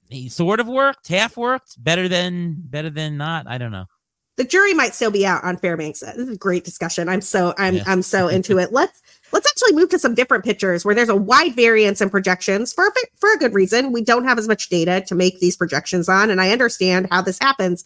he 0.10 0.30
sort 0.30 0.60
of 0.60 0.68
worked, 0.68 1.08
half 1.08 1.38
worked, 1.38 1.82
better 1.82 2.08
than 2.08 2.56
better 2.58 2.90
than 2.90 3.18
not. 3.18 3.48
I 3.48 3.58
don't 3.58 3.72
know. 3.72 3.86
The 4.38 4.44
jury 4.44 4.74
might 4.74 4.94
still 4.94 5.12
be 5.12 5.26
out 5.26 5.44
on 5.44 5.58
Fairbanks. 5.58 6.02
This 6.02 6.16
is 6.16 6.30
a 6.30 6.38
great 6.38 6.64
discussion. 6.64 7.10
I'm 7.10 7.22
so 7.22 7.54
I'm 7.58 7.76
yeah. 7.76 7.84
I'm 7.88 8.02
so 8.02 8.28
into 8.28 8.58
it. 8.60 8.72
Let's 8.72 9.02
let's 9.32 9.50
actually 9.50 9.74
move 9.74 9.90
to 9.90 10.00
some 10.00 10.14
different 10.14 10.44
pitchers 10.44 10.84
where 10.84 10.96
there's 10.96 11.10
a 11.10 11.16
wide 11.16 11.56
variance 11.56 12.02
in 12.02 12.10
projections 12.10 12.74
for 12.74 12.92
for 13.16 13.32
a 13.34 13.38
good 13.38 13.54
reason. 13.54 13.92
We 13.92 14.04
don't 14.04 14.26
have 14.26 14.38
as 14.38 14.48
much 14.48 14.70
data 14.70 15.02
to 15.08 15.16
make 15.16 15.40
these 15.40 15.58
projections 15.58 16.10
on, 16.10 16.30
and 16.30 16.42
I 16.42 16.52
understand 16.52 17.08
how 17.10 17.22
this 17.22 17.40
happens. 17.40 17.86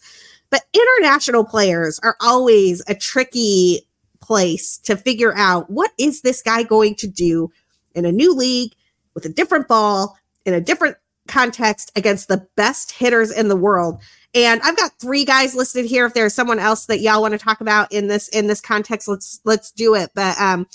But 0.50 0.64
international 0.72 1.44
players 1.44 1.98
are 2.02 2.16
always 2.20 2.82
a 2.86 2.94
tricky 2.94 3.82
place 4.20 4.78
to 4.78 4.96
figure 4.96 5.34
out 5.36 5.70
what 5.70 5.92
is 5.98 6.22
this 6.22 6.42
guy 6.42 6.62
going 6.62 6.94
to 6.96 7.06
do 7.06 7.50
in 7.94 8.04
a 8.04 8.12
new 8.12 8.34
league 8.34 8.72
with 9.14 9.24
a 9.24 9.28
different 9.28 9.68
ball 9.68 10.16
in 10.44 10.54
a 10.54 10.60
different 10.60 10.96
context 11.26 11.92
against 11.96 12.28
the 12.28 12.46
best 12.56 12.92
hitters 12.92 13.30
in 13.30 13.48
the 13.48 13.56
world. 13.56 14.00
And 14.34 14.60
I've 14.62 14.76
got 14.76 14.92
three 15.00 15.24
guys 15.24 15.54
listed 15.54 15.86
here. 15.86 16.06
If 16.06 16.14
there's 16.14 16.34
someone 16.34 16.58
else 16.58 16.86
that 16.86 17.00
y'all 17.00 17.22
want 17.22 17.32
to 17.32 17.38
talk 17.38 17.60
about 17.60 17.92
in 17.92 18.06
this 18.06 18.28
in 18.28 18.46
this 18.46 18.60
context, 18.60 19.08
let's 19.08 19.40
let's 19.44 19.70
do 19.72 19.94
it. 19.94 20.10
But 20.14 20.38
um 20.40 20.66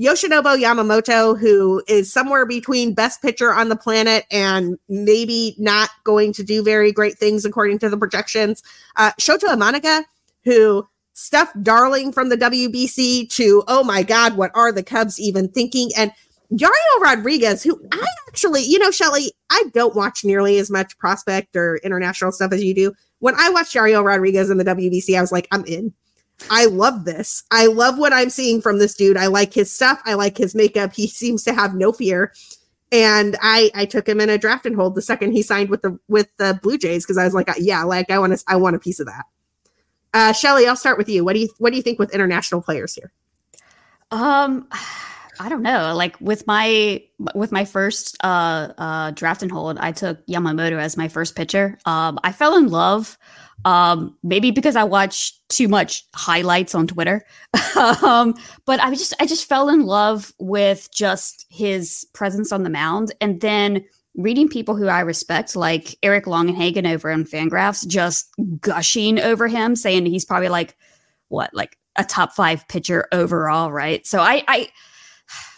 Yoshinobu 0.00 0.58
Yamamoto, 0.58 1.38
who 1.38 1.82
is 1.86 2.10
somewhere 2.10 2.46
between 2.46 2.94
best 2.94 3.20
pitcher 3.20 3.52
on 3.52 3.68
the 3.68 3.76
planet 3.76 4.24
and 4.30 4.78
maybe 4.88 5.54
not 5.58 5.90
going 6.04 6.32
to 6.32 6.42
do 6.42 6.62
very 6.62 6.90
great 6.90 7.18
things 7.18 7.44
according 7.44 7.78
to 7.80 7.90
the 7.90 7.98
projections. 7.98 8.62
Uh, 8.96 9.12
Shota 9.20 9.44
Imanaga, 9.48 10.04
who 10.42 10.88
stuffed 11.12 11.62
Darling 11.62 12.12
from 12.12 12.30
the 12.30 12.36
WBC 12.38 13.28
to, 13.28 13.62
oh 13.68 13.84
my 13.84 14.02
God, 14.02 14.38
what 14.38 14.50
are 14.54 14.72
the 14.72 14.82
Cubs 14.82 15.20
even 15.20 15.48
thinking? 15.48 15.90
And 15.98 16.12
Yariel 16.50 17.00
Rodriguez, 17.02 17.62
who 17.62 17.78
I 17.92 18.06
actually, 18.28 18.62
you 18.62 18.78
know, 18.78 18.90
Shelly, 18.90 19.32
I 19.50 19.64
don't 19.74 19.94
watch 19.94 20.24
nearly 20.24 20.58
as 20.58 20.70
much 20.70 20.96
prospect 20.96 21.54
or 21.54 21.76
international 21.84 22.32
stuff 22.32 22.52
as 22.52 22.64
you 22.64 22.74
do. 22.74 22.94
When 23.18 23.34
I 23.34 23.50
watched 23.50 23.74
Yariel 23.74 24.02
Rodriguez 24.02 24.48
in 24.48 24.56
the 24.56 24.64
WBC, 24.64 25.16
I 25.16 25.20
was 25.20 25.30
like, 25.30 25.46
I'm 25.52 25.64
in. 25.66 25.92
I 26.48 26.66
love 26.66 27.04
this. 27.04 27.42
I 27.50 27.66
love 27.66 27.98
what 27.98 28.12
I'm 28.12 28.30
seeing 28.30 28.60
from 28.60 28.78
this 28.78 28.94
dude. 28.94 29.16
I 29.16 29.26
like 29.26 29.52
his 29.52 29.72
stuff. 29.72 30.00
I 30.04 30.14
like 30.14 30.36
his 30.36 30.54
makeup. 30.54 30.94
He 30.94 31.06
seems 31.06 31.44
to 31.44 31.52
have 31.52 31.74
no 31.74 31.92
fear. 31.92 32.32
And 32.92 33.36
I 33.40 33.70
I 33.74 33.84
took 33.84 34.08
him 34.08 34.20
in 34.20 34.30
a 34.30 34.38
draft 34.38 34.66
and 34.66 34.74
hold 34.74 34.94
the 34.94 35.02
second 35.02 35.32
he 35.32 35.42
signed 35.42 35.70
with 35.70 35.82
the 35.82 35.98
with 36.08 36.28
the 36.38 36.58
Blue 36.62 36.78
Jays 36.78 37.04
because 37.04 37.18
I 37.18 37.24
was 37.24 37.34
like, 37.34 37.48
yeah, 37.58 37.82
like 37.84 38.10
I 38.10 38.18
want 38.18 38.36
to 38.36 38.44
I 38.48 38.56
want 38.56 38.76
a 38.76 38.80
piece 38.80 39.00
of 39.00 39.06
that. 39.06 39.24
Uh 40.12 40.32
Shelly, 40.32 40.66
I'll 40.66 40.76
start 40.76 40.98
with 40.98 41.08
you. 41.08 41.24
What 41.24 41.34
do 41.34 41.40
you 41.40 41.48
what 41.58 41.70
do 41.70 41.76
you 41.76 41.82
think 41.82 41.98
with 41.98 42.12
international 42.12 42.62
players 42.62 42.94
here? 42.94 43.12
Um 44.10 44.68
I 45.40 45.48
don't 45.48 45.62
know. 45.62 45.94
Like 45.94 46.20
with 46.20 46.46
my 46.46 47.02
with 47.34 47.50
my 47.50 47.64
first 47.64 48.16
uh 48.22 48.72
uh 48.76 49.10
draft 49.12 49.42
and 49.42 49.50
hold, 49.50 49.78
I 49.78 49.90
took 49.92 50.24
Yamamoto 50.26 50.78
as 50.78 50.96
my 50.96 51.08
first 51.08 51.34
pitcher. 51.34 51.78
Um 51.86 52.18
I 52.22 52.32
fell 52.32 52.56
in 52.56 52.68
love 52.68 53.18
um 53.64 54.16
maybe 54.22 54.50
because 54.50 54.76
i 54.76 54.84
watched 54.84 55.46
too 55.48 55.68
much 55.68 56.04
highlights 56.14 56.74
on 56.74 56.86
twitter 56.86 57.22
um 58.02 58.34
but 58.64 58.80
i 58.80 58.90
just 58.90 59.14
i 59.20 59.26
just 59.26 59.48
fell 59.48 59.68
in 59.68 59.82
love 59.82 60.32
with 60.38 60.88
just 60.92 61.46
his 61.50 62.06
presence 62.14 62.52
on 62.52 62.62
the 62.62 62.70
mound 62.70 63.12
and 63.20 63.40
then 63.40 63.84
reading 64.16 64.48
people 64.48 64.76
who 64.76 64.86
i 64.86 65.00
respect 65.00 65.54
like 65.56 65.96
eric 66.02 66.24
longenhagen 66.24 66.90
over 66.90 67.10
on 67.10 67.24
fangraphs 67.24 67.86
just 67.86 68.30
gushing 68.60 69.18
over 69.20 69.46
him 69.46 69.76
saying 69.76 70.06
he's 70.06 70.24
probably 70.24 70.48
like 70.48 70.76
what 71.28 71.52
like 71.52 71.76
a 71.96 72.04
top 72.04 72.32
five 72.32 72.66
pitcher 72.68 73.08
overall 73.12 73.70
right 73.70 74.06
so 74.06 74.20
i 74.20 74.42
i 74.48 74.68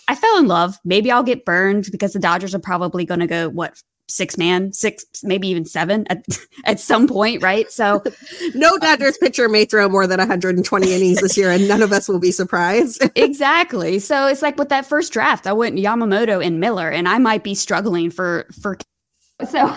I 0.09 0.14
fell 0.14 0.38
in 0.38 0.48
love. 0.48 0.78
Maybe 0.84 1.11
I'll 1.11 1.22
get 1.22 1.44
burned 1.44 1.88
because 1.90 2.12
the 2.12 2.18
Dodgers 2.18 2.55
are 2.55 2.61
probably 2.61 3.05
going 3.05 3.20
to 3.20 3.26
go 3.26 3.48
what 3.48 3.80
six 4.09 4.36
man, 4.36 4.72
six, 4.72 5.05
maybe 5.22 5.48
even 5.48 5.64
seven 5.64 6.07
at, 6.09 6.24
at 6.64 6.80
some 6.80 7.09
point, 7.09 7.42
right? 7.42 7.70
So, 7.70 8.03
no 8.55 8.76
Dodgers 8.78 9.18
pitcher 9.18 9.48
may 9.48 9.64
throw 9.64 9.88
more 9.88 10.07
than 10.07 10.18
120 10.18 10.92
innings 10.92 11.20
this 11.20 11.36
year, 11.36 11.50
and 11.50 11.66
none 11.66 11.82
of 11.82 11.92
us 11.92 12.09
will 12.09 12.18
be 12.18 12.30
surprised. 12.30 13.03
exactly. 13.16 13.98
So 13.98 14.26
it's 14.26 14.42
like 14.42 14.59
with 14.59 14.68
that 14.68 14.86
first 14.86 15.12
draft, 15.12 15.46
I 15.46 15.53
went 15.53 15.76
Yamamoto 15.76 16.44
and 16.44 16.61
Miller, 16.61 16.90
and 16.90 17.09
I 17.09 17.18
might 17.18 17.42
be 17.42 17.55
struggling 17.55 18.11
for 18.11 18.46
for. 18.61 18.78
So, 19.48 19.74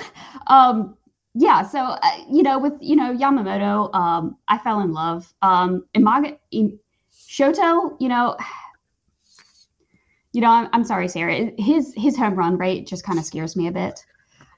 um, 0.47 0.95
yeah. 1.33 1.63
So 1.63 1.79
uh, 1.79 1.99
you 2.31 2.43
know, 2.43 2.59
with 2.59 2.73
you 2.81 2.95
know 2.95 3.15
Yamamoto, 3.15 3.93
um, 3.95 4.37
I 4.47 4.57
fell 4.59 4.81
in 4.81 4.93
love. 4.93 5.33
Um, 5.41 5.85
Imaga, 5.95 6.37
Shoto, 7.29 7.95
you 7.99 8.09
know 8.09 8.37
you 10.35 10.41
know, 10.41 10.49
I'm, 10.49 10.67
I'm, 10.73 10.83
sorry, 10.83 11.07
Sara. 11.07 11.49
His 11.57 11.93
his 11.95 12.17
home 12.17 12.35
run 12.35 12.57
rate 12.57 12.87
just 12.87 13.05
kind 13.05 13.17
of 13.17 13.23
scares 13.23 13.55
me 13.55 13.67
a 13.67 13.71
bit. 13.71 14.05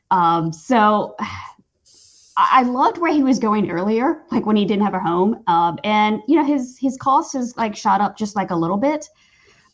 Um, 0.09 0.51
so 0.51 1.15
I 2.39 2.63
loved 2.63 2.97
where 2.97 3.13
he 3.13 3.23
was 3.23 3.37
going 3.39 3.69
earlier, 3.69 4.23
like 4.31 4.45
when 4.45 4.55
he 4.55 4.65
didn't 4.65 4.83
have 4.83 4.93
a 4.93 4.99
home. 4.99 5.43
Um, 5.47 5.77
and 5.83 6.21
you 6.27 6.35
know, 6.35 6.43
his 6.43 6.79
his 6.79 6.97
cost 6.97 7.33
has 7.33 7.55
like 7.57 7.75
shot 7.75 8.01
up 8.01 8.17
just 8.17 8.35
like 8.35 8.49
a 8.49 8.55
little 8.55 8.77
bit. 8.77 9.07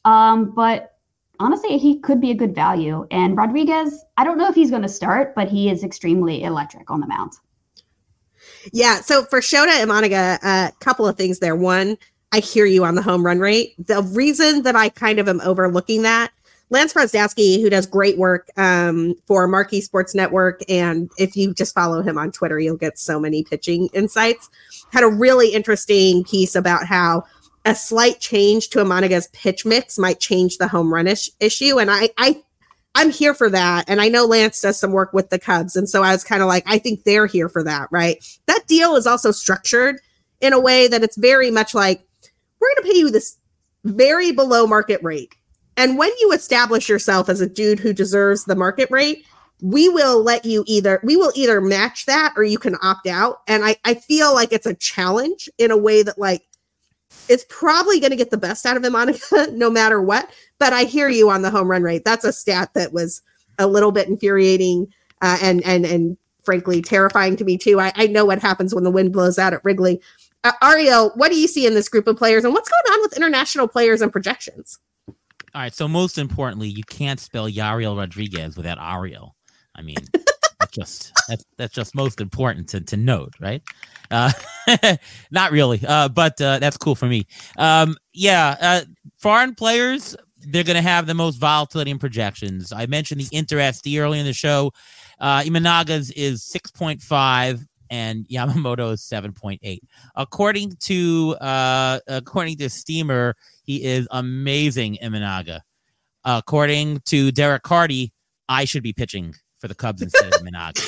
Um, 0.04 0.51
but 0.54 0.97
honestly, 1.39 1.78
he 1.78 1.99
could 1.99 2.20
be 2.20 2.32
a 2.32 2.36
good 2.36 2.54
value. 2.54 3.08
And 3.10 3.38
Rodriguez, 3.38 4.04
I 4.18 4.26
don't 4.26 4.38
know 4.38 4.49
if 4.49 4.56
he's 4.56 4.70
going 4.70 4.82
to 4.82 4.89
start, 4.89 5.34
but 5.36 5.47
he 5.47 5.70
is 5.70 5.86
extremely 5.86 6.43
electric 6.43 6.91
on 6.91 6.99
the 6.99 7.08
mound. 7.08 7.32
Yeah. 8.74 8.99
So 8.99 9.24
for 9.24 9.39
Shota 9.39 9.82
Imanaga, 9.82 10.38
a 10.43 10.47
uh, 10.47 10.72
couple 10.82 11.08
of 11.08 11.18
things 11.18 11.39
there. 11.39 11.56
One, 11.56 11.97
I 12.34 12.39
hear 12.39 12.65
you 12.65 12.84
on 12.84 12.95
the 12.95 13.01
home 13.01 13.25
run 13.25 13.39
rate. 13.39 13.75
The 13.77 14.01
reason 14.01 14.63
that 14.63 14.75
I 14.75 14.89
kind 14.89 15.19
of 15.19 15.29
am 15.29 15.39
overlooking 15.41 16.01
that 16.01 16.31
Lance 16.73 16.91
Brozdowski, 16.91 17.61
who 17.61 17.69
does 17.69 17.86
great 17.86 18.17
work 18.17 18.49
um, 18.57 19.13
for 19.27 19.47
Marquee 19.47 19.81
Sports 19.81 20.15
Network, 20.15 20.61
and 20.67 21.11
if 21.19 21.38
you 21.38 21.53
just 21.53 21.75
follow 21.75 22.01
him 22.01 22.17
on 22.17 22.31
Twitter, 22.31 22.59
you'll 22.59 22.77
get 22.77 22.97
so 22.97 23.19
many 23.19 23.43
pitching 23.43 23.89
insights. 23.93 24.49
Had 24.91 25.03
a 25.03 25.07
really 25.07 25.53
interesting 25.53 26.23
piece 26.23 26.55
about 26.55 26.88
how 26.88 27.25
a 27.63 27.75
slight 27.75 28.19
change 28.19 28.69
to 28.69 28.79
Imanaga's 28.79 29.27
pitch 29.27 29.67
mix 29.67 29.99
might 29.99 30.19
change 30.19 30.57
the 30.57 30.67
home 30.67 30.91
run 30.91 31.05
ish- 31.05 31.29
issue, 31.39 31.77
and 31.77 31.91
I, 31.91 32.09
I, 32.17 32.41
I'm 32.95 33.11
here 33.11 33.36
for 33.36 33.51
that. 33.51 33.88
And 33.88 34.01
I 34.01 34.07
know 34.09 34.25
Lance 34.25 34.59
does 34.59 34.79
some 34.79 34.93
work 34.93 35.13
with 35.13 35.29
the 35.29 35.38
Cubs, 35.38 35.75
and 35.75 35.88
so 35.88 36.01
I 36.01 36.11
was 36.11 36.23
kind 36.23 36.41
of 36.41 36.47
like, 36.47 36.63
I 36.65 36.79
think 36.79 37.03
they're 37.03 37.27
here 37.27 37.49
for 37.49 37.63
that, 37.63 37.89
right? 37.91 38.17
That 38.47 38.65
deal 38.65 38.95
is 38.95 39.05
also 39.05 39.29
structured 39.29 39.99
in 40.41 40.53
a 40.53 40.59
way 40.59 40.88
that 40.88 41.03
it's 41.03 41.17
very 41.17 41.51
much 41.51 41.75
like 41.75 42.03
we're 42.64 42.76
going 42.76 42.88
to 42.88 42.93
pay 42.93 42.99
you 42.99 43.11
this 43.11 43.38
very 43.84 44.32
below 44.32 44.66
market 44.66 45.01
rate 45.03 45.36
and 45.78 45.97
when 45.97 46.11
you 46.20 46.32
establish 46.32 46.88
yourself 46.88 47.30
as 47.30 47.41
a 47.41 47.49
dude 47.49 47.80
who 47.80 47.93
deserves 47.93 48.45
the 48.45 48.55
market 48.55 48.89
rate, 48.91 49.26
we 49.61 49.89
will 49.89 50.22
let 50.22 50.45
you 50.45 50.64
either 50.68 50.99
we 51.03 51.16
will 51.16 51.32
either 51.36 51.61
match 51.61 52.05
that 52.05 52.34
or 52.36 52.43
you 52.43 52.59
can 52.59 52.76
opt 52.82 53.07
out. 53.07 53.41
And 53.47 53.64
I, 53.64 53.78
I 53.86 53.93
feel 53.95 54.34
like 54.34 54.51
it's 54.51 54.66
a 54.66 54.74
challenge 54.74 55.49
in 55.57 55.72
a 55.72 55.78
way 55.78 56.03
that 56.03 56.20
like 56.20 56.43
it's 57.30 57.45
probably 57.49 57.99
going 57.99 58.11
to 58.11 58.18
get 58.18 58.30
the 58.30 58.38
best 58.38 58.66
out 58.66 58.78
of 58.78 58.84
him, 58.84 58.91
Monica, 58.93 59.47
no 59.51 59.70
matter 59.70 60.01
what. 60.01 60.30
But 60.59 60.74
I 60.74 60.84
hear 60.84 61.09
you 61.09 61.30
on 61.30 61.41
the 61.41 61.51
home 61.51 61.70
run 61.70 61.84
rate. 61.84 62.03
That's 62.05 62.26
a 62.26 62.34
stat 62.34 62.72
that 62.76 62.93
was 62.93 63.22
a 63.57 63.68
little 63.68 63.91
bit 63.91 64.07
infuriating 64.07 64.88
uh, 65.22 65.38
and 65.41 65.64
and 65.64 65.86
and 65.86 66.18
frankly 66.43 66.82
terrifying 66.82 67.38
to 67.38 67.45
me 67.45 67.57
too. 67.57 67.80
I, 67.80 67.93
I 67.95 68.07
know 68.07 68.26
what 68.26 68.41
happens 68.41 68.76
when 68.76 68.84
the 68.84 68.91
wind 68.91 69.14
blows 69.14 69.39
out 69.39 69.53
at 69.53 69.64
Wrigley. 69.64 70.01
Uh, 70.43 70.51
Ariel, 70.61 71.11
what 71.15 71.31
do 71.31 71.39
you 71.39 71.47
see 71.47 71.65
in 71.65 71.73
this 71.73 71.87
group 71.87 72.07
of 72.07 72.17
players, 72.17 72.43
and 72.43 72.53
what's 72.53 72.69
going 72.69 72.95
on 72.95 73.01
with 73.01 73.15
international 73.15 73.67
players 73.67 74.01
and 74.01 74.11
projections? 74.11 74.77
All 75.07 75.61
right. 75.61 75.73
So 75.73 75.87
most 75.87 76.17
importantly, 76.17 76.67
you 76.67 76.83
can't 76.83 77.19
spell 77.19 77.49
Yariel 77.49 77.97
Rodriguez 77.97 78.57
without 78.57 78.79
Ariel. 78.79 79.35
I 79.75 79.83
mean, 79.83 79.97
that's 80.59 80.71
just 80.71 81.11
that's 81.27 81.45
that's 81.57 81.73
just 81.73 81.95
most 81.95 82.19
important 82.19 82.69
to, 82.69 82.81
to 82.81 82.97
note, 82.97 83.33
right? 83.39 83.61
Uh, 84.09 84.31
not 85.31 85.51
really, 85.51 85.79
uh, 85.87 86.09
but 86.09 86.39
uh, 86.41 86.59
that's 86.59 86.77
cool 86.77 86.95
for 86.95 87.05
me. 87.05 87.27
Um, 87.57 87.95
yeah, 88.13 88.57
uh, 88.59 88.81
foreign 89.19 89.55
players 89.55 90.15
they're 90.47 90.63
going 90.63 90.75
to 90.75 90.81
have 90.81 91.07
the 91.07 91.13
most 91.13 91.37
volatility 91.37 91.91
in 91.91 91.99
projections. 91.99 92.71
I 92.71 92.85
mentioned 92.85 93.21
the 93.21 93.25
InterSD 93.25 93.99
early 93.99 94.19
in 94.19 94.25
the 94.25 94.33
show. 94.33 94.71
Uh, 95.19 95.41
Imanaga's 95.41 96.11
is 96.11 96.43
six 96.43 96.71
point 96.71 97.01
five 97.01 97.65
and 97.93 98.27
Yamamoto 98.27 98.91
is 98.93 99.01
7.8. 99.01 99.79
According 100.15 100.75
to 100.87 101.35
uh 101.39 101.99
according 102.07 102.57
to 102.57 102.69
Steamer, 102.69 103.35
he 103.63 103.83
is 103.83 104.07
amazing 104.09 104.97
Imanaga. 105.01 105.59
according 106.25 107.01
to 107.05 107.31
Derek 107.31 107.61
Carty, 107.61 108.11
I 108.49 108.65
should 108.65 108.81
be 108.81 108.93
pitching 108.93 109.35
for 109.57 109.67
the 109.67 109.75
Cubs 109.75 110.01
instead 110.01 110.33
of 110.33 110.41
Imanaga. 110.41 110.79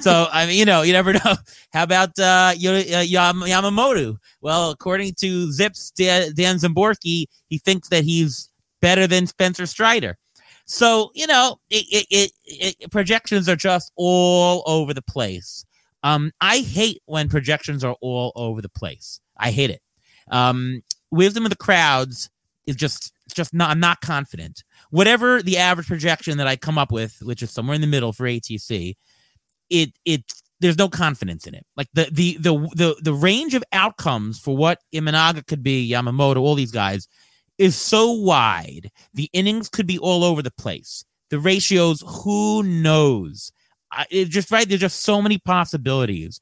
so 0.02 0.26
I 0.32 0.46
mean, 0.46 0.58
you 0.58 0.64
know, 0.64 0.82
you 0.82 0.92
never 0.92 1.12
know. 1.24 1.36
How 1.72 1.84
about 1.84 2.18
uh, 2.18 2.52
Yam- 2.56 3.46
Yamamoto? 3.54 4.16
Well, 4.40 4.70
according 4.70 5.14
to 5.20 5.52
Zips 5.52 5.92
Dan, 5.92 6.32
Dan 6.34 6.56
Szymborski, 6.56 7.26
he 7.48 7.58
thinks 7.58 7.88
that 7.90 8.02
he's 8.02 8.50
better 8.82 9.06
than 9.06 9.28
Spencer 9.28 9.66
Strider. 9.66 10.16
So 10.66 11.12
you 11.14 11.28
know, 11.28 11.60
it, 11.70 11.84
it, 12.10 12.32
it, 12.44 12.76
it, 12.80 12.90
projections 12.90 13.48
are 13.48 13.56
just 13.56 13.92
all 13.94 14.64
over 14.66 14.92
the 14.92 15.02
place. 15.02 15.64
Um, 16.02 16.32
I 16.40 16.58
hate 16.58 17.02
when 17.06 17.28
projections 17.28 17.84
are 17.84 17.96
all 18.00 18.32
over 18.34 18.62
the 18.62 18.68
place. 18.68 19.20
I 19.36 19.50
hate 19.50 19.70
it. 19.70 19.82
Um, 20.30 20.82
wisdom 21.10 21.44
of 21.44 21.50
the 21.50 21.56
crowds 21.56 22.30
is 22.66 22.76
just 22.76 23.12
just 23.34 23.54
not 23.54 23.70
I'm 23.70 23.80
not 23.80 24.00
confident. 24.00 24.62
Whatever 24.90 25.42
the 25.42 25.58
average 25.58 25.86
projection 25.86 26.38
that 26.38 26.46
I 26.46 26.56
come 26.56 26.78
up 26.78 26.92
with, 26.92 27.18
which 27.22 27.42
is 27.42 27.50
somewhere 27.50 27.74
in 27.74 27.80
the 27.80 27.86
middle 27.86 28.12
for 28.12 28.24
ATC, 28.24 28.94
it 29.68 29.92
it 30.04 30.24
there's 30.60 30.78
no 30.78 30.88
confidence 30.88 31.46
in 31.46 31.54
it. 31.54 31.66
Like 31.76 31.88
the 31.94 32.08
the 32.12 32.36
the 32.38 32.68
the 32.74 32.96
the 33.02 33.14
range 33.14 33.54
of 33.54 33.64
outcomes 33.72 34.38
for 34.38 34.56
what 34.56 34.78
Imanaga 34.94 35.46
could 35.46 35.62
be, 35.62 35.90
Yamamoto, 35.90 36.38
all 36.38 36.54
these 36.54 36.72
guys 36.72 37.08
is 37.58 37.76
so 37.76 38.12
wide. 38.12 38.90
The 39.14 39.28
innings 39.32 39.68
could 39.68 39.86
be 39.86 39.98
all 39.98 40.24
over 40.24 40.42
the 40.42 40.50
place. 40.50 41.04
The 41.30 41.38
ratios, 41.38 42.02
who 42.06 42.62
knows? 42.62 43.52
It 44.10 44.26
just 44.26 44.50
right. 44.50 44.68
There's 44.68 44.80
just 44.80 45.02
so 45.02 45.20
many 45.20 45.38
possibilities. 45.38 46.40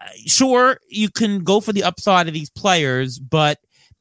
Uh, 0.00 0.10
sure, 0.26 0.78
you 0.88 1.08
can 1.10 1.42
go 1.42 1.60
for 1.60 1.72
the 1.72 1.84
upside 1.84 2.28
of 2.28 2.34
these 2.34 2.50
players, 2.50 3.18
but 3.18 3.58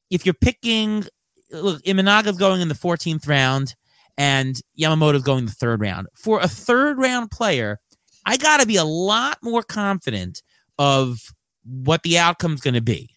if 0.10 0.26
you're 0.26 0.36
picking, 0.36 1.06
look, 1.52 1.82
Imanaga's 1.84 2.38
going 2.38 2.62
in 2.62 2.68
the 2.68 2.76
14th 2.76 3.28
round 3.28 3.76
and 4.18 4.60
Yamamoto's 4.80 5.24
going 5.24 5.46
the 5.46 5.52
third 5.52 5.82
round. 5.82 6.08
For 6.14 6.40
a 6.40 6.48
third 6.48 6.98
round 6.98 7.32
player, 7.32 7.80
I 8.26 8.38
got 8.38 8.60
to 8.60 8.68
be 8.68 8.76
a 8.76 8.84
lot 8.84 9.38
more 9.42 9.64
confident 9.64 10.42
of 10.78 11.20
what 11.66 12.04
the 12.04 12.18
outcome's 12.18 12.62
going 12.62 12.74
to 12.74 12.82
be. 12.82 13.10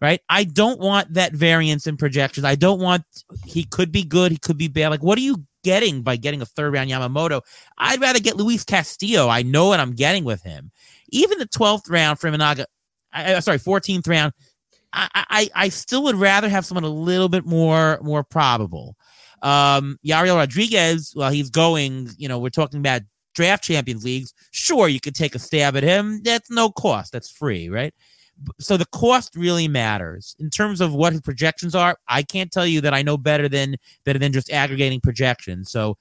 Right. 0.00 0.20
I 0.28 0.44
don't 0.44 0.78
want 0.78 1.14
that 1.14 1.32
variance 1.32 1.88
in 1.88 1.96
projections. 1.96 2.44
I 2.44 2.54
don't 2.54 2.80
want 2.80 3.02
he 3.44 3.64
could 3.64 3.90
be 3.90 4.04
good, 4.04 4.30
he 4.30 4.38
could 4.38 4.56
be 4.56 4.68
bad. 4.68 4.90
Like, 4.90 5.02
what 5.02 5.18
are 5.18 5.22
you 5.22 5.44
getting 5.68 6.00
by 6.00 6.16
getting 6.16 6.40
a 6.40 6.46
third 6.46 6.72
round 6.72 6.90
Yamamoto? 6.90 7.42
I'd 7.76 8.00
rather 8.00 8.20
get 8.20 8.38
Luis 8.38 8.64
Castillo. 8.64 9.28
I 9.28 9.42
know 9.42 9.66
what 9.66 9.80
I'm 9.80 9.92
getting 9.92 10.24
with 10.24 10.42
him. 10.42 10.70
Even 11.10 11.38
the 11.38 11.46
12th 11.46 11.90
round 11.90 12.18
for 12.18 12.30
Imanaga, 12.30 12.64
I, 13.12 13.38
sorry, 13.40 13.58
14th 13.58 14.08
round, 14.08 14.32
I, 14.94 15.08
I, 15.14 15.50
I 15.54 15.68
still 15.68 16.02
would 16.04 16.16
rather 16.16 16.48
have 16.48 16.64
someone 16.64 16.84
a 16.84 16.88
little 16.88 17.28
bit 17.28 17.44
more 17.44 17.98
more 18.02 18.24
probable. 18.24 18.96
Um, 19.42 19.98
Yariel 20.06 20.36
Rodriguez, 20.36 21.12
well, 21.14 21.30
he's 21.30 21.50
going, 21.50 22.08
you 22.16 22.28
know, 22.28 22.38
we're 22.38 22.48
talking 22.48 22.80
about 22.80 23.02
draft 23.34 23.62
champions 23.62 24.04
leagues. 24.04 24.32
Sure, 24.52 24.88
you 24.88 25.00
could 25.00 25.14
take 25.14 25.34
a 25.34 25.38
stab 25.38 25.76
at 25.76 25.82
him. 25.82 26.22
That's 26.22 26.50
no 26.50 26.70
cost. 26.70 27.12
That's 27.12 27.30
free, 27.30 27.68
right? 27.68 27.92
So 28.60 28.76
the 28.76 28.86
cost 28.86 29.34
really 29.34 29.68
matters 29.68 30.36
in 30.38 30.50
terms 30.50 30.80
of 30.80 30.94
what 30.94 31.12
his 31.12 31.22
projections 31.22 31.74
are. 31.74 31.98
I 32.08 32.22
can't 32.22 32.52
tell 32.52 32.66
you 32.66 32.80
that 32.82 32.94
I 32.94 33.02
know 33.02 33.16
better 33.16 33.48
than 33.48 33.76
better 34.04 34.18
than 34.18 34.32
just 34.32 34.52
aggregating 34.52 35.00
projections. 35.00 35.70
So 35.70 35.96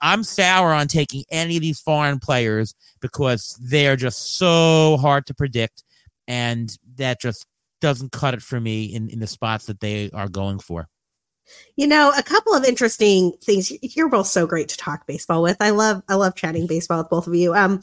I'm 0.00 0.24
sour 0.24 0.72
on 0.72 0.88
taking 0.88 1.24
any 1.30 1.56
of 1.56 1.62
these 1.62 1.80
foreign 1.80 2.18
players 2.18 2.74
because 3.00 3.58
they're 3.60 3.96
just 3.96 4.36
so 4.38 4.96
hard 5.00 5.26
to 5.26 5.34
predict, 5.34 5.84
and 6.26 6.76
that 6.96 7.20
just 7.20 7.46
doesn't 7.80 8.12
cut 8.12 8.34
it 8.34 8.42
for 8.42 8.60
me 8.60 8.86
in, 8.86 9.08
in 9.10 9.20
the 9.20 9.26
spots 9.26 9.66
that 9.66 9.80
they 9.80 10.10
are 10.12 10.28
going 10.28 10.58
for. 10.58 10.88
You 11.76 11.86
know, 11.86 12.12
a 12.16 12.22
couple 12.22 12.54
of 12.54 12.64
interesting 12.64 13.32
things. 13.42 13.72
You're 13.96 14.08
both 14.08 14.28
so 14.28 14.46
great 14.46 14.68
to 14.70 14.76
talk 14.76 15.06
baseball 15.06 15.42
with. 15.42 15.56
I 15.60 15.70
love 15.70 16.02
I 16.08 16.14
love 16.14 16.34
chatting 16.34 16.66
baseball 16.66 16.98
with 16.98 17.10
both 17.10 17.26
of 17.26 17.34
you. 17.34 17.54
Um 17.54 17.82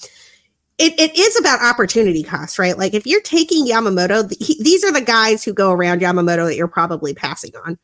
it, 0.80 0.98
it 0.98 1.20
is 1.20 1.38
about 1.38 1.62
opportunity 1.62 2.24
cost, 2.24 2.58
right? 2.58 2.78
Like 2.78 2.94
if 2.94 3.06
you're 3.06 3.22
taking 3.22 3.68
Yamamoto, 3.68 4.34
he, 4.42 4.62
these 4.64 4.84
are 4.86 4.92
the 4.92 5.02
guys 5.02 5.44
who 5.44 5.54
go 5.54 5.72
around 5.72 6.02
Yamamoto 6.02 6.48
that 6.48 6.56
you're 6.56 6.70
probably 6.70 7.14
passing 7.14 7.52
on. 7.66 7.78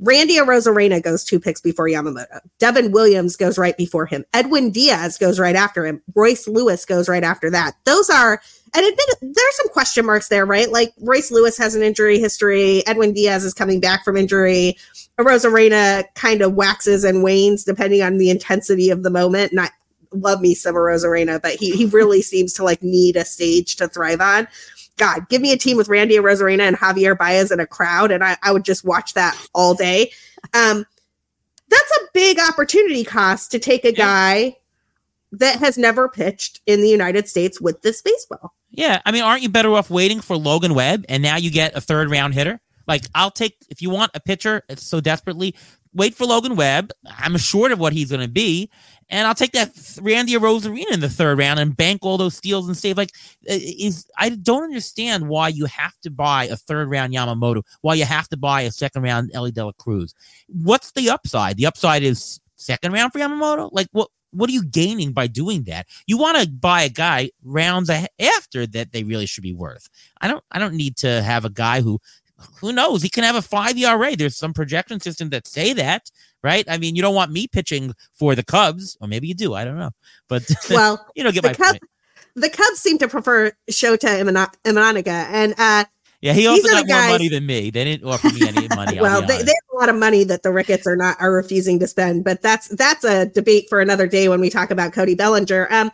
Randy 0.00 0.36
Arozarena 0.36 1.02
goes 1.02 1.24
two 1.24 1.40
picks 1.40 1.60
before 1.60 1.88
Yamamoto. 1.88 2.40
Devin 2.58 2.92
Williams 2.92 3.36
goes 3.36 3.56
right 3.56 3.76
before 3.76 4.04
him. 4.06 4.24
Edwin 4.34 4.70
Diaz 4.70 5.16
goes 5.16 5.40
right 5.40 5.56
after 5.56 5.86
him. 5.86 6.02
Royce 6.14 6.46
Lewis 6.46 6.84
goes 6.84 7.08
right 7.08 7.24
after 7.24 7.48
that. 7.48 7.76
Those 7.84 8.10
are, 8.10 8.42
and 8.74 8.84
admit 8.84 9.06
there's 9.22 9.56
some 9.56 9.68
question 9.68 10.04
marks 10.04 10.28
there, 10.28 10.44
right? 10.44 10.70
Like 10.70 10.92
Royce 11.00 11.30
Lewis 11.30 11.56
has 11.56 11.74
an 11.74 11.82
injury 11.82 12.18
history. 12.18 12.86
Edwin 12.86 13.14
Diaz 13.14 13.44
is 13.44 13.54
coming 13.54 13.80
back 13.80 14.04
from 14.04 14.16
injury. 14.16 14.76
Arozarena 15.18 16.04
kind 16.14 16.42
of 16.42 16.54
waxes 16.54 17.04
and 17.04 17.22
wanes 17.22 17.64
depending 17.64 18.02
on 18.02 18.18
the 18.18 18.30
intensity 18.30 18.90
of 18.90 19.02
the 19.04 19.10
moment. 19.10 19.52
And 19.52 19.60
I 19.60 19.70
love 20.14 20.40
me 20.40 20.54
some 20.54 20.74
Arozarena, 20.74 21.40
but 21.40 21.52
he, 21.52 21.72
he 21.72 21.86
really 21.86 22.22
seems 22.22 22.52
to 22.54 22.64
like 22.64 22.82
need 22.82 23.16
a 23.16 23.24
stage 23.24 23.76
to 23.76 23.88
thrive 23.88 24.20
on. 24.20 24.48
God, 24.96 25.28
give 25.28 25.42
me 25.42 25.52
a 25.52 25.56
team 25.56 25.76
with 25.76 25.88
Randy 25.88 26.16
Arozarena 26.16 26.62
and 26.62 26.76
Javier 26.76 27.18
Baez 27.18 27.50
in 27.50 27.58
a 27.58 27.66
crowd, 27.66 28.12
and 28.12 28.22
I, 28.22 28.36
I 28.42 28.52
would 28.52 28.64
just 28.64 28.84
watch 28.84 29.14
that 29.14 29.36
all 29.52 29.74
day. 29.74 30.12
Um, 30.52 30.86
that's 31.68 31.98
a 31.98 32.08
big 32.12 32.38
opportunity 32.38 33.02
cost 33.02 33.50
to 33.50 33.58
take 33.58 33.84
a 33.84 33.90
guy 33.90 34.56
that 35.32 35.58
has 35.58 35.76
never 35.76 36.08
pitched 36.08 36.60
in 36.66 36.80
the 36.80 36.88
United 36.88 37.28
States 37.28 37.60
with 37.60 37.82
this 37.82 38.02
baseball. 38.02 38.54
Yeah, 38.70 39.00
I 39.04 39.12
mean, 39.12 39.22
aren't 39.22 39.42
you 39.42 39.48
better 39.48 39.72
off 39.72 39.90
waiting 39.90 40.20
for 40.20 40.36
Logan 40.36 40.74
Webb 40.74 41.04
and 41.08 41.22
now 41.22 41.36
you 41.36 41.50
get 41.50 41.76
a 41.76 41.80
third 41.80 42.10
round 42.10 42.34
hitter? 42.34 42.60
Like, 42.86 43.04
I'll 43.14 43.30
take 43.30 43.56
if 43.68 43.80
you 43.82 43.90
want 43.90 44.10
a 44.14 44.20
pitcher 44.20 44.62
so 44.76 45.00
desperately, 45.00 45.54
wait 45.94 46.14
for 46.14 46.26
Logan 46.26 46.56
Webb. 46.56 46.90
I'm 47.18 47.34
assured 47.34 47.72
of 47.72 47.78
what 47.78 47.92
he's 47.92 48.10
going 48.10 48.20
to 48.20 48.28
be, 48.28 48.70
and 49.08 49.26
I'll 49.26 49.34
take 49.34 49.52
that 49.52 49.70
Randy 50.02 50.34
Arozarena 50.34 50.92
in 50.92 51.00
the 51.00 51.08
third 51.08 51.38
round 51.38 51.60
and 51.60 51.76
bank 51.76 52.00
all 52.02 52.18
those 52.18 52.36
steals 52.36 52.66
and 52.66 52.76
save. 52.76 52.96
Like, 52.96 53.12
is 53.42 54.06
I 54.18 54.30
don't 54.30 54.64
understand 54.64 55.28
why 55.28 55.48
you 55.48 55.66
have 55.66 55.98
to 56.02 56.10
buy 56.10 56.44
a 56.46 56.56
third 56.56 56.90
round 56.90 57.14
Yamamoto, 57.14 57.62
why 57.82 57.94
you 57.94 58.04
have 58.04 58.28
to 58.28 58.36
buy 58.36 58.62
a 58.62 58.70
second 58.70 59.02
round 59.02 59.30
Elly 59.34 59.52
De 59.52 59.64
La 59.64 59.72
Cruz. 59.72 60.14
What's 60.48 60.92
the 60.92 61.10
upside? 61.10 61.56
The 61.56 61.66
upside 61.66 62.02
is 62.02 62.40
second 62.56 62.92
round 62.92 63.12
for 63.12 63.18
Yamamoto. 63.18 63.70
Like, 63.72 63.88
what? 63.92 64.08
What 64.36 64.50
are 64.50 64.52
you 64.52 64.64
gaining 64.64 65.12
by 65.12 65.28
doing 65.28 65.62
that? 65.64 65.86
You 66.08 66.18
want 66.18 66.42
to 66.42 66.48
buy 66.48 66.82
a 66.82 66.88
guy 66.88 67.30
rounds 67.44 67.88
after 67.88 68.66
that 68.66 68.90
they 68.90 69.04
really 69.04 69.26
should 69.26 69.44
be 69.44 69.54
worth. 69.54 69.88
I 70.20 70.26
don't. 70.26 70.42
I 70.50 70.58
don't 70.58 70.74
need 70.74 70.96
to 70.96 71.22
have 71.22 71.44
a 71.44 71.50
guy 71.50 71.82
who 71.82 72.00
who 72.60 72.72
knows? 72.72 73.02
He 73.02 73.08
can 73.08 73.24
have 73.24 73.36
a 73.36 73.42
five 73.42 73.76
ERA. 73.76 74.16
There's 74.16 74.36
some 74.36 74.52
projection 74.52 75.00
systems 75.00 75.30
that 75.30 75.46
say 75.46 75.72
that, 75.74 76.10
right? 76.42 76.64
I 76.68 76.78
mean, 76.78 76.96
you 76.96 77.02
don't 77.02 77.14
want 77.14 77.32
me 77.32 77.46
pitching 77.46 77.94
for 78.12 78.34
the 78.34 78.44
Cubs, 78.44 78.96
or 79.00 79.08
maybe 79.08 79.28
you 79.28 79.34
do. 79.34 79.54
I 79.54 79.64
don't 79.64 79.78
know, 79.78 79.90
but 80.28 80.48
well, 80.70 81.06
you 81.14 81.24
know, 81.24 81.32
get 81.32 81.44
my 81.44 81.52
point. 81.52 81.82
The 82.36 82.50
Cubs 82.50 82.80
seem 82.80 82.98
to 82.98 83.08
prefer 83.08 83.52
Shota 83.70 84.20
Imanaga, 84.64 85.26
and 85.30 85.54
uh, 85.56 85.84
yeah, 86.24 86.32
he 86.32 86.46
also 86.46 86.66
got 86.68 86.88
more 86.88 87.08
money 87.10 87.28
than 87.28 87.44
me. 87.44 87.68
They 87.68 87.84
didn't 87.84 88.08
offer 88.08 88.28
me 88.28 88.48
any 88.48 88.66
money. 88.68 88.98
well, 88.98 89.20
they, 89.20 89.42
they, 89.42 89.52
have 89.52 89.74
a 89.74 89.76
lot 89.76 89.88
of 89.90 89.96
money 89.96 90.24
that 90.24 90.42
the 90.42 90.50
Ricketts 90.50 90.86
are 90.86 90.96
not 90.96 91.18
are 91.20 91.30
refusing 91.30 91.78
to 91.80 91.86
spend, 91.86 92.24
but 92.24 92.40
that's 92.40 92.68
that's 92.68 93.04
a 93.04 93.26
debate 93.26 93.66
for 93.68 93.78
another 93.78 94.06
day 94.06 94.30
when 94.30 94.40
we 94.40 94.48
talk 94.48 94.70
about 94.70 94.94
Cody 94.94 95.14
Bellinger. 95.14 95.68
Um, 95.70 95.90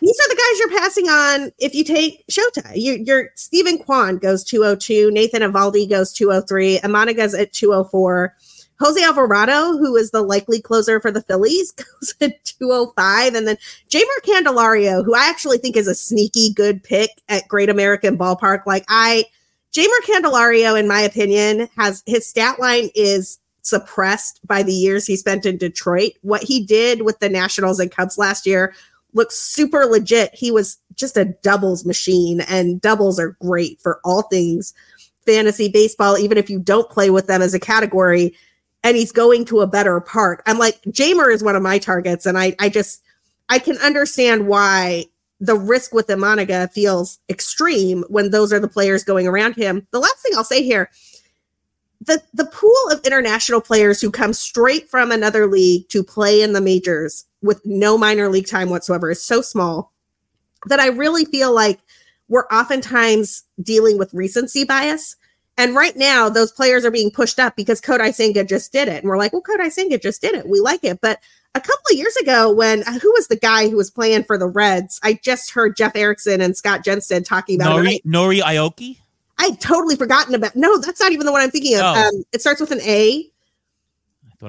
these 0.00 0.20
are 0.20 0.28
the 0.28 0.36
guys 0.36 0.58
you're 0.58 0.80
passing 0.80 1.08
on 1.08 1.52
if 1.58 1.74
you 1.74 1.84
take 1.84 2.24
Shota. 2.28 2.72
You, 2.74 3.02
you're 3.04 3.30
Steven 3.34 3.78
Kwan 3.78 4.18
goes 4.18 4.44
202, 4.44 5.10
Nathan 5.10 5.42
Eovaldi 5.42 5.88
goes 5.88 6.12
203, 6.12 6.80
Imanaga's 6.80 7.34
at 7.34 7.52
204. 7.52 8.34
Jose 8.80 9.02
Alvarado, 9.02 9.78
who 9.78 9.94
is 9.96 10.10
the 10.10 10.22
likely 10.22 10.60
closer 10.60 11.00
for 11.00 11.10
the 11.10 11.22
Phillies, 11.22 11.70
goes 11.72 12.14
at 12.20 12.44
205. 12.44 13.34
And 13.34 13.46
then 13.46 13.56
Jeimer 13.88 14.02
Candelario, 14.24 15.04
who 15.04 15.14
I 15.14 15.28
actually 15.28 15.58
think 15.58 15.76
is 15.76 15.88
a 15.88 15.94
sneaky 15.94 16.52
good 16.52 16.82
pick 16.82 17.10
at 17.28 17.48
Great 17.48 17.70
American 17.70 18.18
Ballpark. 18.18 18.66
Like 18.66 18.84
I, 18.88 19.24
Jeimer 19.72 19.88
Candelario, 20.04 20.78
in 20.78 20.88
my 20.88 21.00
opinion, 21.00 21.68
has 21.76 22.02
his 22.06 22.26
stat 22.26 22.58
line 22.58 22.90
is 22.94 23.38
suppressed 23.62 24.40
by 24.46 24.62
the 24.62 24.74
years 24.74 25.06
he 25.06 25.16
spent 25.16 25.46
in 25.46 25.56
Detroit. 25.56 26.12
What 26.22 26.42
he 26.42 26.64
did 26.64 27.02
with 27.02 27.18
the 27.20 27.28
Nationals 27.28 27.80
and 27.80 27.90
Cubs 27.90 28.18
last 28.18 28.46
year 28.46 28.74
looks 29.14 29.38
super 29.38 29.86
legit. 29.86 30.34
He 30.34 30.50
was 30.50 30.78
just 30.94 31.16
a 31.16 31.24
doubles 31.42 31.84
machine, 31.84 32.40
and 32.42 32.80
doubles 32.80 33.18
are 33.18 33.36
great 33.40 33.80
for 33.80 34.00
all 34.04 34.22
things 34.22 34.74
fantasy 35.24 35.68
baseball, 35.68 36.18
even 36.18 36.36
if 36.36 36.50
you 36.50 36.58
don't 36.58 36.90
play 36.90 37.08
with 37.08 37.26
them 37.26 37.40
as 37.40 37.54
a 37.54 37.60
category. 37.60 38.34
And 38.82 38.96
he's 38.96 39.12
going 39.12 39.46
to 39.46 39.62
a 39.62 39.66
better 39.66 39.98
park. 40.00 40.42
I'm 40.44 40.58
like, 40.58 40.82
Jeimer 40.82 41.32
is 41.32 41.42
one 41.42 41.56
of 41.56 41.62
my 41.62 41.78
targets, 41.78 42.26
and 42.26 42.36
I, 42.36 42.54
I 42.58 42.68
just, 42.68 43.02
I 43.48 43.58
can 43.58 43.78
understand 43.78 44.46
why 44.46 45.06
the 45.40 45.56
risk 45.56 45.94
with 45.94 46.06
the 46.06 46.14
Imanaga 46.14 46.70
feels 46.72 47.18
extreme 47.28 48.04
when 48.08 48.30
those 48.30 48.52
are 48.52 48.60
the 48.60 48.68
players 48.68 49.02
going 49.02 49.26
around 49.26 49.56
him. 49.56 49.86
The 49.90 49.98
last 49.98 50.18
thing 50.18 50.32
I'll 50.36 50.44
say 50.44 50.62
here 50.62 50.90
the 52.06 52.22
the 52.32 52.46
pool 52.46 52.90
of 52.90 53.04
international 53.04 53.60
players 53.60 54.00
who 54.00 54.10
come 54.10 54.32
straight 54.32 54.88
from 54.88 55.10
another 55.10 55.46
league 55.46 55.88
to 55.90 56.02
play 56.02 56.42
in 56.42 56.52
the 56.52 56.60
majors 56.60 57.24
with 57.42 57.64
no 57.64 57.96
minor 57.98 58.28
league 58.28 58.46
time 58.46 58.70
whatsoever 58.70 59.10
is 59.10 59.22
so 59.22 59.40
small 59.40 59.92
that 60.66 60.80
I 60.80 60.88
really 60.88 61.24
feel 61.24 61.52
like 61.52 61.80
we're 62.28 62.46
oftentimes 62.46 63.44
dealing 63.62 63.98
with 63.98 64.14
recency 64.14 64.64
bias. 64.64 65.16
And 65.56 65.76
right 65.76 65.96
now, 65.96 66.28
those 66.28 66.50
players 66.50 66.84
are 66.84 66.90
being 66.90 67.10
pushed 67.10 67.38
up 67.38 67.54
because 67.54 67.80
Kodai 67.80 68.12
Senga 68.12 68.44
just 68.44 68.72
did 68.72 68.88
it. 68.88 69.02
And 69.02 69.08
we're 69.08 69.18
like, 69.18 69.32
well, 69.32 69.42
Kodai 69.42 69.70
Senga 69.70 69.98
just 69.98 70.20
did 70.20 70.34
it. 70.34 70.48
We 70.48 70.58
like 70.58 70.82
it. 70.82 71.00
But 71.00 71.20
a 71.54 71.60
couple 71.60 71.84
of 71.92 71.96
years 71.96 72.16
ago, 72.16 72.52
when 72.52 72.82
uh, 72.82 72.98
who 72.98 73.12
was 73.12 73.28
the 73.28 73.36
guy 73.36 73.68
who 73.68 73.76
was 73.76 73.90
playing 73.90 74.24
for 74.24 74.36
the 74.36 74.48
Reds? 74.48 74.98
I 75.04 75.20
just 75.22 75.52
heard 75.52 75.76
Jeff 75.76 75.94
Erickson 75.94 76.40
and 76.40 76.56
Scott 76.56 76.82
Jensen 76.82 77.22
talking 77.22 77.60
about 77.60 77.78
Nori, 77.78 78.02
Nori 78.04 78.40
Aoki. 78.40 78.98
I 79.38 79.52
totally 79.52 79.96
forgotten 79.96 80.34
about. 80.34 80.56
No, 80.56 80.78
that's 80.78 81.00
not 81.00 81.12
even 81.12 81.26
the 81.26 81.32
one 81.32 81.40
I'm 81.40 81.50
thinking 81.50 81.76
of. 81.76 81.82
Oh. 81.82 82.08
Um, 82.08 82.24
it 82.32 82.40
starts 82.40 82.60
with 82.60 82.70
an 82.70 82.80
A. 82.82 83.30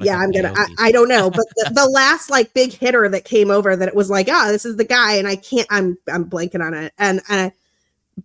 Yeah, 0.01 0.17
I'm 0.17 0.31
gonna. 0.31 0.53
I, 0.55 0.67
I, 0.79 0.91
don't 0.91 1.07
know, 1.07 1.29
but 1.29 1.45
the, 1.55 1.71
the, 1.75 1.87
last 1.87 2.29
like 2.29 2.53
big 2.53 2.73
hitter 2.73 3.07
that 3.07 3.23
came 3.23 3.49
over 3.49 3.75
that 3.75 3.87
it 3.87 3.95
was 3.95 4.09
like, 4.09 4.27
oh, 4.29 4.51
this 4.51 4.65
is 4.65 4.75
the 4.75 4.83
guy, 4.83 5.13
and 5.13 5.27
I 5.27 5.37
can't. 5.37 5.67
I'm 5.69 5.97
I'm 6.11 6.29
blanking 6.29 6.65
on 6.65 6.73
it, 6.73 6.93
and 6.97 7.21
uh, 7.29 7.51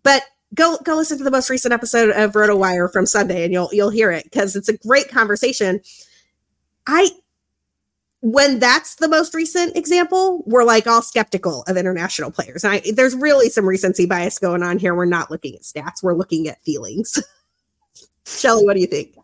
but 0.03 0.23
go 0.55 0.79
go 0.85 0.97
listen 0.97 1.19
to 1.19 1.25
the 1.25 1.31
most 1.31 1.49
recent 1.49 1.73
episode 1.73 2.11
of 2.11 2.33
RotoWire 2.33 2.93
from 2.93 3.07
Sunday, 3.07 3.45
and 3.45 3.53
you'll 3.53 3.69
you'll 3.73 3.91
hear 3.91 4.11
it 4.11 4.25
because 4.25 4.57
it's 4.57 4.69
a 4.69 4.77
great 4.79 5.09
conversation. 5.09 5.81
I 6.87 7.11
when 8.23 8.59
that's 8.59 8.97
the 8.97 9.09
most 9.09 9.35
recent 9.35 9.77
example, 9.77 10.43
we're 10.47 10.65
like 10.65 10.87
all 10.87 11.03
skeptical 11.03 11.63
of 11.67 11.77
international 11.77 12.31
players. 12.31 12.65
And 12.65 12.75
I, 12.75 12.83
there's 12.93 13.17
really 13.17 13.49
some 13.49 13.67
recency 13.67 14.07
bias 14.07 14.39
going 14.39 14.63
on 14.63 14.79
here. 14.79 14.95
We're 14.95 15.07
not 15.07 15.31
looking 15.31 15.55
at 15.55 15.63
stats, 15.63 16.03
we're 16.03 16.15
looking 16.15 16.47
at 16.47 16.63
feelings. 16.63 17.19
Shelly, 18.27 18.65
what 18.65 18.75
do 18.75 18.81
you 18.81 18.87
think? 18.87 19.17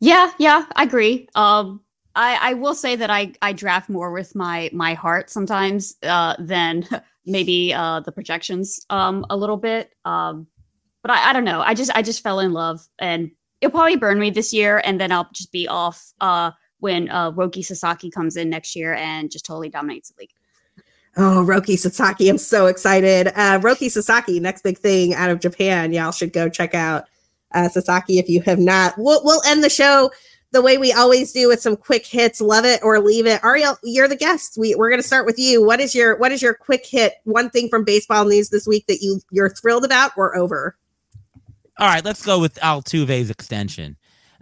Yeah, 0.00 0.32
yeah, 0.38 0.66
I 0.74 0.84
agree. 0.84 1.28
Um, 1.34 1.82
I, 2.14 2.50
I 2.50 2.54
will 2.54 2.74
say 2.74 2.96
that 2.96 3.10
I, 3.10 3.32
I 3.42 3.52
draft 3.52 3.88
more 3.88 4.10
with 4.10 4.34
my 4.34 4.70
my 4.72 4.94
heart 4.94 5.30
sometimes 5.30 5.96
uh, 6.02 6.34
than 6.38 6.88
maybe 7.26 7.74
uh, 7.74 8.00
the 8.00 8.12
projections 8.12 8.84
um, 8.88 9.26
a 9.28 9.36
little 9.36 9.58
bit. 9.58 9.92
Um, 10.04 10.46
but 11.02 11.10
I, 11.10 11.30
I 11.30 11.32
don't 11.32 11.44
know. 11.44 11.60
I 11.60 11.74
just 11.74 11.90
I 11.94 12.02
just 12.02 12.22
fell 12.22 12.40
in 12.40 12.52
love 12.52 12.86
and 12.98 13.30
it'll 13.60 13.72
probably 13.72 13.96
burn 13.96 14.18
me 14.18 14.30
this 14.30 14.52
year, 14.52 14.80
and 14.84 14.98
then 14.98 15.12
I'll 15.12 15.28
just 15.32 15.52
be 15.52 15.68
off 15.68 16.12
uh, 16.20 16.52
when 16.86 17.08
uh, 17.10 17.32
Roki 17.32 17.64
Sasaki 17.64 18.12
comes 18.12 18.36
in 18.36 18.48
next 18.48 18.76
year 18.76 18.94
and 18.94 19.28
just 19.28 19.44
totally 19.44 19.68
dominates 19.68 20.10
the 20.10 20.20
league. 20.20 20.30
Oh, 21.16 21.44
Roki 21.44 21.76
Sasaki. 21.76 22.28
I'm 22.28 22.38
so 22.38 22.66
excited. 22.66 23.26
Uh, 23.34 23.58
Roki 23.58 23.90
Sasaki, 23.90 24.38
next 24.38 24.62
big 24.62 24.78
thing 24.78 25.12
out 25.12 25.28
of 25.28 25.40
Japan. 25.40 25.92
Y'all 25.92 26.12
should 26.12 26.32
go 26.32 26.48
check 26.48 26.76
out 26.76 27.06
uh, 27.52 27.68
Sasaki 27.68 28.20
if 28.20 28.28
you 28.28 28.40
have 28.42 28.60
not. 28.60 28.94
We'll, 28.96 29.20
we'll 29.24 29.42
end 29.48 29.64
the 29.64 29.68
show 29.68 30.12
the 30.52 30.62
way 30.62 30.78
we 30.78 30.92
always 30.92 31.32
do 31.32 31.48
with 31.48 31.60
some 31.60 31.76
quick 31.76 32.06
hits. 32.06 32.40
Love 32.40 32.64
it 32.64 32.80
or 32.84 33.00
leave 33.00 33.26
it. 33.26 33.42
Ariel, 33.42 33.76
you're 33.82 34.06
the 34.06 34.14
guest. 34.14 34.56
We, 34.56 34.76
we're 34.76 34.88
going 34.88 35.02
to 35.02 35.06
start 35.06 35.26
with 35.26 35.40
you. 35.40 35.64
What 35.64 35.80
is 35.80 35.92
your 35.92 36.16
what 36.18 36.30
is 36.30 36.40
your 36.40 36.54
quick 36.54 36.86
hit? 36.86 37.14
One 37.24 37.50
thing 37.50 37.68
from 37.68 37.82
baseball 37.82 38.26
news 38.26 38.50
this 38.50 38.64
week 38.64 38.86
that 38.86 38.98
you 39.00 39.20
you're 39.32 39.50
thrilled 39.50 39.84
about 39.84 40.12
or 40.16 40.36
over? 40.36 40.76
All 41.78 41.88
right, 41.88 42.04
let's 42.04 42.24
go 42.24 42.38
with 42.38 42.54
Altuve's 42.60 43.28
extension. 43.28 43.96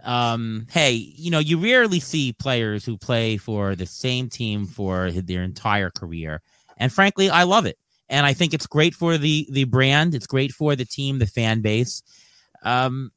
Um, 0.05 0.67
hey, 0.71 0.91
you 0.91 1.31
know, 1.31 1.39
you 1.39 1.57
rarely 1.57 1.99
see 1.99 2.33
players 2.33 2.85
who 2.85 2.97
play 2.97 3.37
for 3.37 3.75
the 3.75 3.85
same 3.85 4.29
team 4.29 4.67
for 4.67 5.11
their 5.11 5.43
entire 5.43 5.89
career. 5.89 6.41
And 6.77 6.91
frankly, 6.93 7.29
I 7.29 7.43
love 7.43 7.65
it. 7.65 7.77
And 8.07 8.25
I 8.25 8.33
think 8.33 8.53
it's 8.53 8.67
great 8.67 8.93
for 8.93 9.17
the 9.17 9.47
the 9.51 9.63
brand. 9.63 10.13
It's 10.13 10.27
great 10.27 10.51
for 10.51 10.75
the 10.75 10.85
team, 10.85 11.17
the 11.17 11.25
fan 11.25 11.61
base. 11.61 12.03
Um, 12.63 13.11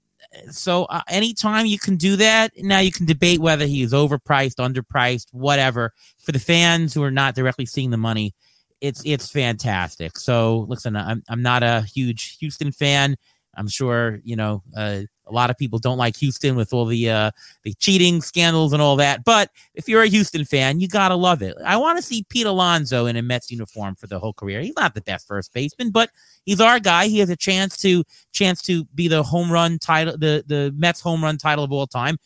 so 0.51 0.85
uh, 0.85 1.03
anytime 1.09 1.67
you 1.67 1.79
can 1.79 1.97
do 1.97 2.17
that, 2.17 2.53
now 2.57 2.81
you 2.81 2.93
can 2.93 3.07
debate 3.07 3.41
whether 3.41 3.67
he 3.67 3.83
is 3.83 3.93
overpriced, 3.93 4.57
underpriced, 4.57 5.27
whatever. 5.33 5.93
For 6.19 6.33
the 6.33 6.39
fans 6.39 6.95
who 6.95 7.03
are 7.03 7.11
not 7.11 7.35
directly 7.35 7.67
seeing 7.67 7.91
the 7.91 7.97
money, 7.97 8.35
it's 8.81 9.03
it's 9.05 9.31
fantastic. 9.31 10.19
So 10.19 10.67
listen, 10.69 10.97
I'm 10.97 11.23
I'm 11.29 11.43
not 11.43 11.63
a 11.63 11.83
huge 11.83 12.39
Houston 12.39 12.73
fan. 12.73 13.17
I'm 13.57 13.69
sure 13.69 14.21
you 14.23 14.37
know 14.37 14.63
uh, 14.77 15.03
a 15.29 15.33
lot 15.33 15.51
of 15.51 15.59
people 15.59 15.79
don't 15.79 15.99
like 15.99 16.17
Houston 16.17 16.57
with 16.57 16.73
all 16.73 16.85
the 16.85 17.11
uh, 17.11 17.31
the 17.63 17.75
cheating 17.75 18.21
scandals 18.21 18.73
and 18.73 18.83
all 18.83 18.97
that. 18.97 19.25
But 19.25 19.51
if 19.75 19.89
you're 19.89 20.03
a 20.03 20.09
Houston 20.09 20.45
fan, 20.45 20.81
you 20.81 20.89
gotta 20.89 21.15
love 21.15 21.43
it. 21.43 21.57
I 21.65 21.77
want 21.77 21.99
to 21.99 22.03
see 22.03 22.25
Pete 22.29 22.47
Alonso 22.47 23.07
in 23.07 23.17
a 23.17 23.23
Mets 23.23 23.51
uniform 23.51 23.95
for 23.97 24.07
the 24.07 24.19
whole 24.19 24.33
career. 24.33 24.61
He's 24.61 24.77
not 24.77 24.95
the 24.95 25.01
best 25.01 25.27
first 25.27 25.53
baseman, 25.53 25.91
but 25.91 26.11
he's 26.45 26.61
our 26.61 26.81
guy. 26.81 27.09
He 27.09 27.19
has 27.19 27.31
a 27.31 27.37
chance 27.37 27.77
to 27.79 28.05
chance 28.33 28.63
to 28.63 28.85
be 28.95 29.09
the 29.09 29.23
home 29.23 29.51
run 29.51 29.79
title, 29.79 30.17
the 30.17 30.45
the 30.47 30.73
Mets 30.77 31.01
home 31.01 31.23
run 31.23 31.39
title 31.39 31.65
of 31.65 31.73
all 31.73 31.87
time. 31.87 32.19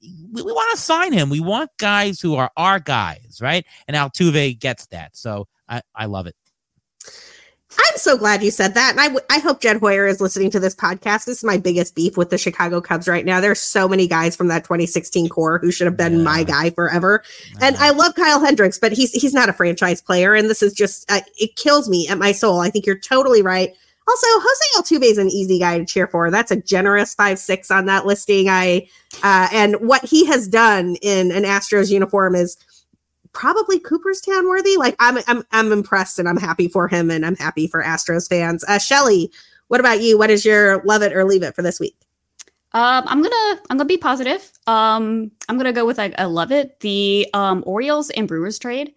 We, 0.00 0.42
we 0.42 0.52
want 0.52 0.76
to 0.76 0.82
sign 0.82 1.12
him. 1.12 1.30
We 1.30 1.40
want 1.40 1.70
guys 1.78 2.20
who 2.20 2.34
are 2.36 2.50
our 2.56 2.78
guys, 2.78 3.38
right? 3.40 3.64
And 3.88 3.96
Altuve 3.96 4.58
gets 4.58 4.86
that. 4.88 5.16
So 5.16 5.48
I, 5.68 5.82
I 5.94 6.06
love 6.06 6.26
it. 6.26 6.36
I'm 7.72 7.98
so 7.98 8.16
glad 8.16 8.42
you 8.42 8.50
said 8.50 8.74
that. 8.74 8.92
And 8.92 9.00
I, 9.00 9.08
w- 9.08 9.24
I 9.28 9.38
hope 9.38 9.60
Jed 9.60 9.78
Hoyer 9.78 10.06
is 10.06 10.20
listening 10.20 10.50
to 10.52 10.60
this 10.60 10.74
podcast. 10.74 11.24
This 11.24 11.38
is 11.38 11.44
my 11.44 11.56
biggest 11.56 11.94
beef 11.94 12.16
with 12.16 12.30
the 12.30 12.38
Chicago 12.38 12.80
Cubs 12.80 13.08
right 13.08 13.24
now. 13.24 13.40
There's 13.40 13.60
so 13.60 13.88
many 13.88 14.06
guys 14.06 14.36
from 14.36 14.48
that 14.48 14.64
2016 14.64 15.28
core 15.28 15.58
who 15.58 15.70
should 15.70 15.86
have 15.86 15.96
been 15.96 16.18
yeah. 16.18 16.24
my 16.24 16.44
guy 16.44 16.70
forever. 16.70 17.24
Yeah. 17.52 17.66
And 17.66 17.76
I 17.76 17.90
love 17.90 18.14
Kyle 18.14 18.40
Hendricks, 18.40 18.78
but 18.78 18.92
he's 18.92 19.12
he's 19.12 19.34
not 19.34 19.48
a 19.48 19.52
franchise 19.52 20.00
player. 20.00 20.34
And 20.34 20.48
this 20.48 20.62
is 20.62 20.72
just, 20.72 21.10
uh, 21.10 21.20
it 21.38 21.56
kills 21.56 21.88
me 21.88 22.06
at 22.08 22.18
my 22.18 22.32
soul. 22.32 22.60
I 22.60 22.70
think 22.70 22.86
you're 22.86 22.98
totally 22.98 23.42
right. 23.42 23.74
Also, 24.08 24.26
Jose 24.30 24.96
Altuve 24.96 25.10
is 25.10 25.18
an 25.18 25.28
easy 25.28 25.58
guy 25.58 25.78
to 25.78 25.84
cheer 25.84 26.06
for. 26.06 26.30
That's 26.30 26.52
a 26.52 26.56
generous 26.56 27.14
five 27.14 27.40
six 27.40 27.72
on 27.72 27.86
that 27.86 28.06
listing. 28.06 28.48
I 28.48 28.88
uh, 29.24 29.48
and 29.52 29.74
what 29.80 30.04
he 30.04 30.24
has 30.26 30.46
done 30.46 30.96
in 31.02 31.32
an 31.32 31.42
Astros 31.42 31.90
uniform 31.90 32.36
is 32.36 32.56
probably 33.36 33.78
Cooperstown 33.78 34.48
worthy. 34.48 34.76
Like 34.76 34.96
I'm 34.98 35.18
I'm 35.28 35.44
I'm 35.52 35.70
impressed 35.70 36.18
and 36.18 36.26
I'm 36.26 36.38
happy 36.38 36.68
for 36.68 36.88
him 36.88 37.10
and 37.10 37.24
I'm 37.24 37.36
happy 37.36 37.66
for 37.66 37.82
Astros 37.82 38.28
fans. 38.28 38.64
Uh 38.66 38.78
Shelly, 38.78 39.30
what 39.68 39.78
about 39.78 40.00
you? 40.00 40.16
What 40.18 40.30
is 40.30 40.44
your 40.44 40.82
love 40.84 41.02
it 41.02 41.12
or 41.12 41.22
leave 41.24 41.42
it 41.42 41.54
for 41.54 41.60
this 41.60 41.78
week? 41.78 41.96
Um, 42.72 43.04
I'm 43.06 43.22
gonna 43.22 43.60
I'm 43.68 43.76
gonna 43.76 43.84
be 43.84 43.98
positive. 43.98 44.50
Um, 44.66 45.30
I'm 45.48 45.58
gonna 45.58 45.74
go 45.74 45.84
with 45.84 45.98
like 45.98 46.14
I 46.18 46.24
love 46.24 46.50
it. 46.50 46.80
The 46.80 47.28
um 47.34 47.62
Orioles 47.66 48.08
and 48.10 48.26
Brewers 48.26 48.58
trade. 48.58 48.94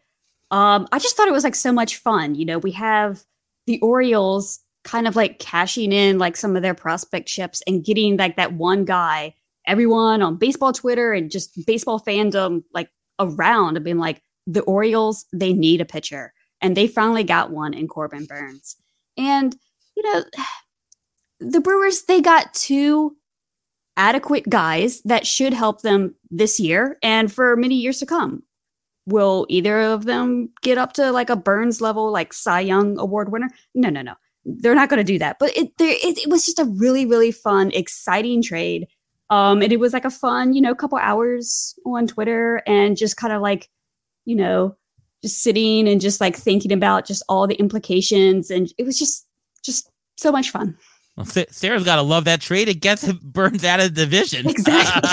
Um, 0.51 0.87
I 0.91 0.99
just 0.99 1.17
thought 1.17 1.27
it 1.27 1.33
was 1.33 1.43
like 1.43 1.55
so 1.55 1.73
much 1.73 1.97
fun. 1.97 2.35
You 2.35 2.45
know, 2.45 2.59
we 2.59 2.71
have 2.71 3.23
the 3.67 3.79
Orioles 3.81 4.61
kind 4.85 5.05
of 5.05 5.17
like 5.17 5.39
cashing 5.39 5.91
in 5.91 6.17
like 6.17 6.37
some 6.37 6.55
of 6.55 6.61
their 6.61 6.73
prospect 6.73 7.27
chips 7.27 7.61
and 7.67 7.83
getting 7.83 8.15
like 8.15 8.37
that 8.37 8.53
one 8.53 8.85
guy 8.85 9.35
everyone 9.67 10.21
on 10.23 10.37
baseball 10.37 10.73
Twitter 10.73 11.13
and 11.13 11.29
just 11.29 11.63
baseball 11.67 11.99
fandom 11.99 12.63
like 12.73 12.89
around 13.19 13.75
and 13.75 13.83
being 13.83 13.99
like, 13.99 14.21
the 14.47 14.61
Orioles, 14.61 15.25
they 15.33 15.53
need 15.53 15.81
a 15.81 15.85
pitcher. 15.85 16.33
And 16.61 16.75
they 16.75 16.87
finally 16.87 17.23
got 17.23 17.51
one 17.51 17.73
in 17.73 17.87
Corbin 17.87 18.25
Burnes. 18.25 18.75
And, 19.17 19.55
you 19.95 20.03
know, 20.03 20.23
the 21.39 21.61
Brewers, 21.61 22.03
they 22.03 22.21
got 22.21 22.53
two 22.53 23.15
adequate 23.97 24.49
guys 24.49 25.01
that 25.03 25.27
should 25.27 25.53
help 25.53 25.81
them 25.81 26.15
this 26.31 26.59
year 26.59 26.97
and 27.03 27.31
for 27.31 27.55
many 27.55 27.75
years 27.75 27.99
to 27.99 28.05
come. 28.05 28.43
Will 29.05 29.45
either 29.49 29.79
of 29.81 30.05
them 30.05 30.49
get 30.61 30.77
up 30.77 30.93
to 30.93 31.11
like 31.11 31.29
a 31.29 31.35
Burnes 31.35 31.81
level, 31.81 32.11
like 32.11 32.31
Cy 32.31 32.61
Young 32.61 32.97
Award 32.99 33.31
winner? 33.31 33.49
No, 33.75 33.89
no, 33.89 34.01
no. 34.01 34.13
They're 34.45 34.75
not 34.75 34.89
going 34.89 34.99
to 34.99 35.03
do 35.03 35.19
that. 35.19 35.37
But 35.39 35.55
it, 35.57 35.71
it, 35.79 36.17
it 36.17 36.29
was 36.29 36.45
just 36.45 36.59
a 36.59 36.65
really, 36.65 37.05
really 37.05 37.31
fun, 37.31 37.71
exciting 37.71 38.41
trade. 38.41 38.87
Um, 39.29 39.61
and 39.61 39.71
it 39.71 39.79
was 39.79 39.93
like 39.93 40.05
a 40.05 40.09
fun, 40.09 40.53
you 40.53 40.61
know, 40.61 40.73
couple 40.73 40.97
hours 40.97 41.77
on 41.85 42.07
Twitter 42.07 42.63
and 42.65 42.97
just 42.97 43.17
kind 43.17 43.33
of 43.33 43.41
like 43.41 43.69
you 44.29 44.35
know, 44.35 44.75
just 45.23 45.41
sitting 45.41 45.89
and 45.89 45.99
just 45.99 46.21
like 46.21 46.35
thinking 46.35 46.71
about 46.71 47.07
just 47.07 47.23
all 47.27 47.47
the 47.47 47.55
implications. 47.55 48.51
And 48.51 48.71
it 48.77 48.83
was 48.83 48.97
just, 48.97 49.25
just 49.63 49.89
so 50.17 50.31
much 50.31 50.51
fun. 50.51 50.77
Well, 51.17 51.25
Sara's 51.25 51.83
got 51.83 51.95
to 51.95 52.03
love 52.03 52.25
that 52.25 52.41
trade. 52.41 52.69
It 52.69 52.79
gets 52.79 53.11
Burnes 53.11 53.65
out 53.65 53.79
of 53.79 53.95
the 53.95 54.05
division. 54.05 54.47
Exactly. 54.47 55.09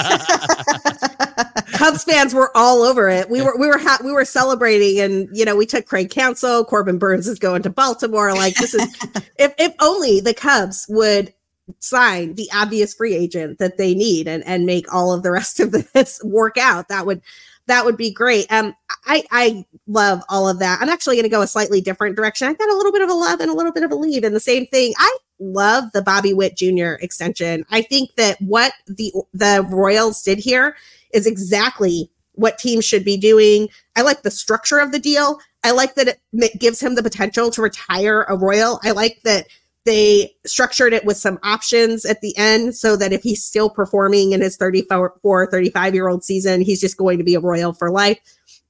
Cubs 1.73 2.05
fans 2.05 2.35
were 2.35 2.55
all 2.55 2.83
over 2.83 3.09
it. 3.09 3.29
We 3.31 3.43
were 3.43 3.59
we 3.59 3.67
were 3.67 3.79
ha- 3.79 3.99
we 4.05 4.13
were 4.13 4.25
celebrating, 4.25 5.01
and 5.01 5.29
you 5.33 5.45
know 5.45 5.57
we 5.57 5.67
took 5.67 5.85
Craig 5.85 6.11
Counsell. 6.11 6.65
Corbin 6.65 6.99
Burnes 6.99 7.27
is 7.27 7.41
going 7.41 7.63
to 7.63 7.71
Baltimore. 7.71 8.33
Like 8.35 8.55
this 8.55 8.73
is 8.73 8.87
if 9.39 9.53
if 9.59 9.75
only 9.81 10.21
the 10.21 10.33
Cubs 10.33 10.87
would 10.89 11.35
sign 11.81 12.35
the 12.37 12.49
obvious 12.55 12.95
free 12.95 13.15
agent 13.15 13.59
that 13.59 13.77
they 13.77 13.95
need 13.95 14.29
and 14.29 14.45
and 14.47 14.65
make 14.65 14.93
all 14.95 15.13
of 15.13 15.25
the 15.25 15.33
rest 15.33 15.59
of 15.59 15.73
this 15.73 16.21
work 16.23 16.57
out. 16.57 16.89
That 16.89 17.05
would 17.05 17.21
that 17.67 17.85
would 17.85 17.97
be 17.97 18.13
great. 18.13 18.51
Um, 18.53 18.75
I 19.07 19.25
I 19.31 19.65
love 19.87 20.23
all 20.29 20.49
of 20.49 20.59
that. 20.61 20.81
I'm 20.81 20.89
actually 20.89 21.17
going 21.17 21.25
to 21.25 21.29
go 21.31 21.43
a 21.43 21.47
slightly 21.47 21.81
different 21.81 22.17
direction. 22.17 22.49
I 22.49 22.55
got 22.55 22.71
a 22.71 22.77
little 22.77 22.93
bit 22.93 23.03
of 23.03 23.11
a 23.11 23.15
love 23.15 23.41
and 23.41 23.51
a 23.51 23.55
little 23.55 23.73
bit 23.73 23.83
of 23.83 23.91
a 23.91 23.97
leave, 23.97 24.25
and 24.25 24.35
the 24.35 24.41
same 24.41 24.67
thing. 24.67 24.95
I 24.99 25.17
love 25.39 25.85
the 25.93 26.03
Bobby 26.03 26.33
Witt 26.33 26.57
Jr. 26.57 26.95
extension. 27.01 27.65
I 27.71 27.83
think 27.83 28.15
that 28.17 28.41
what 28.41 28.73
the 28.87 29.13
the 29.33 29.67
Royals 29.71 30.23
did 30.23 30.39
here 30.39 30.77
is 31.13 31.27
exactly 31.27 32.11
what 32.33 32.59
teams 32.59 32.85
should 32.85 33.05
be 33.05 33.17
doing. 33.17 33.69
I 33.97 34.03
like 34.03 34.23
the 34.23 34.31
structure 34.31 34.79
of 34.79 34.93
the 34.93 34.99
deal. 34.99 35.39
I 35.65 35.73
like 35.73 35.95
that 35.97 36.19
it 36.33 36.61
gives 36.61 36.81
him 36.81 36.95
the 36.95 37.03
potential 37.03 37.51
to 37.51 37.63
retire 37.63 38.23
a 38.29 38.37
Royal. 38.37 38.79
I 38.85 38.93
like 38.93 39.21
that 39.25 39.49
they 39.87 40.35
structured 40.45 40.93
it 40.93 41.05
with 41.05 41.17
some 41.17 41.39
options 41.43 42.05
at 42.05 42.21
the 42.21 42.37
end 42.37 42.75
so 42.75 42.97
that 42.97 43.13
if 43.13 43.23
he's 43.23 43.43
still 43.43 43.71
performing 43.71 44.33
in 44.33 44.43
his 44.43 44.57
34, 44.57 45.19
35 45.51 45.95
year 45.95 46.09
old 46.09 46.25
season, 46.25 46.61
he's 46.61 46.81
just 46.81 46.99
going 46.99 47.17
to 47.19 47.25
be 47.25 47.35
a 47.35 47.41
Royal 47.41 47.73
for 47.73 47.91
life. 47.91 48.19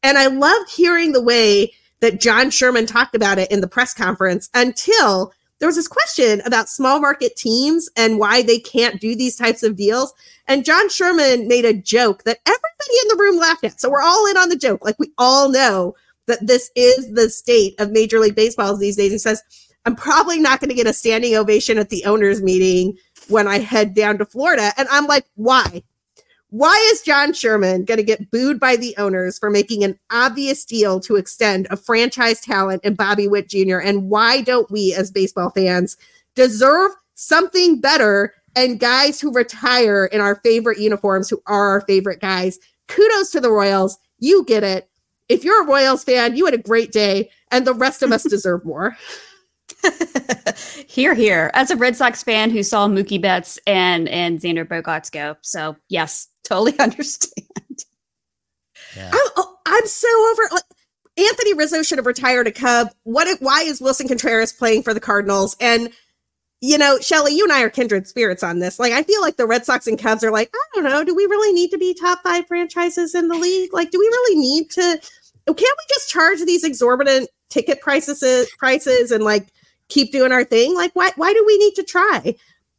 And 0.02 0.18
I 0.18 0.26
loved 0.26 0.70
hearing 0.70 1.12
the 1.12 1.22
way 1.22 1.72
that 2.00 2.20
John 2.20 2.50
Sherman 2.50 2.86
talked 2.86 3.16
about 3.16 3.38
it 3.38 3.50
in 3.50 3.62
the 3.62 3.66
press 3.66 3.94
conference 3.94 4.50
until 4.54 5.32
there 5.58 5.66
was 5.66 5.76
this 5.76 5.88
question 5.88 6.42
about 6.44 6.68
small 6.68 7.00
market 7.00 7.34
teams 7.34 7.88
and 7.96 8.18
why 8.18 8.42
they 8.42 8.58
can't 8.58 9.00
do 9.00 9.16
these 9.16 9.36
types 9.36 9.62
of 9.62 9.74
deals. 9.74 10.12
And 10.46 10.66
John 10.66 10.90
Sherman 10.90 11.48
made 11.48 11.64
a 11.64 11.72
joke 11.72 12.24
that 12.24 12.40
everybody 12.44 12.94
in 13.02 13.08
the 13.08 13.16
room 13.18 13.38
laughed 13.38 13.64
at. 13.64 13.80
So 13.80 13.90
we're 13.90 14.02
all 14.02 14.26
in 14.26 14.36
on 14.36 14.50
the 14.50 14.56
joke. 14.56 14.84
Like 14.84 14.98
we 14.98 15.12
all 15.16 15.48
know 15.48 15.94
that 16.26 16.46
this 16.46 16.70
is 16.76 17.12
the 17.12 17.30
state 17.30 17.74
of 17.80 17.90
Major 17.90 18.18
League 18.18 18.34
Baseball 18.34 18.76
these 18.76 18.96
days. 18.96 19.12
He 19.12 19.18
says, 19.18 19.42
I'm 19.86 19.94
probably 19.94 20.40
not 20.40 20.60
going 20.60 20.68
to 20.68 20.74
get 20.74 20.88
a 20.88 20.92
standing 20.92 21.36
ovation 21.36 21.78
at 21.78 21.90
the 21.90 22.04
owners 22.04 22.42
meeting 22.42 22.98
when 23.28 23.46
I 23.46 23.60
head 23.60 23.94
down 23.94 24.18
to 24.18 24.26
Florida. 24.26 24.72
And 24.76 24.88
I'm 24.90 25.06
like, 25.06 25.24
why? 25.36 25.84
Why 26.50 26.74
is 26.92 27.02
John 27.02 27.32
Sherman 27.32 27.84
going 27.84 27.98
to 27.98 28.04
get 28.04 28.30
booed 28.30 28.58
by 28.58 28.74
the 28.74 28.96
owners 28.98 29.38
for 29.38 29.48
making 29.48 29.84
an 29.84 29.96
obvious 30.10 30.64
deal 30.64 30.98
to 31.00 31.14
extend 31.14 31.68
a 31.70 31.76
franchise 31.76 32.40
talent 32.40 32.84
in 32.84 32.94
Bobby 32.94 33.28
Witt 33.28 33.48
Jr.? 33.48 33.78
And 33.78 34.10
why 34.10 34.42
don't 34.42 34.70
we, 34.70 34.92
as 34.92 35.12
baseball 35.12 35.50
fans, 35.50 35.96
deserve 36.34 36.90
something 37.14 37.80
better 37.80 38.34
and 38.56 38.80
guys 38.80 39.20
who 39.20 39.32
retire 39.32 40.06
in 40.06 40.20
our 40.20 40.36
favorite 40.36 40.78
uniforms, 40.78 41.30
who 41.30 41.40
are 41.46 41.68
our 41.68 41.80
favorite 41.82 42.20
guys? 42.20 42.58
Kudos 42.88 43.30
to 43.32 43.40
the 43.40 43.50
Royals. 43.50 43.98
You 44.18 44.44
get 44.44 44.64
it. 44.64 44.88
If 45.28 45.44
you're 45.44 45.62
a 45.62 45.66
Royals 45.66 46.04
fan, 46.04 46.36
you 46.36 46.44
had 46.44 46.54
a 46.54 46.58
great 46.58 46.90
day, 46.90 47.30
and 47.50 47.66
the 47.66 47.74
rest 47.74 48.02
of 48.02 48.12
us 48.12 48.22
deserve 48.28 48.64
more. 48.64 48.96
here, 50.86 51.14
here. 51.14 51.50
As 51.54 51.70
a 51.70 51.76
Red 51.76 51.96
Sox 51.96 52.22
fan 52.22 52.50
who 52.50 52.62
saw 52.62 52.88
Mookie 52.88 53.20
Betts 53.20 53.58
and 53.66 54.08
and 54.08 54.40
Xander 54.40 54.64
Bogaerts 54.64 55.10
go, 55.10 55.36
so 55.42 55.76
yes, 55.88 56.28
totally 56.44 56.78
understand. 56.78 57.84
Yeah. 58.96 59.10
I'm, 59.12 59.28
oh, 59.36 59.56
I'm 59.66 59.86
so 59.86 60.08
over. 60.30 60.42
Like, 60.52 60.64
Anthony 61.18 61.54
Rizzo 61.54 61.82
should 61.82 61.98
have 61.98 62.06
retired 62.06 62.46
a 62.46 62.52
Cub. 62.52 62.88
What? 63.04 63.40
Why 63.40 63.62
is 63.62 63.80
Willson 63.80 64.08
Contreras 64.08 64.52
playing 64.52 64.82
for 64.82 64.94
the 64.94 65.00
Cardinals? 65.00 65.56
And 65.60 65.90
you 66.62 66.78
know, 66.78 66.98
Shelly, 67.00 67.34
you 67.36 67.44
and 67.44 67.52
I 67.52 67.62
are 67.62 67.70
kindred 67.70 68.08
spirits 68.08 68.42
on 68.42 68.60
this. 68.60 68.78
Like, 68.78 68.92
I 68.92 69.02
feel 69.02 69.20
like 69.20 69.36
the 69.36 69.46
Red 69.46 69.66
Sox 69.66 69.86
and 69.86 69.98
Cubs 69.98 70.24
are 70.24 70.30
like, 70.30 70.50
I 70.54 70.58
don't 70.74 70.84
know, 70.84 71.04
do 71.04 71.14
we 71.14 71.26
really 71.26 71.52
need 71.52 71.70
to 71.70 71.78
be 71.78 71.92
top 71.92 72.22
five 72.22 72.46
franchises 72.46 73.14
in 73.14 73.28
the 73.28 73.36
league? 73.36 73.74
Like, 73.74 73.90
do 73.90 73.98
we 73.98 74.06
really 74.06 74.38
need 74.38 74.70
to? 74.70 75.00
Can't 75.46 75.58
we 75.58 75.94
just 75.94 76.10
charge 76.10 76.40
these 76.40 76.64
exorbitant 76.64 77.28
ticket 77.50 77.80
prices 77.80 78.50
prices 78.58 79.12
and 79.12 79.22
like 79.22 79.46
keep 79.88 80.12
doing 80.12 80.32
our 80.32 80.44
thing? 80.44 80.74
Like, 80.74 80.92
why 80.94 81.10
why 81.16 81.32
do 81.32 81.44
we 81.46 81.58
need 81.58 81.74
to 81.74 81.82
try? 81.82 82.34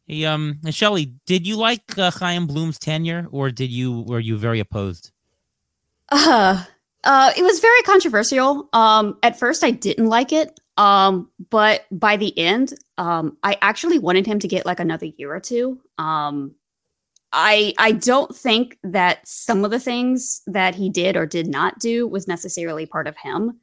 Hey, 0.06 0.24
um, 0.24 0.60
Shelly, 0.70 1.12
did 1.26 1.46
you 1.46 1.56
like 1.56 1.98
uh, 1.98 2.10
Chaim 2.10 2.46
Bloom's 2.46 2.78
tenure, 2.78 3.26
or 3.30 3.50
did 3.50 3.70
you 3.70 4.02
were 4.02 4.20
you 4.20 4.36
very 4.38 4.60
opposed? 4.60 5.10
Uh, 6.10 6.64
uh, 7.04 7.32
it 7.36 7.42
was 7.42 7.60
very 7.60 7.82
controversial. 7.82 8.68
Um, 8.72 9.18
at 9.22 9.38
first, 9.38 9.62
I 9.62 9.70
didn't 9.70 10.06
like 10.06 10.32
it. 10.32 10.58
Um, 10.78 11.28
but 11.50 11.86
by 11.90 12.16
the 12.16 12.36
end, 12.38 12.72
um, 12.98 13.36
I 13.42 13.58
actually 13.60 13.98
wanted 13.98 14.26
him 14.26 14.38
to 14.38 14.48
get 14.48 14.64
like 14.64 14.80
another 14.80 15.06
year 15.06 15.34
or 15.34 15.40
two. 15.40 15.80
Um, 15.98 16.54
I 17.32 17.74
I 17.78 17.92
don't 17.92 18.34
think 18.34 18.78
that 18.82 19.26
some 19.26 19.64
of 19.64 19.70
the 19.70 19.80
things 19.80 20.40
that 20.46 20.74
he 20.74 20.88
did 20.88 21.16
or 21.16 21.26
did 21.26 21.46
not 21.46 21.78
do 21.78 22.06
was 22.06 22.28
necessarily 22.28 22.86
part 22.86 23.06
of 23.06 23.16
him, 23.16 23.60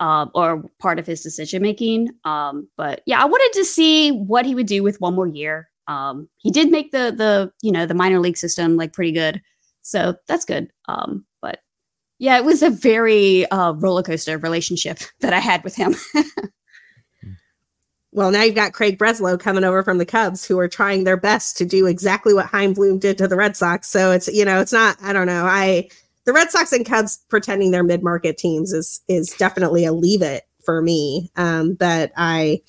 uh, 0.00 0.26
or 0.34 0.64
part 0.78 0.98
of 0.98 1.06
his 1.06 1.22
decision 1.22 1.62
making. 1.62 2.10
Um, 2.24 2.68
but 2.76 3.02
yeah, 3.06 3.22
I 3.22 3.26
wanted 3.26 3.52
to 3.58 3.64
see 3.64 4.10
what 4.10 4.46
he 4.46 4.54
would 4.54 4.66
do 4.66 4.82
with 4.82 5.00
one 5.00 5.14
more 5.14 5.26
year. 5.26 5.68
Um, 5.86 6.28
he 6.38 6.50
did 6.50 6.70
make 6.70 6.92
the 6.92 7.12
the 7.16 7.52
you 7.62 7.72
know 7.72 7.86
the 7.86 7.94
minor 7.94 8.20
league 8.20 8.36
system 8.36 8.76
like 8.76 8.92
pretty 8.92 9.12
good, 9.12 9.42
so 9.82 10.14
that's 10.26 10.44
good. 10.44 10.70
Um, 10.88 11.26
but 11.42 11.60
yeah, 12.18 12.36
it 12.38 12.44
was 12.44 12.62
a 12.62 12.70
very 12.70 13.48
uh, 13.50 13.72
roller 13.72 14.02
coaster 14.02 14.38
relationship 14.38 14.98
that 15.20 15.32
I 15.32 15.40
had 15.40 15.62
with 15.62 15.76
him. 15.76 15.94
well, 18.12 18.30
now 18.30 18.42
you've 18.42 18.54
got 18.54 18.72
Craig 18.72 18.98
Breslow 18.98 19.38
coming 19.38 19.64
over 19.64 19.82
from 19.82 19.98
the 19.98 20.06
Cubs, 20.06 20.46
who 20.46 20.58
are 20.58 20.68
trying 20.68 21.04
their 21.04 21.18
best 21.18 21.58
to 21.58 21.66
do 21.66 21.86
exactly 21.86 22.32
what 22.32 22.46
Chaim 22.46 22.72
Bloom 22.72 22.98
did 22.98 23.18
to 23.18 23.28
the 23.28 23.36
Red 23.36 23.56
Sox. 23.56 23.88
So 23.88 24.10
it's 24.10 24.28
you 24.28 24.44
know 24.44 24.60
it's 24.60 24.72
not 24.72 24.96
I 25.02 25.12
don't 25.12 25.26
know 25.26 25.44
I 25.44 25.90
the 26.24 26.32
Red 26.32 26.50
Sox 26.50 26.72
and 26.72 26.86
Cubs 26.86 27.24
pretending 27.28 27.70
they're 27.70 27.84
mid 27.84 28.02
market 28.02 28.38
teams 28.38 28.72
is 28.72 29.02
is 29.08 29.30
definitely 29.30 29.84
a 29.84 29.92
leave 29.92 30.22
it 30.22 30.44
for 30.64 30.80
me. 30.82 31.30
Um, 31.36 31.74
but 31.74 32.12
I 32.16 32.62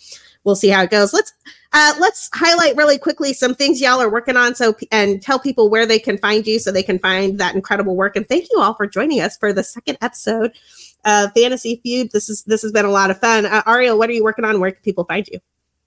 we'll 0.43 0.55
see 0.55 0.69
how 0.69 0.83
it 0.83 0.89
goes. 0.89 1.13
Let's 1.13 1.33
uh, 1.73 1.93
let's 1.99 2.29
highlight 2.33 2.75
really 2.75 2.97
quickly 2.97 3.33
some 3.33 3.53
things 3.53 3.81
y'all 3.81 4.01
are 4.01 4.11
working 4.11 4.37
on. 4.37 4.55
So 4.55 4.75
and 4.91 5.21
tell 5.21 5.39
people 5.39 5.69
where 5.69 5.85
they 5.85 5.99
can 5.99 6.17
find 6.17 6.45
you 6.45 6.59
so 6.59 6.71
they 6.71 6.83
can 6.83 6.99
find 6.99 7.39
that 7.39 7.55
incredible 7.55 7.95
work. 7.95 8.15
And 8.15 8.27
thank 8.27 8.47
you 8.51 8.59
all 8.59 8.73
for 8.73 8.87
joining 8.87 9.21
us 9.21 9.37
for 9.37 9.51
the 9.51 9.63
second 9.63 9.97
episode 10.01 10.53
of 11.03 11.31
Fantasy 11.33 11.79
Feud. 11.83 12.11
This 12.11 12.29
is 12.29 12.43
this 12.43 12.61
has 12.61 12.71
been 12.71 12.85
a 12.85 12.91
lot 12.91 13.11
of 13.11 13.19
fun. 13.19 13.45
Uh, 13.45 13.63
Ariel, 13.67 13.97
what 13.97 14.09
are 14.09 14.13
you 14.13 14.23
working 14.23 14.45
on? 14.45 14.59
Where 14.59 14.71
can 14.71 14.81
people 14.83 15.05
find 15.05 15.27
you? 15.27 15.39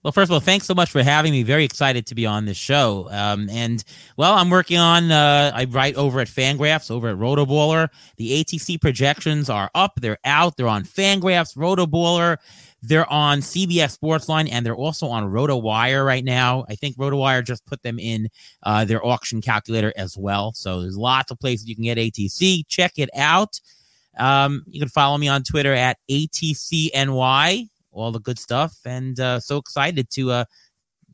Well, 0.04 0.12
first 0.12 0.30
of 0.30 0.34
all, 0.34 0.40
thanks 0.40 0.64
so 0.64 0.74
much 0.74 0.90
for 0.90 1.02
having 1.02 1.32
me. 1.32 1.42
Very 1.42 1.64
excited 1.64 2.06
to 2.06 2.14
be 2.14 2.24
on 2.24 2.44
this 2.44 2.56
show. 2.56 3.08
Um, 3.10 3.50
and 3.50 3.82
well, 4.16 4.34
I'm 4.34 4.48
working 4.48 4.78
on. 4.78 5.10
Uh, 5.10 5.50
I 5.52 5.64
write 5.64 5.96
over 5.96 6.20
at 6.20 6.28
FanGraphs, 6.28 6.90
over 6.90 7.08
at 7.08 7.16
Rotoballer. 7.16 7.88
The 8.16 8.44
ATC 8.44 8.80
projections 8.80 9.50
are 9.50 9.70
up. 9.74 9.94
They're 10.00 10.18
out. 10.24 10.56
They're 10.56 10.68
on 10.68 10.84
FanGraphs, 10.84 11.56
Rotoballer. 11.56 12.36
They're 12.80 13.10
on 13.12 13.40
CBS 13.40 13.98
Sportsline 13.98 14.48
and 14.52 14.64
they're 14.64 14.76
also 14.76 15.08
on 15.08 15.24
RotoWire 15.32 16.06
right 16.06 16.24
now. 16.24 16.64
I 16.68 16.76
think 16.76 16.96
RotoWire 16.96 17.44
just 17.44 17.66
put 17.66 17.82
them 17.82 17.98
in 17.98 18.28
uh, 18.62 18.84
their 18.84 19.04
auction 19.04 19.40
calculator 19.40 19.92
as 19.96 20.16
well. 20.16 20.52
So 20.52 20.80
there's 20.80 20.96
lots 20.96 21.32
of 21.32 21.40
places 21.40 21.68
you 21.68 21.74
can 21.74 21.84
get 21.84 21.98
ATC. 21.98 22.68
Check 22.68 22.92
it 22.98 23.10
out. 23.16 23.60
Um, 24.16 24.62
you 24.68 24.78
can 24.78 24.88
follow 24.88 25.18
me 25.18 25.26
on 25.26 25.42
Twitter 25.42 25.72
at 25.74 25.98
ATCNY. 26.08 27.68
All 27.90 28.12
the 28.12 28.20
good 28.20 28.38
stuff, 28.38 28.76
and 28.84 29.18
uh, 29.18 29.40
so 29.40 29.56
excited 29.56 30.10
to 30.10 30.30
uh, 30.30 30.44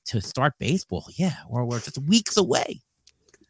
to 0.06 0.20
start 0.20 0.54
baseball. 0.58 1.06
Yeah, 1.14 1.34
we're, 1.48 1.64
we're 1.64 1.80
just 1.80 1.98
weeks 1.98 2.36
away. 2.36 2.80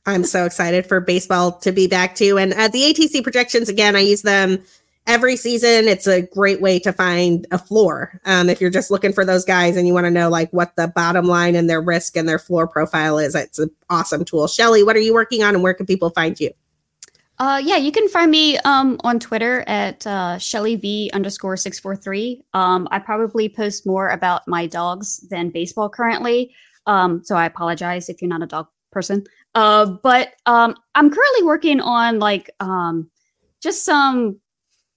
I'm 0.06 0.24
so 0.24 0.44
excited 0.44 0.86
for 0.86 1.00
baseball 1.00 1.52
to 1.60 1.72
be 1.72 1.86
back 1.86 2.14
too. 2.14 2.38
And 2.38 2.52
uh, 2.52 2.68
the 2.68 2.82
ATC 2.82 3.22
projections 3.22 3.68
again, 3.68 3.96
I 3.96 4.00
use 4.00 4.22
them 4.22 4.62
every 5.06 5.36
season 5.36 5.86
it's 5.86 6.06
a 6.06 6.22
great 6.22 6.60
way 6.62 6.78
to 6.78 6.92
find 6.92 7.46
a 7.50 7.58
floor 7.58 8.18
um, 8.24 8.48
if 8.48 8.60
you're 8.60 8.70
just 8.70 8.90
looking 8.90 9.12
for 9.12 9.24
those 9.24 9.44
guys 9.44 9.76
and 9.76 9.86
you 9.86 9.92
want 9.92 10.06
to 10.06 10.10
know 10.10 10.30
like 10.30 10.50
what 10.50 10.74
the 10.76 10.88
bottom 10.88 11.26
line 11.26 11.54
and 11.54 11.68
their 11.68 11.80
risk 11.80 12.16
and 12.16 12.28
their 12.28 12.38
floor 12.38 12.66
profile 12.66 13.18
is 13.18 13.34
it's 13.34 13.58
an 13.58 13.70
awesome 13.90 14.24
tool 14.24 14.48
shelly 14.48 14.82
what 14.82 14.96
are 14.96 15.00
you 15.00 15.12
working 15.12 15.42
on 15.42 15.54
and 15.54 15.62
where 15.62 15.74
can 15.74 15.84
people 15.84 16.08
find 16.10 16.40
you 16.40 16.50
uh, 17.38 17.60
yeah, 17.64 17.76
you 17.76 17.90
can 17.90 18.08
find 18.08 18.30
me 18.30 18.58
um, 18.58 18.98
on 19.02 19.18
Twitter 19.18 19.64
at 19.66 20.06
uh, 20.06 20.38
underscore 21.12 21.56
six 21.56 21.80
four 21.80 21.96
three. 21.96 22.42
Um, 22.54 22.86
I 22.90 23.00
probably 23.00 23.48
post 23.48 23.86
more 23.86 24.08
about 24.10 24.46
my 24.46 24.66
dogs 24.66 25.18
than 25.30 25.50
baseball 25.50 25.88
currently, 25.88 26.54
um, 26.86 27.22
so 27.24 27.34
I 27.34 27.46
apologize 27.46 28.08
if 28.08 28.22
you're 28.22 28.28
not 28.28 28.42
a 28.42 28.46
dog 28.46 28.68
person. 28.92 29.24
Uh, 29.56 29.86
but 30.02 30.34
um, 30.46 30.76
I'm 30.94 31.10
currently 31.10 31.44
working 31.44 31.80
on 31.80 32.20
like 32.20 32.50
um, 32.60 33.10
just 33.60 33.84
some 33.84 34.38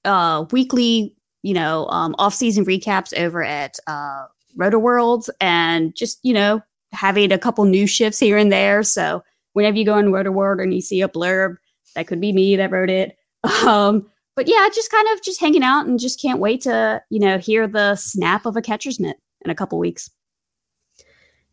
uh, 0.06 0.46
weekly, 0.52 1.16
you 1.42 1.54
know, 1.54 1.88
um, 1.88 2.16
off-season 2.20 2.66
recaps 2.66 3.18
over 3.18 3.44
at 3.44 3.78
uh, 3.88 4.26
Roto 4.56 4.78
World, 4.78 5.30
and 5.42 5.96
just 5.96 6.20
you 6.22 6.34
know 6.34 6.62
having 6.92 7.32
a 7.32 7.40
couple 7.40 7.66
new 7.66 7.88
shifts 7.88 8.20
here 8.20 8.38
and 8.38 8.52
there. 8.52 8.84
So 8.84 9.24
whenever 9.54 9.76
you 9.76 9.86
go 9.86 9.96
on 9.96 10.12
Roto 10.12 10.32
World 10.32 10.60
and 10.60 10.72
you 10.72 10.82
see 10.82 11.02
a 11.02 11.10
blurb, 11.10 11.58
that 11.98 12.08
could 12.08 12.22
be 12.22 12.32
me 12.32 12.56
that 12.56 12.72
wrote 12.72 12.90
it. 12.90 13.18
Um, 13.66 14.10
but 14.36 14.48
yeah, 14.48 14.68
just 14.74 14.92
kind 14.92 15.08
of 15.14 15.24
just 15.24 15.40
hanging 15.40 15.64
out 15.64 15.88
and 15.88 16.00
just 16.00 16.22
can't 16.22 16.40
wait 16.40 16.62
to 16.62 17.02
you 17.10 17.20
know 17.20 17.38
hear 17.38 17.68
the 17.68 17.96
snap 17.96 18.46
of 18.46 18.56
a 18.56 18.62
catcher's 18.62 19.00
mitt 19.00 19.18
in 19.44 19.52
a 19.52 19.56
couple 19.56 19.80
weeks. 19.80 20.10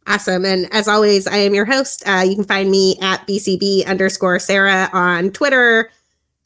Awesome. 0.06 0.44
And 0.44 0.70
as 0.72 0.86
always, 0.86 1.26
I 1.26 1.36
am 1.36 1.54
your 1.54 1.64
host. 1.64 2.02
Uh, 2.06 2.24
you 2.26 2.34
can 2.34 2.44
find 2.44 2.70
me 2.70 2.98
at 3.00 3.26
BCB 3.26 3.86
underscore 3.86 4.38
Sara 4.38 4.90
on 4.92 5.30
Twitter, 5.30 5.90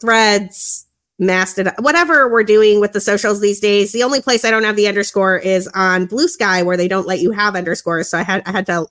threads, 0.00 0.86
Mastodon, 1.18 1.74
whatever 1.80 2.30
we're 2.30 2.44
doing 2.44 2.80
with 2.80 2.92
the 2.92 3.00
socials 3.00 3.40
these 3.40 3.58
days. 3.58 3.92
The 3.92 4.04
only 4.04 4.20
place 4.20 4.44
I 4.44 4.50
don't 4.50 4.62
have 4.64 4.76
the 4.76 4.86
underscore 4.86 5.38
is 5.38 5.66
on 5.74 6.06
Blue 6.06 6.28
Sky, 6.28 6.62
where 6.62 6.76
they 6.76 6.88
don't 6.88 7.06
let 7.06 7.20
you 7.20 7.32
have 7.32 7.56
underscores. 7.56 8.08
So 8.08 8.18
I 8.18 8.22
had 8.22 8.42
I 8.46 8.52
had 8.52 8.66
to 8.66 8.86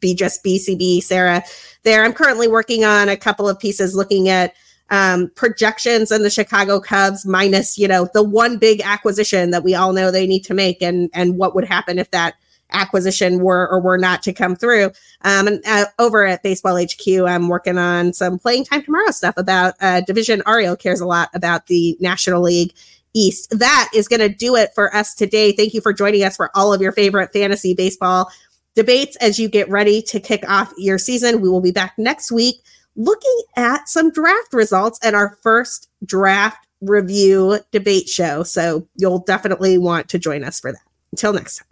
be 0.00 0.14
just 0.14 0.44
BCB 0.44 1.02
Sara 1.02 1.42
there. 1.82 2.04
I'm 2.04 2.12
currently 2.12 2.48
working 2.48 2.84
on 2.84 3.08
a 3.08 3.16
couple 3.16 3.48
of 3.48 3.58
pieces 3.58 3.94
looking 3.94 4.28
at 4.28 4.54
um, 4.90 5.30
projections 5.34 6.10
and 6.10 6.24
the 6.24 6.30
Chicago 6.30 6.80
Cubs 6.80 7.26
minus, 7.26 7.76
you 7.76 7.88
know, 7.88 8.08
the 8.14 8.22
one 8.22 8.58
big 8.58 8.80
acquisition 8.80 9.50
that 9.50 9.64
we 9.64 9.74
all 9.74 9.92
know 9.92 10.10
they 10.10 10.26
need 10.26 10.44
to 10.44 10.54
make 10.54 10.82
and 10.82 11.10
and 11.12 11.36
what 11.36 11.54
would 11.54 11.64
happen 11.64 11.98
if 11.98 12.10
that 12.10 12.34
acquisition 12.72 13.40
were 13.40 13.68
or 13.70 13.80
were 13.80 13.98
not 13.98 14.22
to 14.22 14.32
come 14.32 14.54
through. 14.54 14.90
Um, 15.22 15.48
and 15.48 15.62
uh, 15.66 15.86
over 15.98 16.26
at 16.26 16.42
Baseball 16.42 16.76
HQ, 16.76 17.06
I'm 17.26 17.48
working 17.48 17.78
on 17.78 18.12
some 18.12 18.38
playing 18.38 18.64
time 18.64 18.82
tomorrow 18.82 19.10
stuff 19.10 19.34
about 19.36 19.74
uh, 19.80 20.02
division. 20.02 20.42
Ariel 20.46 20.76
cares 20.76 21.00
a 21.00 21.06
lot 21.06 21.30
about 21.34 21.66
the 21.66 21.96
National 22.00 22.42
League 22.42 22.74
East. 23.14 23.58
That 23.58 23.90
is 23.94 24.08
going 24.08 24.20
to 24.20 24.28
do 24.28 24.54
it 24.54 24.74
for 24.74 24.94
us 24.94 25.14
today. 25.14 25.52
Thank 25.52 25.74
you 25.74 25.80
for 25.80 25.92
joining 25.92 26.24
us 26.24 26.36
for 26.36 26.50
all 26.54 26.72
of 26.72 26.80
your 26.80 26.92
favorite 26.92 27.32
fantasy 27.32 27.74
baseball 27.74 28.30
debates 28.78 29.16
as 29.16 29.40
you 29.40 29.48
get 29.48 29.68
ready 29.68 30.00
to 30.00 30.20
kick 30.20 30.48
off 30.48 30.72
your 30.78 30.98
season. 30.98 31.40
We 31.40 31.48
will 31.48 31.60
be 31.60 31.72
back 31.72 31.94
next 31.98 32.30
week 32.30 32.62
looking 32.94 33.42
at 33.56 33.88
some 33.88 34.12
draft 34.12 34.52
results 34.52 35.00
and 35.02 35.16
our 35.16 35.36
first 35.42 35.88
draft 36.04 36.64
review 36.80 37.58
debate 37.72 38.08
show. 38.08 38.44
So 38.44 38.86
you'll 38.94 39.18
definitely 39.18 39.78
want 39.78 40.08
to 40.10 40.18
join 40.18 40.44
us 40.44 40.60
for 40.60 40.70
that. 40.70 40.80
Until 41.10 41.32
next 41.32 41.58
time. 41.58 41.67